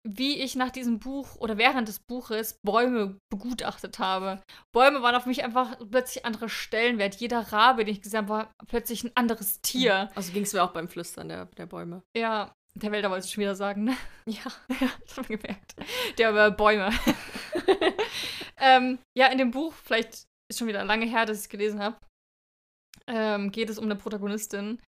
wie 0.07 0.39
ich 0.39 0.55
nach 0.55 0.69
diesem 0.69 0.99
Buch 0.99 1.36
oder 1.38 1.57
während 1.57 1.88
des 1.88 1.99
Buches 1.99 2.59
Bäume 2.63 3.17
begutachtet 3.31 3.97
habe. 3.97 4.41
Bäume 4.71 5.01
waren 5.01 5.15
auf 5.15 5.25
mich 5.25 5.43
einfach 5.43 5.77
plötzlich 5.89 6.25
andere 6.25 6.47
Stellenwert. 6.47 7.15
Jeder 7.15 7.51
Rabe, 7.51 7.83
den 7.83 7.95
ich 7.95 8.01
gesehen 8.03 8.19
habe, 8.19 8.29
war 8.29 8.51
plötzlich 8.67 9.03
ein 9.03 9.11
anderes 9.15 9.61
Tier. 9.61 10.11
Also 10.13 10.31
ging 10.31 10.43
es 10.43 10.53
mir 10.53 10.63
auch 10.63 10.71
beim 10.71 10.88
Flüstern 10.88 11.29
der, 11.29 11.45
der 11.45 11.65
Bäume. 11.65 12.03
Ja, 12.15 12.53
der 12.76 12.91
Wälder 12.91 13.09
wollte 13.09 13.26
ich 13.26 13.34
schon 13.34 13.41
wieder 13.41 13.55
sagen, 13.55 13.86
ne? 13.86 13.97
Ja. 14.28 14.51
ja 14.80 14.89
das 15.05 15.17
haben 15.17 15.30
wir 15.30 15.38
gemerkt. 15.38 15.76
Der 16.17 16.32
über 16.32 16.51
Bäume. 16.51 16.91
ähm, 18.57 18.99
ja, 19.17 19.28
in 19.28 19.38
dem 19.38 19.51
Buch, 19.51 19.73
vielleicht 19.73 20.26
ist 20.49 20.59
schon 20.59 20.67
wieder 20.67 20.84
lange 20.84 21.05
her, 21.05 21.26
dass 21.26 21.38
ich 21.38 21.43
es 21.43 21.49
gelesen 21.49 21.82
habe, 21.82 21.97
ähm, 23.07 23.51
geht 23.51 23.69
es 23.69 23.78
um 23.78 23.86
eine 23.86 23.95
Protagonistin, 23.95 24.82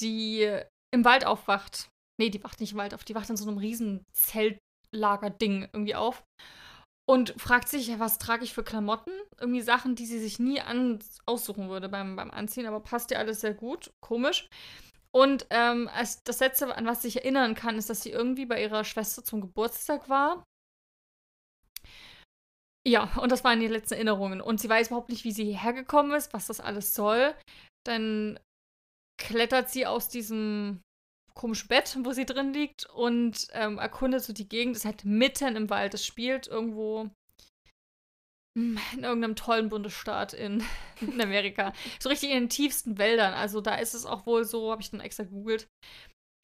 die 0.00 0.48
im 0.92 1.04
Wald 1.04 1.24
aufwacht 1.24 1.90
Nee, 2.20 2.28
die 2.28 2.44
wacht 2.44 2.60
nicht 2.60 2.72
im 2.72 2.78
Wald 2.78 2.92
auf, 2.92 3.02
die 3.02 3.14
wacht 3.14 3.30
in 3.30 3.38
so 3.38 3.48
einem 3.48 3.56
riesen 3.56 4.04
Zeltlager-Ding 4.12 5.70
irgendwie 5.72 5.94
auf. 5.94 6.22
Und 7.08 7.34
fragt 7.38 7.70
sich, 7.70 7.98
was 7.98 8.18
trage 8.18 8.44
ich 8.44 8.52
für 8.52 8.62
Klamotten? 8.62 9.12
Irgendwie 9.40 9.62
Sachen, 9.62 9.94
die 9.94 10.04
sie 10.04 10.18
sich 10.18 10.38
nie 10.38 10.60
an 10.60 10.98
aussuchen 11.24 11.70
würde 11.70 11.88
beim, 11.88 12.16
beim 12.16 12.30
Anziehen, 12.30 12.66
aber 12.66 12.80
passt 12.80 13.10
ihr 13.10 13.18
alles 13.18 13.40
sehr 13.40 13.54
gut. 13.54 13.90
Komisch. 14.02 14.48
Und 15.12 15.46
ähm, 15.50 15.88
als 15.88 16.22
das 16.22 16.40
Letzte, 16.40 16.74
an 16.74 16.86
was 16.86 17.04
ich 17.04 17.16
erinnern 17.16 17.54
kann, 17.54 17.76
ist, 17.78 17.90
dass 17.90 18.02
sie 18.02 18.10
irgendwie 18.10 18.46
bei 18.46 18.62
ihrer 18.62 18.84
Schwester 18.84 19.24
zum 19.24 19.40
Geburtstag 19.40 20.08
war. 20.08 20.44
Ja, 22.86 23.12
und 23.20 23.30
das 23.30 23.44
waren 23.44 23.60
die 23.60 23.66
letzten 23.66 23.94
Erinnerungen. 23.94 24.40
Und 24.40 24.60
sie 24.60 24.68
weiß 24.68 24.88
überhaupt 24.88 25.10
nicht, 25.10 25.24
wie 25.24 25.32
sie 25.32 25.44
hierher 25.44 25.72
gekommen 25.72 26.12
ist, 26.12 26.32
was 26.32 26.46
das 26.46 26.60
alles 26.60 26.94
soll. 26.94 27.34
Dann 27.84 28.38
klettert 29.20 29.68
sie 29.70 29.86
aus 29.86 30.08
diesem 30.08 30.80
komischen 31.34 31.68
Bett, 31.68 31.96
wo 32.02 32.12
sie 32.12 32.26
drin 32.26 32.52
liegt 32.52 32.86
und 32.86 33.48
ähm, 33.52 33.78
erkundet 33.78 34.22
so 34.22 34.32
die 34.32 34.48
Gegend. 34.48 34.76
Es 34.76 34.82
ist 34.82 34.86
halt 34.86 35.04
mitten 35.04 35.56
im 35.56 35.70
Wald. 35.70 35.94
Es 35.94 36.06
spielt 36.06 36.46
irgendwo 36.46 37.10
in 38.56 38.78
irgendeinem 38.94 39.36
tollen 39.36 39.68
Bundesstaat 39.68 40.32
in, 40.32 40.62
in 41.00 41.20
Amerika. 41.20 41.72
so 42.00 42.08
richtig 42.08 42.30
in 42.30 42.40
den 42.40 42.48
tiefsten 42.48 42.98
Wäldern. 42.98 43.34
Also 43.34 43.60
da 43.60 43.76
ist 43.76 43.94
es 43.94 44.06
auch 44.06 44.26
wohl 44.26 44.44
so, 44.44 44.70
habe 44.70 44.82
ich 44.82 44.90
dann 44.90 45.00
extra 45.00 45.24
gegoogelt. 45.24 45.68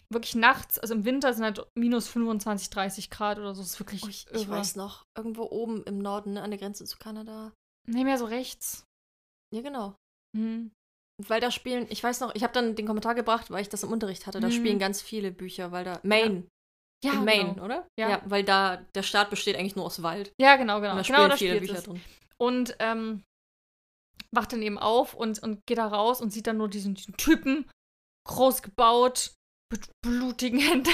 Wirklich 0.08 0.36
nachts, 0.36 0.78
also 0.78 0.94
im 0.94 1.04
Winter 1.04 1.34
sind 1.34 1.42
halt 1.42 1.66
minus 1.76 2.06
25, 2.08 2.70
30 2.70 3.10
Grad 3.10 3.38
oder 3.38 3.54
so. 3.54 3.62
Das 3.62 3.72
ist 3.72 3.80
wirklich. 3.80 4.04
Oh, 4.04 4.08
ich, 4.08 4.26
ich 4.30 4.48
weiß 4.48 4.76
noch, 4.76 5.04
irgendwo 5.18 5.42
oben 5.50 5.82
im 5.82 5.98
Norden, 5.98 6.34
ne, 6.34 6.42
an 6.42 6.50
der 6.50 6.60
Grenze 6.60 6.84
zu 6.84 6.96
Kanada. 6.96 7.52
Nee, 7.88 8.04
mehr 8.04 8.18
so 8.18 8.26
rechts. 8.26 8.84
Ja, 9.52 9.62
genau. 9.62 9.96
Mhm. 10.36 10.70
Weil 11.26 11.40
da 11.40 11.50
spielen, 11.50 11.86
ich 11.88 12.04
weiß 12.04 12.20
noch, 12.20 12.34
ich 12.34 12.44
habe 12.44 12.52
dann 12.52 12.76
den 12.76 12.86
Kommentar 12.86 13.14
gebracht, 13.14 13.50
weil 13.50 13.62
ich 13.62 13.68
das 13.68 13.82
im 13.82 13.90
Unterricht 13.90 14.26
hatte. 14.26 14.38
Da 14.38 14.48
mhm. 14.48 14.52
spielen 14.52 14.78
ganz 14.78 15.02
viele 15.02 15.32
Bücher, 15.32 15.72
weil 15.72 15.84
da. 15.84 15.98
Maine. 16.04 16.46
Ja, 17.04 17.12
in 17.12 17.24
Maine, 17.24 17.54
genau. 17.54 17.64
oder? 17.64 17.88
Ja. 17.98 18.10
ja. 18.10 18.22
Weil 18.24 18.44
da 18.44 18.76
der 18.94 19.02
Staat 19.02 19.30
besteht 19.30 19.56
eigentlich 19.56 19.76
nur 19.76 19.84
aus 19.84 20.02
Wald. 20.02 20.32
Ja, 20.40 20.56
genau, 20.56 20.80
genau. 20.80 20.92
Und 20.92 20.98
da 20.98 21.04
spielen 21.04 21.18
genau, 21.18 21.28
da 21.28 21.36
viele 21.36 21.60
Bücher 21.60 21.78
es. 21.78 21.84
drin. 21.84 22.00
Und 22.38 22.76
ähm, 22.78 23.22
wacht 24.32 24.52
dann 24.52 24.62
eben 24.62 24.78
auf 24.78 25.14
und, 25.14 25.42
und 25.42 25.64
geht 25.66 25.78
da 25.78 25.86
raus 25.86 26.20
und 26.20 26.32
sieht 26.32 26.46
dann 26.46 26.58
nur 26.58 26.68
diesen, 26.68 26.94
diesen 26.94 27.16
Typen, 27.16 27.68
groß 28.26 28.62
gebaut, 28.62 29.32
mit 29.72 29.90
blutigen 30.04 30.58
Händen, 30.60 30.90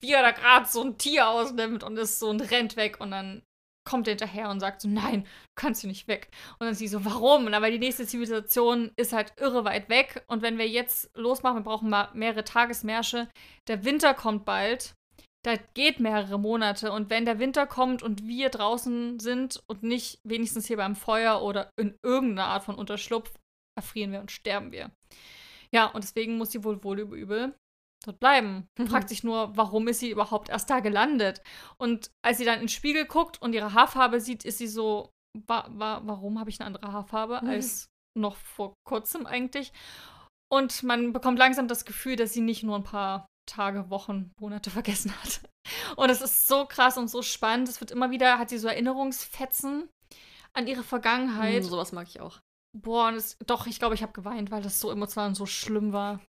wie 0.00 0.12
er 0.12 0.22
da 0.22 0.32
gerade 0.32 0.66
so 0.66 0.82
ein 0.82 0.98
Tier 0.98 1.28
ausnimmt 1.28 1.82
und 1.82 1.96
ist 1.96 2.18
so 2.18 2.28
und 2.28 2.40
rennt 2.50 2.76
weg 2.76 3.00
und 3.00 3.10
dann 3.10 3.42
kommt 3.86 4.08
er 4.08 4.12
hinterher 4.12 4.50
und 4.50 4.60
sagt 4.60 4.80
so, 4.82 4.88
nein, 4.88 5.22
du 5.22 5.28
kannst 5.54 5.80
hier 5.80 5.88
nicht 5.88 6.08
weg. 6.08 6.28
Und 6.58 6.66
dann 6.66 6.74
sie 6.74 6.88
so, 6.88 7.04
warum? 7.04 7.44
Na, 7.48 7.62
weil 7.62 7.70
die 7.70 7.78
nächste 7.78 8.04
Zivilisation 8.04 8.90
ist 8.96 9.12
halt 9.12 9.32
irre 9.38 9.64
weit 9.64 9.88
weg. 9.88 10.24
Und 10.26 10.42
wenn 10.42 10.58
wir 10.58 10.68
jetzt 10.68 11.08
losmachen, 11.16 11.58
wir 11.58 11.62
brauchen 11.62 11.88
mal 11.88 12.10
mehrere 12.12 12.42
Tagesmärsche. 12.42 13.28
Der 13.68 13.84
Winter 13.84 14.12
kommt 14.12 14.44
bald. 14.44 14.94
Da 15.46 15.54
geht 15.74 16.00
mehrere 16.00 16.40
Monate. 16.40 16.90
Und 16.90 17.08
wenn 17.08 17.24
der 17.24 17.38
Winter 17.38 17.68
kommt 17.68 18.02
und 18.02 18.26
wir 18.26 18.48
draußen 18.48 19.20
sind 19.20 19.62
und 19.68 19.84
nicht 19.84 20.18
wenigstens 20.24 20.66
hier 20.66 20.76
beim 20.76 20.96
Feuer 20.96 21.40
oder 21.40 21.70
in 21.78 21.96
irgendeiner 22.02 22.48
Art 22.48 22.64
von 22.64 22.74
Unterschlupf, 22.74 23.32
erfrieren 23.78 24.10
wir 24.10 24.18
und 24.18 24.32
sterben 24.32 24.72
wir. 24.72 24.90
Ja, 25.72 25.86
und 25.86 26.02
deswegen 26.02 26.36
muss 26.36 26.50
sie 26.50 26.64
wohl 26.64 26.82
wohl 26.82 26.98
über 26.98 27.14
übel 27.14 27.54
dort 28.04 28.18
bleiben. 28.18 28.66
Mhm. 28.76 28.88
Fragt 28.88 29.08
sich 29.08 29.22
nur, 29.22 29.56
warum 29.56 29.86
ist 29.86 30.00
sie 30.00 30.10
überhaupt 30.10 30.48
erst 30.48 30.68
da 30.68 30.80
gelandet? 30.80 31.42
Und 31.78 32.10
als 32.24 32.38
sie 32.38 32.44
dann 32.44 32.56
in 32.56 32.62
den 32.62 32.68
Spiegel 32.68 33.04
guckt 33.04 33.40
und 33.40 33.52
ihre 33.54 33.72
Haarfarbe 33.72 34.20
sieht, 34.20 34.44
ist 34.44 34.58
sie 34.58 34.66
so, 34.66 35.12
wa 35.46 35.68
wa 35.70 36.00
warum 36.04 36.40
habe 36.40 36.50
ich 36.50 36.60
eine 36.60 36.66
andere 36.66 36.92
Haarfarbe 36.92 37.40
mhm. 37.42 37.48
als 37.48 37.86
noch 38.18 38.34
vor 38.34 38.74
kurzem 38.84 39.26
eigentlich? 39.26 39.72
Und 40.52 40.82
man 40.82 41.12
bekommt 41.12 41.38
langsam 41.38 41.68
das 41.68 41.84
Gefühl, 41.84 42.16
dass 42.16 42.32
sie 42.32 42.40
nicht 42.40 42.64
nur 42.64 42.74
ein 42.74 42.84
paar 42.84 43.26
Tage, 43.46 43.90
Wochen, 43.90 44.32
Monate 44.40 44.70
vergessen 44.70 45.12
hat. 45.22 45.40
Und 45.96 46.10
es 46.10 46.20
ist 46.20 46.46
so 46.46 46.66
krass 46.66 46.96
und 46.96 47.08
so 47.08 47.22
spannend. 47.22 47.68
Es 47.68 47.80
wird 47.80 47.90
immer 47.90 48.10
wieder, 48.10 48.38
hat 48.38 48.50
sie 48.50 48.58
so 48.58 48.68
Erinnerungsfetzen 48.68 49.88
an 50.54 50.66
ihre 50.66 50.82
Vergangenheit. 50.82 51.62
Mhm, 51.62 51.68
sowas 51.68 51.92
mag 51.92 52.08
ich 52.08 52.20
auch. 52.20 52.40
Boah, 52.76 53.08
und 53.08 53.14
es, 53.14 53.36
doch, 53.46 53.66
ich 53.66 53.78
glaube, 53.78 53.94
ich 53.94 54.02
habe 54.02 54.12
geweint, 54.12 54.50
weil 54.50 54.62
das 54.62 54.80
so 54.80 54.90
emotional 54.90 55.28
und 55.28 55.34
so 55.34 55.46
schlimm 55.46 55.92
war 55.92 56.20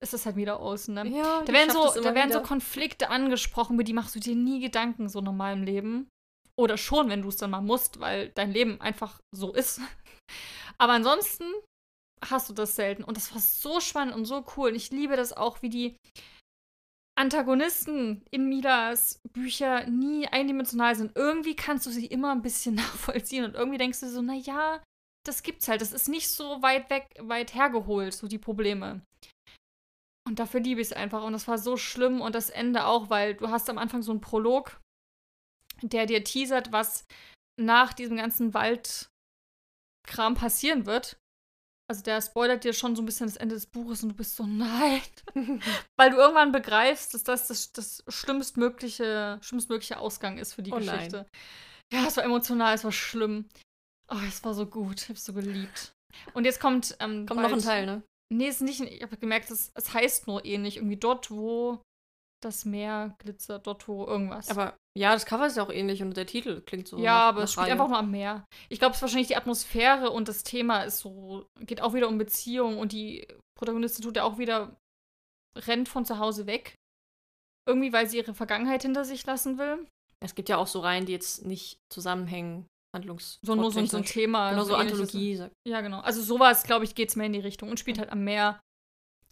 ist 0.00 0.14
es 0.14 0.26
halt 0.26 0.36
wieder 0.36 0.60
außen. 0.60 0.94
Ne? 0.94 1.08
Ja, 1.08 1.42
da 1.42 1.52
werden, 1.52 1.70
so, 1.70 2.00
da 2.00 2.14
werden 2.14 2.32
so 2.32 2.40
Konflikte 2.40 3.10
angesprochen, 3.10 3.74
über 3.74 3.84
die 3.84 3.92
machst 3.92 4.14
du 4.14 4.20
dir 4.20 4.34
nie 4.34 4.60
Gedanken, 4.60 5.08
so 5.08 5.20
normal 5.20 5.54
im 5.54 5.64
Leben. 5.64 6.08
Oder 6.56 6.76
schon, 6.76 7.08
wenn 7.08 7.22
du 7.22 7.28
es 7.28 7.36
dann 7.36 7.50
mal 7.50 7.60
musst, 7.60 8.00
weil 8.00 8.30
dein 8.30 8.52
Leben 8.52 8.80
einfach 8.80 9.20
so 9.34 9.52
ist. 9.52 9.80
Aber 10.78 10.92
ansonsten 10.92 11.44
hast 12.24 12.48
du 12.48 12.52
das 12.52 12.76
selten. 12.76 13.04
Und 13.04 13.16
das 13.16 13.32
war 13.32 13.40
so 13.40 13.80
spannend 13.80 14.14
und 14.14 14.24
so 14.24 14.44
cool. 14.56 14.70
Und 14.70 14.74
ich 14.74 14.90
liebe 14.90 15.16
das 15.16 15.32
auch, 15.32 15.62
wie 15.62 15.70
die 15.70 15.96
Antagonisten 17.18 18.22
in 18.30 18.48
Milas 18.48 19.20
Bücher 19.32 19.88
nie 19.88 20.28
eindimensional 20.28 20.94
sind. 20.94 21.16
Irgendwie 21.16 21.56
kannst 21.56 21.84
du 21.84 21.90
sie 21.90 22.06
immer 22.06 22.30
ein 22.30 22.42
bisschen 22.42 22.74
nachvollziehen. 22.76 23.44
Und 23.44 23.54
irgendwie 23.54 23.78
denkst 23.78 24.00
du 24.00 24.08
so, 24.08 24.22
naja, 24.22 24.80
das 25.26 25.42
gibt's 25.42 25.66
halt. 25.66 25.80
Das 25.80 25.92
ist 25.92 26.08
nicht 26.08 26.28
so 26.28 26.62
weit 26.62 26.88
weg, 26.90 27.08
weit 27.20 27.54
hergeholt, 27.54 28.14
so 28.14 28.28
die 28.28 28.38
Probleme. 28.38 29.02
Und 30.28 30.38
dafür 30.38 30.60
liebe 30.60 30.80
ich 30.80 30.88
es 30.88 30.92
einfach. 30.92 31.24
Und 31.24 31.32
das 31.32 31.48
war 31.48 31.58
so 31.58 31.76
schlimm 31.76 32.20
und 32.20 32.34
das 32.34 32.50
Ende 32.50 32.86
auch, 32.86 33.10
weil 33.10 33.34
du 33.34 33.48
hast 33.48 33.68
am 33.68 33.78
Anfang 33.78 34.02
so 34.02 34.12
einen 34.12 34.20
Prolog, 34.20 34.80
der 35.82 36.06
dir 36.06 36.22
teasert, 36.22 36.70
was 36.70 37.04
nach 37.60 37.92
diesem 37.92 38.16
ganzen 38.16 38.54
Wald 38.54 39.08
Kram 40.06 40.34
passieren 40.34 40.86
wird. 40.86 41.18
Also 41.90 42.02
der 42.02 42.20
spoilert 42.20 42.64
dir 42.64 42.74
schon 42.74 42.94
so 42.94 43.02
ein 43.02 43.06
bisschen 43.06 43.26
das 43.26 43.36
Ende 43.36 43.54
des 43.54 43.66
Buches 43.66 44.02
und 44.02 44.10
du 44.10 44.14
bist 44.14 44.36
so, 44.36 44.44
nein. 44.44 45.00
Weil 45.96 46.10
du 46.10 46.16
irgendwann 46.16 46.52
begreifst, 46.52 47.14
dass 47.14 47.24
das 47.24 47.48
das, 47.48 47.72
das 47.72 48.04
schlimmstmögliche, 48.08 49.38
schlimmstmögliche 49.40 49.98
Ausgang 49.98 50.36
ist 50.36 50.52
für 50.52 50.62
die 50.62 50.72
Oh 50.72 50.76
Geschichte. 50.76 51.26
Ja, 51.90 52.06
es 52.06 52.16
war 52.18 52.24
emotional, 52.24 52.74
es 52.74 52.84
war 52.84 52.92
schlimm. 52.92 53.48
Oh, 54.10 54.18
es 54.26 54.44
war 54.44 54.52
so 54.52 54.66
gut. 54.66 55.02
Ich 55.02 55.08
hab's 55.08 55.24
so 55.24 55.32
geliebt. 55.32 55.92
Und 56.34 56.44
jetzt 56.44 56.60
kommt. 56.60 56.96
Ähm, 57.00 57.26
Kommt 57.26 57.40
bald, 57.40 57.50
noch 57.50 57.58
ein 57.58 57.64
Teil, 57.64 57.86
ne? 57.86 58.02
Nee, 58.30 58.48
es 58.48 58.56
ist 58.56 58.60
nicht. 58.62 58.80
Ich 58.80 59.02
habe 59.02 59.16
gemerkt, 59.16 59.50
es, 59.50 59.70
es 59.74 59.94
heißt 59.94 60.26
nur 60.26 60.44
ähnlich. 60.44 60.76
Irgendwie 60.76 60.96
dort, 60.98 61.30
wo 61.30 61.80
das 62.40 62.64
Meer 62.64 63.14
glitzert, 63.18 63.66
dort, 63.66 63.86
wo 63.88 64.06
irgendwas. 64.06 64.48
Aber 64.50 64.76
ja, 64.96 65.12
das 65.12 65.26
Cover 65.26 65.46
ist 65.46 65.56
ja 65.56 65.62
auch 65.62 65.70
ähnlich 65.70 66.02
und 66.02 66.16
der 66.16 66.26
Titel 66.26 66.60
klingt 66.62 66.88
so. 66.88 66.98
ja, 66.98 67.04
nach- 67.12 67.20
aber 67.28 67.38
nach 67.40 67.44
es 67.44 67.52
spielt 67.52 67.64
Reihe. 67.66 67.72
einfach 67.72 67.88
nur 67.88 67.98
am 67.98 68.10
Meer. 68.10 68.44
Ich 68.68 68.78
glaube, 68.78 68.92
es 68.92 68.98
ist 68.98 69.02
wahrscheinlich 69.02 69.28
die 69.28 69.36
Atmosphäre 69.36 70.10
und 70.10 70.28
das 70.28 70.42
Thema 70.42 70.82
ist 70.82 70.98
so. 70.98 71.46
Geht 71.60 71.80
auch 71.80 71.94
wieder 71.94 72.08
um 72.08 72.18
Beziehung 72.18 72.78
und 72.78 72.92
die 72.92 73.26
Protagonistin 73.58 74.04
tut 74.04 74.16
ja 74.16 74.24
auch 74.24 74.38
wieder. 74.38 74.76
rennt 75.56 75.88
von 75.88 76.04
zu 76.04 76.18
Hause 76.18 76.46
weg. 76.46 76.74
Irgendwie, 77.66 77.92
weil 77.92 78.08
sie 78.08 78.18
ihre 78.18 78.34
Vergangenheit 78.34 78.82
hinter 78.82 79.04
sich 79.04 79.26
lassen 79.26 79.58
will. 79.58 79.86
Es 80.24 80.34
gibt 80.34 80.48
ja 80.48 80.56
auch 80.56 80.66
so 80.66 80.80
Reihen, 80.80 81.06
die 81.06 81.12
jetzt 81.12 81.44
nicht 81.44 81.78
zusammenhängen, 81.92 82.66
handlungs. 82.94 83.38
So 83.42 83.54
nur 83.54 83.70
so, 83.72 83.84
so 83.84 83.96
ein. 83.98 84.04
Thema. 84.04 84.50
Genau, 84.50 84.64
so 84.64 84.74
ähnliches. 84.74 85.00
Anthologie. 85.00 85.36
sagt- 85.36 85.52
Ja, 85.66 85.80
genau. 85.80 86.00
Also 86.00 86.22
sowas, 86.22 86.62
glaube 86.62 86.84
ich, 86.84 86.94
geht's 86.94 87.16
mehr 87.16 87.26
in 87.26 87.32
die 87.34 87.40
Richtung 87.40 87.68
und 87.70 87.78
spielt 87.80 87.98
halt 87.98 88.10
am 88.10 88.24
Meer. 88.24 88.60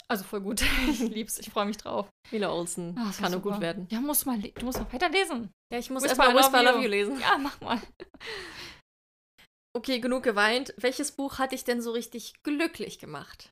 Also 0.09 0.25
voll 0.25 0.41
gut. 0.41 0.63
ich 0.89 1.01
lieb's, 1.01 1.39
ich 1.39 1.51
freue 1.51 1.67
mich 1.67 1.77
drauf. 1.77 2.09
Mila 2.31 2.51
Olsen. 2.51 2.97
Ah, 2.99 3.07
das 3.07 3.19
Kann 3.19 3.33
nur 3.33 3.41
gut 3.41 3.61
werden. 3.61 3.87
Ja, 3.91 4.01
musst 4.01 4.27
mal 4.27 4.39
du 4.41 4.65
musst 4.65 4.79
mal 4.79 4.93
weiterlesen. 4.93 5.51
Ja, 5.73 5.79
ich 5.79 5.91
muss 5.91 6.05
erstmal 6.05 6.35
Whisper 6.35 6.63
Love 6.63 6.77
you. 6.77 6.83
You 6.85 6.89
lesen. 6.89 7.21
Ja, 7.21 7.39
mach 7.39 7.61
mal. 7.61 7.81
Okay, 9.77 9.99
genug 9.99 10.23
geweint. 10.23 10.73
Welches 10.77 11.13
Buch 11.13 11.39
hat 11.39 11.53
dich 11.53 11.65
denn 11.65 11.83
so 11.83 11.91
richtig 11.91 12.35
glücklich 12.43 12.99
gemacht? 12.99 13.51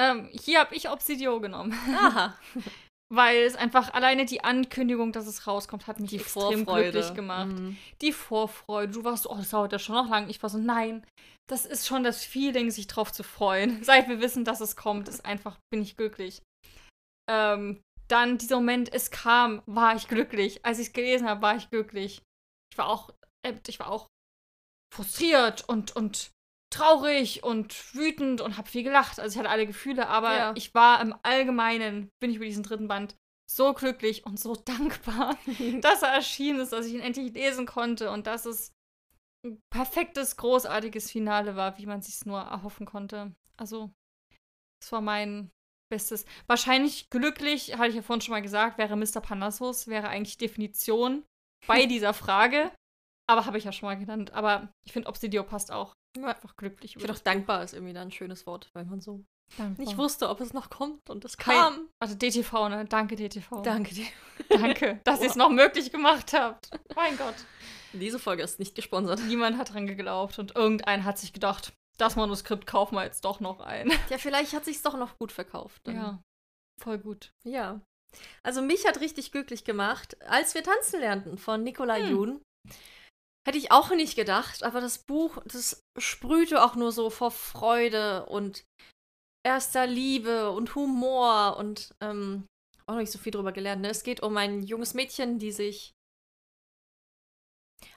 Ähm, 0.00 0.28
hier 0.32 0.60
habe 0.60 0.74
ich 0.74 0.88
Obsidio 0.90 1.40
genommen. 1.40 1.72
Aha. 1.94 2.36
Weil 3.12 3.42
es 3.42 3.56
einfach 3.56 3.92
alleine 3.92 4.24
die 4.24 4.44
Ankündigung, 4.44 5.12
dass 5.12 5.26
es 5.26 5.46
rauskommt, 5.46 5.88
hat 5.88 5.98
mich 5.98 6.10
Die 6.10 6.16
extrem 6.16 6.64
Vorfreude. 6.64 6.92
glücklich 6.92 7.14
gemacht. 7.14 7.48
Mhm. 7.48 7.76
Die 8.00 8.12
Vorfreude. 8.12 8.92
Du 8.92 9.02
warst 9.02 9.24
so, 9.24 9.30
oh, 9.30 9.36
das 9.36 9.50
dauert 9.50 9.72
ja 9.72 9.78
schon 9.78 9.96
noch 9.96 10.08
lang. 10.08 10.28
Ich 10.28 10.40
war 10.42 10.50
so, 10.50 10.58
nein, 10.58 11.04
das 11.50 11.66
ist 11.66 11.86
schon 11.86 12.04
das 12.04 12.24
Feeling, 12.24 12.70
sich 12.70 12.86
drauf 12.86 13.12
zu 13.12 13.22
freuen. 13.22 13.82
Seit 13.84 14.08
wir 14.08 14.20
wissen, 14.20 14.44
dass 14.44 14.60
es 14.60 14.76
kommt, 14.76 15.08
ist 15.08 15.24
einfach, 15.24 15.58
bin 15.72 15.82
ich 15.82 15.96
glücklich. 15.96 16.42
Ähm, 17.30 17.82
dann 18.08 18.38
dieser 18.38 18.56
Moment, 18.56 18.92
es 18.92 19.10
kam, 19.10 19.62
war 19.66 19.94
ich 19.94 20.08
glücklich. 20.08 20.64
Als 20.64 20.78
ich 20.78 20.88
es 20.88 20.92
gelesen 20.92 21.28
habe, 21.28 21.42
war 21.42 21.56
ich 21.56 21.70
glücklich. 21.70 22.22
Ich 22.72 22.78
war 22.78 22.88
auch, 22.88 23.10
äh, 23.46 23.54
ich 23.66 23.78
war 23.78 23.88
auch 23.88 24.06
frustriert 24.92 25.68
und, 25.68 25.94
und 25.94 26.30
traurig 26.72 27.42
und 27.44 27.94
wütend 27.94 28.40
und 28.40 28.56
habe 28.56 28.68
viel 28.68 28.82
gelacht. 28.82 29.20
Also 29.20 29.34
ich 29.34 29.38
hatte 29.38 29.50
alle 29.50 29.66
Gefühle, 29.66 30.08
aber 30.08 30.36
Ja. 30.36 30.52
ich 30.56 30.74
war 30.74 31.00
im 31.00 31.14
Allgemeinen, 31.22 32.10
bin 32.20 32.30
ich 32.30 32.36
über 32.36 32.44
diesen 32.44 32.62
dritten 32.62 32.88
Band 32.88 33.16
so 33.50 33.72
glücklich 33.74 34.24
und 34.26 34.38
so 34.38 34.54
dankbar, 34.64 35.36
dass 35.80 36.02
er 36.02 36.10
erschienen 36.10 36.60
ist, 36.60 36.72
dass 36.72 36.86
ich 36.86 36.94
ihn 36.94 37.00
endlich 37.00 37.32
lesen 37.32 37.66
konnte 37.66 38.10
und 38.10 38.26
dass 38.26 38.46
es 38.46 38.72
ein 39.44 39.60
perfektes, 39.70 40.36
großartiges 40.36 41.10
Finale 41.10 41.56
war, 41.56 41.78
wie 41.78 41.86
man 41.86 42.02
sich 42.02 42.24
nur 42.26 42.40
erhoffen 42.40 42.86
konnte. 42.86 43.34
Also, 43.56 43.90
das 44.80 44.92
war 44.92 45.00
mein 45.00 45.50
Bestes. 45.90 46.24
Wahrscheinlich 46.46 47.10
glücklich, 47.10 47.76
hatte 47.76 47.90
ich 47.90 47.96
ja 47.96 48.02
vorhin 48.02 48.20
schon 48.20 48.32
mal 48.32 48.42
gesagt, 48.42 48.78
wäre 48.78 48.96
Mr. 48.96 49.20
Panassus, 49.20 49.88
wäre 49.88 50.08
eigentlich 50.08 50.38
Definition 50.38 51.24
bei 51.66 51.86
dieser 51.86 52.14
Frage. 52.14 52.70
Aber 53.28 53.46
habe 53.46 53.58
ich 53.58 53.64
ja 53.64 53.72
schon 53.72 53.88
mal 53.88 53.98
genannt. 53.98 54.32
Aber 54.32 54.72
ich 54.84 54.92
finde, 54.92 55.08
Obsidio 55.08 55.44
passt 55.44 55.70
auch. 55.70 55.94
Ja. 56.16 56.28
Einfach 56.28 56.56
glücklich. 56.56 56.96
Ich 56.96 57.00
finde 57.00 57.14
auch 57.14 57.20
dankbar 57.20 57.62
ist 57.62 57.74
irgendwie 57.74 57.92
da 57.92 58.02
ein 58.02 58.10
schönes 58.10 58.44
Wort, 58.46 58.68
weil 58.72 58.84
man 58.84 59.00
so 59.00 59.24
dankbar. 59.56 59.84
nicht 59.84 59.96
wusste, 59.96 60.28
ob 60.28 60.40
es 60.40 60.52
noch 60.52 60.68
kommt 60.70 61.08
und 61.08 61.24
es 61.24 61.36
kam. 61.36 61.88
Also 62.00 62.16
DTV, 62.16 62.68
ne? 62.68 62.84
Danke, 62.86 63.14
DTV. 63.14 63.62
Danke 63.62 63.94
dir. 63.94 64.06
Danke, 64.48 65.00
dass 65.04 65.20
ihr 65.20 65.28
es 65.28 65.36
noch 65.36 65.50
möglich 65.50 65.92
gemacht 65.92 66.32
habt. 66.32 66.70
Mein 66.96 67.16
Gott. 67.16 67.36
Diese 67.92 68.18
Folge 68.18 68.42
ist 68.42 68.58
nicht 68.58 68.74
gesponsert. 68.74 69.20
Niemand 69.26 69.58
hat 69.58 69.72
dran 69.74 69.86
geglaubt 69.86 70.38
und 70.38 70.54
irgendein 70.56 71.04
hat 71.04 71.18
sich 71.18 71.32
gedacht, 71.32 71.72
das 71.98 72.16
Manuskript 72.16 72.66
kaufen 72.66 72.94
wir 72.94 73.04
jetzt 73.04 73.24
doch 73.24 73.40
noch 73.40 73.60
ein. 73.60 73.90
Ja, 74.08 74.18
vielleicht 74.18 74.52
hat 74.54 74.64
sich's 74.64 74.82
doch 74.82 74.96
noch 74.96 75.18
gut 75.18 75.32
verkauft. 75.32 75.80
dann. 75.84 75.94
Ja, 75.96 76.22
voll 76.80 76.98
gut. 76.98 77.32
Ja. 77.44 77.80
Also 78.42 78.62
mich 78.62 78.86
hat 78.86 79.00
richtig 79.00 79.32
glücklich 79.32 79.64
gemacht, 79.64 80.20
als 80.22 80.54
wir 80.54 80.62
tanzen 80.64 81.00
lernten 81.00 81.38
von 81.38 81.62
Nicola 81.62 81.96
Hm. 81.96 82.10
Jun. 82.10 82.42
Hätte 83.46 83.58
ich 83.58 83.72
auch 83.72 83.90
nicht 83.90 84.16
gedacht, 84.16 84.62
aber 84.62 84.80
das 84.80 84.98
Buch, 84.98 85.38
das 85.46 85.80
sprühte 85.98 86.62
auch 86.62 86.74
nur 86.74 86.92
so 86.92 87.08
vor 87.10 87.30
Freude 87.30 88.26
und 88.26 88.64
erster 89.46 89.86
Liebe 89.86 90.50
und 90.50 90.74
Humor 90.74 91.56
und 91.58 91.90
ähm, 92.00 92.46
auch 92.86 92.94
noch 92.94 93.00
nicht 93.00 93.12
so 93.12 93.18
viel 93.18 93.32
drüber 93.32 93.52
gelernt. 93.52 93.80
Ne? 93.82 93.88
Es 93.88 94.02
geht 94.02 94.22
um 94.22 94.36
ein 94.36 94.62
junges 94.62 94.94
Mädchen, 94.94 95.38
die 95.38 95.52
sich. 95.52 95.92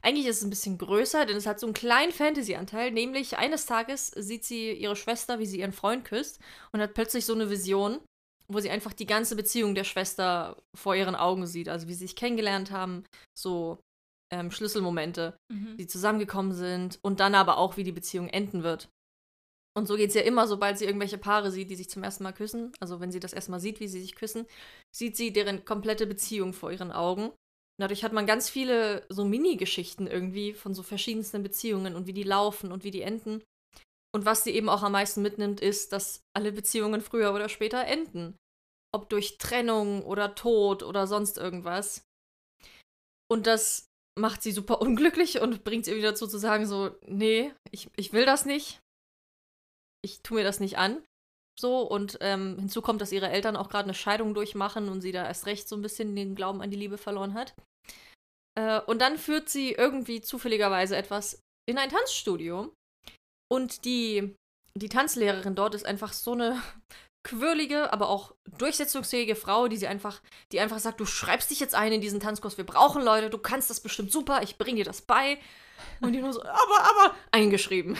Eigentlich 0.02 0.26
ist 0.26 0.38
es 0.38 0.44
ein 0.44 0.50
bisschen 0.50 0.78
größer, 0.78 1.26
denn 1.26 1.38
es 1.38 1.46
hat 1.46 1.60
so 1.60 1.66
einen 1.68 1.74
kleinen 1.74 2.12
Fantasy-Anteil. 2.12 2.92
Nämlich 2.92 3.38
eines 3.38 3.66
Tages 3.66 4.08
sieht 4.08 4.44
sie 4.46 4.72
ihre 4.74 4.96
Schwester, 4.96 5.40
wie 5.40 5.46
sie 5.46 5.60
ihren 5.60 5.72
Freund 5.72 6.06
küsst 6.06 6.40
und 6.72 6.82
hat 6.82 6.94
plötzlich 6.94 7.26
so 7.26 7.34
eine 7.34 7.50
Vision, 7.50 8.00
wo 8.48 8.60
sie 8.60 8.70
einfach 8.70 8.94
die 8.94 9.06
ganze 9.06 9.36
Beziehung 9.36 9.76
der 9.76 9.84
Schwester 9.86 10.62
vor 10.76 10.96
ihren 10.96 11.16
Augen 11.16 11.48
sieht. 11.48 11.70
Also 11.70 11.88
wie 11.88 11.94
sie 11.94 12.06
sich 12.06 12.16
kennengelernt 12.16 12.72
haben, 12.72 13.06
so 13.38 13.80
ähm, 14.32 14.52
Schlüsselmomente, 14.52 15.38
Mhm. 15.52 15.78
die 15.78 15.88
zusammengekommen 15.88 16.54
sind 16.54 17.00
und 17.04 17.20
dann 17.20 17.36
aber 17.36 17.58
auch, 17.58 17.78
wie 17.78 17.84
die 17.84 17.92
Beziehung 17.92 18.30
enden 18.30 18.64
wird. 18.64 18.90
Und 19.76 19.88
so 19.88 19.96
geht 19.96 20.10
es 20.10 20.16
ja 20.16 20.22
immer, 20.22 20.48
sobald 20.48 20.78
sie 20.78 20.86
irgendwelche 20.86 21.18
Paare 21.18 21.52
sieht, 21.52 21.70
die 21.72 21.76
sich 21.76 21.90
zum 21.90 22.04
ersten 22.04 22.24
Mal 22.24 22.34
küssen. 22.34 22.72
Also 22.80 23.00
wenn 23.00 23.12
sie 23.12 23.20
das 23.20 23.34
erstmal 23.34 23.60
sieht, 23.60 23.80
wie 23.80 23.88
sie 23.88 24.02
sich 24.02 24.14
küssen, 24.16 24.46
sieht 24.96 25.18
sie 25.18 25.34
deren 25.34 25.66
komplette 25.66 26.06
Beziehung 26.06 26.54
vor 26.54 26.72
ihren 26.72 26.92
Augen. 26.92 27.32
Dadurch 27.80 28.04
hat 28.04 28.14
man 28.14 28.26
ganz 28.26 28.50
viele 28.50 29.06
so 29.10 29.26
Mini-Geschichten 29.26 30.08
irgendwie 30.08 30.54
von 30.54 30.74
so 30.74 30.84
verschiedensten 30.84 31.42
Beziehungen 31.42 31.96
und 31.96 32.06
wie 32.06 32.14
die 32.14 32.24
laufen 32.24 32.72
und 32.72 32.84
wie 32.84 32.92
die 32.92 33.02
enden. 33.02 33.44
Und 34.16 34.26
was 34.26 34.44
sie 34.44 34.52
eben 34.52 34.70
auch 34.70 34.84
am 34.84 34.92
meisten 34.92 35.24
mitnimmt, 35.24 35.60
ist, 35.60 35.92
dass 35.92 36.22
alle 36.36 36.52
Beziehungen 36.52 37.02
früher 37.02 37.34
oder 37.34 37.50
später 37.50 37.84
enden. 37.86 38.38
Ob 38.94 39.10
durch 39.10 39.40
Trennung 39.40 40.04
oder 40.04 40.36
Tod 40.36 40.84
oder 40.84 41.08
sonst 41.08 41.40
irgendwas. 41.40 42.06
Und 43.28 43.48
das 43.48 43.88
macht 44.20 44.44
sie 44.44 44.52
super 44.52 44.82
unglücklich 44.82 45.42
und 45.42 45.64
bringt 45.64 45.86
sie 45.86 45.96
wieder 45.96 46.12
dazu 46.12 46.28
zu 46.28 46.38
sagen, 46.38 46.68
so, 46.68 46.96
nee, 47.08 47.52
ich, 47.72 47.90
ich 47.96 48.14
will 48.14 48.26
das 48.26 48.46
nicht. 48.46 48.82
Ich 50.04 50.22
tue 50.22 50.38
mir 50.38 50.44
das 50.44 50.60
nicht 50.60 50.78
an. 50.78 51.04
So, 51.60 51.82
und 51.82 52.18
ähm, 52.22 52.58
hinzu 52.58 52.82
kommt, 52.82 53.02
dass 53.02 53.12
ihre 53.12 53.30
Eltern 53.30 53.56
auch 53.56 53.70
gerade 53.70 53.86
eine 53.86 53.94
Scheidung 53.94 54.34
durchmachen 54.34 54.90
und 54.90 55.02
sie 55.02 55.12
da 55.12 55.26
erst 55.26 55.46
recht 55.46 55.68
so 55.68 55.76
ein 55.76 55.82
bisschen 55.82 56.16
den 56.16 56.36
Glauben 56.36 56.62
an 56.62 56.72
die 56.72 56.78
Liebe 56.78 56.98
verloren 56.98 57.36
hat. 57.36 57.54
Äh, 58.56 58.82
und 58.82 59.02
dann 59.02 59.18
führt 59.18 59.50
sie 59.50 59.72
irgendwie 59.72 60.22
zufälligerweise 60.22 60.96
etwas 60.96 61.40
in 61.70 61.78
ein 61.78 61.90
Tanzstudio. 61.90 62.74
Und 63.52 63.86
die, 63.86 64.36
die 64.76 64.90
Tanzlehrerin 64.90 65.56
dort 65.56 65.76
ist 65.76 65.86
einfach 65.86 66.14
so 66.14 66.34
eine 66.34 66.62
quirlige, 67.24 67.94
aber 67.94 68.10
auch 68.10 68.36
durchsetzungsfähige 68.58 69.36
Frau, 69.36 69.68
die 69.68 69.78
sie 69.78 69.88
einfach, 69.88 70.22
die 70.52 70.60
einfach 70.60 70.80
sagt, 70.80 71.00
du 71.00 71.06
schreibst 71.06 71.52
dich 71.52 71.60
jetzt 71.60 71.76
ein 71.76 71.94
in 71.94 72.02
diesen 72.02 72.20
Tanzkurs, 72.20 72.58
wir 72.58 72.66
brauchen 72.66 73.02
Leute, 73.02 73.30
du 73.30 73.38
kannst 73.38 73.70
das 73.70 73.80
bestimmt 73.80 74.12
super, 74.12 74.42
ich 74.44 74.58
bring 74.58 74.76
dir 74.76 74.86
das 74.86 75.02
bei. 75.02 75.38
Und 76.02 76.14
die 76.14 76.22
nur 76.22 76.34
so, 76.34 76.42
aber, 76.42 76.80
aber, 76.80 77.16
eingeschrieben. 77.32 77.98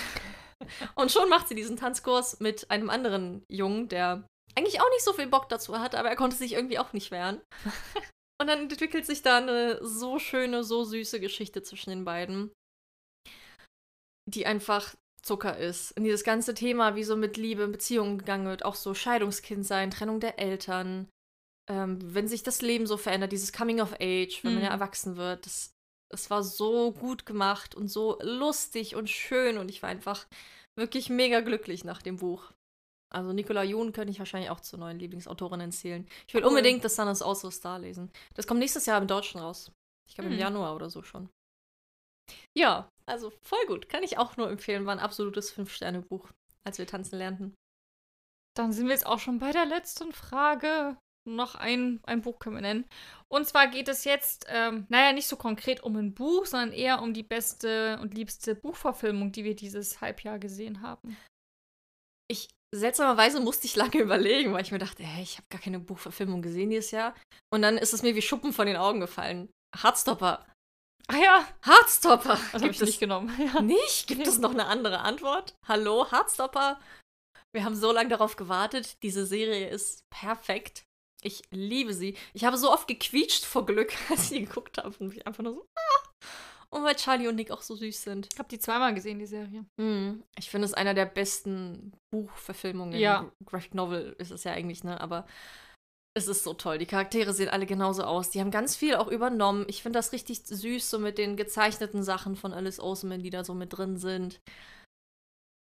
Und 0.96 1.12
schon 1.12 1.30
macht 1.30 1.48
sie 1.48 1.56
diesen 1.56 1.78
Tanzkurs 1.78 2.40
mit 2.40 2.70
einem 2.72 2.90
anderen 2.90 3.44
Jungen, 3.50 3.88
der 3.90 4.26
eigentlich 4.56 4.82
auch 4.82 4.90
nicht 4.92 5.04
so 5.04 5.14
viel 5.14 5.28
Bock 5.28 5.50
dazu 5.50 5.80
hat, 5.80 5.96
aber 5.96 6.10
er 6.10 6.16
konnte 6.16 6.36
sich 6.36 6.54
irgendwie 6.54 6.80
auch 6.80 6.94
nicht 6.94 7.12
wehren. 7.12 7.42
Und 8.42 8.48
dann 8.48 8.70
entwickelt 8.70 9.06
sich 9.06 9.22
da 9.22 9.38
eine 9.38 9.80
so 9.86 10.20
schöne, 10.20 10.64
so 10.64 10.84
süße 10.84 11.20
Geschichte 11.20 11.64
zwischen 11.64 11.92
den 11.92 12.06
beiden, 12.06 12.52
die 14.30 14.46
einfach 14.46 14.96
Zucker 15.22 15.58
ist. 15.58 15.96
Und 15.98 16.04
dieses 16.04 16.24
ganze 16.24 16.54
Thema, 16.54 16.96
wie 16.96 17.04
so 17.04 17.16
mit 17.16 17.38
Liebe 17.38 17.64
in 17.64 17.72
Beziehungen 17.72 18.18
gegangen 18.18 18.46
wird, 18.46 18.66
auch 18.66 18.76
so 18.76 18.94
Scheidungskind 18.94 19.66
sein, 19.66 19.92
Trennung 19.92 20.20
der 20.20 20.40
Eltern, 20.40 21.10
ähm, 21.70 22.00
wenn 22.14 22.28
sich 22.28 22.44
das 22.44 22.62
Leben 22.62 22.86
so 22.86 22.98
verändert, 22.98 23.32
dieses 23.32 23.54
Coming 23.54 23.80
of 23.80 23.94
Age, 24.02 24.44
wenn 24.44 24.56
man 24.56 24.64
ja 24.64 24.70
Mhm. 24.70 24.76
erwachsen 24.76 25.16
wird, 25.16 25.46
das, 25.46 25.73
das 26.14 26.30
war 26.30 26.44
so 26.44 26.92
gut 26.92 27.26
gemacht 27.26 27.74
und 27.76 27.88
so 27.88 28.18
lustig 28.22 28.96
und 28.96 29.10
schön 29.10 29.58
und 29.58 29.70
ich 29.70 29.82
war 29.82 29.90
einfach 29.90 30.28
wirklich 30.78 31.10
mega 31.10 31.42
glücklich 31.42 31.84
nach 31.84 32.02
dem 32.02 32.18
Buch. 32.18 32.52
Also 33.14 33.34
Nicola 33.34 33.64
Jun 33.64 33.94
könnte 33.94 34.12
ich 34.12 34.20
wahrscheinlich 34.20 34.50
auch 34.50 34.60
zur 34.60 34.80
neuen 34.80 35.00
Lieblingsautorin 35.00 35.72
zählen. 35.72 36.08
Ich 36.28 36.34
will 36.34 36.44
Cool. 36.44 36.50
unbedingt 36.50 36.84
das 36.84 36.96
Sun 36.96 37.08
is 37.08 37.22
Also 37.22 37.52
Star 37.52 37.80
lesen. 37.80 38.12
Das 38.36 38.48
kommt 38.48 38.60
nächstes 38.60 38.86
Jahr 38.86 39.00
im 39.02 39.08
Deutschen 39.08 39.40
raus. 39.40 39.72
Ich 40.08 40.16
glaube 40.16 40.30
im 40.30 40.34
Hm. 40.34 40.40
Januar 40.40 40.76
oder 40.76 40.90
so 40.90 41.04
schon. 41.04 41.30
Ja, 42.58 42.90
also 43.06 43.32
voll 43.42 43.66
gut. 43.68 43.90
Kann 43.90 44.04
ich 44.04 44.18
auch 44.18 44.38
nur 44.38 44.50
empfehlen. 44.50 44.86
War 44.86 44.94
ein 44.94 45.00
absolutes 45.00 45.52
Fünf-Sterne-Buch, 45.52 46.30
als 46.64 46.78
wir 46.78 46.88
tanzen 46.88 47.18
lernten. 47.18 47.56
Dann 48.56 48.72
sind 48.72 48.86
wir 48.86 48.94
jetzt 48.94 49.06
auch 49.06 49.20
schon 49.20 49.40
bei 49.40 49.52
der 49.52 49.66
letzten 49.66 50.12
Frage. 50.12 50.98
Noch 51.26 51.56
ein, 51.56 52.00
ein 52.04 52.22
Buch 52.22 52.40
können 52.40 52.56
wir 52.56 52.62
nennen. 52.62 52.86
Und 53.28 53.48
zwar 53.48 53.68
geht 53.68 53.88
es 53.88 54.04
jetzt, 54.04 54.46
ähm, 54.50 54.86
naja, 54.90 55.14
nicht 55.14 55.28
so 55.28 55.36
konkret 55.36 55.82
um 55.84 55.96
ein 55.96 56.14
Buch, 56.14 56.46
sondern 56.46 56.72
eher 56.72 57.02
um 57.02 57.14
die 57.14 57.24
beste 57.24 58.00
und 58.02 58.14
liebste 58.14 58.56
Buchverfilmung, 58.56 59.32
die 59.32 59.44
wir 59.44 59.56
dieses 59.56 60.02
Halbjahr 60.02 60.40
gesehen 60.40 60.82
haben. 60.82 61.18
Ich 62.30 62.50
seltsamerweise 62.74 63.40
musste 63.40 63.68
ich 63.68 63.76
lange 63.76 63.98
überlegen, 64.00 64.54
weil 64.54 64.64
ich 64.64 64.72
mir 64.72 64.80
dachte, 64.80 65.04
hey, 65.04 65.24
ich 65.24 65.38
habe 65.38 65.48
gar 65.50 65.62
keine 65.62 65.80
Buchverfilmung 65.80 66.42
gesehen 66.42 66.70
dieses 66.70 66.92
Jahr. 66.92 67.16
Und 67.52 67.62
dann 67.62 67.78
ist 67.78 67.94
es 67.94 68.04
mir 68.04 68.16
wie 68.16 68.22
Schuppen 68.22 68.54
von 68.54 68.68
den 68.68 68.78
Augen 68.78 69.00
gefallen. 69.00 69.50
Hardstopper. 69.76 70.46
Ah 71.08 71.18
ja, 71.18 71.48
Hardstopper. 71.64 72.40
das 72.52 72.62
habe 72.62 72.72
ich 72.72 72.82
nicht 72.82 73.00
genommen. 73.00 73.32
Ja. 73.54 73.62
Nicht? 73.62 74.08
Gibt 74.08 74.26
es 74.28 74.40
noch 74.40 74.52
eine 74.52 74.68
andere 74.68 75.00
Antwort? 75.00 75.56
Hallo, 75.68 76.10
Hardstopper? 76.12 76.80
Wir 77.54 77.66
haben 77.66 77.76
so 77.76 77.92
lange 77.92 78.10
darauf 78.10 78.36
gewartet. 78.36 78.98
Diese 79.04 79.26
Serie 79.26 79.70
ist 79.70 80.02
perfekt. 80.10 80.86
Ich 81.24 81.42
liebe 81.52 81.94
sie. 81.94 82.16
Ich 82.34 82.46
habe 82.46 82.58
so 82.58 82.72
oft 82.72 82.88
gequietscht 82.88 83.46
vor 83.46 83.66
Glück, 83.66 83.94
als 84.10 84.24
ich 84.24 84.30
sie 84.30 84.46
geguckt 84.46 84.78
habe. 84.78 84.96
Und 85.00 85.10
mich 85.10 85.26
einfach 85.26 85.44
nur 85.44 85.54
so. 85.54 85.66
Ah! 85.76 86.28
Und 86.70 86.84
weil 86.84 86.96
Charlie 86.96 87.28
und 87.28 87.36
Nick 87.36 87.52
auch 87.52 87.62
so 87.62 87.76
süß 87.76 88.02
sind. 88.02 88.30
Ich 88.34 88.40
habe 88.40 88.50
die 88.50 88.58
zweimal 88.58 88.96
gesehen, 88.96 89.20
die 89.20 89.28
Serie. 89.28 89.64
Mhm. 89.80 90.24
Ich 90.40 90.50
finde 90.50 90.66
es 90.66 90.74
einer 90.74 90.96
der 90.96 91.06
besten 91.06 91.94
Buchverfilmungen. 92.12 93.00
Ja. 93.00 93.32
Graphic 93.46 93.76
Novel 93.76 94.16
ist 94.18 94.32
es 94.32 94.44
ja 94.44 94.54
eigentlich, 94.54 94.84
ne? 94.84 95.00
Aber 95.00 95.28
es 96.16 96.28
ist 96.28 96.44
so 96.44 96.54
toll. 96.54 96.80
Die 96.80 96.88
Charaktere 96.88 97.34
sehen 97.34 97.50
alle 97.50 97.68
genauso 97.68 98.04
aus. 98.04 98.32
Die 98.32 98.40
haben 98.40 98.50
ganz 98.50 98.76
viel 98.76 98.96
auch 98.96 99.08
übernommen. 99.08 99.66
Ich 99.68 99.84
finde 99.84 100.00
das 100.00 100.14
richtig 100.14 100.46
süß, 100.46 100.90
so 100.90 100.98
mit 100.98 101.20
den 101.20 101.38
gezeichneten 101.38 102.04
Sachen 102.04 102.36
von 102.36 102.54
Alice 102.54 102.80
Oseman, 102.80 103.22
die 103.22 103.30
da 103.30 103.44
so 103.44 103.54
mit 103.54 103.78
drin 103.78 103.98
sind. 103.98 104.40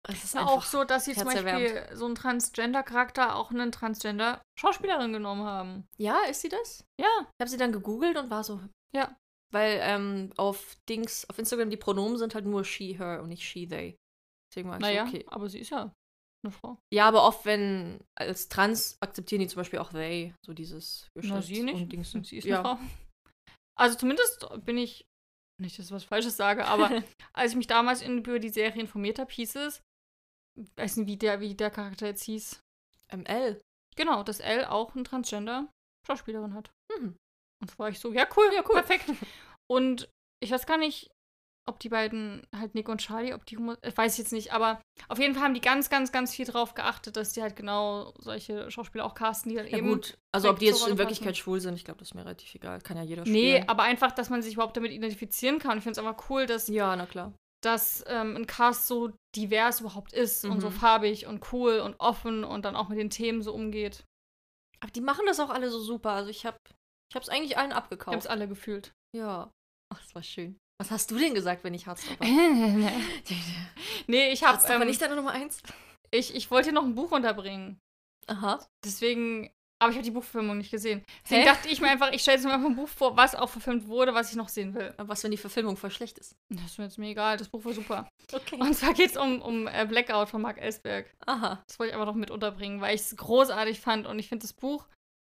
Es 0.08 0.24
ist 0.24 0.34
ja 0.36 0.46
auch 0.46 0.64
so, 0.64 0.84
dass 0.86 1.06
sie 1.06 1.14
zum. 1.14 1.26
Beispiel 1.26 1.88
so 1.94 2.06
einen 2.06 2.16
Transgender-Charakter 2.16 3.36
auch 3.36 3.52
eine 3.52 3.70
Transgender-Schauspielerin 3.70 5.14
genommen 5.14 5.44
haben. 5.44 5.88
Ja, 5.98 6.22
ist 6.30 6.42
sie 6.42 6.50
das? 6.50 6.86
Ja, 7.00 7.08
Ich 7.20 7.42
habe 7.42 7.50
sie 7.50 7.58
dann 7.58 7.72
gegoogelt 7.72 8.18
und 8.18 8.30
war 8.30 8.44
so. 8.44 8.62
Ja. 8.96 9.16
Weil 9.52 9.80
ähm, 9.82 10.32
auf 10.38 10.78
Dings, 10.88 11.28
auf 11.30 11.38
Instagram 11.40 11.70
die 11.70 11.78
Pronomen 11.78 12.18
sind 12.18 12.36
halt 12.36 12.46
nur 12.46 12.64
she, 12.64 12.98
her 12.98 13.22
und 13.22 13.30
nicht 13.30 13.44
she, 13.44 13.68
they. 13.68 13.98
Deswegen 14.52 14.70
war 14.70 14.78
ich 14.78 14.82
naja, 14.82 15.06
so, 15.06 15.10
okay. 15.10 15.26
aber 15.28 15.50
sie 15.50 15.60
ist 15.60 15.72
ja 15.72 15.92
eine 16.44 16.52
Frau. 16.52 16.78
Ja, 16.94 17.08
aber 17.08 17.24
oft, 17.24 17.46
wenn 17.46 18.00
als 18.18 18.48
trans 18.48 18.96
akzeptieren 19.02 19.42
die 19.42 19.48
zum 19.48 19.58
Beispiel 19.58 19.80
auch 19.80 19.92
they, 19.92 20.34
so 20.46 20.54
dieses 20.54 21.10
Na, 21.16 21.42
sie 21.42 21.64
nicht. 21.64 21.76
und 21.76 21.92
Dings. 21.92 22.12
Sie 22.12 22.38
ist 22.38 22.46
ja. 22.46 22.64
eine 22.64 22.78
Frau. 22.78 22.86
Also 23.78 23.98
zumindest 23.98 24.48
bin 24.66 24.78
ich, 24.78 25.06
nicht, 25.62 25.80
dass 25.80 25.88
ich 25.88 25.92
was 25.92 26.04
Falsches 26.04 26.38
sage, 26.38 26.66
aber 26.66 26.90
als 27.34 27.52
ich 27.52 27.58
mich 27.58 27.68
damals 27.68 28.02
in, 28.02 28.20
über 28.20 28.40
die 28.40 28.50
Serie 28.50 28.82
informiert 28.82 29.20
habe, 29.20 29.32
hieß 29.32 29.56
es, 29.56 29.82
weiß 30.76 30.98
nicht, 30.98 31.08
wie 31.08 31.18
der, 31.18 31.40
wie 31.40 31.56
der 31.56 31.70
Charakter 31.72 32.08
jetzt 32.08 32.24
hieß. 32.24 32.60
ML. 33.16 33.60
Genau, 33.96 34.24
dass 34.24 34.40
Elle 34.40 34.70
auch 34.72 34.94
eine 34.96 35.04
Transgender-Schauspielerin 35.04 36.54
hat. 36.54 36.72
Hm. 36.94 37.16
Und 37.62 37.80
war 37.80 37.90
ich 37.90 38.00
so, 38.00 38.12
ja 38.14 38.28
cool, 38.38 38.50
Ja, 38.54 38.62
cool. 38.68 38.76
perfekt. 38.76 39.06
Und 39.70 40.10
ich 40.44 40.52
weiß 40.52 40.66
gar 40.66 40.78
nicht, 40.78 41.10
ob 41.68 41.80
die 41.80 41.90
beiden, 41.90 42.48
halt 42.56 42.74
Nick 42.74 42.90
und 42.90 43.00
Charlie, 43.00 43.34
ob 43.34 43.46
die, 43.46 43.58
homo 43.58 43.74
äh, 43.82 43.92
weiß 43.96 44.14
ich 44.14 44.18
jetzt 44.20 44.32
nicht, 44.32 44.54
aber 44.54 44.82
auf 45.08 45.20
jeden 45.20 45.36
Fall 45.36 45.44
haben 45.44 45.54
die 45.54 45.62
ganz, 45.62 45.92
ganz, 45.92 46.12
ganz 46.12 46.34
viel 46.34 46.46
drauf 46.46 46.74
geachtet, 46.74 47.16
dass 47.16 47.34
die 47.34 47.44
halt 47.44 47.56
genau 47.56 48.12
solche 48.18 48.72
Schauspieler 48.72 49.06
auch 49.06 49.14
casten, 49.14 49.52
die 49.52 49.58
dann 49.58 49.68
Ja 49.68 49.78
eben. 49.78 49.90
gut, 49.90 50.18
also 50.32 50.50
ob 50.50 50.58
die 50.58 50.66
jetzt 50.66 50.88
in 50.88 50.98
Wirklichkeit 50.98 51.38
schwul 51.38 51.60
sind, 51.62 51.76
ich 51.76 51.86
glaube, 51.86 52.00
das 52.00 52.08
ist 52.08 52.14
mir 52.16 52.22
relativ 52.26 52.56
egal. 52.56 52.82
Kann 52.82 52.98
ja 52.98 53.04
jeder 53.04 53.24
Nee, 53.26 53.58
spielen. 53.58 53.70
aber 53.70 53.84
einfach, 53.84 54.12
dass 54.14 54.32
man 54.32 54.42
sich 54.42 54.56
überhaupt 54.56 54.78
damit 54.78 54.92
identifizieren 54.92 55.60
kann. 55.60 55.78
Ich 55.78 55.84
finde 55.84 56.00
es 56.02 56.04
einfach 56.08 56.28
cool, 56.32 56.48
dass, 56.48 56.68
Ja, 56.70 56.96
na 56.96 57.06
klar. 57.06 57.34
Dass 57.62 58.04
ähm, 58.08 58.36
ein 58.36 58.48
Cast 58.48 58.88
so 58.88 59.12
divers 59.36 59.82
überhaupt 59.82 60.14
ist 60.14 60.46
und 60.46 60.62
so 60.62 60.70
Mhm. 60.70 60.74
farbig 60.74 61.26
und 61.28 61.52
cool 61.54 61.80
und 61.80 61.96
offen 62.00 62.44
und 62.44 62.64
dann 62.66 62.76
auch 62.76 62.90
mit 62.90 62.98
den 62.98 63.10
Themen 63.10 63.42
so 63.42 63.54
umgeht. 63.54 64.06
Aber 64.82 64.92
die 64.92 65.02
machen 65.02 65.26
das 65.26 65.40
auch 65.40 65.50
alle 65.50 65.70
so 65.70 65.80
super. 65.80 66.12
Also 66.12 66.30
ich 66.30 66.46
habe 66.46 66.58
ich 67.12 67.16
hab's 67.16 67.28
eigentlich 67.30 67.58
allen 67.58 67.72
Ich 67.72 67.76
abgekauft. 67.78 68.16
hab's 68.16 68.28
alle 68.28 68.48
gefühlt. 68.48 68.92
Ja. 69.16 69.52
Ach, 69.94 70.00
das 70.02 70.14
war 70.16 70.24
schön. 70.24 70.58
Was 70.82 70.92
hast 70.92 71.12
du 71.12 71.18
denn 71.18 71.34
gesagt, 71.34 71.64
wenn 71.66 71.74
ich 71.74 71.88
Hardstopper? 71.88 72.24
nee, 74.08 74.32
ich 74.32 74.44
hab, 74.44 74.52
Hardstopper 74.54 74.82
ähm, 74.82 74.88
nicht 74.88 75.02
deine 75.02 75.16
Nummer 75.16 75.32
eins? 75.32 75.62
ich, 76.12 76.34
ich 76.36 76.50
wollte 76.52 76.68
hier 76.70 76.74
noch 76.74 76.86
ein 76.86 76.96
Buch 76.96 77.12
unterbringen. 77.12 77.80
Aha. 78.28 78.66
Deswegen, 78.86 79.52
aber 79.80 79.92
ich 79.92 79.96
habe 79.96 80.04
die 80.04 80.12
Buchverfilmung 80.12 80.58
nicht 80.58 80.72
gesehen. 80.72 81.04
Deswegen 81.24 81.42
Hä? 81.42 81.48
dachte 81.48 81.70
ich 81.70 81.80
mir 81.80 81.90
einfach, 81.90 82.12
ich 82.12 82.22
stelle 82.22 82.38
jetzt 82.38 82.46
mir 82.46 82.54
einfach 82.54 82.68
ein 82.68 82.76
Buch 82.76 82.90
vor, 82.90 83.16
was 83.16 83.34
auch 83.34 83.50
verfilmt 83.50 83.88
wurde, 83.88 84.14
was 84.14 84.30
ich 84.30 84.36
noch 84.36 84.50
sehen 84.50 84.74
will. 84.74 84.94
Aber 84.98 85.10
was, 85.10 85.24
wenn 85.24 85.32
die 85.32 85.38
Verfilmung 85.38 85.78
voll 85.78 85.90
schlecht 85.90 86.20
ist? 86.20 86.36
Das 86.50 86.66
ist 86.66 86.78
mir 86.78 86.86
jetzt 86.86 86.98
mir 86.98 87.10
egal, 87.10 87.38
das 87.38 87.48
Buch 87.48 87.64
war 87.64 87.74
super. 87.74 88.10
Okay. 88.32 88.58
Und 88.60 88.76
zwar 88.76 88.94
geht 88.94 89.12
es 89.12 89.18
um, 89.18 89.42
um 89.42 89.68
äh, 89.68 89.86
Blackout 89.88 90.30
von 90.30 90.42
Mark 90.42 90.58
Ellsberg. 90.60 91.14
Aha. 91.26 91.64
Das 91.66 91.80
wollte 91.80 91.92
ich 91.92 91.94
einfach 91.96 92.08
noch 92.08 92.16
mit 92.16 92.30
unterbringen, 92.30 92.82
weil 92.82 92.96
ich 92.96 93.02
es 93.02 93.16
großartig 93.16 93.80
fand 93.80 94.06
und 94.06 94.20
ich 94.20 94.28
finde 94.28 94.44
das 94.44 94.54
Buch. 94.54 94.86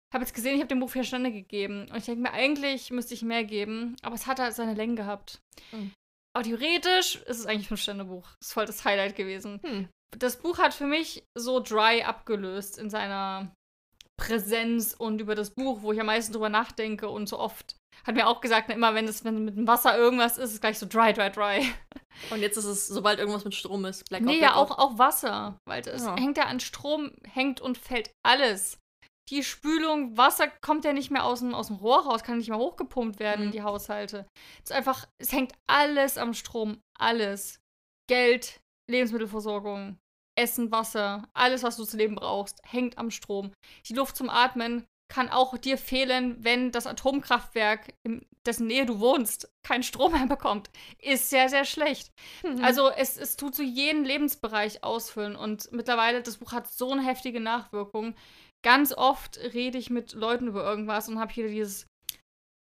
Ich 0.10 0.14
habe 0.14 0.26
jetzt 0.26 0.34
gesehen, 0.34 0.56
ich 0.56 0.60
habe 0.60 0.68
dem 0.68 0.82
Buch 0.82 0.89
vier 0.89 1.06
Sterne 1.06 1.32
gegeben. 1.32 1.88
Und 1.89 1.95
ich 1.95 2.06
denke 2.06 2.22
mir, 2.22 2.34
eigentlich 2.34 2.91
müsste 2.91 3.14
ich 3.14 3.22
mehr 3.22 3.45
geben, 3.45 3.95
aber 4.02 4.16
es 4.16 4.28
hat 4.28 4.39
halt 4.39 4.54
seine 4.54 4.74
Längen 4.74 4.97
gehabt. 4.97 5.39
Mhm. 5.72 5.93
Aber 6.34 6.43
theoretisch 6.43 7.16
ist 7.16 7.39
es 7.39 7.45
eigentlich 7.45 7.66
ein 7.66 7.70
Fünf-Sterne-Buch. 7.70 8.28
Das 8.39 8.47
ist 8.47 8.54
voll 8.54 8.66
das 8.66 8.84
Highlight 8.86 9.16
gewesen. 9.16 9.60
Hm. 9.64 9.89
Das 10.18 10.38
Buch 10.38 10.58
hat 10.60 10.74
für 10.74 10.86
mich 10.86 11.24
so 11.36 11.60
dry 11.60 12.04
abgelöst 12.04 12.78
in 12.78 12.89
seiner 12.89 13.54
Präsenz 14.18 14.93
und 14.97 15.20
über 15.22 15.36
das 15.36 15.51
Buch, 15.51 15.80
wo 15.82 15.91
ich 15.91 15.99
am 15.99 16.05
meisten 16.05 16.34
drüber 16.34 16.49
nachdenke 16.49 17.09
und 17.09 17.28
so 17.28 17.39
oft. 17.39 17.76
Hat 18.05 18.16
mir 18.16 18.28
auch 18.28 18.41
gesagt, 18.41 18.70
immer 18.72 18.95
wenn 18.95 19.07
es 19.07 19.24
wenn 19.24 19.45
mit 19.45 19.57
dem 19.57 19.68
Wasser 19.68 19.97
irgendwas 19.97 20.38
ist, 20.38 20.45
ist 20.45 20.53
es 20.55 20.62
gleich 20.62 20.80
so 20.80 20.86
dry, 20.88 21.14
dry, 21.14 21.30
dry. 21.32 21.72
Und 22.32 22.41
jetzt 22.41 22.57
ist 22.57 22.66
es, 22.66 22.88
sobald 22.88 23.20
irgendwas 23.20 23.43
mit 23.45 23.53
Strom 23.55 23.86
ist, 23.86 24.07
Blackout. 24.09 24.28
nee, 24.28 24.39
ja, 24.39 24.53
Blackout. 24.53 24.72
auch, 24.72 24.78
auch 24.80 24.97
Wasser. 24.97 25.57
Weil 25.68 25.82
es 25.88 26.03
Ja. 26.03 26.16
hängt 26.18 26.38
ja 26.38 26.45
an 26.45 26.59
Strom, 26.59 27.12
hängt 27.32 27.62
und 27.62 27.78
fällt 27.78 28.12
alles. 28.24 28.78
Die 29.30 29.43
Spülung, 29.43 30.18
Wasser 30.18 30.47
kommt 30.62 30.84
ja 30.84 30.93
nicht 30.93 31.09
mehr 31.12 31.24
aus 31.26 31.39
dem, 31.39 31.53
aus 31.53 31.68
dem 31.68 31.78
Rohr 31.78 32.03
raus, 32.05 32.24
kann 32.24 32.38
nicht 32.38 32.49
mehr 32.49 32.57
hochgepumpt 32.57 33.20
werden 33.20 33.43
in 33.43 33.47
Mhm. 33.49 33.51
die 33.53 33.62
Haushalte. 33.64 34.26
Es 34.64 34.72
ist 34.72 34.76
einfach, 34.76 35.07
es 35.22 35.32
hängt 35.32 35.53
alles 35.70 36.18
am 36.18 36.34
Strom. 36.34 36.82
Alles. 36.99 37.59
Geld, 38.09 38.59
Lebensmittelversorgung, 38.89 39.97
Essen, 40.42 40.72
Wasser, 40.72 41.28
alles, 41.34 41.64
was 41.64 41.78
du 41.78 41.86
zu 41.86 41.98
leben 41.98 42.16
brauchst, 42.16 42.60
hängt 42.64 42.98
am 42.98 43.12
Strom. 43.12 43.52
Die 43.88 43.94
Luft 43.94 44.18
zum 44.18 44.30
Atmen 44.30 44.86
kann 45.12 45.30
auch 45.30 45.58
dir 45.58 45.78
fehlen, 45.78 46.38
wenn 46.44 46.72
das 46.72 46.88
Atomkraftwerk, 46.88 47.94
in 48.04 48.26
dessen 48.46 48.68
Nähe 48.68 48.86
du 48.86 49.00
wohnst, 49.00 49.52
keinen 49.62 49.84
Strom 49.84 50.14
mehr 50.14 50.26
bekommt. 50.26 50.70
Ist 51.00 51.30
sehr, 51.30 51.50
sehr 51.50 51.66
schlecht. 51.66 52.12
Mhm. 52.44 52.64
Also 52.64 52.89
es, 52.89 53.18
es 53.18 53.36
tut 53.36 53.54
so 53.54 53.62
jeden 53.62 54.06
Lebensbereich 54.06 54.84
ausfüllen 54.84 55.36
und 55.36 55.72
mittlerweile, 55.72 56.24
das 56.24 56.38
Buch 56.38 56.54
hat 56.54 56.72
so 56.72 56.92
eine 56.92 57.04
heftige 57.04 57.39
Nachwirkung. 57.39 58.16
Ganz 58.64 58.94
oft 58.94 59.38
rede 59.38 59.78
ich 59.78 59.89
mit 59.89 60.14
Leuten 60.14 60.48
über 60.48 60.64
irgendwas 60.64 61.10
und 61.10 61.20
habe 61.20 61.34
hier 61.34 61.48
dieses 61.48 61.88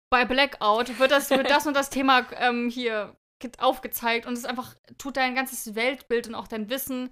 bei 0.08 0.24
Blackout 0.24 0.98
wird 1.00 1.10
das, 1.10 1.30
wird 1.30 1.50
das 1.50 1.66
und 1.66 1.74
das 1.74 1.90
Thema 1.90 2.26
ähm, 2.38 2.70
hier 2.70 3.16
ge- 3.50 3.60
aufgezeigt 3.60 4.26
und 4.26 4.34
es 4.34 4.44
einfach 4.44 4.76
tut 4.98 5.16
dein 5.16 5.34
ganzes 5.34 5.74
Weltbild 5.74 6.28
und 6.28 6.34
auch 6.34 6.48
dein 6.48 6.68
Wissen 6.70 7.10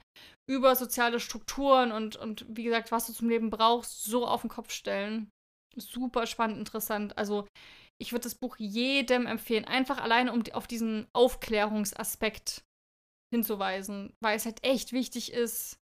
über 0.51 0.77
soziale 0.77 1.21
Strukturen 1.21 1.93
und, 1.93 2.17
und 2.17 2.45
wie 2.49 2.65
gesagt, 2.65 2.93
was 2.93 3.07
du 3.07 3.13
zum 3.13 3.29
Leben 3.29 3.51
brauchst, 3.51 4.05
so 4.05 4.27
auf 4.27 4.43
den 4.43 4.51
Kopf 4.51 4.71
stellen. 4.71 5.31
Super 5.77 6.27
spannend, 6.27 6.59
interessant. 6.59 7.17
Also 7.19 7.47
ich 8.01 8.13
würde 8.13 8.25
das 8.25 8.35
Buch 8.35 8.57
jedem 8.59 9.27
empfehlen, 9.27 9.65
einfach 9.65 9.99
alleine 9.99 10.33
um 10.33 10.43
auf 10.53 10.67
diesen 10.67 11.07
Aufklärungsaspekt 11.13 12.63
hinzuweisen, 13.33 14.13
weil 14.23 14.37
es 14.37 14.45
halt 14.45 14.63
echt 14.65 14.93
wichtig 14.93 15.33
ist, 15.33 15.79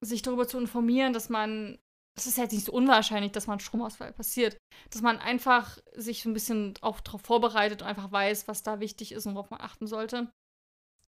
sich 0.00 0.22
darüber 0.22 0.46
zu 0.48 0.58
informieren, 0.58 1.12
dass 1.12 1.28
man, 1.28 1.78
es 2.16 2.26
ist 2.26 2.38
halt 2.38 2.52
nicht 2.52 2.64
so 2.64 2.72
unwahrscheinlich, 2.72 3.32
dass 3.32 3.46
man 3.46 3.60
Stromausfall 3.60 4.12
passiert, 4.12 4.56
dass 4.90 5.02
man 5.02 5.18
einfach 5.18 5.78
sich 5.94 6.22
so 6.22 6.30
ein 6.30 6.34
bisschen 6.34 6.74
auch 6.80 7.00
darauf 7.00 7.20
vorbereitet 7.22 7.82
und 7.82 7.88
einfach 7.88 8.10
weiß, 8.10 8.48
was 8.48 8.62
da 8.62 8.80
wichtig 8.80 9.12
ist 9.12 9.26
und 9.26 9.34
worauf 9.34 9.50
man 9.50 9.60
achten 9.60 9.86
sollte. 9.86 10.30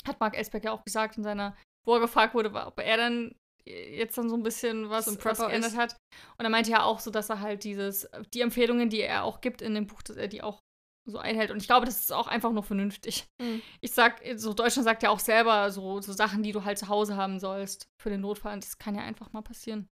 Hat 0.06 0.20
Mark 0.20 0.36
Ellsberg 0.36 0.64
ja 0.64 0.72
auch 0.72 0.84
gesagt 0.84 1.18
in 1.18 1.24
seiner, 1.24 1.56
wo 1.86 1.94
er 1.94 2.00
gefragt 2.00 2.34
wurde, 2.34 2.52
ob 2.54 2.80
er 2.80 2.98
dann 2.98 3.36
jetzt 3.66 4.18
dann 4.18 4.30
so 4.30 4.36
ein 4.36 4.44
bisschen 4.44 4.90
was, 4.90 5.06
So 5.06 5.12
ein 5.12 5.24
was 5.24 5.40
geändert 5.40 5.72
ist. 5.72 5.78
hat. 5.78 5.98
Und 6.38 6.46
er 6.46 6.52
meinte 6.52 6.72
ja 6.72 6.84
auch 6.84 7.00
so, 7.00 7.12
dass 7.12 7.30
er 7.30 7.40
halt 7.40 7.64
dieses, 7.64 8.08
die 8.34 8.42
Empfehlungen, 8.42 8.90
die 8.90 9.02
er 9.02 9.24
auch 9.24 9.42
gibt 9.42 9.62
in 9.62 9.74
dem 9.74 9.88
Buch, 9.88 10.02
dass 10.04 10.18
er 10.18 10.28
die 10.28 10.44
auch 10.44 10.62
so 11.08 11.18
einhält. 11.18 11.52
Und 11.52 11.58
ich 11.58 11.68
glaube, 11.68 11.86
das 11.86 12.00
ist 12.00 12.14
auch 12.14 12.28
einfach 12.28 12.52
nur 12.52 12.64
vernünftig. 12.64 13.26
Mhm. 13.42 13.62
Ich 13.82 13.92
sag, 13.92 14.22
so 14.36 14.54
Deutschland 14.54 14.86
sagt 14.86 15.04
ja 15.04 15.10
auch 15.10 15.20
selber 15.20 15.72
so, 15.72 16.02
so 16.02 16.14
Sachen, 16.14 16.44
die 16.44 16.52
du 16.52 16.64
halt 16.64 16.78
zu 16.78 16.88
Hause 16.88 17.16
haben 17.16 17.40
sollst 17.40 17.88
für 18.02 18.10
den 18.10 18.22
Notfall. 18.22 18.54
Und 18.54 18.64
das 18.64 18.78
kann 18.78 18.96
ja 18.96 19.02
einfach 19.02 19.32
mal 19.34 19.42
passieren. 19.42 19.88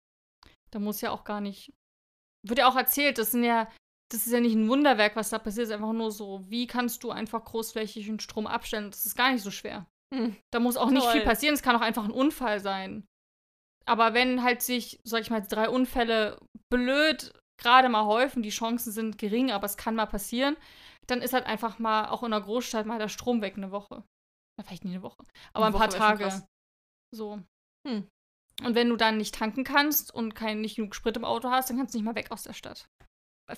Da 0.72 0.78
muss 0.78 1.00
ja 1.00 1.10
auch 1.10 1.24
gar 1.24 1.40
nicht. 1.40 1.72
Wird 2.46 2.58
ja 2.58 2.68
auch 2.68 2.76
erzählt, 2.76 3.18
das 3.18 3.30
sind 3.30 3.44
ja, 3.44 3.70
das 4.10 4.26
ist 4.26 4.32
ja 4.32 4.40
nicht 4.40 4.54
ein 4.54 4.68
Wunderwerk, 4.68 5.16
was 5.16 5.30
da 5.30 5.38
passiert, 5.38 5.64
es 5.64 5.70
ist 5.70 5.74
einfach 5.74 5.92
nur 5.92 6.10
so, 6.10 6.42
wie 6.48 6.66
kannst 6.66 7.04
du 7.04 7.10
einfach 7.10 7.44
großflächigen 7.44 8.20
Strom 8.20 8.46
abstellen? 8.46 8.90
Das 8.90 9.06
ist 9.06 9.14
gar 9.14 9.32
nicht 9.32 9.42
so 9.42 9.50
schwer. 9.50 9.86
Hm. 10.12 10.36
Da 10.52 10.60
muss 10.60 10.76
auch 10.76 10.90
nicht 10.90 11.04
Toll. 11.04 11.12
viel 11.12 11.22
passieren, 11.22 11.54
es 11.54 11.62
kann 11.62 11.76
auch 11.76 11.80
einfach 11.80 12.04
ein 12.04 12.10
Unfall 12.10 12.60
sein. 12.60 13.06
Aber 13.86 14.14
wenn 14.14 14.42
halt 14.42 14.62
sich, 14.62 15.00
sag 15.04 15.22
ich 15.22 15.30
mal, 15.30 15.40
drei 15.40 15.68
Unfälle 15.68 16.38
blöd 16.70 17.32
gerade 17.60 17.88
mal 17.88 18.06
häufen, 18.06 18.42
die 18.42 18.50
Chancen 18.50 18.92
sind 18.92 19.18
gering, 19.18 19.50
aber 19.50 19.66
es 19.66 19.76
kann 19.76 19.94
mal 19.94 20.06
passieren, 20.06 20.56
dann 21.06 21.22
ist 21.22 21.32
halt 21.32 21.46
einfach 21.46 21.78
mal 21.78 22.08
auch 22.08 22.22
in 22.22 22.32
einer 22.32 22.42
Großstadt 22.42 22.86
mal 22.86 22.98
der 22.98 23.08
Strom 23.08 23.40
weg 23.40 23.56
eine 23.56 23.70
Woche. 23.70 24.04
Vielleicht 24.60 24.84
nicht 24.84 24.94
eine 24.94 25.02
Woche, 25.02 25.24
aber 25.52 25.66
Eine 25.66 25.74
ein 25.74 25.78
paar 25.78 25.88
Woche 25.88 25.98
schon 25.98 26.18
Tage. 26.18 26.46
So. 27.14 27.42
Hm. 27.86 28.08
Und 28.62 28.74
wenn 28.74 28.88
du 28.88 28.96
dann 28.96 29.16
nicht 29.16 29.34
tanken 29.34 29.64
kannst 29.64 30.14
und 30.14 30.34
kein, 30.34 30.60
nicht 30.60 30.76
genug 30.76 30.94
Sprit 30.94 31.16
im 31.16 31.24
Auto 31.24 31.50
hast, 31.50 31.70
dann 31.70 31.78
kannst 31.78 31.94
du 31.94 31.98
nicht 31.98 32.04
mal 32.04 32.14
weg 32.14 32.30
aus 32.30 32.42
der 32.42 32.52
Stadt. 32.52 32.88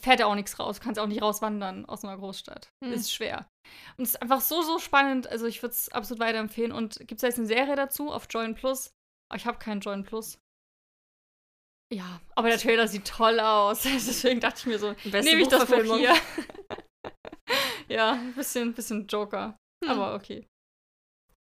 Fährt 0.00 0.20
ja 0.20 0.26
auch 0.26 0.34
nichts 0.34 0.58
raus, 0.58 0.80
kannst 0.80 0.98
auch 0.98 1.06
nicht 1.06 1.22
rauswandern 1.22 1.84
aus 1.84 2.04
einer 2.04 2.16
Großstadt. 2.16 2.72
Hm. 2.82 2.92
Ist 2.92 3.12
schwer. 3.12 3.48
Und 3.96 4.04
es 4.04 4.10
ist 4.10 4.22
einfach 4.22 4.40
so, 4.40 4.62
so 4.62 4.78
spannend. 4.78 5.26
Also 5.26 5.46
ich 5.46 5.62
würde 5.62 5.74
es 5.74 5.90
absolut 5.90 6.20
weiterempfehlen. 6.20 6.72
Und 6.72 6.98
gibt 7.00 7.14
es 7.14 7.22
jetzt 7.22 7.38
eine 7.38 7.46
Serie 7.46 7.76
dazu 7.76 8.10
auf 8.10 8.26
Join 8.30 8.54
Plus? 8.54 8.92
Aber 9.30 9.36
ich 9.36 9.46
habe 9.46 9.58
keinen 9.58 9.80
Join 9.80 10.04
Plus. 10.04 10.38
Ja, 11.92 12.20
aber 12.34 12.48
der 12.48 12.58
Trailer 12.58 12.88
sieht 12.88 13.06
toll 13.06 13.38
aus. 13.38 13.82
Deswegen 13.84 14.40
dachte 14.40 14.60
ich 14.60 14.66
mir 14.66 14.78
so, 14.78 14.94
nehme 15.04 15.42
ich 15.42 15.48
das 15.48 15.66
Buch 15.66 15.96
hier. 15.96 16.14
ja, 17.88 18.12
ein 18.12 18.34
bisschen, 18.34 18.74
bisschen 18.74 19.06
Joker. 19.06 19.58
Hm. 19.84 19.90
Aber 19.90 20.14
okay. 20.14 20.48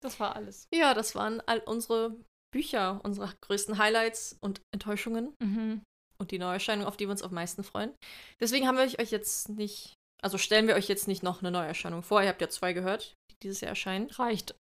Das 0.01 0.19
war 0.19 0.35
alles. 0.35 0.67
Ja, 0.73 0.93
das 0.93 1.15
waren 1.15 1.41
all 1.45 1.59
unsere 1.59 2.17
Bücher, 2.53 3.01
unsere 3.03 3.29
größten 3.41 3.77
Highlights 3.77 4.37
und 4.39 4.61
Enttäuschungen 4.73 5.35
Mhm. 5.41 5.81
und 6.17 6.31
die 6.31 6.39
Neuerscheinung, 6.39 6.85
auf 6.85 6.95
die 6.95 7.05
wir 7.07 7.11
uns 7.11 7.23
am 7.23 7.33
meisten 7.33 7.63
freuen. 7.65 7.91
Deswegen 8.39 8.67
haben 8.67 8.77
wir 8.77 8.83
euch 8.83 9.11
jetzt 9.11 9.49
nicht, 9.49 9.93
also 10.21 10.37
stellen 10.37 10.67
wir 10.67 10.75
euch 10.75 10.87
jetzt 10.87 11.07
nicht 11.09 11.23
noch 11.23 11.41
eine 11.41 11.51
Neuerscheinung 11.51 12.03
vor. 12.03 12.21
Ihr 12.23 12.29
habt 12.29 12.41
ja 12.41 12.47
zwei 12.49 12.71
gehört, 12.73 13.13
die 13.31 13.35
dieses 13.43 13.59
Jahr 13.61 13.69
erscheinen. 13.69 14.09
Reicht. 14.11 14.55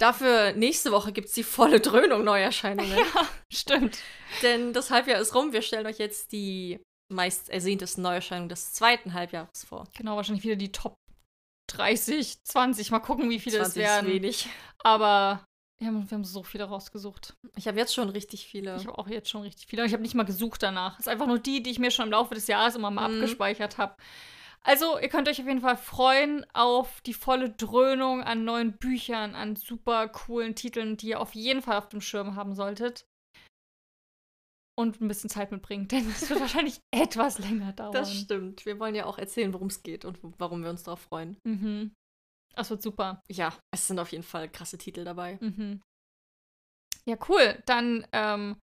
Dafür 0.00 0.52
nächste 0.54 0.90
Woche 0.90 1.12
gibt 1.12 1.28
es 1.28 1.34
die 1.34 1.44
volle 1.44 1.80
Dröhnung 1.80 2.24
Neuerscheinungen. 2.24 2.92
Ja, 3.14 3.28
stimmt. 3.52 3.98
Denn 4.42 4.72
das 4.72 4.90
Halbjahr 4.90 5.20
ist 5.20 5.34
rum. 5.34 5.52
Wir 5.52 5.62
stellen 5.62 5.86
euch 5.86 5.98
jetzt 5.98 6.32
die 6.32 6.82
meist 7.12 7.48
ersehntesten 7.48 8.02
Neuerscheinungen 8.02 8.48
des 8.48 8.72
zweiten 8.72 9.12
Halbjahres 9.14 9.64
vor. 9.64 9.86
Genau, 9.96 10.16
wahrscheinlich 10.16 10.42
wieder 10.44 10.56
die 10.56 10.72
Top 10.72 10.96
30, 11.70 12.42
20. 12.42 12.90
Mal 12.90 13.00
gucken, 13.00 13.30
wie 13.30 13.38
viele 13.38 13.58
es 13.58 13.74
20 13.74 13.82
ist 13.82 13.88
werden. 13.88 14.06
wenig. 14.10 14.48
Aber 14.82 15.44
wir 15.82 15.88
haben, 15.88 16.10
wir 16.10 16.14
haben 16.16 16.24
so 16.24 16.42
viele 16.42 16.64
rausgesucht. 16.64 17.34
Ich 17.56 17.66
habe 17.68 17.78
jetzt 17.78 17.94
schon 17.94 18.08
richtig 18.08 18.46
viele. 18.46 18.76
Ich 18.76 18.86
habe 18.86 18.96
auch 18.98 19.08
jetzt 19.08 19.28
schon 19.28 19.42
richtig 19.42 19.66
viele. 19.66 19.82
Und 19.82 19.88
ich 19.88 19.92
habe 19.92 20.02
nicht 20.02 20.14
mal 20.14 20.22
gesucht 20.24 20.62
danach. 20.62 20.94
Es 20.94 21.06
ist 21.06 21.08
einfach 21.08 21.26
nur 21.26 21.38
die, 21.38 21.62
die 21.62 21.70
ich 21.70 21.78
mir 21.78 21.90
schon 21.90 22.06
im 22.06 22.12
Laufe 22.12 22.34
des 22.34 22.46
Jahres 22.46 22.74
immer 22.76 22.90
mal 22.90 23.08
Mhm. 23.08 23.16
abgespeichert 23.22 23.78
habe. 23.78 23.96
Also, 24.64 24.96
ihr 24.98 25.08
könnt 25.08 25.28
euch 25.28 25.40
auf 25.40 25.46
jeden 25.48 25.60
Fall 25.60 25.76
freuen 25.76 26.46
auf 26.54 27.00
die 27.00 27.14
volle 27.14 27.50
Dröhnung 27.50 28.22
an 28.22 28.44
neuen 28.44 28.76
Büchern, 28.78 29.34
an 29.34 29.56
super 29.56 30.06
coolen 30.08 30.54
Titeln, 30.54 30.96
die 30.96 31.08
ihr 31.08 31.20
auf 31.20 31.34
jeden 31.34 31.62
Fall 31.62 31.78
auf 31.78 31.88
dem 31.88 32.00
Schirm 32.00 32.36
haben 32.36 32.54
solltet. 32.54 33.04
Und 34.78 35.00
ein 35.00 35.08
bisschen 35.08 35.28
Zeit 35.30 35.52
mitbringen, 35.52 35.88
denn 35.88 36.08
es 36.08 36.30
wird 36.30 36.40
wahrscheinlich 36.40 36.78
etwas 36.94 37.38
länger 37.38 37.72
dauern. 37.72 37.92
das 37.92 38.14
stimmt. 38.14 38.64
Wir 38.64 38.78
wollen 38.78 38.94
ja 38.94 39.04
auch 39.06 39.18
erzählen, 39.18 39.52
worum 39.52 39.66
es 39.68 39.82
geht 39.82 40.04
und 40.04 40.18
warum 40.38 40.62
wir 40.62 40.70
uns 40.70 40.84
darauf 40.84 41.00
freuen. 41.00 41.36
Mhm. 41.44 41.92
Das 42.54 42.70
wird 42.70 42.82
super. 42.82 43.22
Ja, 43.30 43.56
es 43.74 43.86
sind 43.86 43.98
auf 43.98 44.12
jeden 44.12 44.24
Fall 44.24 44.48
krasse 44.50 44.78
Titel 44.78 45.04
dabei. 45.04 45.38
Mhm. 45.40 45.82
Ja, 47.06 47.16
cool. 47.28 47.62
Dann 47.66 48.06
ähm, 48.12 48.60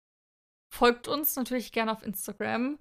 folgt 0.74 1.08
uns 1.08 1.36
natürlich 1.36 1.72
gerne 1.72 1.92
auf 1.92 2.02
Instagram. 2.02 2.78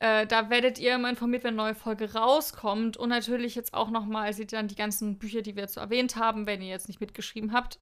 Äh, 0.00 0.26
da 0.26 0.50
werdet 0.50 0.78
ihr 0.78 0.94
immer 0.94 1.10
informiert, 1.10 1.44
wenn 1.44 1.54
eine 1.54 1.68
neue 1.68 1.74
Folge 1.74 2.12
rauskommt. 2.14 2.96
Und 2.96 3.08
natürlich 3.08 3.54
jetzt 3.54 3.74
auch 3.74 3.90
nochmal 3.90 4.32
seht 4.32 4.52
ihr 4.52 4.58
dann 4.58 4.68
die 4.68 4.74
ganzen 4.74 5.18
Bücher, 5.18 5.42
die 5.42 5.56
wir 5.56 5.62
jetzt 5.62 5.74
so 5.74 5.80
erwähnt 5.80 6.16
haben, 6.16 6.46
wenn 6.46 6.62
ihr 6.62 6.68
jetzt 6.68 6.88
nicht 6.88 7.00
mitgeschrieben 7.00 7.52
habt. 7.52 7.80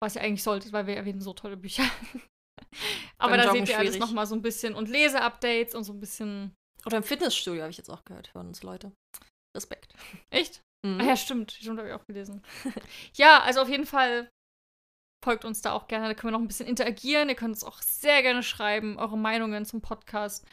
Was 0.00 0.16
ihr 0.16 0.22
eigentlich 0.22 0.42
solltet, 0.42 0.72
weil 0.72 0.86
wir 0.86 0.96
erwähnen 0.96 1.20
so 1.20 1.34
tolle 1.34 1.56
Bücher. 1.56 1.84
Aber 3.18 3.36
da 3.36 3.52
seht 3.52 3.68
ihr 3.68 3.78
alles 3.78 3.98
nochmal 3.98 4.26
so 4.26 4.34
ein 4.34 4.42
bisschen 4.42 4.74
und 4.74 4.88
Leseupdates 4.88 5.74
und 5.74 5.84
so 5.84 5.92
ein 5.92 6.00
bisschen. 6.00 6.54
Oder 6.86 6.98
im 6.98 7.02
Fitnessstudio 7.02 7.62
habe 7.62 7.70
ich 7.70 7.76
jetzt 7.76 7.90
auch 7.90 8.04
gehört, 8.04 8.32
hören 8.34 8.48
uns 8.48 8.62
Leute. 8.62 8.92
Respekt. 9.54 9.94
Echt? 10.30 10.62
Mhm. 10.86 11.00
Ah 11.00 11.04
ja, 11.04 11.16
stimmt. 11.16 11.52
Stimmt, 11.52 11.78
habe 11.78 11.88
ich 11.88 11.94
auch 11.94 12.06
gelesen. 12.06 12.42
ja, 13.14 13.40
also 13.40 13.60
auf 13.60 13.68
jeden 13.68 13.86
Fall 13.86 14.28
folgt 15.22 15.44
uns 15.44 15.60
da 15.60 15.72
auch 15.72 15.88
gerne. 15.88 16.08
Da 16.08 16.14
können 16.14 16.32
wir 16.32 16.38
noch 16.38 16.44
ein 16.44 16.48
bisschen 16.48 16.66
interagieren. 16.66 17.28
Ihr 17.28 17.34
könnt 17.34 17.54
uns 17.54 17.64
auch 17.64 17.80
sehr 17.82 18.22
gerne 18.22 18.42
schreiben, 18.42 18.98
eure 18.98 19.18
Meinungen 19.18 19.64
zum 19.64 19.82
Podcast. 19.82 20.46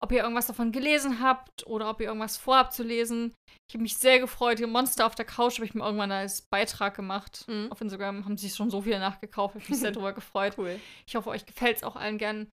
Ob 0.00 0.12
ihr 0.12 0.22
irgendwas 0.22 0.46
davon 0.46 0.70
gelesen 0.70 1.20
habt 1.20 1.66
oder 1.66 1.90
ob 1.90 2.00
ihr 2.00 2.06
irgendwas 2.06 2.36
vorhabt 2.36 2.72
zu 2.72 2.84
lesen. 2.84 3.34
Ich 3.68 3.74
habe 3.74 3.82
mich 3.82 3.96
sehr 3.96 4.20
gefreut. 4.20 4.60
Die 4.60 4.66
Monster 4.66 5.06
auf 5.06 5.16
der 5.16 5.24
Couch 5.24 5.56
habe 5.56 5.64
ich 5.64 5.74
mir 5.74 5.84
irgendwann 5.84 6.12
als 6.12 6.42
Beitrag 6.52 6.94
gemacht. 6.94 7.44
Mhm. 7.48 7.70
Auf 7.72 7.80
Instagram 7.80 8.24
haben 8.24 8.36
sich 8.36 8.54
schon 8.54 8.70
so 8.70 8.82
viele 8.82 9.00
nachgekauft. 9.00 9.56
Ich 9.56 9.62
habe 9.64 9.72
mich 9.72 9.80
sehr 9.80 9.90
darüber 9.92 10.12
gefreut. 10.12 10.56
Cool. 10.56 10.80
Ich 11.06 11.16
hoffe, 11.16 11.30
euch 11.30 11.46
gefällt 11.46 11.78
es 11.78 11.82
auch 11.82 11.96
allen 11.96 12.18
gern. 12.18 12.48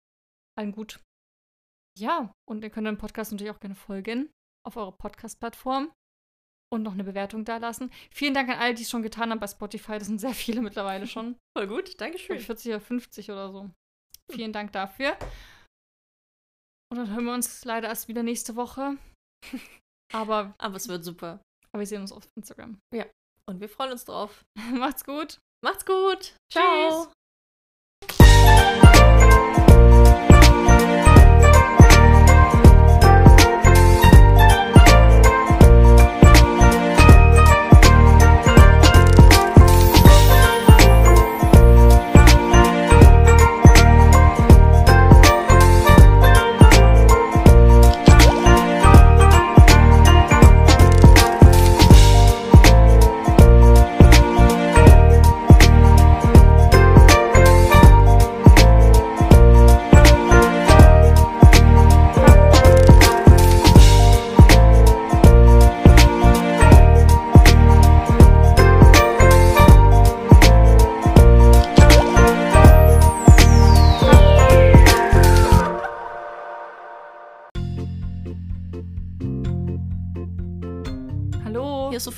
Allen 0.59 0.72
gut. 0.72 1.01
Ja, 1.98 2.32
und 2.48 2.64
ihr 2.64 2.70
könnt 2.70 2.86
dem 2.86 2.98
Podcast 2.98 3.30
natürlich 3.30 3.52
auch 3.52 3.60
gerne 3.60 3.74
folgen 3.76 4.30
auf 4.66 4.76
eurer 4.76 4.92
Podcast-Plattform 4.92 5.92
und 6.72 6.82
noch 6.82 6.92
eine 6.92 7.04
Bewertung 7.04 7.44
da 7.44 7.58
lassen. 7.58 7.90
Vielen 8.10 8.34
Dank 8.34 8.48
an 8.48 8.58
alle, 8.58 8.74
die 8.74 8.82
es 8.82 8.90
schon 8.90 9.02
getan 9.02 9.30
haben 9.30 9.40
bei 9.40 9.46
Spotify. 9.46 9.98
Das 9.98 10.06
sind 10.08 10.20
sehr 10.20 10.34
viele 10.34 10.60
mittlerweile 10.60 11.06
schon. 11.06 11.36
Voll 11.56 11.66
gut, 11.68 12.00
Dankeschön. 12.00 12.36
glaube 12.36 12.44
40 12.44 12.72
oder 12.72 12.80
50 12.80 13.30
oder 13.30 13.52
so. 13.52 13.70
Vielen 14.32 14.52
Dank 14.52 14.72
dafür. 14.72 15.16
Und 16.90 16.98
dann 16.98 17.10
hören 17.12 17.24
wir 17.24 17.34
uns 17.34 17.64
leider 17.64 17.88
erst 17.88 18.08
wieder 18.08 18.22
nächste 18.22 18.56
Woche. 18.56 18.96
Aber, 20.12 20.54
Aber 20.58 20.76
es 20.76 20.88
wird 20.88 21.04
super. 21.04 21.40
aber 21.72 21.80
wir 21.80 21.86
sehen 21.86 22.02
uns 22.02 22.12
auf 22.12 22.28
Instagram. 22.36 22.78
Und 23.46 23.60
wir 23.60 23.68
freuen 23.68 23.92
uns 23.92 24.04
drauf. 24.04 24.44
Macht's 24.72 25.04
gut. 25.04 25.38
Macht's 25.64 25.84
gut. 25.84 26.36
Tschüss. 26.52 27.10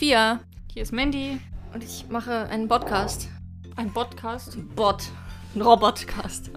Sophia. 0.06 0.38
Hier 0.72 0.82
ist 0.82 0.92
Mandy. 0.92 1.40
Und 1.74 1.82
ich 1.82 2.06
mache 2.08 2.46
einen 2.48 2.68
Podcast. 2.68 3.28
Ein 3.74 3.92
Podcast. 3.92 4.56
Bot. 4.76 5.02
Ein 5.52 5.62
Robotcast. 5.62 6.52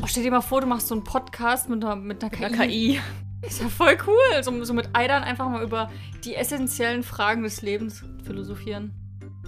Oh, 0.00 0.06
stell 0.06 0.22
dir 0.22 0.30
mal 0.30 0.40
vor, 0.40 0.62
du 0.62 0.66
machst 0.66 0.88
so 0.88 0.94
einen 0.94 1.04
Podcast 1.04 1.68
mit 1.68 1.84
einer, 1.84 1.96
mit 1.96 2.24
einer 2.24 2.30
KI. 2.30 2.44
Einer 2.44 2.66
KI. 2.66 3.00
Ist 3.42 3.60
ja 3.60 3.68
voll 3.68 3.98
cool. 4.06 4.42
So, 4.42 4.64
so 4.64 4.72
mit 4.72 4.88
Eidern 4.94 5.22
einfach 5.22 5.50
mal 5.50 5.62
über 5.62 5.90
die 6.24 6.34
essentiellen 6.34 7.02
Fragen 7.02 7.42
des 7.42 7.60
Lebens 7.60 8.02
philosophieren. 8.24 8.94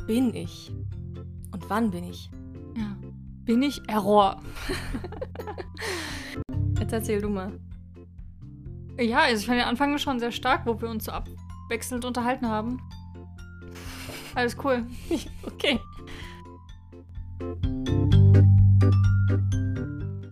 Bin 0.06 0.34
ich? 0.34 0.70
Und 1.50 1.70
wann 1.70 1.92
bin 1.92 2.04
ich? 2.04 2.30
Ja. 2.76 2.94
Bin 3.46 3.62
ich 3.62 3.88
Error? 3.88 4.42
Jetzt 6.78 6.92
erzähl 6.92 7.22
du 7.22 7.30
mal. 7.30 7.58
Ja, 9.00 9.20
also 9.20 9.40
ich 9.40 9.46
fand 9.46 9.60
den 9.60 9.66
Anfang 9.66 9.96
schon 9.96 10.20
sehr 10.20 10.30
stark, 10.30 10.66
wo 10.66 10.78
wir 10.78 10.90
uns 10.90 11.06
so 11.06 11.12
wechselnd 11.72 12.04
unterhalten 12.04 12.46
haben. 12.46 12.80
Alles 14.34 14.56
cool. 14.62 14.86
okay. 15.42 15.80